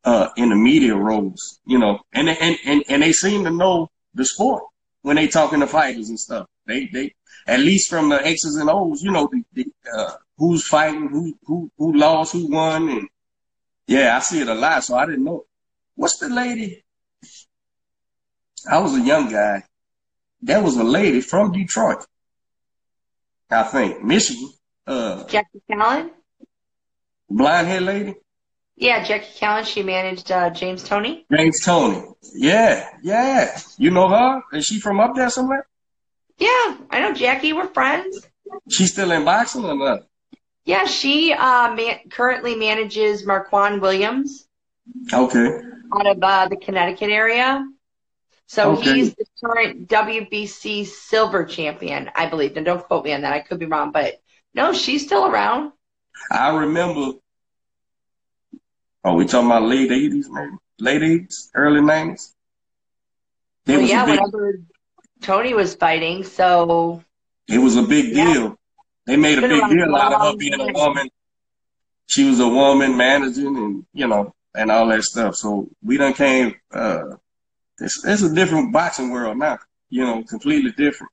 uh, 0.03 0.29
in 0.37 0.49
the 0.49 0.55
media 0.55 0.95
roles, 0.95 1.59
you 1.65 1.79
know, 1.79 1.99
and, 2.13 2.29
and, 2.29 2.57
and, 2.65 2.83
and 2.89 3.01
they 3.01 3.13
seem 3.13 3.43
to 3.45 3.51
know 3.51 3.89
the 4.13 4.25
sport 4.25 4.63
when 5.01 5.15
they 5.15 5.27
talking 5.27 5.61
to 5.61 5.67
fighters 5.67 6.09
and 6.09 6.19
stuff. 6.19 6.47
They, 6.65 6.87
they, 6.87 7.13
at 7.47 7.59
least 7.59 7.89
from 7.89 8.09
the 8.09 8.25
X's 8.25 8.55
and 8.55 8.69
O's, 8.69 9.01
you 9.01 9.11
know, 9.11 9.29
the, 9.31 9.43
the, 9.53 9.71
uh, 9.97 10.13
who's 10.37 10.67
fighting, 10.67 11.09
who, 11.09 11.37
who, 11.45 11.71
who 11.77 11.93
lost, 11.93 12.33
who 12.33 12.49
won. 12.49 12.89
And 12.89 13.09
yeah, 13.87 14.15
I 14.15 14.19
see 14.19 14.41
it 14.41 14.47
a 14.47 14.53
lot. 14.53 14.83
So 14.83 14.95
I 14.95 15.05
didn't 15.05 15.23
know. 15.23 15.45
What's 15.95 16.17
the 16.17 16.29
lady? 16.29 16.83
I 18.69 18.79
was 18.79 18.93
a 18.95 19.01
young 19.01 19.29
guy. 19.31 19.63
That 20.43 20.63
was 20.63 20.77
a 20.77 20.83
lady 20.83 21.21
from 21.21 21.51
Detroit. 21.51 22.05
I 23.49 23.63
think 23.63 24.03
Michigan, 24.03 24.49
uh, 24.87 25.23
Jackie 25.25 25.61
Kallen? 25.69 26.09
blind 27.29 27.67
head 27.67 27.83
lady. 27.83 28.15
Yeah, 28.75 29.03
Jackie 29.03 29.37
Kallen. 29.39 29.65
She 29.65 29.83
managed 29.83 30.31
uh, 30.31 30.49
James 30.49 30.83
Toney. 30.83 31.25
James 31.31 31.59
Toney. 31.63 32.03
Yeah, 32.33 32.89
yeah. 33.03 33.57
You 33.77 33.91
know 33.91 34.07
her? 34.09 34.41
Is 34.53 34.65
she 34.65 34.79
from 34.79 34.99
up 34.99 35.15
there 35.15 35.29
somewhere? 35.29 35.67
Yeah, 36.39 36.77
I 36.89 36.99
know 37.01 37.13
Jackie. 37.13 37.53
We're 37.53 37.67
friends. 37.67 38.25
She's 38.69 38.91
still 38.91 39.11
in 39.11 39.23
boxing 39.23 39.65
or 39.65 39.75
not? 39.75 40.01
Yeah, 40.65 40.85
she 40.85 41.33
uh, 41.33 41.73
man- 41.75 41.99
currently 42.09 42.55
manages 42.55 43.25
Marquand 43.25 43.81
Williams 43.81 44.47
Okay. 45.13 45.59
out 45.93 46.07
of 46.07 46.17
uh, 46.23 46.47
the 46.47 46.57
Connecticut 46.57 47.09
area. 47.09 47.65
So 48.53 48.73
Okay. 48.73 48.93
he's 48.93 49.15
the 49.15 49.25
current 49.43 49.89
WBC 49.89 50.85
silver 50.85 51.43
champion, 51.43 52.11
I 52.13 52.27
believe. 52.27 52.55
And 52.55 52.63
don't 52.63 52.83
quote 52.83 53.03
me 53.03 53.11
on 53.11 53.21
that. 53.21 53.33
I 53.33 53.39
could 53.39 53.57
be 53.57 53.65
wrong, 53.65 53.91
but 53.91 54.21
no, 54.53 54.73
she's 54.73 55.03
still 55.03 55.25
around. 55.25 55.71
I 56.29 56.55
remember. 56.55 57.17
Oh, 59.03 59.15
we 59.15 59.25
talking 59.25 59.47
about 59.47 59.63
late 59.63 59.91
eighties, 59.91 60.29
maybe 60.29 60.51
late 60.79 61.01
eighties, 61.01 61.49
early 61.55 61.81
nineties. 61.81 62.35
Well, 63.65 63.81
was 63.81 63.89
yeah, 63.89 64.05
big. 64.05 64.19
whenever 64.19 64.59
Toney 65.21 65.55
was 65.55 65.73
fighting. 65.73 66.23
So 66.23 67.03
It 67.47 67.57
was 67.57 67.75
a 67.75 67.81
big 67.81 68.15
Yeah. 68.15 68.33
deal. 68.33 68.57
They 69.07 69.17
made 69.17 69.39
a 69.39 69.41
big 69.41 69.67
deal 69.67 69.95
out 69.95 70.13
of 70.13 70.21
her 70.21 70.37
being 70.37 70.53
a 70.61 70.71
woman. 70.73 71.09
She 72.05 72.29
was 72.29 72.39
a 72.39 72.47
woman 72.47 72.95
managing, 72.97 73.57
and 73.57 73.85
you 73.93 74.05
know, 74.07 74.31
and 74.53 74.69
all 74.69 74.87
that 74.89 75.01
stuff. 75.01 75.37
So 75.37 75.69
we 75.81 75.97
done 75.97 76.13
came. 76.13 76.53
Uh, 76.71 77.15
it's 77.79 78.03
it's 78.05 78.21
a 78.21 78.33
different 78.33 78.71
boxing 78.73 79.09
world 79.09 79.37
now. 79.37 79.59
You 79.89 80.03
know, 80.05 80.23
completely 80.23 80.71
different. 80.71 81.11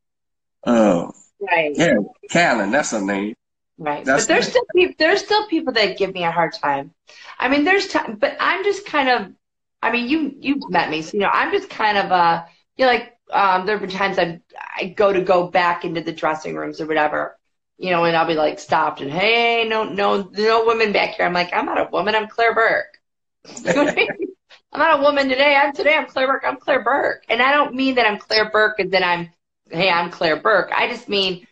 Uh, 0.64 1.10
right, 1.40 1.72
yeah, 1.74 1.96
Kallen, 2.30 2.72
that's 2.72 2.92
her 2.92 3.00
name. 3.00 3.34
right. 3.78 4.04
That's 4.04 4.24
but 4.26 4.28
there's 4.34 4.48
still 4.48 4.64
people. 4.74 4.94
There's 4.98 5.24
still 5.24 5.46
people 5.48 5.72
that 5.74 5.98
give 5.98 6.12
me 6.14 6.24
a 6.24 6.30
hard 6.30 6.52
time. 6.52 6.92
I 7.38 7.48
mean, 7.48 7.64
there's 7.64 7.88
time, 7.88 8.16
but 8.20 8.36
I'm 8.40 8.64
just 8.64 8.86
kind 8.86 9.08
of. 9.08 9.32
I 9.82 9.90
mean, 9.92 10.08
you 10.08 10.34
you've 10.38 10.68
met 10.70 10.90
me, 10.90 11.02
so 11.02 11.14
you 11.14 11.20
know, 11.20 11.30
I'm 11.32 11.52
just 11.52 11.70
kind 11.70 11.96
of 11.96 12.12
uh, 12.12 12.44
you 12.76 12.84
know, 12.84 12.92
like 12.92 13.16
um, 13.32 13.66
there 13.66 13.78
have 13.78 13.86
been 13.86 13.96
times 13.96 14.18
I 14.18 14.40
I 14.76 14.86
go 14.88 15.12
to 15.12 15.22
go 15.22 15.48
back 15.48 15.84
into 15.84 16.00
the 16.00 16.12
dressing 16.12 16.54
rooms 16.54 16.80
or 16.80 16.86
whatever, 16.86 17.38
you 17.78 17.90
know, 17.90 18.04
and 18.04 18.16
I'll 18.16 18.26
be 18.26 18.34
like 18.34 18.58
stopped 18.58 19.00
and 19.00 19.10
hey, 19.10 19.66
no, 19.68 19.84
no, 19.84 20.30
no 20.32 20.66
women 20.66 20.92
back 20.92 21.14
here. 21.14 21.26
I'm 21.26 21.32
like, 21.32 21.52
I'm 21.52 21.66
not 21.66 21.80
a 21.80 21.88
woman. 21.90 22.14
I'm 22.14 22.28
Clare 22.28 22.54
Burke. 22.54 22.98
You 23.64 23.74
know 23.74 23.84
what 23.84 23.92
I 23.92 23.96
mean? 23.96 24.29
I'm 24.72 24.78
not 24.78 25.00
a 25.00 25.02
woman 25.02 25.28
today. 25.28 25.56
I'm 25.56 25.72
today. 25.72 25.96
I'm 25.96 26.06
Clare 26.06 26.26
Burke. 26.28 26.44
I'm 26.46 26.56
Clare 26.56 26.82
Burke, 26.82 27.24
and 27.28 27.42
I 27.42 27.52
don't 27.52 27.74
mean 27.74 27.96
that 27.96 28.06
I'm 28.06 28.18
Clare 28.18 28.50
Burke 28.50 28.78
and 28.78 28.90
then 28.90 29.02
I'm, 29.02 29.30
hey, 29.70 29.90
I'm 29.90 30.10
Clare 30.10 30.36
Burke. 30.36 30.70
I 30.72 30.88
just 30.88 31.08
mean 31.08 31.46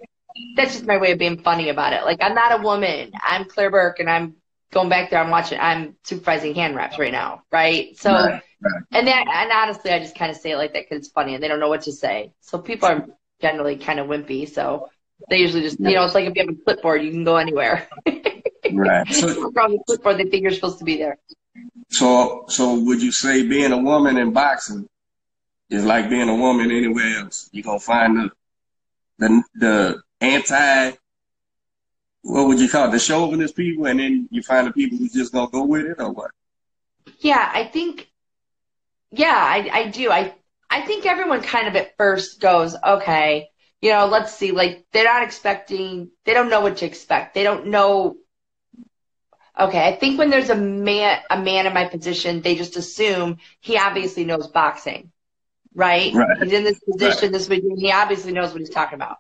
that's 0.57 0.75
just 0.75 0.87
my 0.87 0.99
way 0.99 1.13
of 1.13 1.19
being 1.19 1.43
funny 1.43 1.69
about 1.69 1.93
it. 1.93 2.05
Like 2.05 2.19
I'm 2.21 2.35
not 2.35 2.59
a 2.59 2.63
woman. 2.63 3.11
I'm 3.21 3.45
Clare 3.45 3.71
Burke, 3.71 3.99
and 3.99 4.09
I'm 4.09 4.37
going 4.73 4.89
back 4.89 5.11
there. 5.11 5.21
I'm 5.21 5.31
watching. 5.31 5.59
I'm 5.59 5.97
supervising 6.05 6.55
hand 6.55 6.77
wraps 6.77 6.99
right 6.99 7.13
now, 7.13 7.43
right? 7.51 7.99
So, 7.99 8.13
Right, 8.13 8.43
right. 8.63 8.83
and 8.93 9.07
that, 9.09 9.27
and 9.27 9.51
honestly, 9.53 9.91
I 9.91 9.99
just 9.99 10.17
kind 10.17 10.31
of 10.31 10.37
say 10.37 10.53
it 10.53 10.57
like 10.57 10.73
that 10.75 10.85
because 10.89 10.99
it's 11.05 11.13
funny, 11.13 11.35
and 11.35 11.43
they 11.43 11.49
don't 11.49 11.61
know 11.61 11.69
what 11.69 11.83
to 11.83 11.93
say. 11.93 12.33
So 12.41 12.59
people 12.59 12.89
are 12.89 13.05
generally 13.41 13.77
kind 13.77 13.99
of 13.99 14.07
wimpy. 14.07 14.49
So 14.49 14.91
they 15.29 15.39
usually 15.39 15.63
just, 15.63 15.81
you 15.81 15.95
know, 15.95 16.05
it's 16.05 16.15
like 16.15 16.27
if 16.27 16.37
you 16.37 16.43
have 16.43 16.55
a 16.55 16.65
clipboard, 16.65 17.03
you 17.03 17.11
can 17.11 17.25
go 17.25 17.37
anywhere. 17.37 17.89
Right. 18.71 19.07
So, 19.15 19.29
on 19.29 19.73
the 19.73 19.79
clipboard, 19.87 20.19
they 20.19 20.25
think 20.25 20.43
you're 20.43 20.53
supposed 20.53 20.79
to 20.81 20.85
be 20.85 20.99
there. 20.99 21.17
So, 21.91 22.45
so 22.49 22.79
would 22.81 23.03
you 23.03 23.13
say 23.13 23.47
being 23.47 23.73
a 23.73 23.79
woman 23.79 24.17
in 24.17 24.33
boxing 24.33 24.89
is 25.71 25.85
like 25.85 26.11
being 26.11 26.29
a 26.29 26.37
woman 26.37 26.71
anywhere 26.71 27.19
else? 27.19 27.49
You 27.53 27.63
gonna 27.63 27.81
find 27.81 28.17
the 28.17 28.31
the 29.19 29.43
the 29.55 30.03
anti 30.21 30.93
what 32.23 32.47
would 32.47 32.61
you 32.61 32.69
call 32.69 32.89
it? 32.89 32.93
The 32.93 32.99
chauvinist 32.99 33.57
people, 33.57 33.87
and 33.87 34.01
then 34.01 34.29
you 34.31 34.43
find 34.43 34.67
the 34.67 34.73
people 34.73 34.99
who 34.99 35.09
just 35.09 35.33
gonna 35.33 35.51
go 35.51 35.65
with 35.65 35.87
it, 35.87 36.01
or 36.01 36.13
what? 36.13 36.31
Yeah, 37.21 37.51
I 37.53 37.65
think. 37.65 38.09
Yeah, 39.11 39.35
I 39.35 39.71
I 39.73 39.89
do. 39.89 40.11
I 40.11 40.35
I 40.69 40.83
think 40.83 41.07
everyone 41.07 41.43
kind 41.43 41.69
of 41.69 41.77
at 41.77 41.97
first 41.97 42.41
goes, 42.41 42.77
okay, 42.85 43.49
you 43.81 43.91
know, 43.91 44.07
let's 44.07 44.35
see. 44.35 44.53
Like 44.53 44.85
they're 44.93 45.05
not 45.05 45.23
expecting. 45.23 46.11
They 46.25 46.35
don't 46.35 46.51
know 46.51 46.61
what 46.61 46.79
to 46.79 46.87
expect. 46.87 47.35
They 47.35 47.43
don't 47.43 47.69
know. 47.69 48.17
Okay, 49.59 49.87
I 49.89 49.97
think 49.97 50.19
when 50.19 50.31
there's 50.31 50.51
a 50.51 50.55
man 50.55 51.21
a 51.31 51.41
man 51.41 51.67
in 51.67 51.75
my 51.75 51.85
position, 51.85 52.43
they 52.43 52.55
just 52.55 52.77
assume 52.77 53.39
he 53.61 53.77
obviously 53.77 54.25
knows 54.25 54.47
boxing, 54.49 55.11
right? 55.75 56.15
Right. 56.15 56.39
He's 56.41 56.53
in 56.53 56.65
this 56.65 56.79
position, 56.81 57.33
this 57.33 57.49
position. 57.49 57.77
He 57.77 57.91
obviously 57.91 58.33
knows 58.33 58.53
what 58.53 58.61
he's 58.61 58.71
talking 58.71 58.97
about. 58.97 59.17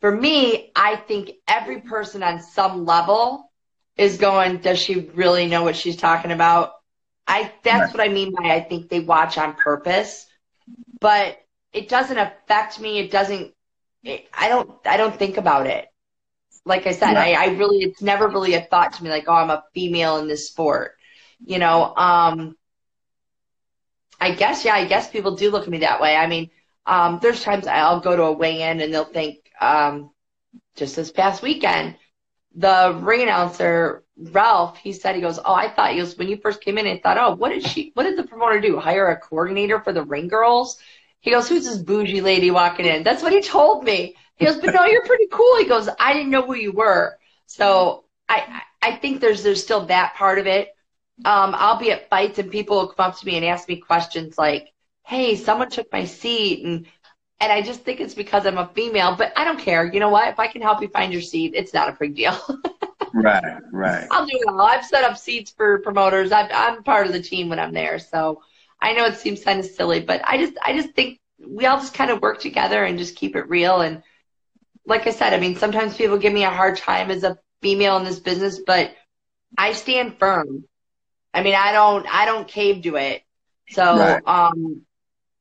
For 0.00 0.10
me, 0.10 0.70
I 0.74 0.96
think 0.96 1.32
every 1.46 1.80
person 1.80 2.22
on 2.22 2.40
some 2.40 2.86
level 2.86 3.50
is 3.96 4.18
going, 4.18 4.58
does 4.58 4.78
she 4.78 5.00
really 5.14 5.46
know 5.46 5.62
what 5.64 5.76
she's 5.76 5.96
talking 5.96 6.32
about? 6.32 6.72
I 7.26 7.52
that's 7.62 7.92
what 7.92 8.00
I 8.00 8.08
mean 8.08 8.32
by 8.32 8.54
I 8.54 8.60
think 8.60 8.88
they 8.88 9.00
watch 9.00 9.36
on 9.36 9.54
purpose, 9.54 10.26
but 11.00 11.38
it 11.72 11.88
doesn't 11.88 12.18
affect 12.18 12.80
me. 12.80 12.98
It 12.98 13.10
doesn't. 13.10 13.52
It, 14.04 14.26
I 14.32 14.48
don't. 14.48 14.70
I 14.86 14.96
don't 14.96 15.16
think 15.16 15.36
about 15.36 15.66
it. 15.66 15.86
Like 16.66 16.86
I 16.86 16.92
said, 16.92 17.16
I, 17.16 17.32
I 17.32 17.46
really. 17.56 17.78
It's 17.78 18.02
never 18.02 18.28
really 18.28 18.54
a 18.54 18.60
thought 18.60 18.92
to 18.94 19.04
me. 19.04 19.08
Like, 19.08 19.24
oh, 19.28 19.32
I'm 19.32 19.50
a 19.50 19.64
female 19.72 20.18
in 20.18 20.28
this 20.28 20.48
sport. 20.48 20.96
You 21.44 21.58
know. 21.58 21.94
Um. 21.96 22.56
I 24.20 24.32
guess 24.32 24.64
yeah. 24.64 24.74
I 24.74 24.84
guess 24.86 25.08
people 25.08 25.36
do 25.36 25.50
look 25.50 25.64
at 25.64 25.70
me 25.70 25.78
that 25.78 26.00
way. 26.00 26.16
I 26.16 26.26
mean, 26.26 26.50
um, 26.86 27.18
there's 27.22 27.42
times 27.42 27.66
I'll 27.66 28.00
go 28.00 28.16
to 28.16 28.22
a 28.24 28.32
weigh-in 28.32 28.80
and 28.80 28.92
they'll 28.92 29.04
think, 29.04 29.38
um, 29.60 30.10
just 30.74 30.96
this 30.96 31.12
past 31.12 31.42
weekend, 31.42 31.96
the 32.54 32.98
ring 33.00 33.22
announcer 33.22 34.04
Ralph, 34.18 34.78
he 34.78 34.92
said 34.92 35.14
he 35.14 35.20
goes, 35.20 35.38
oh, 35.38 35.52
I 35.52 35.68
thought 35.68 35.92
he 35.92 36.00
was 36.00 36.16
when 36.16 36.28
you 36.28 36.38
first 36.38 36.62
came 36.62 36.78
in. 36.78 36.86
I 36.86 36.98
thought, 36.98 37.18
oh, 37.18 37.34
what 37.34 37.50
did 37.50 37.66
she? 37.66 37.90
What 37.94 38.04
did 38.04 38.16
the 38.16 38.24
promoter 38.24 38.60
do? 38.60 38.78
Hire 38.78 39.08
a 39.08 39.20
coordinator 39.20 39.80
for 39.80 39.92
the 39.92 40.02
ring 40.02 40.28
girls? 40.28 40.78
He 41.20 41.30
goes, 41.30 41.48
who's 41.48 41.64
this 41.64 41.78
bougie 41.78 42.22
lady 42.22 42.50
walking 42.50 42.86
in? 42.86 43.02
That's 43.02 43.22
what 43.22 43.32
he 43.32 43.42
told 43.42 43.84
me. 43.84 44.16
He 44.36 44.44
goes, 44.44 44.56
but 44.56 44.72
no, 44.72 44.84
you're 44.84 45.04
pretty 45.04 45.26
cool. 45.32 45.58
He 45.58 45.66
goes, 45.66 45.88
I 45.98 46.12
didn't 46.12 46.30
know 46.30 46.46
who 46.46 46.54
you 46.54 46.72
were. 46.72 47.18
So 47.46 48.04
I 48.28 48.62
I 48.82 48.96
think 48.96 49.20
there's 49.20 49.42
there's 49.42 49.62
still 49.62 49.86
that 49.86 50.14
part 50.14 50.38
of 50.38 50.46
it. 50.46 50.68
Um, 51.24 51.54
I'll 51.56 51.78
be 51.78 51.90
at 51.92 52.10
fights 52.10 52.38
and 52.38 52.50
people 52.50 52.76
will 52.76 52.88
come 52.88 53.06
up 53.10 53.18
to 53.18 53.26
me 53.26 53.36
and 53.36 53.44
ask 53.44 53.68
me 53.68 53.76
questions 53.76 54.36
like, 54.36 54.72
hey, 55.04 55.36
someone 55.36 55.70
took 55.70 55.90
my 55.92 56.04
seat 56.04 56.64
and 56.64 56.86
and 57.40 57.52
I 57.52 57.62
just 57.62 57.82
think 57.82 58.00
it's 58.00 58.14
because 58.14 58.46
I'm 58.46 58.58
a 58.58 58.70
female, 58.74 59.14
but 59.16 59.32
I 59.36 59.44
don't 59.44 59.58
care. 59.60 59.84
You 59.92 60.00
know 60.00 60.08
what? 60.08 60.28
If 60.28 60.38
I 60.38 60.46
can 60.48 60.62
help 60.62 60.80
you 60.82 60.88
find 60.88 61.12
your 61.12 61.22
seat, 61.22 61.52
it's 61.54 61.74
not 61.74 61.88
a 61.88 61.96
big 61.98 62.14
deal. 62.16 62.36
Right, 63.12 63.62
right. 63.72 64.08
I'll 64.10 64.26
do 64.26 64.36
it 64.36 64.48
all. 64.48 64.60
I've 64.60 64.84
set 64.84 65.04
up 65.04 65.16
seats 65.16 65.50
for 65.50 65.78
promoters. 65.80 66.32
I'm, 66.32 66.48
I'm 66.52 66.82
part 66.82 67.06
of 67.06 67.12
the 67.12 67.20
team 67.20 67.48
when 67.48 67.58
I'm 67.58 67.72
there. 67.72 67.98
So 67.98 68.42
I 68.80 68.92
know 68.92 69.06
it 69.06 69.16
seems 69.16 69.42
kind 69.42 69.58
of 69.58 69.66
silly, 69.66 70.00
but 70.00 70.20
I 70.24 70.38
just, 70.38 70.54
I 70.62 70.74
just 70.74 70.94
think 70.94 71.18
we 71.38 71.66
all 71.66 71.78
just 71.78 71.94
kind 71.94 72.10
of 72.10 72.22
work 72.22 72.40
together 72.40 72.84
and 72.84 72.98
just 72.98 73.16
keep 73.16 73.36
it 73.36 73.48
real. 73.48 73.80
And 73.80 74.02
like 74.86 75.06
I 75.06 75.10
said, 75.10 75.34
I 75.34 75.40
mean, 75.40 75.56
sometimes 75.56 75.96
people 75.96 76.18
give 76.18 76.32
me 76.32 76.44
a 76.44 76.50
hard 76.50 76.76
time 76.78 77.10
as 77.10 77.24
a 77.24 77.38
female 77.62 77.96
in 77.98 78.04
this 78.04 78.20
business, 78.20 78.60
but 78.66 78.92
I 79.58 79.72
stand 79.72 80.18
firm. 80.18 80.64
I 81.34 81.42
mean, 81.42 81.54
I 81.54 81.72
don't, 81.72 82.06
I 82.08 82.26
don't 82.26 82.48
cave 82.48 82.82
to 82.84 82.96
it. 82.96 83.22
So, 83.68 83.84
Right. 83.90 84.22
um, 84.26 84.82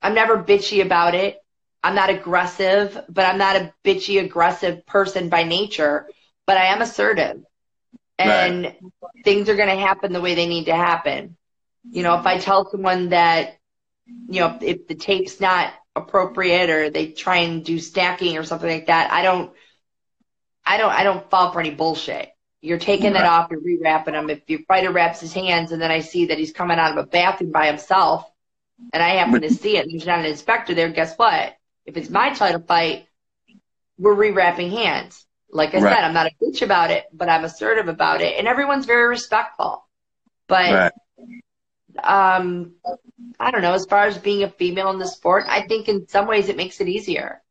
I'm 0.02 0.14
never 0.16 0.38
bitchy 0.44 0.84
about 0.84 1.16
it. 1.16 1.38
I'm 1.84 1.96
not 1.96 2.10
aggressive, 2.10 3.00
but 3.10 3.26
I'm 3.26 3.38
not 3.38 3.56
a 3.56 3.74
bitchy, 3.84 4.24
aggressive 4.24 4.86
person 4.86 5.30
by 5.30 5.44
nature, 5.44 6.08
but 6.48 6.58
I 6.58 6.66
am 6.68 6.82
assertive. 6.82 7.44
And 8.18 8.76
things 9.24 9.50
are 9.50 9.56
going 9.56 9.70
to 9.70 9.76
happen 9.76 10.14
the 10.14 10.22
way 10.22 10.36
they 10.36 10.48
need 10.48 10.66
to 10.66 10.76
happen. 10.76 11.38
You 11.92 12.04
know, 12.04 12.16
if 12.20 12.26
I 12.26 12.38
tell 12.40 12.70
someone 12.70 13.10
that, 13.10 13.58
you 14.28 14.42
know, 14.42 14.58
if 14.62 14.88
the 14.88 14.96
tape's 14.96 15.40
not 15.40 15.74
appropriate 15.96 16.70
or 16.70 16.90
they 16.90 17.08
try 17.08 17.38
and 17.38 17.64
do 17.64 17.80
stacking 17.80 18.38
or 18.38 18.44
something 18.44 18.70
like 18.70 18.88
that, 18.88 19.12
I 19.12 19.22
don't, 19.24 19.52
I 20.66 20.78
don't, 20.78 20.92
I 20.92 21.04
don't 21.04 21.30
fall 21.30 21.52
for 21.52 21.60
any 21.60 21.72
bullshit. 21.72 22.30
You're 22.62 22.80
taking 22.80 23.14
that 23.14 23.26
off, 23.26 23.52
you're 23.52 23.62
rewrapping 23.62 24.14
them. 24.14 24.30
If 24.30 24.42
your 24.50 24.62
fighter 24.68 24.92
wraps 24.92 25.20
his 25.22 25.34
hands 25.34 25.72
and 25.72 25.82
then 25.82 25.92
I 25.92 26.00
see 26.00 26.28
that 26.28 26.38
he's 26.40 26.52
coming 26.52 26.80
out 26.80 26.92
of 26.92 26.98
a 26.98 27.08
bathroom 27.08 27.52
by 27.52 27.68
himself 27.68 28.30
and 28.94 29.04
I 29.04 29.10
happen 29.10 29.42
to 29.42 29.52
see 29.52 29.78
it 29.78 29.84
and 29.86 29.92
there's 29.92 30.08
not 30.08 30.20
an 30.20 30.26
inspector 30.26 30.74
there, 30.74 30.90
guess 30.90 31.16
what? 31.16 31.56
If 31.86 31.98
it's 31.98 32.10
my 32.10 32.34
title 32.34 32.62
fight, 32.62 33.08
we're 33.98 34.16
rewrapping 34.16 34.72
hands. 34.72 35.26
Like 35.52 35.76
I 35.76 35.80
Right. 35.80 35.94
said, 35.94 36.04
I'm 36.04 36.14
not 36.14 36.28
a 36.28 36.44
bitch 36.44 36.62
about 36.64 36.92
it, 36.92 37.06
but 37.14 37.30
I'm 37.30 37.46
assertive 37.46 37.88
about 37.88 38.22
it 38.22 38.38
and 38.38 38.48
everyone's 38.48 38.86
very 38.88 39.08
respectful. 39.08 39.86
But 40.48 40.74
Right. 40.74 40.92
Um, 42.02 42.74
I 43.40 43.52
don't 43.52 43.62
know. 43.62 43.74
As 43.74 43.86
far 43.86 44.06
as 44.06 44.18
being 44.18 44.44
a 44.44 44.50
female 44.50 44.92
in 44.92 45.00
the 45.00 45.08
sport, 45.08 45.46
I 45.48 45.68
think 45.68 45.88
in 45.88 46.08
some 46.08 46.28
ways 46.28 46.50
it 46.50 46.58
makes 46.58 46.82
it 46.82 46.88
easier. 46.88 47.42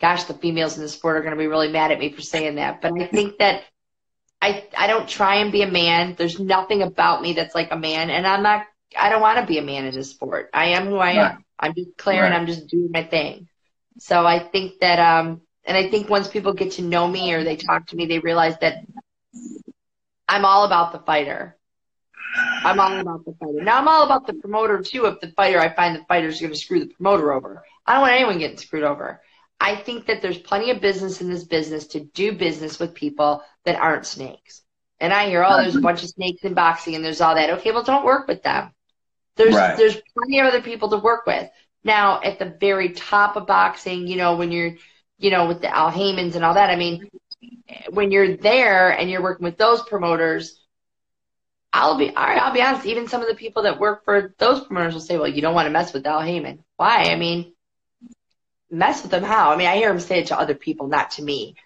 Gosh, 0.00 0.24
the 0.24 0.34
females 0.34 0.76
in 0.76 0.82
the 0.82 0.88
sport 0.88 1.16
are 1.16 1.20
going 1.20 1.34
to 1.34 1.38
be 1.38 1.46
really 1.46 1.70
mad 1.70 1.92
at 1.92 1.98
me 1.98 2.12
for 2.12 2.22
saying 2.22 2.56
that, 2.56 2.80
but 2.80 2.92
I 3.00 3.06
think 3.06 3.38
that 3.38 3.62
I 4.42 4.64
I 4.76 4.86
don't 4.86 5.08
try 5.08 5.36
and 5.36 5.52
be 5.52 5.62
a 5.62 5.70
man. 5.70 6.14
There's 6.16 6.38
nothing 6.38 6.82
about 6.82 7.22
me 7.22 7.32
that's 7.32 7.54
like 7.54 7.70
a 7.70 7.76
man, 7.76 8.10
and 8.10 8.26
I'm 8.26 8.42
not. 8.42 8.66
I 8.96 9.08
don't 9.08 9.22
want 9.22 9.38
to 9.38 9.46
be 9.46 9.58
a 9.58 9.62
man 9.62 9.86
in 9.86 9.94
this 9.94 10.10
sport. 10.10 10.50
I 10.52 10.66
am 10.66 10.86
who 10.86 10.96
I 10.96 11.12
am. 11.12 11.18
Right. 11.18 11.36
I'm 11.58 11.74
just 11.74 11.96
Clare, 11.96 12.24
and 12.24 12.34
I'm 12.34 12.46
just 12.46 12.66
doing 12.66 12.90
my 12.92 13.04
thing. 13.04 13.48
So 13.98 14.26
I 14.26 14.40
think 14.40 14.80
that 14.80 14.98
um, 14.98 15.40
and 15.64 15.76
I 15.76 15.88
think 15.88 16.10
once 16.10 16.28
people 16.28 16.52
get 16.52 16.72
to 16.72 16.82
know 16.82 17.08
me 17.08 17.32
or 17.32 17.44
they 17.44 17.56
talk 17.56 17.86
to 17.86 17.96
me, 17.96 18.06
they 18.06 18.18
realize 18.18 18.58
that 18.58 18.84
I'm 20.28 20.44
all 20.44 20.64
about 20.64 20.92
the 20.92 20.98
fighter. 20.98 21.56
I'm 22.36 22.80
all 22.80 22.98
about 23.00 23.24
the 23.24 23.34
fighter. 23.38 23.62
Now 23.62 23.78
I'm 23.78 23.88
all 23.88 24.04
about 24.04 24.26
the 24.26 24.34
promoter 24.34 24.82
too. 24.82 25.06
If 25.06 25.20
the 25.20 25.28
fighter, 25.28 25.60
I 25.60 25.68
find 25.74 25.94
the 25.96 26.04
fighter's 26.04 26.40
going 26.40 26.52
to 26.52 26.58
screw 26.58 26.80
the 26.80 26.86
promoter 26.94 27.32
over. 27.32 27.62
I 27.86 27.92
don't 27.92 28.02
want 28.02 28.14
anyone 28.14 28.38
getting 28.38 28.56
screwed 28.56 28.82
over. 28.84 29.20
I 29.60 29.76
think 29.76 30.06
that 30.06 30.20
there's 30.20 30.38
plenty 30.38 30.70
of 30.70 30.80
business 30.80 31.20
in 31.20 31.30
this 31.30 31.44
business 31.44 31.88
to 31.88 32.00
do 32.00 32.32
business 32.32 32.78
with 32.78 32.94
people 32.94 33.42
that 33.64 33.76
aren't 33.76 34.06
snakes. 34.06 34.62
And 35.00 35.12
I 35.12 35.26
hear, 35.28 35.44
oh, 35.44 35.56
there's 35.58 35.76
a 35.76 35.80
bunch 35.80 36.02
of 36.02 36.08
snakes 36.08 36.42
in 36.42 36.54
boxing 36.54 36.94
and 36.94 37.04
there's 37.04 37.20
all 37.20 37.34
that. 37.34 37.50
Okay, 37.58 37.72
well, 37.72 37.82
don't 37.82 38.04
work 38.04 38.26
with 38.26 38.42
them. 38.42 38.72
There's 39.36 39.54
Right. 39.54 39.76
there's 39.76 40.00
plenty 40.16 40.40
of 40.40 40.46
other 40.46 40.62
people 40.62 40.90
to 40.90 40.98
work 40.98 41.26
with. 41.26 41.48
Now, 41.82 42.20
at 42.22 42.38
the 42.38 42.56
very 42.60 42.90
top 42.90 43.36
of 43.36 43.46
boxing, 43.46 44.06
you 44.06 44.16
know, 44.16 44.36
when 44.36 44.50
you're, 44.52 44.76
you 45.18 45.30
know, 45.30 45.46
with 45.46 45.60
the 45.60 45.74
Al 45.74 45.90
Haymons 45.90 46.36
and 46.36 46.44
all 46.44 46.54
that, 46.54 46.70
I 46.70 46.76
mean, 46.76 47.10
when 47.90 48.10
you're 48.10 48.36
there 48.36 48.90
and 48.90 49.10
you're 49.10 49.22
working 49.22 49.44
with 49.44 49.58
those 49.58 49.82
promoters, 49.82 50.58
I'll 51.74 51.98
be 51.98 52.08
all 52.10 52.24
right, 52.24 52.40
I'll 52.40 52.54
be 52.54 52.62
honest, 52.62 52.86
even 52.86 53.08
some 53.08 53.20
of 53.20 53.28
the 53.28 53.34
people 53.34 53.64
that 53.64 53.80
work 53.80 54.04
for 54.04 54.32
those 54.38 54.64
promoters 54.64 54.94
will 54.94 55.00
say, 55.00 55.18
Well, 55.18 55.28
you 55.28 55.42
don't 55.42 55.54
want 55.54 55.66
to 55.66 55.72
mess 55.72 55.92
with 55.92 56.06
Al 56.06 56.20
Haymon. 56.22 56.64
Why? 56.76 57.10
I 57.10 57.16
mean, 57.16 57.52
mess 58.70 59.02
with 59.02 59.10
them 59.10 59.24
how? 59.24 59.50
I 59.52 59.56
mean, 59.56 59.66
I 59.66 59.76
hear 59.76 59.90
him 59.90 60.00
say 60.00 60.20
it 60.20 60.28
to 60.28 60.38
other 60.38 60.54
people, 60.54 60.86
not 60.86 61.12
to 61.12 61.22
me. 61.22 61.56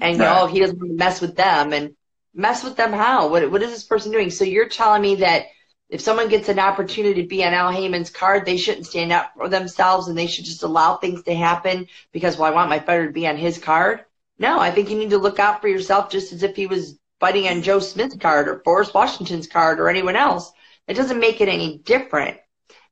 And 0.00 0.20
Right. 0.20 0.42
oh, 0.42 0.46
he 0.46 0.60
doesn't 0.60 0.78
want 0.78 0.92
to 0.92 0.96
mess 0.96 1.20
with 1.20 1.36
them 1.36 1.72
and 1.72 1.96
mess 2.34 2.62
with 2.62 2.76
them 2.76 2.92
how? 2.92 3.28
What 3.28 3.50
what 3.50 3.62
is 3.62 3.70
this 3.72 3.84
person 3.84 4.12
doing? 4.12 4.30
So 4.30 4.44
you're 4.44 4.68
telling 4.68 5.02
me 5.02 5.16
that 5.16 5.46
if 5.88 6.00
someone 6.00 6.28
gets 6.28 6.48
an 6.48 6.60
opportunity 6.60 7.22
to 7.22 7.28
be 7.28 7.44
on 7.44 7.54
Al 7.54 7.72
Haymon's 7.72 8.10
card, 8.10 8.46
they 8.46 8.58
shouldn't 8.58 8.86
stand 8.86 9.12
up 9.12 9.32
for 9.36 9.48
themselves 9.48 10.08
and 10.08 10.16
they 10.16 10.26
should 10.28 10.44
just 10.44 10.62
allow 10.62 10.96
things 10.96 11.22
to 11.24 11.34
happen 11.34 11.88
because 12.12 12.38
well, 12.38 12.50
I 12.52 12.54
want 12.54 12.70
my 12.70 12.78
fighter 12.78 13.06
to 13.06 13.12
be 13.12 13.26
on 13.26 13.36
his 13.36 13.58
card. 13.58 14.04
No, 14.38 14.60
I 14.60 14.70
think 14.70 14.90
you 14.90 14.98
need 14.98 15.10
to 15.10 15.18
look 15.18 15.40
out 15.40 15.60
for 15.60 15.68
yourself 15.68 16.10
just 16.10 16.32
as 16.32 16.44
if 16.44 16.54
he 16.54 16.68
was 16.68 16.96
fighting 17.20 17.48
on 17.48 17.62
Joe 17.62 17.80
Smith's 17.80 18.16
card 18.16 18.48
or 18.48 18.62
Forrest 18.64 18.94
Washington's 18.94 19.46
card 19.46 19.80
or 19.80 19.88
anyone 19.88 20.16
else. 20.16 20.52
It 20.86 20.94
doesn't 20.94 21.20
make 21.20 21.40
it 21.40 21.48
any 21.48 21.78
different. 21.78 22.38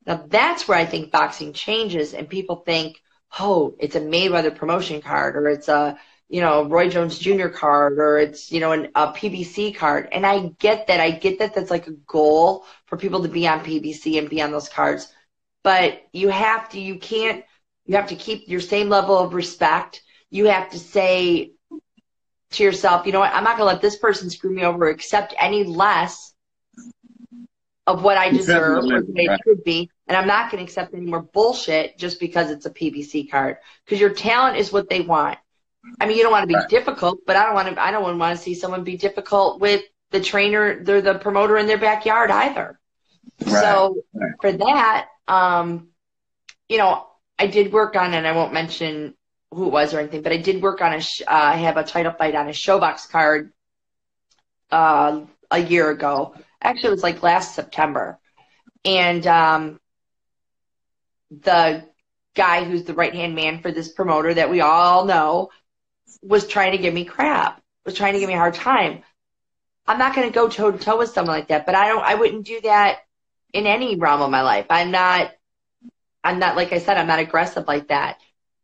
Now 0.06 0.24
that's 0.28 0.68
where 0.68 0.78
I 0.78 0.86
think 0.86 1.10
boxing 1.10 1.52
changes 1.52 2.14
and 2.14 2.28
people 2.28 2.56
think, 2.56 3.00
oh, 3.38 3.74
it's 3.78 3.96
a 3.96 4.00
Mayweather 4.00 4.54
promotion 4.54 5.00
card 5.00 5.36
or 5.36 5.48
it's 5.48 5.68
a, 5.68 5.98
you 6.28 6.40
know, 6.40 6.64
Roy 6.64 6.88
Jones 6.88 7.18
Jr. 7.18 7.48
card 7.48 7.98
or 7.98 8.18
it's, 8.18 8.50
you 8.50 8.60
know, 8.60 8.72
an, 8.72 8.88
a 8.94 9.08
PBC 9.08 9.74
card. 9.76 10.08
And 10.12 10.26
I 10.26 10.48
get 10.58 10.86
that. 10.88 11.00
I 11.00 11.10
get 11.10 11.38
that 11.38 11.54
that's 11.54 11.70
like 11.70 11.86
a 11.86 11.92
goal 11.92 12.64
for 12.86 12.96
people 12.96 13.22
to 13.22 13.28
be 13.28 13.46
on 13.46 13.60
PBC 13.60 14.18
and 14.18 14.30
be 14.30 14.42
on 14.42 14.52
those 14.52 14.68
cards. 14.68 15.12
But 15.62 16.02
you 16.12 16.28
have 16.28 16.68
to, 16.70 16.80
you 16.80 16.98
can't, 16.98 17.44
you 17.84 17.96
have 17.96 18.08
to 18.08 18.16
keep 18.16 18.48
your 18.48 18.60
same 18.60 18.88
level 18.88 19.18
of 19.18 19.34
respect. 19.34 20.02
You 20.30 20.46
have 20.46 20.70
to 20.70 20.78
say 20.78 21.52
to 22.52 22.62
yourself, 22.62 23.06
you 23.06 23.12
know 23.12 23.20
what, 23.20 23.34
I'm 23.34 23.44
not 23.44 23.56
going 23.56 23.68
to 23.68 23.74
let 23.74 23.82
this 23.82 23.96
person 23.96 24.30
screw 24.30 24.50
me 24.50 24.62
over 24.62 24.88
accept 24.88 25.34
any 25.38 25.64
less 25.64 26.32
of 27.86 28.02
what 28.02 28.16
I 28.16 28.30
deserve 28.30 28.84
or 28.84 29.00
Definitely, 29.00 29.14
what 29.14 29.24
it 29.24 29.28
right. 29.30 29.40
should 29.44 29.64
be. 29.64 29.90
And 30.08 30.16
I'm 30.16 30.26
not 30.26 30.50
going 30.50 30.58
to 30.58 30.64
accept 30.64 30.94
any 30.94 31.06
more 31.06 31.22
bullshit 31.22 31.98
just 31.98 32.18
because 32.18 32.50
it's 32.50 32.66
a 32.66 32.70
PBC 32.70 33.30
card. 33.30 33.58
Because 33.84 34.00
your 34.00 34.10
talent 34.10 34.56
is 34.56 34.72
what 34.72 34.88
they 34.88 35.00
want. 35.00 35.38
I 36.00 36.06
mean, 36.06 36.16
you 36.16 36.22
don't 36.22 36.32
want 36.32 36.42
to 36.42 36.48
be 36.48 36.54
Right. 36.54 36.68
difficult, 36.68 37.20
but 37.26 37.36
I 37.36 37.44
don't 37.44 37.54
want 37.54 37.74
to. 37.74 37.80
I 37.80 37.90
don't 37.90 38.18
want 38.18 38.36
to 38.36 38.42
see 38.42 38.54
someone 38.54 38.84
be 38.84 38.96
difficult 38.96 39.60
with 39.60 39.82
the 40.10 40.20
trainer, 40.20 40.82
they're 40.82 41.02
the 41.02 41.18
promoter 41.18 41.56
in 41.56 41.66
their 41.66 41.78
backyard 41.78 42.30
either. 42.30 42.78
Right. 43.44 43.60
So 43.60 43.96
Right. 44.14 44.32
for 44.40 44.52
that, 44.52 45.08
um, 45.28 45.88
you 46.68 46.78
know, 46.78 47.06
I 47.38 47.46
did 47.48 47.72
work 47.72 47.96
on, 47.96 48.14
and 48.14 48.26
I 48.26 48.32
won't 48.32 48.52
mention 48.52 49.14
who 49.56 49.66
it 49.66 49.72
was 49.72 49.94
or 49.94 49.98
anything, 49.98 50.22
but 50.22 50.32
I 50.32 50.36
did 50.36 50.62
work 50.62 50.82
on 50.82 50.92
a. 50.92 51.00
Sh- 51.00 51.22
uh, 51.22 51.30
I 51.30 51.56
have 51.56 51.76
a 51.76 51.84
title 51.84 52.12
fight 52.12 52.34
on 52.34 52.46
a 52.46 52.52
ShoBox 52.52 53.08
card 53.08 53.52
uh, 54.70 55.22
a 55.50 55.58
year 55.58 55.90
ago. 55.90 56.34
Actually, 56.60 56.88
it 56.88 56.92
was 56.92 57.02
like 57.02 57.22
last 57.22 57.54
September, 57.54 58.18
and 58.84 59.26
um, 59.26 59.80
the 61.30 61.84
guy 62.34 62.64
who's 62.64 62.84
the 62.84 62.94
right 62.94 63.14
hand 63.14 63.34
man 63.34 63.60
for 63.62 63.72
this 63.72 63.88
promoter 63.88 64.34
that 64.34 64.50
we 64.50 64.60
all 64.60 65.06
know 65.06 65.50
was 66.22 66.46
trying 66.46 66.72
to 66.72 66.78
give 66.78 66.92
me 66.92 67.04
crap, 67.04 67.62
was 67.84 67.94
trying 67.94 68.12
to 68.12 68.18
give 68.18 68.28
me 68.28 68.34
a 68.34 68.38
hard 68.38 68.54
time. 68.54 69.02
I'm 69.86 69.98
not 69.98 70.14
going 70.14 70.28
to 70.28 70.34
go 70.34 70.48
toe 70.48 70.70
to 70.70 70.78
toe 70.78 70.98
with 70.98 71.10
someone 71.10 71.36
like 71.36 71.48
that, 71.48 71.64
but 71.64 71.74
I 71.74 71.88
don't, 71.88 72.02
I 72.02 72.14
wouldn't 72.14 72.44
do 72.44 72.60
that 72.62 73.00
in 73.52 73.66
any 73.66 73.96
realm 73.96 74.20
of 74.20 74.30
my 74.30 74.42
life. 74.42 74.66
I'm 74.68 74.90
not, 74.90 75.32
I'm 76.22 76.38
not, 76.38 76.56
like 76.56 76.72
I 76.72 76.78
said, 76.78 76.96
I'm 76.96 77.06
not 77.06 77.20
aggressive 77.20 77.66
like 77.68 77.88
that, 77.88 78.18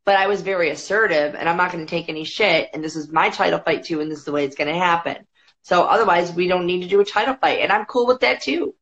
but 0.05 0.17
I 0.17 0.27
was 0.27 0.43
very 0.43 0.71
assertive 0.71 1.35
and 1.35 1.49
I'm 1.49 1.57
not 1.57 1.73
going 1.73 1.85
to 1.85 1.91
take 1.91 2.09
any 2.09 2.25
shit. 2.25 2.71
And 2.73 2.83
this 2.83 2.97
is 2.97 3.11
my 3.11 3.31
title 3.31 3.61
fight 3.61 3.85
too. 3.85 4.01
And 4.01 4.11
this 4.11 4.19
is 4.19 4.25
the 4.25 4.33
way 4.33 4.45
it's 4.45 4.57
going 4.57 4.73
to 4.73 4.79
happen. 4.79 5.17
So 5.63 5.85
otherwise 5.85 6.33
we 6.33 6.49
don't 6.49 6.67
need 6.67 6.83
to 6.83 6.89
do 6.89 7.01
a 7.01 7.05
title 7.05 7.35
fight 7.35 7.61
and 7.61 7.71
I'm 7.71 7.85
cool 7.85 8.07
with 8.07 8.21
that 8.21 8.43
too. 8.43 8.75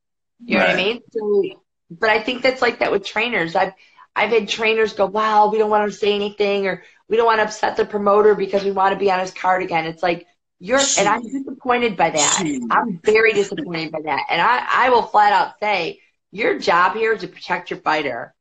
You 0.43 0.57
know 0.57 0.65
what 0.65 0.71
I 0.71 0.77
mean? 0.77 1.01
So, 1.11 1.43
but 1.91 2.09
I 2.09 2.23
think 2.23 2.43
that's 2.43 2.63
like 2.63 2.79
that 2.79 2.91
with 2.91 3.05
trainers. 3.05 3.55
I've, 3.55 3.73
I've 4.17 4.31
had 4.31 4.49
trainers 4.49 4.95
go, 4.95 5.07
wow, 5.07 5.51
we 5.51 5.59
don't 5.59 5.71
want 5.71 5.91
to 5.91 5.97
say 5.97 6.15
anything 6.15 6.67
or 6.67 6.83
we 7.09 7.17
don't 7.17 7.27
want 7.27 7.41
to 7.41 7.45
upset 7.45 7.77
the 7.77 7.85
promoter 7.85 8.35
because 8.35 8.65
we 8.65 8.71
want 8.71 8.95
to 8.95 8.99
be 8.99 9.11
on 9.11 9.21
his 9.21 9.33
card 9.33 9.63
again. 9.63 9.85
It's 9.87 10.03
like, 10.03 10.27
you're, 10.59 10.81
and 10.99 11.09
I'm 11.09 11.23
disappointed 11.23 11.97
by 11.97 12.11
that. 12.11 12.43
I'm 12.71 13.01
very 13.03 13.33
disappointed 13.33 13.93
by 13.93 14.01
that. 14.05 14.27
And 14.31 14.41
I, 14.41 14.87
I 14.87 14.91
will 14.91 15.03
flat 15.03 15.33
out 15.33 15.55
say, 15.61 16.01
your 16.33 16.59
job 16.59 16.95
here 16.95 17.13
is 17.13 17.23
to 17.23 17.29
protect 17.29 17.71
your 17.71 17.81
fighter. 17.81 18.35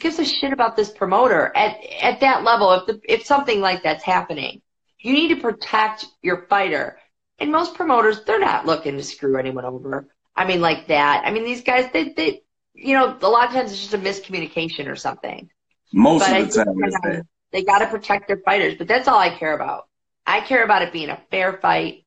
Gives 0.00 0.18
a 0.18 0.24
shit 0.24 0.52
about 0.52 0.76
this 0.76 0.90
promoter 0.90 1.50
at, 1.56 1.78
at 2.00 2.20
that 2.20 2.44
level. 2.44 2.72
If 2.72 2.86
the, 2.86 3.00
if 3.04 3.26
something 3.26 3.60
like 3.60 3.82
that's 3.82 4.04
happening, 4.04 4.60
you 4.98 5.12
need 5.12 5.34
to 5.34 5.40
protect 5.40 6.06
your 6.22 6.46
fighter. 6.48 6.98
And 7.38 7.50
most 7.50 7.74
promoters, 7.74 8.22
they're 8.24 8.38
not 8.40 8.66
looking 8.66 8.96
to 8.96 9.02
screw 9.02 9.36
anyone 9.38 9.64
over. 9.64 10.08
I 10.36 10.44
mean, 10.46 10.60
like 10.60 10.88
that. 10.88 11.22
I 11.24 11.30
mean, 11.30 11.44
these 11.44 11.62
guys, 11.62 11.90
they, 11.92 12.12
they, 12.12 12.42
you 12.74 12.94
know, 12.96 13.16
a 13.20 13.28
lot 13.28 13.48
of 13.48 13.54
times 13.54 13.72
it's 13.72 13.80
just 13.80 13.94
a 13.94 13.98
miscommunication 13.98 14.88
or 14.88 14.96
something. 14.96 15.48
Most 15.92 16.20
But 16.20 16.40
of 16.40 16.52
the 16.52 16.64
time, 16.64 16.74
that. 17.02 17.26
they 17.52 17.62
got 17.62 17.78
to 17.78 17.86
protect 17.86 18.26
their 18.28 18.40
fighters, 18.44 18.74
but 18.76 18.88
that's 18.88 19.08
all 19.08 19.18
I 19.18 19.30
care 19.30 19.54
about. 19.54 19.84
I 20.26 20.40
care 20.40 20.64
about 20.64 20.82
it 20.82 20.92
being 20.92 21.10
a 21.10 21.20
fair 21.30 21.54
fight. 21.54 22.04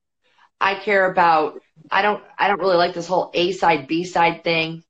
I 0.59 0.75
care 0.75 1.09
about. 1.09 1.61
I 1.91 2.01
don't. 2.01 2.23
I 2.37 2.47
don't 2.47 2.59
really 2.59 2.77
like 2.77 2.95
this 2.95 3.07
whole 3.07 3.31
A 3.33 3.51
side 3.51 3.87
B 3.87 4.03
side 4.03 4.43
thing. 4.43 4.83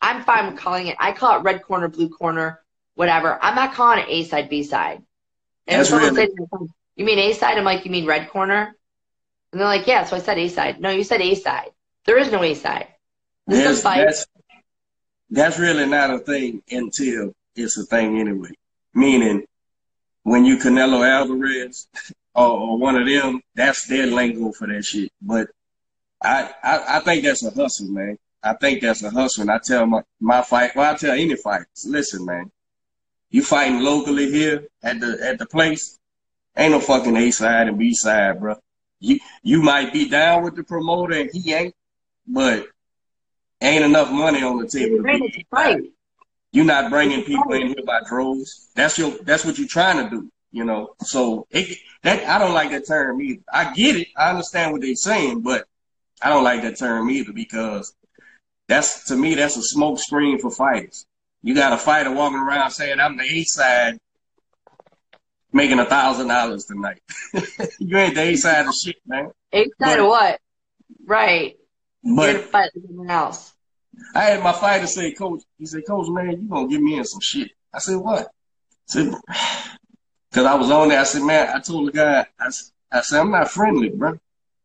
I'm 0.00 0.24
fine 0.24 0.46
with 0.52 0.60
calling 0.60 0.88
it. 0.88 0.96
I 0.98 1.12
call 1.12 1.38
it 1.38 1.42
red 1.42 1.62
corner, 1.62 1.88
blue 1.88 2.08
corner, 2.08 2.60
whatever. 2.94 3.38
I'm 3.42 3.54
not 3.54 3.74
calling 3.74 4.00
it 4.00 4.06
A 4.08 4.24
side 4.24 4.48
B 4.48 4.62
side. 4.62 5.02
And 5.66 5.80
That's 5.80 5.88
someone 5.88 6.14
"You 6.96 7.04
mean 7.04 7.18
A 7.18 7.32
side?" 7.32 7.58
I'm 7.58 7.64
like, 7.64 7.84
"You 7.84 7.90
mean 7.90 8.06
red 8.06 8.28
corner?" 8.28 8.76
And 9.52 9.60
they're 9.60 9.68
like, 9.68 9.86
"Yeah." 9.86 10.04
So 10.04 10.16
I 10.16 10.18
said 10.20 10.38
A 10.38 10.48
side. 10.48 10.80
No, 10.80 10.90
you 10.90 11.04
said 11.04 11.20
A 11.20 11.34
side. 11.34 11.70
There 12.04 12.18
is 12.18 12.30
no 12.30 12.42
A 12.42 12.54
side. 12.54 12.88
This 13.46 13.82
that's, 13.82 14.26
that's 15.30 15.58
really 15.58 15.86
not 15.86 16.10
a 16.10 16.18
thing 16.18 16.62
until 16.70 17.34
it's 17.54 17.78
a 17.78 17.84
thing 17.84 18.18
anyway. 18.20 18.50
Meaning, 18.94 19.44
when 20.22 20.44
you 20.44 20.58
Canelo 20.58 21.06
Alvarez, 21.06 21.88
or, 22.34 22.46
or 22.46 22.78
one 22.78 22.96
of 22.96 23.06
them, 23.06 23.40
that's 23.54 23.86
their 23.86 24.06
lingo 24.06 24.52
for 24.52 24.66
that 24.66 24.84
shit. 24.84 25.10
But 25.20 25.48
I, 26.22 26.50
I, 26.62 26.96
I 26.96 27.00
think 27.00 27.24
that's 27.24 27.44
a 27.44 27.50
hustle, 27.50 27.88
man. 27.88 28.18
I 28.44 28.52
think 28.54 28.82
that's 28.82 29.02
a 29.02 29.10
hustle. 29.10 29.42
And 29.42 29.50
I 29.50 29.58
tell 29.58 29.86
my, 29.86 30.02
my 30.20 30.42
fight, 30.42 30.76
well, 30.76 30.92
I 30.92 30.96
tell 30.96 31.12
any 31.12 31.34
fighters, 31.34 31.86
listen, 31.86 32.24
man, 32.26 32.52
you 33.30 33.42
fighting 33.42 33.80
locally 33.80 34.30
here 34.30 34.68
at 34.82 35.00
the 35.00 35.18
at 35.22 35.38
the 35.38 35.46
place, 35.46 35.98
ain't 36.56 36.72
no 36.72 36.80
fucking 36.80 37.16
A 37.16 37.30
side 37.30 37.68
and 37.68 37.78
B 37.78 37.94
side, 37.94 38.38
bro. 38.38 38.56
You 39.00 39.18
you 39.42 39.62
might 39.62 39.92
be 39.92 40.08
down 40.08 40.44
with 40.44 40.54
the 40.56 40.62
promoter 40.62 41.14
and 41.18 41.30
he 41.32 41.52
ain't, 41.52 41.74
but 42.26 42.68
ain't 43.60 43.84
enough 43.84 44.10
money 44.12 44.42
on 44.42 44.58
the 44.58 44.68
table. 44.68 44.98
To 44.98 45.02
be 45.02 45.46
right. 45.50 45.82
You're 46.52 46.64
not 46.64 46.90
bringing 46.90 47.24
people 47.24 47.52
in 47.54 47.66
here 47.68 47.84
by 47.84 48.00
droves. 48.06 48.68
That's 48.76 48.96
your 48.98 49.10
that's 49.22 49.44
what 49.44 49.58
you're 49.58 49.66
trying 49.66 50.04
to 50.04 50.10
do, 50.10 50.30
you 50.52 50.64
know. 50.64 50.94
So 51.00 51.48
it, 51.50 51.78
that 52.02 52.24
I 52.28 52.38
don't 52.38 52.54
like 52.54 52.70
that 52.70 52.86
term 52.86 53.20
either. 53.20 53.42
I 53.52 53.72
get 53.72 53.96
it. 53.96 54.08
I 54.16 54.30
understand 54.30 54.70
what 54.70 54.82
they're 54.82 54.94
saying, 54.94 55.40
but 55.40 55.66
I 56.22 56.28
don't 56.28 56.44
like 56.44 56.62
that 56.62 56.78
term 56.78 57.10
either 57.10 57.32
because 57.32 57.92
that's 58.68 59.04
to 59.08 59.16
me 59.16 59.34
that's 59.34 59.56
a 59.56 59.62
smoke 59.62 59.98
screen 59.98 60.38
for 60.38 60.50
fighters. 60.50 61.06
You 61.42 61.54
got 61.54 61.72
a 61.72 61.78
fighter 61.78 62.12
walking 62.12 62.38
around 62.38 62.70
saying 62.70 63.00
I'm 63.00 63.16
the 63.16 63.24
A 63.24 63.44
side, 63.44 63.98
making 65.52 65.78
a 65.78 65.84
thousand 65.84 66.28
dollars 66.28 66.64
tonight. 66.64 67.00
you 67.78 67.96
ain't 67.98 68.14
the 68.14 68.22
A 68.22 68.36
side 68.36 68.66
of 68.66 68.74
shit, 68.74 68.96
man. 69.06 69.30
A 69.52 69.66
side 69.80 70.00
of 70.00 70.06
what? 70.06 70.40
Right. 71.06 71.56
But 72.02 72.30
You're 72.30 72.38
fight 72.40 72.70
someone 72.86 73.10
else. 73.10 73.52
I 74.14 74.22
had 74.24 74.42
my 74.42 74.52
fighter 74.52 74.86
say, 74.86 75.12
Coach, 75.12 75.42
he 75.58 75.66
said, 75.66 75.82
Coach, 75.86 76.08
man, 76.08 76.30
you 76.42 76.48
gonna 76.48 76.68
get 76.68 76.80
me 76.80 76.96
in 76.96 77.04
some 77.04 77.20
shit. 77.20 77.50
I 77.72 77.78
said, 77.78 77.96
what? 77.96 78.26
I 78.26 78.28
said, 78.86 79.12
because 80.30 80.46
I 80.46 80.54
was 80.54 80.70
on 80.70 80.88
there. 80.88 81.00
I 81.00 81.04
said, 81.04 81.22
man, 81.22 81.48
I 81.54 81.60
told 81.60 81.88
the 81.88 81.92
guy, 81.92 82.26
I, 82.38 82.50
I 82.90 83.00
said, 83.00 83.20
I'm 83.20 83.30
not 83.30 83.50
friendly, 83.50 83.88
bro. 83.90 84.18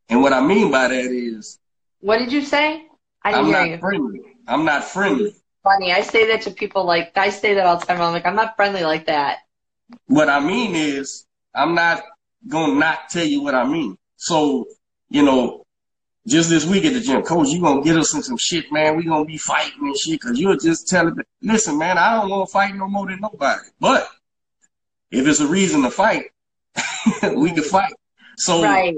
And 0.08 0.22
what 0.22 0.32
I 0.32 0.40
mean 0.40 0.70
by 0.70 0.88
that 0.88 1.04
is, 1.04 1.58
What 2.00 2.18
did 2.18 2.32
you 2.32 2.42
say? 2.42 2.86
I 3.22 3.32
didn't 3.32 3.44
I'm 3.46 3.50
hear 3.52 3.60
not 3.60 3.70
you. 3.70 3.78
friendly. 3.78 4.20
I'm 4.46 4.64
not 4.64 4.84
friendly. 4.84 5.34
Funny. 5.62 5.92
I 5.92 6.00
say 6.00 6.26
that 6.28 6.42
to 6.42 6.50
people 6.50 6.84
like 6.84 7.16
I 7.16 7.30
say 7.30 7.54
that 7.54 7.66
all 7.66 7.76
the 7.78 7.86
time. 7.86 8.00
I'm 8.00 8.12
like, 8.12 8.26
I'm 8.26 8.34
not 8.36 8.56
friendly 8.56 8.82
like 8.82 9.06
that. 9.06 9.38
What 10.06 10.28
I 10.28 10.40
mean 10.40 10.74
is, 10.74 11.26
I'm 11.54 11.74
not 11.74 12.02
gonna 12.48 12.74
not 12.74 13.10
tell 13.10 13.24
you 13.26 13.42
what 13.42 13.54
I 13.54 13.64
mean. 13.66 13.98
So, 14.16 14.66
you 15.08 15.22
know, 15.22 15.64
just 16.26 16.48
this 16.48 16.64
week 16.64 16.84
at 16.84 16.94
the 16.94 17.00
gym, 17.00 17.22
coach, 17.22 17.48
you 17.48 17.60
gonna 17.60 17.82
get 17.82 17.96
us 17.96 18.14
in 18.14 18.22
some 18.22 18.36
shit, 18.38 18.70
man. 18.72 18.96
We 18.96 19.04
gonna 19.04 19.24
be 19.24 19.36
fighting 19.38 19.80
and 19.82 19.96
shit, 19.98 20.20
cause 20.20 20.38
you're 20.38 20.56
just 20.56 20.88
telling 20.88 21.16
me, 21.16 21.24
listen, 21.42 21.76
man, 21.78 21.98
I 21.98 22.14
don't 22.20 22.30
want 22.30 22.48
to 22.48 22.52
fight 22.52 22.74
no 22.74 22.88
more 22.88 23.06
than 23.06 23.20
nobody. 23.20 23.60
But 23.80 24.08
if 25.10 25.26
it's 25.26 25.40
a 25.40 25.46
reason 25.46 25.82
to 25.82 25.90
fight, 25.90 26.26
we 27.34 27.52
can 27.52 27.64
fight. 27.64 27.92
So 28.38 28.62
Right. 28.62 28.94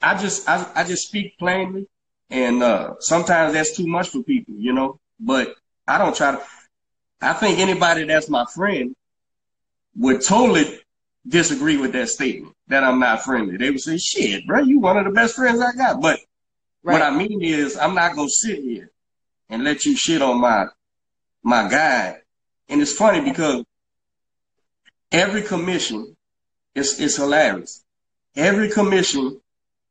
I 0.00 0.16
just 0.16 0.48
I, 0.48 0.70
I 0.74 0.84
just 0.84 1.08
speak 1.08 1.36
plainly, 1.38 1.88
and 2.30 2.62
uh, 2.62 2.94
sometimes 3.00 3.52
that's 3.52 3.76
too 3.76 3.86
much 3.86 4.08
for 4.08 4.22
people, 4.22 4.54
you 4.56 4.72
know. 4.72 4.98
But 5.20 5.54
I 5.86 5.98
don't 5.98 6.16
try 6.16 6.32
to. 6.32 6.42
I 7.20 7.32
think 7.32 7.58
anybody 7.58 8.04
that's 8.04 8.28
my 8.28 8.44
friend 8.54 8.94
would 9.96 10.22
totally 10.22 10.80
disagree 11.26 11.76
with 11.76 11.92
that 11.92 12.08
statement 12.08 12.54
that 12.68 12.84
I'm 12.84 12.98
not 13.00 13.22
friendly. 13.22 13.56
They 13.56 13.70
would 13.70 13.80
say, 13.80 13.98
"Shit, 13.98 14.46
bro, 14.46 14.60
you 14.60 14.80
one 14.80 14.96
of 14.96 15.04
the 15.04 15.10
best 15.10 15.34
friends 15.36 15.60
I 15.60 15.72
got." 15.72 16.00
But 16.00 16.20
what 16.82 17.02
I 17.02 17.10
mean 17.10 17.42
is, 17.42 17.76
I'm 17.76 17.94
not 17.94 18.14
gonna 18.14 18.28
sit 18.28 18.62
here 18.62 18.90
and 19.48 19.64
let 19.64 19.84
you 19.84 19.96
shit 19.96 20.22
on 20.22 20.40
my 20.40 20.66
my 21.42 21.68
guy. 21.68 22.18
And 22.68 22.82
it's 22.82 22.92
funny 22.92 23.20
because 23.20 23.64
every 25.12 25.42
commission 25.42 26.16
is 26.74 27.00
is 27.00 27.16
hilarious. 27.16 27.84
Every 28.34 28.70
commission 28.70 29.40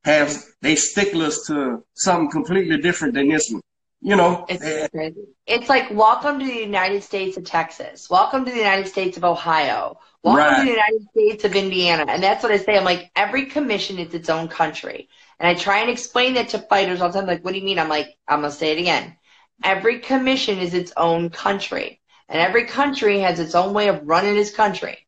has 0.06 0.54
they 0.62 0.76
sticklers 0.76 1.42
to 1.48 1.84
something 1.96 2.30
completely 2.30 2.78
different 2.78 3.16
than 3.16 3.28
this 3.30 3.50
one. 3.52 3.62
You 4.02 4.16
know, 4.16 4.46
It's 4.48 4.92
crazy. 4.92 5.16
It's 5.48 5.68
like 5.68 5.90
welcome 5.92 6.38
to 6.40 6.46
the 6.46 6.54
United 6.54 7.02
States 7.02 7.38
of 7.38 7.44
Texas. 7.44 8.08
Welcome 8.08 8.46
to 8.46 8.52
the 8.52 8.58
United 8.58 8.88
States 8.88 9.18
of 9.18 9.24
Ohio. 9.24 10.00
Welcome 10.22 10.44
Right. 10.44 10.60
to 10.60 10.64
the 10.66 10.70
United 10.72 11.10
States 11.10 11.44
of 11.44 11.56
Indiana. 11.56 12.06
And 12.08 12.22
that's 12.22 12.44
what 12.44 12.52
I 12.52 12.58
say. 12.58 12.78
I'm 12.78 12.84
like, 12.84 13.10
every 13.16 13.48
commission 13.48 13.98
is 13.98 14.14
its 14.14 14.30
own 14.30 14.48
country. 14.48 15.10
And 15.40 15.48
I 15.50 15.56
try 15.56 15.80
and 15.80 15.90
explain 15.90 16.36
that 16.36 16.50
to 16.50 16.60
fighters 16.60 17.02
all 17.02 17.10
the 17.10 17.18
time. 17.20 17.28
Like, 17.28 17.44
what 17.44 17.54
do 17.54 17.58
you 17.60 17.66
mean? 17.66 17.80
I'm 17.80 17.90
like, 17.90 18.16
I'm 18.28 18.42
gonna 18.42 18.52
say 18.52 18.74
it 18.74 18.80
again. 18.80 19.16
Every 19.64 20.00
commission 20.00 20.60
is 20.60 20.76
its 20.76 20.94
own 20.96 21.32
country. 21.32 22.00
And 22.30 22.40
every 22.40 22.66
country 22.66 23.20
has 23.22 23.40
its 23.40 23.56
own 23.56 23.74
way 23.74 23.88
of 23.88 24.02
running 24.08 24.38
its 24.38 24.52
country. 24.52 25.08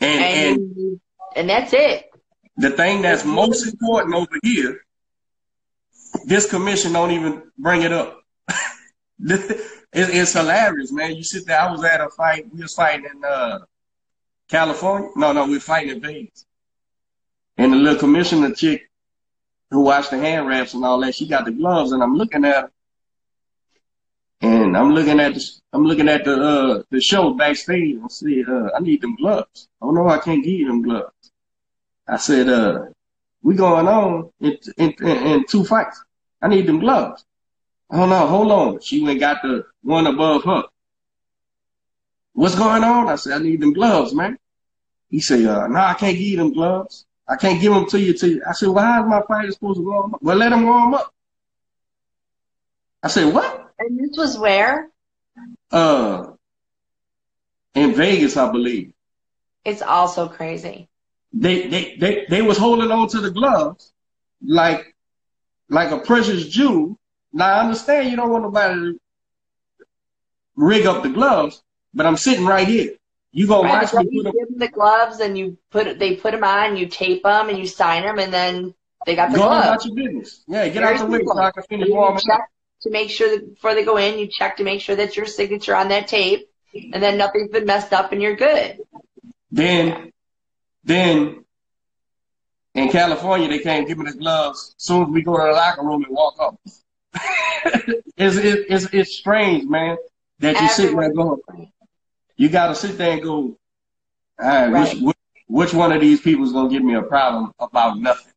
and 0.00 0.22
and 0.22 0.58
And 0.60 1.00
and 1.36 1.50
that's 1.50 1.74
it. 1.74 2.07
The 2.58 2.70
thing 2.70 3.02
that's 3.02 3.24
most 3.24 3.66
important 3.66 4.14
over 4.14 4.36
here, 4.42 4.80
this 6.26 6.50
commission 6.50 6.92
don't 6.92 7.12
even 7.12 7.42
bring 7.56 7.82
it 7.82 7.92
up. 7.92 8.20
it, 8.48 9.62
it's 9.92 10.32
hilarious, 10.32 10.92
man. 10.92 11.14
You 11.14 11.22
sit 11.22 11.46
there. 11.46 11.60
I 11.60 11.70
was 11.70 11.84
at 11.84 12.00
a 12.00 12.10
fight. 12.10 12.52
We 12.52 12.60
was 12.60 12.74
fighting 12.74 13.06
in 13.06 13.24
uh, 13.24 13.60
California. 14.48 15.08
No, 15.14 15.32
no, 15.32 15.46
we 15.46 15.54
were 15.54 15.60
fighting 15.60 15.90
in 15.90 16.00
Vegas. 16.00 16.44
And 17.56 17.72
the 17.72 17.76
little 17.76 17.98
commissioner 17.98 18.52
chick 18.54 18.90
who 19.70 19.82
watched 19.82 20.10
the 20.10 20.18
hand 20.18 20.48
wraps 20.48 20.74
and 20.74 20.84
all 20.84 21.00
that, 21.00 21.14
she 21.14 21.28
got 21.28 21.44
the 21.44 21.52
gloves, 21.52 21.92
and 21.92 22.02
I'm 22.02 22.16
looking 22.16 22.44
at 22.44 22.54
her, 22.54 22.70
and 24.40 24.76
I'm 24.76 24.94
looking 24.94 25.20
at 25.20 25.34
the 25.34 25.44
I'm 25.72 25.84
looking 25.84 26.08
at 26.08 26.24
the 26.24 26.34
uh 26.34 26.82
the 26.90 27.00
show 27.00 27.34
backstage. 27.34 27.96
and 27.96 28.10
said, 28.10 28.48
uh, 28.48 28.70
I 28.74 28.80
need 28.80 29.00
them 29.00 29.16
gloves. 29.16 29.68
Oh 29.82 29.90
no, 29.90 30.08
I 30.08 30.18
can't 30.18 30.42
give 30.42 30.54
you 30.54 30.66
them 30.68 30.82
gloves. 30.82 31.12
I 32.08 32.16
said, 32.16 32.48
uh, 32.48 32.86
we 33.42 33.54
going 33.54 33.86
on 33.86 34.30
in, 34.40 34.58
in, 34.76 34.94
in, 35.02 35.44
two 35.46 35.64
fights. 35.64 36.02
I 36.40 36.48
need 36.48 36.66
them 36.66 36.80
gloves. 36.80 37.24
Oh 37.90 38.06
no, 38.06 38.26
hold 38.26 38.50
on. 38.50 38.80
She 38.80 39.02
went 39.02 39.20
got 39.20 39.42
the 39.42 39.64
one 39.82 40.06
above 40.06 40.44
her. 40.44 40.64
What's 42.32 42.54
going 42.54 42.84
on? 42.84 43.08
I 43.08 43.16
said, 43.16 43.34
I 43.34 43.38
need 43.38 43.60
them 43.60 43.72
gloves, 43.72 44.14
man. 44.14 44.38
He 45.10 45.20
said, 45.20 45.44
uh, 45.44 45.66
no, 45.66 45.80
I 45.80 45.94
can't 45.94 46.16
give 46.16 46.26
you 46.26 46.36
them 46.36 46.52
gloves. 46.52 47.06
I 47.26 47.36
can't 47.36 47.60
give 47.60 47.72
them 47.72 47.86
to 47.86 48.00
you 48.00 48.14
till 48.14 48.30
you. 48.30 48.42
I 48.48 48.52
said, 48.52 48.68
well, 48.68 48.84
how's 48.84 49.08
my 49.08 49.22
fighter 49.26 49.50
supposed 49.52 49.78
to 49.78 49.84
warm 49.84 50.14
up? 50.14 50.22
Well, 50.22 50.36
let 50.36 50.52
him 50.52 50.64
warm 50.64 50.94
up. 50.94 51.12
I 53.02 53.08
said, 53.08 53.32
what? 53.32 53.72
And 53.78 53.98
this 53.98 54.16
was 54.16 54.38
where? 54.38 54.90
Uh, 55.70 56.32
in 57.74 57.94
Vegas, 57.94 58.36
I 58.36 58.50
believe. 58.50 58.92
It's 59.64 59.82
also 59.82 60.28
crazy. 60.28 60.87
They, 61.32 61.68
they, 61.68 61.96
they, 61.96 62.26
they 62.28 62.42
was 62.42 62.58
holding 62.58 62.90
on 62.90 63.08
to 63.08 63.20
the 63.20 63.30
gloves 63.30 63.92
like, 64.42 64.94
like 65.68 65.90
a 65.90 65.98
precious 65.98 66.46
jewel. 66.48 66.98
Now 67.32 67.46
I 67.54 67.60
understand 67.60 68.10
you 68.10 68.16
don't 68.16 68.30
want 68.30 68.44
nobody 68.44 68.74
to 68.74 69.00
rig 70.56 70.86
up 70.86 71.02
the 71.02 71.10
gloves, 71.10 71.62
but 71.94 72.06
I'm 72.06 72.16
sitting 72.16 72.46
right 72.46 72.66
here. 72.66 72.92
You 73.32 73.46
gonna 73.46 73.68
Right, 73.68 73.82
watch 73.82 73.92
me 73.94 74.08
you 74.10 74.22
them. 74.22 74.32
give 74.32 74.48
them 74.48 74.58
the 74.58 74.68
gloves 74.68 75.20
and 75.20 75.36
you 75.36 75.58
put 75.70 75.98
they 75.98 76.16
put 76.16 76.32
them 76.32 76.44
on, 76.44 76.76
you 76.76 76.86
tape 76.88 77.22
them 77.22 77.50
and 77.50 77.58
you 77.58 77.66
sign 77.66 78.02
them, 78.02 78.18
and 78.18 78.32
then 78.32 78.74
they 79.04 79.14
got 79.14 79.30
the 79.30 79.36
Go 79.36 79.44
gloves. 79.44 79.66
about 79.66 79.84
your 79.84 79.94
business. 79.94 80.44
Yeah, 80.48 80.66
get 80.68 80.82
Very 80.82 80.94
out 80.96 81.00
the 81.00 81.06
way 81.06 81.24
so 81.24 81.38
I 81.38 81.50
can 81.50 81.62
finish 81.64 81.88
warming 81.90 82.22
up. 82.32 82.40
to 82.82 82.90
make 82.90 83.10
sure 83.10 83.28
that 83.30 83.54
before 83.54 83.74
they 83.74 83.84
go 83.84 83.96
in, 83.98 84.18
you 84.18 84.26
check 84.28 84.56
to 84.56 84.64
make 84.64 84.80
sure 84.80 84.96
that 84.96 85.16
your 85.16 85.26
signature 85.26 85.76
on 85.76 85.88
that 85.88 86.08
tape, 86.08 86.48
and 86.74 87.02
then 87.02 87.18
nothing's 87.18 87.50
been 87.50 87.66
messed 87.66 87.92
up 87.92 88.12
and 88.12 88.22
you're 88.22 88.36
good. 88.36 88.78
Then, 89.50 90.07
then 90.88 91.44
in 92.74 92.88
California, 92.90 93.48
they 93.48 93.58
can't 93.58 93.86
give 93.86 93.98
me 93.98 94.10
the 94.10 94.16
gloves 94.16 94.74
as 94.78 94.84
soon 94.84 95.02
as 95.04 95.08
we 95.10 95.22
go 95.22 95.36
to 95.36 95.42
the 95.44 95.52
locker 95.52 95.82
room 95.82 96.04
and 96.04 96.14
walk 96.14 96.34
up. 96.40 96.56
it's, 98.16 98.36
it, 98.36 98.66
it's, 98.68 98.86
it's 98.92 99.16
strange, 99.16 99.64
man, 99.68 99.96
that 100.40 100.60
you 100.60 100.68
sit 100.68 100.92
there 100.92 101.02
and 101.02 101.16
go, 101.16 101.40
you 102.36 102.48
got 102.48 102.68
to 102.68 102.74
sit 102.74 102.96
there 102.98 103.12
and 103.12 103.22
go, 103.22 103.36
all 103.36 103.56
right, 104.38 104.68
Right. 104.70 104.94
which, 104.94 105.02
which, 105.02 105.16
which 105.48 105.74
one 105.74 105.92
of 105.92 106.00
these 106.00 106.20
people 106.20 106.44
is 106.44 106.52
going 106.52 106.68
to 106.68 106.74
give 106.74 106.84
me 106.84 106.94
a 106.94 107.02
problem 107.02 107.52
about 107.58 107.98
nothing? 107.98 108.32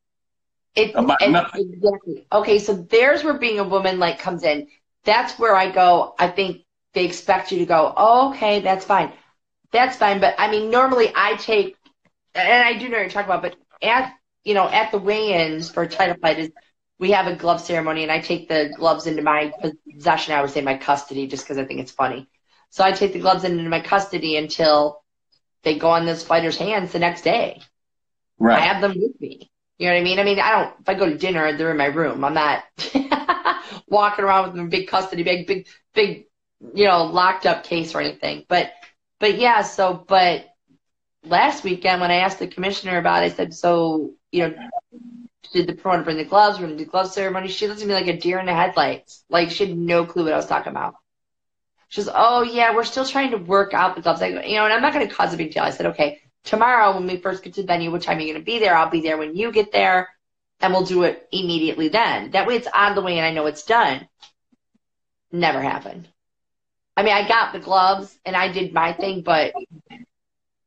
It, 0.76 0.96
About 0.96 1.22
it- 1.22 1.32
nothing. 1.32 1.74
Exactly. 1.74 2.26
Okay, 2.32 2.60
so 2.60 2.74
there's 2.74 3.24
where 3.24 3.38
being 3.38 3.60
a 3.60 3.64
woman 3.64 4.00
like 4.00 4.20
comes 4.20 4.44
in. 4.44 4.68
That's 5.04 5.38
where 5.40 5.56
I 5.56 5.70
go. 5.72 6.16
I 6.20 6.28
think 6.30 6.64
they 6.94 7.06
expect 7.06 7.52
you 7.52 7.60
to 7.60 7.66
go. 7.66 7.94
Oh, 7.96 8.32
okay, 8.32 8.62
that's 8.62 8.86
fine. 8.86 9.12
That's 9.72 9.96
fine. 9.98 10.20
But 10.20 10.36
I 10.38 10.50
mean, 10.50 10.70
normally 10.72 11.12
I 11.16 11.36
take, 11.36 11.76
and 12.36 12.64
I 12.64 12.78
do 12.78 12.90
know 12.90 12.98
what 12.98 13.02
you're 13.02 13.10
talking 13.10 13.32
about. 13.32 13.42
But 13.42 13.56
at 13.82 14.14
you 14.44 14.54
know 14.54 14.68
at 14.68 14.92
the 14.92 14.98
weigh-ins 14.98 15.70
for 15.70 15.84
a 15.84 15.88
title 15.88 16.16
fight 16.22 16.40
is 16.40 16.52
we 17.00 17.12
have 17.12 17.28
a 17.28 17.36
glove 17.36 17.62
ceremony, 17.62 18.04
and 18.04 18.12
I 18.12 18.20
take 18.20 18.48
the 18.48 18.72
gloves 18.78 19.08
into 19.08 19.24
my 19.24 19.52
possession. 19.62 20.34
I 20.34 20.42
would 20.42 20.52
say 20.52 20.62
my 20.62 20.78
custody, 20.78 21.28
just 21.28 21.44
because 21.44 21.58
I 21.58 21.66
think 21.66 21.80
it's 21.80 21.92
funny. 21.92 22.30
So 22.70 22.84
I 22.84 22.92
take 22.92 23.14
the 23.14 23.20
gloves 23.20 23.44
into 23.44 23.68
my 23.70 23.82
custody 23.82 24.38
until 24.38 25.02
they 25.64 25.78
go 25.78 25.90
on 25.90 26.06
this 26.06 26.24
fighter's 26.24 26.58
hands 26.58 26.92
the 26.92 27.00
next 27.00 27.24
day. 27.24 27.62
Right. 28.40 28.60
I 28.60 28.66
have 28.66 28.82
them 28.82 28.94
with 28.96 29.20
me. 29.20 29.52
You 29.78 29.88
know 29.88 29.94
what 29.94 30.00
I 30.00 30.04
mean? 30.04 30.20
I 30.20 30.24
mean, 30.24 30.40
I 30.40 30.52
don't. 30.52 30.80
If 30.80 30.90
I 30.90 30.94
go 30.94 31.10
to 31.10 31.18
dinner, 31.18 31.58
they're 31.58 31.72
in 31.72 31.78
my 31.78 31.88
room. 31.88 32.24
I'm 32.24 32.36
not 32.36 32.64
walking 33.88 34.24
around 34.24 34.44
with 34.44 34.54
them 34.54 34.66
in 34.66 34.70
big 34.70 34.88
custody, 34.88 35.24
big, 35.24 35.48
big, 35.48 35.68
big, 35.96 36.26
you 36.76 36.86
know, 36.86 37.06
locked 37.06 37.48
up 37.48 37.64
case 37.64 37.96
or 37.96 38.02
anything. 38.02 38.46
But, 38.48 38.72
but 39.20 39.40
yeah. 39.40 39.64
So, 39.64 40.06
but 40.08 40.46
last 41.26 41.64
weekend 41.64 42.02
when 42.02 42.12
I 42.12 42.16
asked 42.16 42.40
the 42.40 42.48
commissioner 42.48 42.98
about 42.98 43.24
it, 43.24 43.34
I 43.34 43.36
said, 43.36 43.54
so, 43.54 44.12
you 44.32 44.48
know, 44.48 44.56
did 45.54 45.68
the 45.68 45.74
promoter 45.74 46.04
bring 46.04 46.18
the 46.18 46.26
gloves? 46.26 46.60
We're 46.60 46.68
going 46.68 46.78
to 46.78 46.84
do 46.84 46.90
glove 46.90 47.12
ceremony. 47.12 47.48
She 47.48 47.68
looked 47.68 47.82
at 47.82 47.88
me 47.88 47.94
like 47.94 48.08
a 48.08 48.18
deer 48.18 48.40
in 48.40 48.46
the 48.46 48.54
headlights. 48.54 49.24
Like 49.30 49.52
she 49.52 49.68
had 49.68 49.78
no 49.78 50.06
clue 50.06 50.24
what 50.24 50.34
I 50.34 50.38
was 50.38 50.46
talking 50.46 50.72
about. 50.72 50.96
She 51.90 52.02
goes, 52.02 52.12
oh 52.14 52.44
yeah, 52.44 52.74
we're 52.74 52.86
still 52.86 53.06
trying 53.06 53.32
to 53.32 53.38
work 53.38 53.74
out 53.74 53.96
the 53.96 54.02
gloves. 54.02 54.22
I 54.22 54.32
go, 54.32 54.42
you 54.42 54.56
know, 54.56 54.64
and 54.64 54.74
I'm 54.74 54.82
not 54.82 54.94
going 54.94 55.08
to 55.08 55.14
cause 55.14 55.34
a 55.34 55.38
big 55.38 55.54
deal. 55.54 55.64
I 55.64 55.72
said, 55.72 55.88
okay, 55.88 56.22
tomorrow 56.46 56.96
when 56.96 57.06
we 57.06 57.18
first 57.18 57.44
get 57.44 57.54
to 57.56 57.62
the 57.62 57.68
venue, 57.68 57.92
what 57.92 58.02
time 58.02 58.18
are 58.18 58.22
you 58.22 58.34
going 58.34 58.42
to 58.42 58.46
be 58.46 58.60
there? 58.60 58.76
I'll 58.76 58.90
be 58.90 59.02
there 59.02 59.18
when 59.18 59.36
you 59.36 59.52
get 59.52 59.74
there 59.74 60.08
and 60.62 60.72
we'll 60.72 60.86
do 60.86 61.04
it 61.04 61.28
immediately 61.34 61.90
then. 61.90 62.32
That 62.32 62.48
way 62.48 62.56
it's 62.56 62.68
on 62.74 62.96
the 62.96 63.02
way 63.02 63.18
and 63.18 63.26
I 63.26 63.32
know 63.32 63.46
it's 63.48 63.66
done. 63.66 64.08
Never 65.34 65.62
happened. 65.62 66.08
I 66.96 67.04
mean, 67.04 67.14
I 67.14 67.28
got 67.28 67.52
the 67.52 67.60
gloves 67.60 68.18
and 68.26 68.36
I 68.36 68.52
did 68.52 68.74
my 68.74 68.94
thing, 68.94 69.22
but 69.22 69.54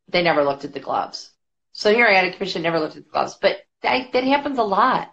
they 0.08 0.22
never 0.22 0.44
looked 0.44 0.64
at 0.64 0.72
the 0.72 0.80
gloves. 0.80 1.30
So 1.72 1.92
here 1.92 2.06
I 2.06 2.14
had 2.14 2.26
a 2.26 2.32
commission 2.32 2.62
never 2.62 2.78
looked 2.78 2.96
at 2.96 3.04
the 3.04 3.10
gloves, 3.10 3.38
but 3.40 3.58
that, 3.82 4.12
that 4.12 4.24
happens 4.24 4.58
a 4.58 4.62
lot. 4.62 5.10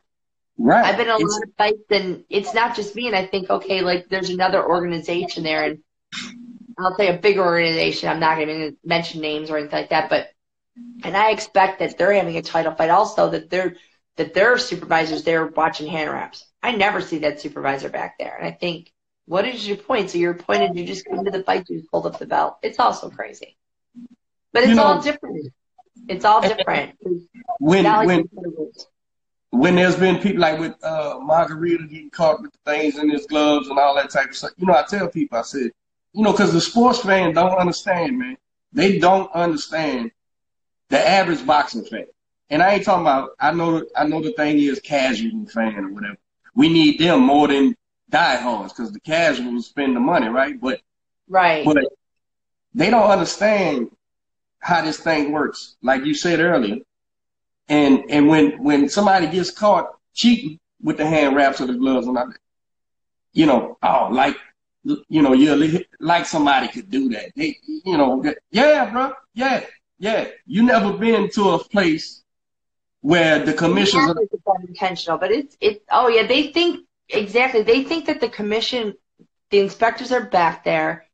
Right. 0.57 0.85
I've 0.85 0.97
been 0.97 1.07
in 1.07 1.11
a 1.13 1.15
It's- 1.15 1.31
lot 1.31 1.43
of 1.43 1.53
fights 1.57 1.84
and 1.89 2.23
it's 2.30 2.53
not 2.53 2.76
just 2.76 2.95
me. 2.95 3.07
And 3.07 3.15
I 3.15 3.26
think, 3.26 3.49
okay, 3.49 3.81
like 3.81 4.09
there's 4.09 4.30
another 4.30 4.63
organization 4.63 5.43
there 5.43 5.63
and 5.63 5.80
I'll 6.77 6.95
say 6.95 7.07
a 7.07 7.18
bigger 7.18 7.43
organization. 7.43 8.09
I'm 8.09 8.19
not 8.19 8.38
going 8.38 8.47
to 8.47 8.77
mention 8.84 9.22
names 9.22 9.49
or 9.49 9.57
anything 9.57 9.80
like 9.80 9.89
that, 9.89 10.09
but, 10.09 10.30
and 11.03 11.18
I 11.18 11.31
expect 11.31 11.80
that 11.80 11.97
they're 11.97 12.13
having 12.13 12.38
a 12.38 12.41
title 12.41 12.73
fight 12.76 12.89
also 12.89 13.30
that 13.31 13.49
they're, 13.49 13.76
that 14.18 14.34
their 14.34 14.57
supervisors 14.57 15.23
there 15.23 15.45
watching 15.47 15.88
hand 15.88 16.11
wraps. 16.11 16.45
I 16.61 16.73
never 16.73 17.01
see 17.01 17.19
that 17.19 17.41
supervisor 17.41 17.89
back 17.89 18.18
there. 18.19 18.35
And 18.38 18.45
I 18.47 18.51
think, 18.51 18.91
what 19.26 19.47
is 19.47 19.68
your 19.68 19.77
point? 19.77 20.09
So 20.11 20.18
your 20.18 20.34
point 20.34 20.63
is 20.63 20.76
you 20.76 20.85
just 20.85 21.05
come 21.05 21.23
to 21.26 21.31
the 21.31 21.43
fight, 21.43 21.65
you 21.69 21.80
just 21.80 21.91
pulled 21.91 22.05
up 22.05 22.19
the 22.19 22.26
belt. 22.26 22.57
It's 22.61 22.80
also 22.80 23.09
crazy. 23.09 23.57
But 24.53 24.64
it's 24.64 24.69
You 24.69 24.76
know- 24.76 24.84
all 24.84 25.02
different. 25.02 25.53
It's 26.07 26.26
all 26.26 26.41
different. 26.41 26.95
when 27.60 27.86
when 27.86 28.23
the 28.34 28.40
other 28.40 28.49
ones. 28.49 28.88
when 29.52 29.76
there's 29.76 29.95
been 29.95 30.18
people 30.19 30.41
like 30.41 30.60
with 30.60 30.73
uh, 30.84 31.15
Margarito 31.19 31.88
getting 31.90 32.10
caught 32.10 32.41
with 32.41 32.52
things 32.65 32.98
in 32.98 33.10
his 33.10 33.26
gloves 33.28 33.68
and 33.69 33.78
all 33.78 33.95
that 33.95 34.10
type 34.10 34.30
of 34.30 34.36
stuff. 34.36 34.52
You 34.57 34.65
know, 34.65 34.73
I 34.73 34.84
tell 34.84 35.07
people, 35.10 35.38
I 35.38 35.44
said, 35.44 35.72
you 36.14 36.23
know, 36.23 36.32
because 36.32 36.53
the 36.53 36.61
sports 36.61 36.99
fan 36.99 37.34
don't 37.34 37.56
understand, 37.57 38.18
man. 38.18 38.38
They 38.73 38.99
don't 38.99 39.32
understand 39.34 40.11
the 40.90 40.99
average 41.07 41.45
boxing 41.45 41.86
fan. 41.86 42.07
And 42.49 42.61
I 42.64 42.73
ain't 42.76 42.84
talking 42.84 43.02
about. 43.03 43.32
I 43.40 43.52
know. 43.53 43.86
I 43.95 44.06
know 44.06 44.22
the 44.22 44.34
thing 44.34 44.57
is 44.60 44.80
casual 44.80 45.45
fan 45.48 45.86
or 45.86 45.94
whatever. 45.94 46.18
We 46.56 46.68
need 46.68 46.99
them 46.99 47.22
more 47.22 47.48
than 47.48 47.76
diehards 48.10 48.73
because 48.73 48.91
the 48.91 48.99
casuals 48.99 49.68
spend 49.68 49.95
the 49.95 49.99
money, 50.02 50.28
right? 50.28 50.60
But 50.60 50.82
Right. 51.30 51.64
but 51.64 51.78
they 52.73 52.90
don't 52.90 53.10
understand 53.10 53.90
how 54.62 54.84
this 54.84 55.00
thing 55.00 55.32
works. 55.32 55.76
Like 55.82 56.06
you 56.06 56.14
said 56.14 56.40
earlier, 56.40 56.78
and 57.68 58.04
and 58.10 58.28
when 58.28 58.64
when 58.64 58.90
somebody 58.90 59.28
gets 59.28 59.52
caught 59.52 59.94
cheating 60.14 60.60
with 60.82 60.98
the 60.98 61.06
hand 61.06 61.36
wraps 61.36 61.62
or 61.62 61.68
the 61.68 61.74
gloves 61.74 62.08
and 62.08 62.18
that, 62.18 62.28
you 63.34 63.46
know, 63.46 63.78
oh, 63.84 64.10
like 64.12 64.36
you 64.84 65.22
know, 65.22 65.34
you 65.34 65.84
like 66.00 66.26
somebody 66.26 66.68
could 66.68 66.90
do 66.90 67.10
that. 67.10 67.32
They, 67.36 67.58
you 67.66 67.98
know, 67.98 68.24
yeah, 68.52 68.90
bro, 68.92 69.14
yeah, 69.34 69.64
yeah. 70.00 70.28
You 70.46 70.64
never 70.64 70.94
been 70.94 71.30
to 71.32 71.52
a 71.52 71.60
place 71.64 72.24
where 73.02 73.44
the 73.44 73.54
commissions. 73.54 74.08
Yeah, 74.08 74.26
it's 74.32 74.44
unintentional, 74.48 75.18
but 75.18 75.32
it's 75.32 75.56
it. 75.62 75.84
Oh 75.92 76.08
yeah, 76.08 76.26
they 76.26 76.52
think 76.52 76.86
exactly. 77.10 77.62
They 77.62 77.84
think 77.84 78.08
that 78.08 78.22
the 78.22 78.30
commission, 78.30 78.96
the 79.52 79.60
inspectors 79.60 80.12
are 80.12 80.26
back 80.26 80.64
there, 80.64 81.06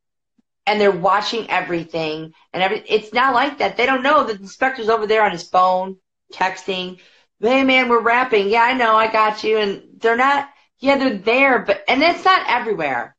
and 0.68 0.80
they're 0.80 0.92
watching 0.92 1.50
everything, 1.50 2.34
and 2.54 2.62
every. 2.62 2.84
It's 2.88 3.14
not 3.14 3.34
like 3.34 3.58
that. 3.58 3.78
They 3.78 3.88
don't 3.88 4.04
know 4.04 4.26
that 4.26 4.38
the 4.38 4.44
inspector's 4.44 4.90
over 4.90 5.08
there 5.08 5.24
on 5.24 5.32
his 5.32 5.48
phone, 5.50 5.98
texting. 6.32 7.00
Hey 7.40 7.64
man, 7.64 7.90
we're 7.90 8.02
wrapping. 8.02 8.50
Yeah, 8.50 8.64
I 8.64 8.74
know, 8.74 8.96
I 8.96 9.12
got 9.12 9.44
you. 9.44 9.58
And 9.58 9.82
they're 9.98 10.18
not. 10.18 10.50
Yeah, 10.80 10.98
they're 10.98 11.18
there, 11.18 11.60
but 11.60 11.82
and 11.88 12.02
that's 12.02 12.24
not 12.24 12.48
everywhere. 12.48 13.16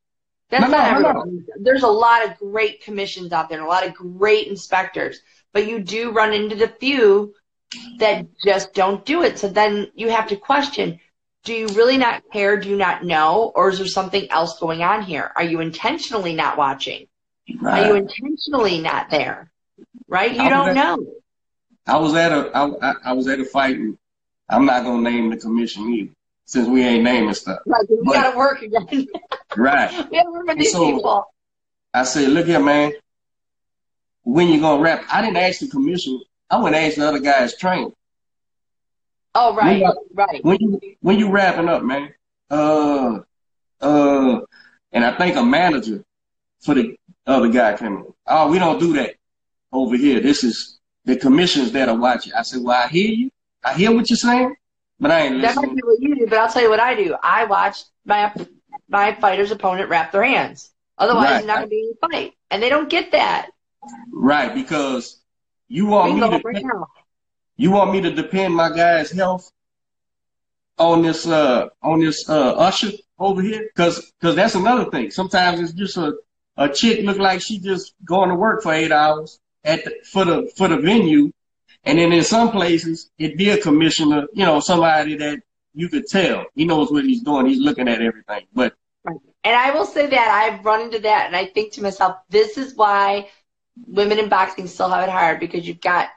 That's 0.49 0.61
No, 0.61 0.67
no, 0.67 0.77
not 0.77 1.01
no, 1.01 1.09
everywhere. 1.09 1.43
There's 1.59 1.83
a 1.83 1.87
lot 1.87 2.25
of 2.25 2.37
great 2.37 2.83
commissions 2.83 3.33
out 3.33 3.49
there, 3.49 3.57
and 3.57 3.67
a 3.67 3.69
lot 3.69 3.85
of 3.85 3.93
great 3.93 4.47
inspectors, 4.47 5.19
but 5.51 5.67
you 5.67 5.79
do 5.79 6.11
run 6.11 6.33
into 6.33 6.55
the 6.55 6.69
few 6.69 7.33
that 7.99 8.25
just 8.43 8.73
don't 8.73 9.05
do 9.05 9.23
it. 9.23 9.37
So 9.37 9.47
then 9.47 9.91
you 9.93 10.09
have 10.09 10.29
to 10.29 10.35
question, 10.35 10.99
do 11.43 11.53
you 11.53 11.67
really 11.67 11.97
not 11.97 12.23
care? 12.31 12.57
Do 12.57 12.69
you 12.69 12.77
not 12.77 13.03
know? 13.03 13.51
Or 13.55 13.69
is 13.69 13.77
there 13.77 13.87
something 13.87 14.31
else 14.31 14.59
going 14.59 14.81
on 14.81 15.03
here? 15.03 15.31
Are 15.35 15.43
you 15.43 15.59
intentionally 15.59 16.33
not 16.33 16.57
watching? 16.57 17.08
Are 17.65 17.85
you 17.87 17.95
intentionally 17.95 18.79
not 18.81 19.09
there? 19.09 19.51
Right? 20.07 20.31
You 20.31 20.49
don't 20.49 20.69
at- 20.69 20.75
know. 20.75 21.05
I 21.87 21.97
was 21.97 22.13
at 22.13 22.31
a 22.31 22.51
I, 22.55 22.67
I, 22.91 22.93
I 23.05 23.13
was 23.13 23.27
at 23.27 23.39
a 23.39 23.45
fight, 23.45 23.75
and 23.77 23.97
I'm 24.49 24.65
not 24.65 24.83
gonna 24.83 25.09
name 25.09 25.29
the 25.29 25.37
commission 25.37 25.89
either, 25.93 26.11
since 26.45 26.67
we 26.67 26.83
ain't 26.83 27.03
naming 27.03 27.33
stuff. 27.33 27.59
Like, 27.65 27.89
we 27.89 27.97
But- 28.03 28.13
gotta 28.13 28.37
work 28.37 28.61
again. 28.61 29.07
Right. 29.57 29.91
we 30.11 30.17
gotta 30.17 30.31
work 30.31 30.45
with 30.47 30.57
these 30.59 30.71
So- 30.71 30.85
people. 30.85 31.25
I 31.93 32.03
said, 32.03 32.29
look 32.29 32.45
here, 32.45 32.59
man. 32.59 32.91
When 34.21 34.47
you 34.49 34.59
gonna 34.61 34.81
wrap? 34.81 35.03
I 35.11 35.21
didn't 35.23 35.37
ask 35.37 35.59
the 35.59 35.67
commission. 35.67 36.21
I 36.51 36.57
went 36.61 36.75
and 36.75 36.85
ask 36.85 36.97
the 36.97 37.07
other 37.07 37.19
guy's 37.19 37.57
trainer. 37.57 37.89
Oh, 39.33 39.55
right, 39.55 39.79
Yeah. 39.79 39.91
right. 40.13 40.43
When 40.43 40.57
you 40.59 40.79
when 41.01 41.17
you 41.17 41.31
wrapping 41.31 41.67
up, 41.69 41.81
man? 41.83 42.13
Uh, 42.51 43.19
uh, 43.81 44.41
and 44.91 45.05
I 45.05 45.17
think 45.17 45.35
a 45.35 45.43
manager 45.43 46.03
for 46.61 46.75
the 46.75 46.95
other 47.29 47.49
guy 47.49 47.75
came 47.77 47.97
in. 47.97 48.13
Oh, 48.27 48.49
we 48.49 48.59
don't 48.59 48.79
do 48.79 48.93
that 48.93 49.15
over 49.71 49.95
here. 49.95 50.19
This 50.19 50.43
is 50.43 50.79
the 51.05 51.15
commissions 51.15 51.71
that 51.73 51.89
are 51.89 51.97
watching. 51.97 52.33
I 52.33 52.41
said, 52.43 52.61
well, 52.61 52.81
I 52.83 52.87
hear 52.87 53.09
you. 53.09 53.31
I 53.63 53.73
hear 53.73 53.91
what 53.93 54.09
you're 54.09 54.17
saying, 54.17 54.55
but 54.99 55.11
I 55.11 55.21
ain't 55.21 55.41
That 55.41 55.55
might 55.55 55.75
be 55.75 55.81
what 55.83 56.01
you 56.01 56.15
do, 56.15 56.27
but 56.27 56.39
I'll 56.39 56.49
tell 56.51 56.61
you 56.61 56.69
what 56.69 56.79
I 56.79 56.95
do. 56.95 57.15
I 57.21 57.45
watch 57.45 57.83
my 58.05 58.33
my 58.87 59.13
fighter's 59.15 59.51
opponent 59.51 59.89
wrap 59.89 60.11
their 60.11 60.23
hands. 60.23 60.71
Otherwise, 60.97 61.23
Right. 61.25 61.33
there's 61.33 61.45
not 61.45 61.55
gonna 61.55 61.67
be 61.67 61.93
any 62.01 62.11
fight, 62.21 62.33
and 62.51 62.63
they 62.63 62.69
don't 62.69 62.89
get 62.89 63.11
that. 63.11 63.49
Right, 64.11 64.53
because 64.53 65.21
you 65.67 65.85
want 65.87 66.13
me 66.15 66.21
to 66.21 66.27
up 66.27 66.43
right. 66.43 66.63
You 67.57 67.71
want 67.71 67.91
me 67.91 68.01
to 68.01 68.11
depend 68.11 68.55
my 68.55 68.69
guy's 68.69 69.11
health 69.11 69.51
on 70.77 71.01
this 71.01 71.27
uh 71.27 71.67
on 71.83 71.99
this 71.99 72.29
uh 72.29 72.53
usher 72.53 72.91
over 73.19 73.41
here? 73.41 73.69
Cause 73.75 74.11
cause 74.21 74.35
that's 74.35 74.55
another 74.55 74.89
thing. 74.89 75.11
Sometimes 75.11 75.59
it's 75.59 75.73
just 75.73 75.97
a 75.97 76.13
a 76.59 76.67
chick 76.69 77.03
look 77.03 77.17
like 77.17 77.41
she 77.41 77.57
just 77.57 77.95
going 78.05 78.29
to 78.29 78.35
work 78.35 78.61
for 78.61 78.73
eight 78.73 78.91
hours 78.91 79.39
at 79.63 79.83
the, 79.85 79.95
for 80.03 80.25
the 80.25 80.51
for 80.55 80.67
the 80.67 80.77
venue, 80.77 81.31
and 81.85 81.97
then 81.97 82.11
in 82.11 82.23
some 82.23 82.51
places 82.51 83.09
it 83.17 83.37
be 83.37 83.49
a 83.49 83.57
commissioner, 83.57 84.27
you 84.33 84.45
know, 84.45 84.59
somebody 84.59 85.15
that 85.15 85.39
you 85.73 85.87
could 85.87 86.05
tell 86.05 86.45
he 86.55 86.65
knows 86.65 86.91
what 86.91 87.05
he's 87.05 87.23
doing. 87.23 87.45
He's 87.45 87.61
looking 87.61 87.87
at 87.87 88.01
everything. 88.01 88.45
But 88.53 88.75
And 89.05 89.55
I 89.55 89.71
will 89.71 89.85
say 89.85 90.07
that 90.07 90.27
I've 90.27 90.63
run 90.65 90.81
into 90.81 90.99
that, 90.99 91.27
and 91.27 91.35
I 91.35 91.45
think 91.45 91.73
to 91.73 91.81
myself, 91.81 92.17
this 92.29 92.57
is 92.57 92.75
why 92.75 93.29
women 93.87 94.19
in 94.19 94.27
boxing 94.27 94.67
still 94.67 94.89
have 94.89 95.07
it 95.07 95.11
hard 95.11 95.39
because 95.39 95.65
you've 95.65 95.79
got 95.79 96.09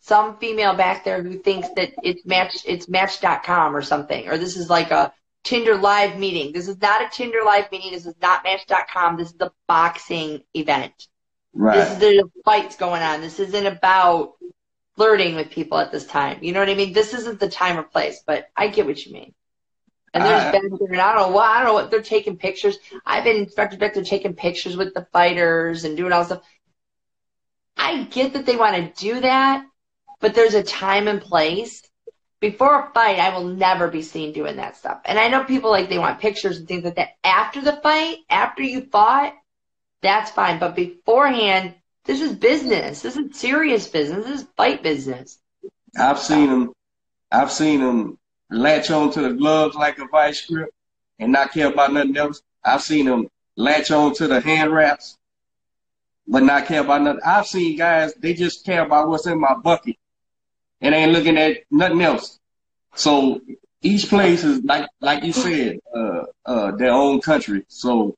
some 0.00 0.38
female 0.38 0.74
back 0.74 1.04
there 1.04 1.24
who 1.24 1.38
thinks 1.38 1.68
that 1.70 1.92
it's 2.04 2.24
match 2.24 2.58
it's 2.64 2.88
match.com 2.88 3.74
or 3.74 3.82
something, 3.82 4.28
or 4.28 4.38
this 4.38 4.56
is 4.56 4.70
like 4.70 4.92
a 4.92 5.12
Tinder 5.48 5.76
live 5.76 6.18
meeting. 6.18 6.52
This 6.52 6.68
is 6.68 6.78
not 6.78 7.00
a 7.00 7.08
Tinder 7.08 7.38
live 7.42 7.72
meeting. 7.72 7.92
This 7.92 8.04
is 8.04 8.14
not 8.20 8.44
match.com. 8.44 9.16
This 9.16 9.28
is 9.28 9.34
the 9.38 9.50
boxing 9.66 10.42
event. 10.52 11.08
Right. 11.54 11.74
This 11.74 11.92
is 11.92 11.98
the 11.98 12.30
fights 12.44 12.76
going 12.76 13.00
on. 13.00 13.22
This 13.22 13.40
isn't 13.40 13.66
about 13.66 14.34
flirting 14.94 15.36
with 15.36 15.50
people 15.50 15.78
at 15.78 15.90
this 15.90 16.04
time. 16.04 16.40
You 16.42 16.52
know 16.52 16.60
what 16.60 16.68
I 16.68 16.74
mean? 16.74 16.92
This 16.92 17.14
isn't 17.14 17.40
the 17.40 17.48
time 17.48 17.78
or 17.78 17.82
place, 17.82 18.22
but 18.26 18.50
I 18.54 18.68
get 18.68 18.84
what 18.84 19.02
you 19.06 19.14
mean. 19.14 19.32
And 20.12 20.22
there's 20.22 20.52
back 20.52 20.62
and 20.90 21.00
I 21.00 21.14
don't 21.14 21.30
know 21.30 21.34
what 21.34 21.48
I 21.48 21.58
don't 21.58 21.66
know 21.68 21.74
what 21.74 21.90
they're 21.90 22.02
taking 22.02 22.36
pictures. 22.36 22.76
I've 23.06 23.24
been 23.24 23.36
inspected 23.36 23.80
back 23.80 23.94
there 23.94 24.04
taking 24.04 24.34
pictures 24.34 24.76
with 24.76 24.92
the 24.92 25.06
fighters 25.14 25.84
and 25.84 25.96
doing 25.96 26.12
all 26.12 26.24
stuff. 26.24 26.42
I 27.74 28.04
get 28.04 28.34
that 28.34 28.44
they 28.44 28.56
want 28.56 28.76
to 28.76 29.02
do 29.02 29.20
that, 29.20 29.64
but 30.20 30.34
there's 30.34 30.54
a 30.54 30.62
time 30.62 31.08
and 31.08 31.22
place. 31.22 31.87
Before 32.40 32.80
a 32.80 32.92
fight, 32.92 33.18
I 33.18 33.36
will 33.36 33.48
never 33.48 33.88
be 33.88 34.02
seen 34.02 34.32
doing 34.32 34.56
that 34.56 34.76
stuff. 34.76 35.00
And 35.04 35.18
I 35.18 35.28
know 35.28 35.42
people 35.42 35.70
like 35.70 35.88
they 35.88 35.98
want 35.98 36.20
pictures 36.20 36.58
and 36.58 36.68
things 36.68 36.84
like 36.84 36.94
that. 36.94 37.16
After 37.24 37.60
the 37.60 37.80
fight, 37.82 38.18
after 38.30 38.62
you 38.62 38.82
fought, 38.82 39.34
that's 40.02 40.30
fine. 40.30 40.60
But 40.60 40.76
beforehand, 40.76 41.74
this 42.04 42.20
is 42.20 42.34
business. 42.34 43.02
This 43.02 43.16
is 43.16 43.36
serious 43.36 43.88
business. 43.88 44.24
This 44.24 44.42
is 44.42 44.48
fight 44.56 44.82
business. 44.82 45.38
I've 45.98 46.18
seen 46.18 46.48
them. 46.48 46.72
I've 47.30 47.50
seen 47.52 47.80
them 47.80 48.18
latch 48.50 48.90
on 48.90 49.10
to 49.12 49.20
the 49.20 49.34
gloves 49.34 49.74
like 49.74 49.98
a 49.98 50.06
vice 50.06 50.46
grip 50.46 50.70
and 51.18 51.32
not 51.32 51.52
care 51.52 51.68
about 51.68 51.92
nothing 51.92 52.16
else. 52.16 52.40
I've 52.64 52.82
seen 52.82 53.06
them 53.06 53.28
latch 53.56 53.90
on 53.90 54.14
to 54.14 54.28
the 54.28 54.40
hand 54.40 54.72
wraps, 54.72 55.18
but 56.26 56.44
not 56.44 56.66
care 56.66 56.80
about 56.80 57.02
nothing. 57.02 57.20
I've 57.26 57.46
seen 57.46 57.76
guys 57.76 58.14
they 58.14 58.32
just 58.32 58.64
care 58.64 58.86
about 58.86 59.08
what's 59.08 59.26
in 59.26 59.38
my 59.40 59.54
bucket 59.54 59.96
and 60.80 60.94
ain't 60.94 61.12
looking 61.12 61.36
at 61.36 61.58
nothing 61.70 62.00
else. 62.02 62.38
So 62.94 63.40
each 63.82 64.08
place 64.08 64.44
is 64.44 64.62
like 64.64 64.86
like 65.00 65.24
you 65.24 65.32
said, 65.32 65.78
uh, 65.94 66.22
uh, 66.44 66.70
their 66.72 66.92
own 66.92 67.20
country. 67.20 67.64
So 67.68 68.16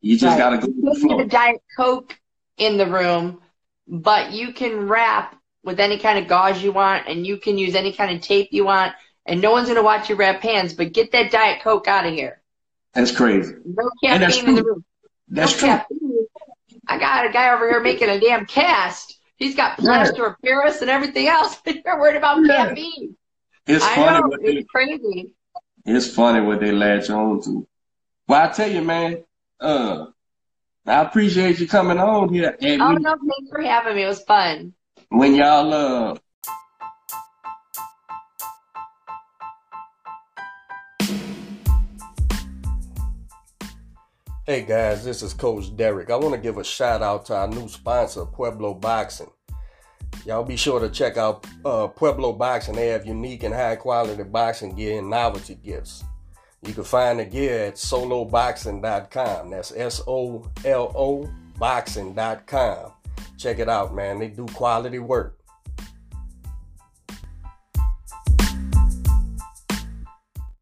you 0.00 0.16
just 0.18 0.36
Right. 0.36 0.38
gotta 0.38 0.58
go 0.58 0.66
with 0.68 0.76
You 0.76 0.92
the 0.94 1.00
flow. 1.00 1.20
a 1.20 1.24
Diet 1.24 1.62
Coke 1.76 2.18
in 2.56 2.76
the 2.76 2.86
room, 2.86 3.40
but 3.86 4.32
you 4.32 4.52
can 4.52 4.88
wrap 4.88 5.34
with 5.64 5.80
any 5.80 5.98
kind 5.98 6.18
of 6.18 6.28
gauze 6.28 6.62
you 6.62 6.72
want, 6.72 7.08
and 7.08 7.26
you 7.26 7.36
can 7.38 7.58
use 7.58 7.74
any 7.74 7.92
kind 7.92 8.14
of 8.14 8.22
tape 8.22 8.48
you 8.52 8.64
want, 8.64 8.94
and 9.26 9.40
no 9.40 9.50
one's 9.50 9.68
gonna 9.68 9.82
watch 9.82 10.08
you 10.08 10.16
wrap 10.16 10.40
pans. 10.40 10.72
But 10.74 10.92
get 10.92 11.12
that 11.12 11.30
Diet 11.30 11.62
Coke 11.62 11.88
out 11.88 12.06
of 12.06 12.12
here. 12.12 12.40
That's 12.94 13.10
crazy. 13.12 13.54
No 13.64 13.90
caffeine 14.02 14.48
in 14.48 14.54
the 14.54 14.64
room. 14.64 14.84
That's 15.28 15.52
no 15.52 15.58
true. 15.58 15.68
caffeine. 15.68 16.26
I 16.86 16.98
got 16.98 17.26
a 17.26 17.32
guy 17.32 17.52
over 17.54 17.68
here 17.68 17.80
making 17.80 18.08
a 18.08 18.18
damn 18.18 18.46
cast. 18.46 19.17
He's 19.38 19.54
got 19.54 19.78
plaster 19.78 20.26
of 20.26 20.34
Paris 20.44 20.82
and 20.82 20.90
everything 20.90 21.28
else. 21.28 21.60
You're 21.66 21.98
worried 21.98 22.16
about 22.16 22.44
Yeah. 22.44 22.68
caffeine. 22.68 23.16
It's 23.66 23.84
I 23.84 23.94
funny 23.94 24.20
know 24.20 24.28
what 24.28 24.40
they 24.44 24.52
it's 24.58 24.68
crazy. 24.70 25.32
it's 25.84 26.08
funny 26.14 26.40
what 26.44 26.60
they 26.60 26.72
latch 26.72 27.10
on 27.10 27.40
to. 27.42 27.66
Well, 28.26 28.48
I 28.48 28.52
tell 28.52 28.70
you, 28.70 28.82
man, 28.82 29.24
uh, 29.60 30.06
I 30.86 31.02
appreciate 31.02 31.60
you 31.60 31.68
coming 31.68 31.98
on 31.98 32.32
here. 32.32 32.56
And 32.60 32.82
Oh 32.82 32.88
when, 32.88 33.02
no, 33.02 33.16
thanks 33.16 33.50
for 33.50 33.62
having 33.62 33.96
me. 33.96 34.02
It 34.04 34.08
was 34.08 34.22
fun. 34.22 34.74
when 35.10 35.34
y'all 35.34 35.72
uh 35.72 36.16
Hey 44.48 44.62
guys, 44.62 45.04
this 45.04 45.22
is 45.22 45.34
Coach 45.34 45.76
Derek. 45.76 46.08
I 46.08 46.16
want 46.16 46.34
to 46.34 46.40
give 46.40 46.56
a 46.56 46.64
shout 46.64 47.02
out 47.02 47.26
to 47.26 47.36
our 47.36 47.48
new 47.48 47.68
sponsor, 47.68 48.24
Pueblo 48.24 48.72
Boxing. 48.72 49.30
Y'all 50.24 50.42
be 50.42 50.56
sure 50.56 50.80
to 50.80 50.88
check 50.88 51.18
out 51.18 51.46
uh, 51.66 51.86
Pueblo 51.88 52.32
Boxing. 52.32 52.74
They 52.74 52.86
have 52.86 53.04
unique 53.04 53.42
and 53.42 53.52
high 53.52 53.76
quality 53.76 54.22
boxing 54.22 54.74
gear 54.74 55.00
and 55.00 55.10
novelty 55.10 55.56
gifts. 55.56 56.02
You 56.62 56.72
can 56.72 56.84
find 56.84 57.18
the 57.18 57.26
gear 57.26 57.66
at 57.66 57.74
soloboxing.com. 57.74 59.50
That's 59.50 59.74
S 59.76 60.00
O 60.06 60.50
L 60.64 60.92
O 60.96 61.30
boxing.com. 61.58 62.92
Check 63.36 63.58
it 63.58 63.68
out, 63.68 63.94
man. 63.94 64.18
They 64.18 64.28
do 64.28 64.46
quality 64.46 64.98
work. 64.98 65.37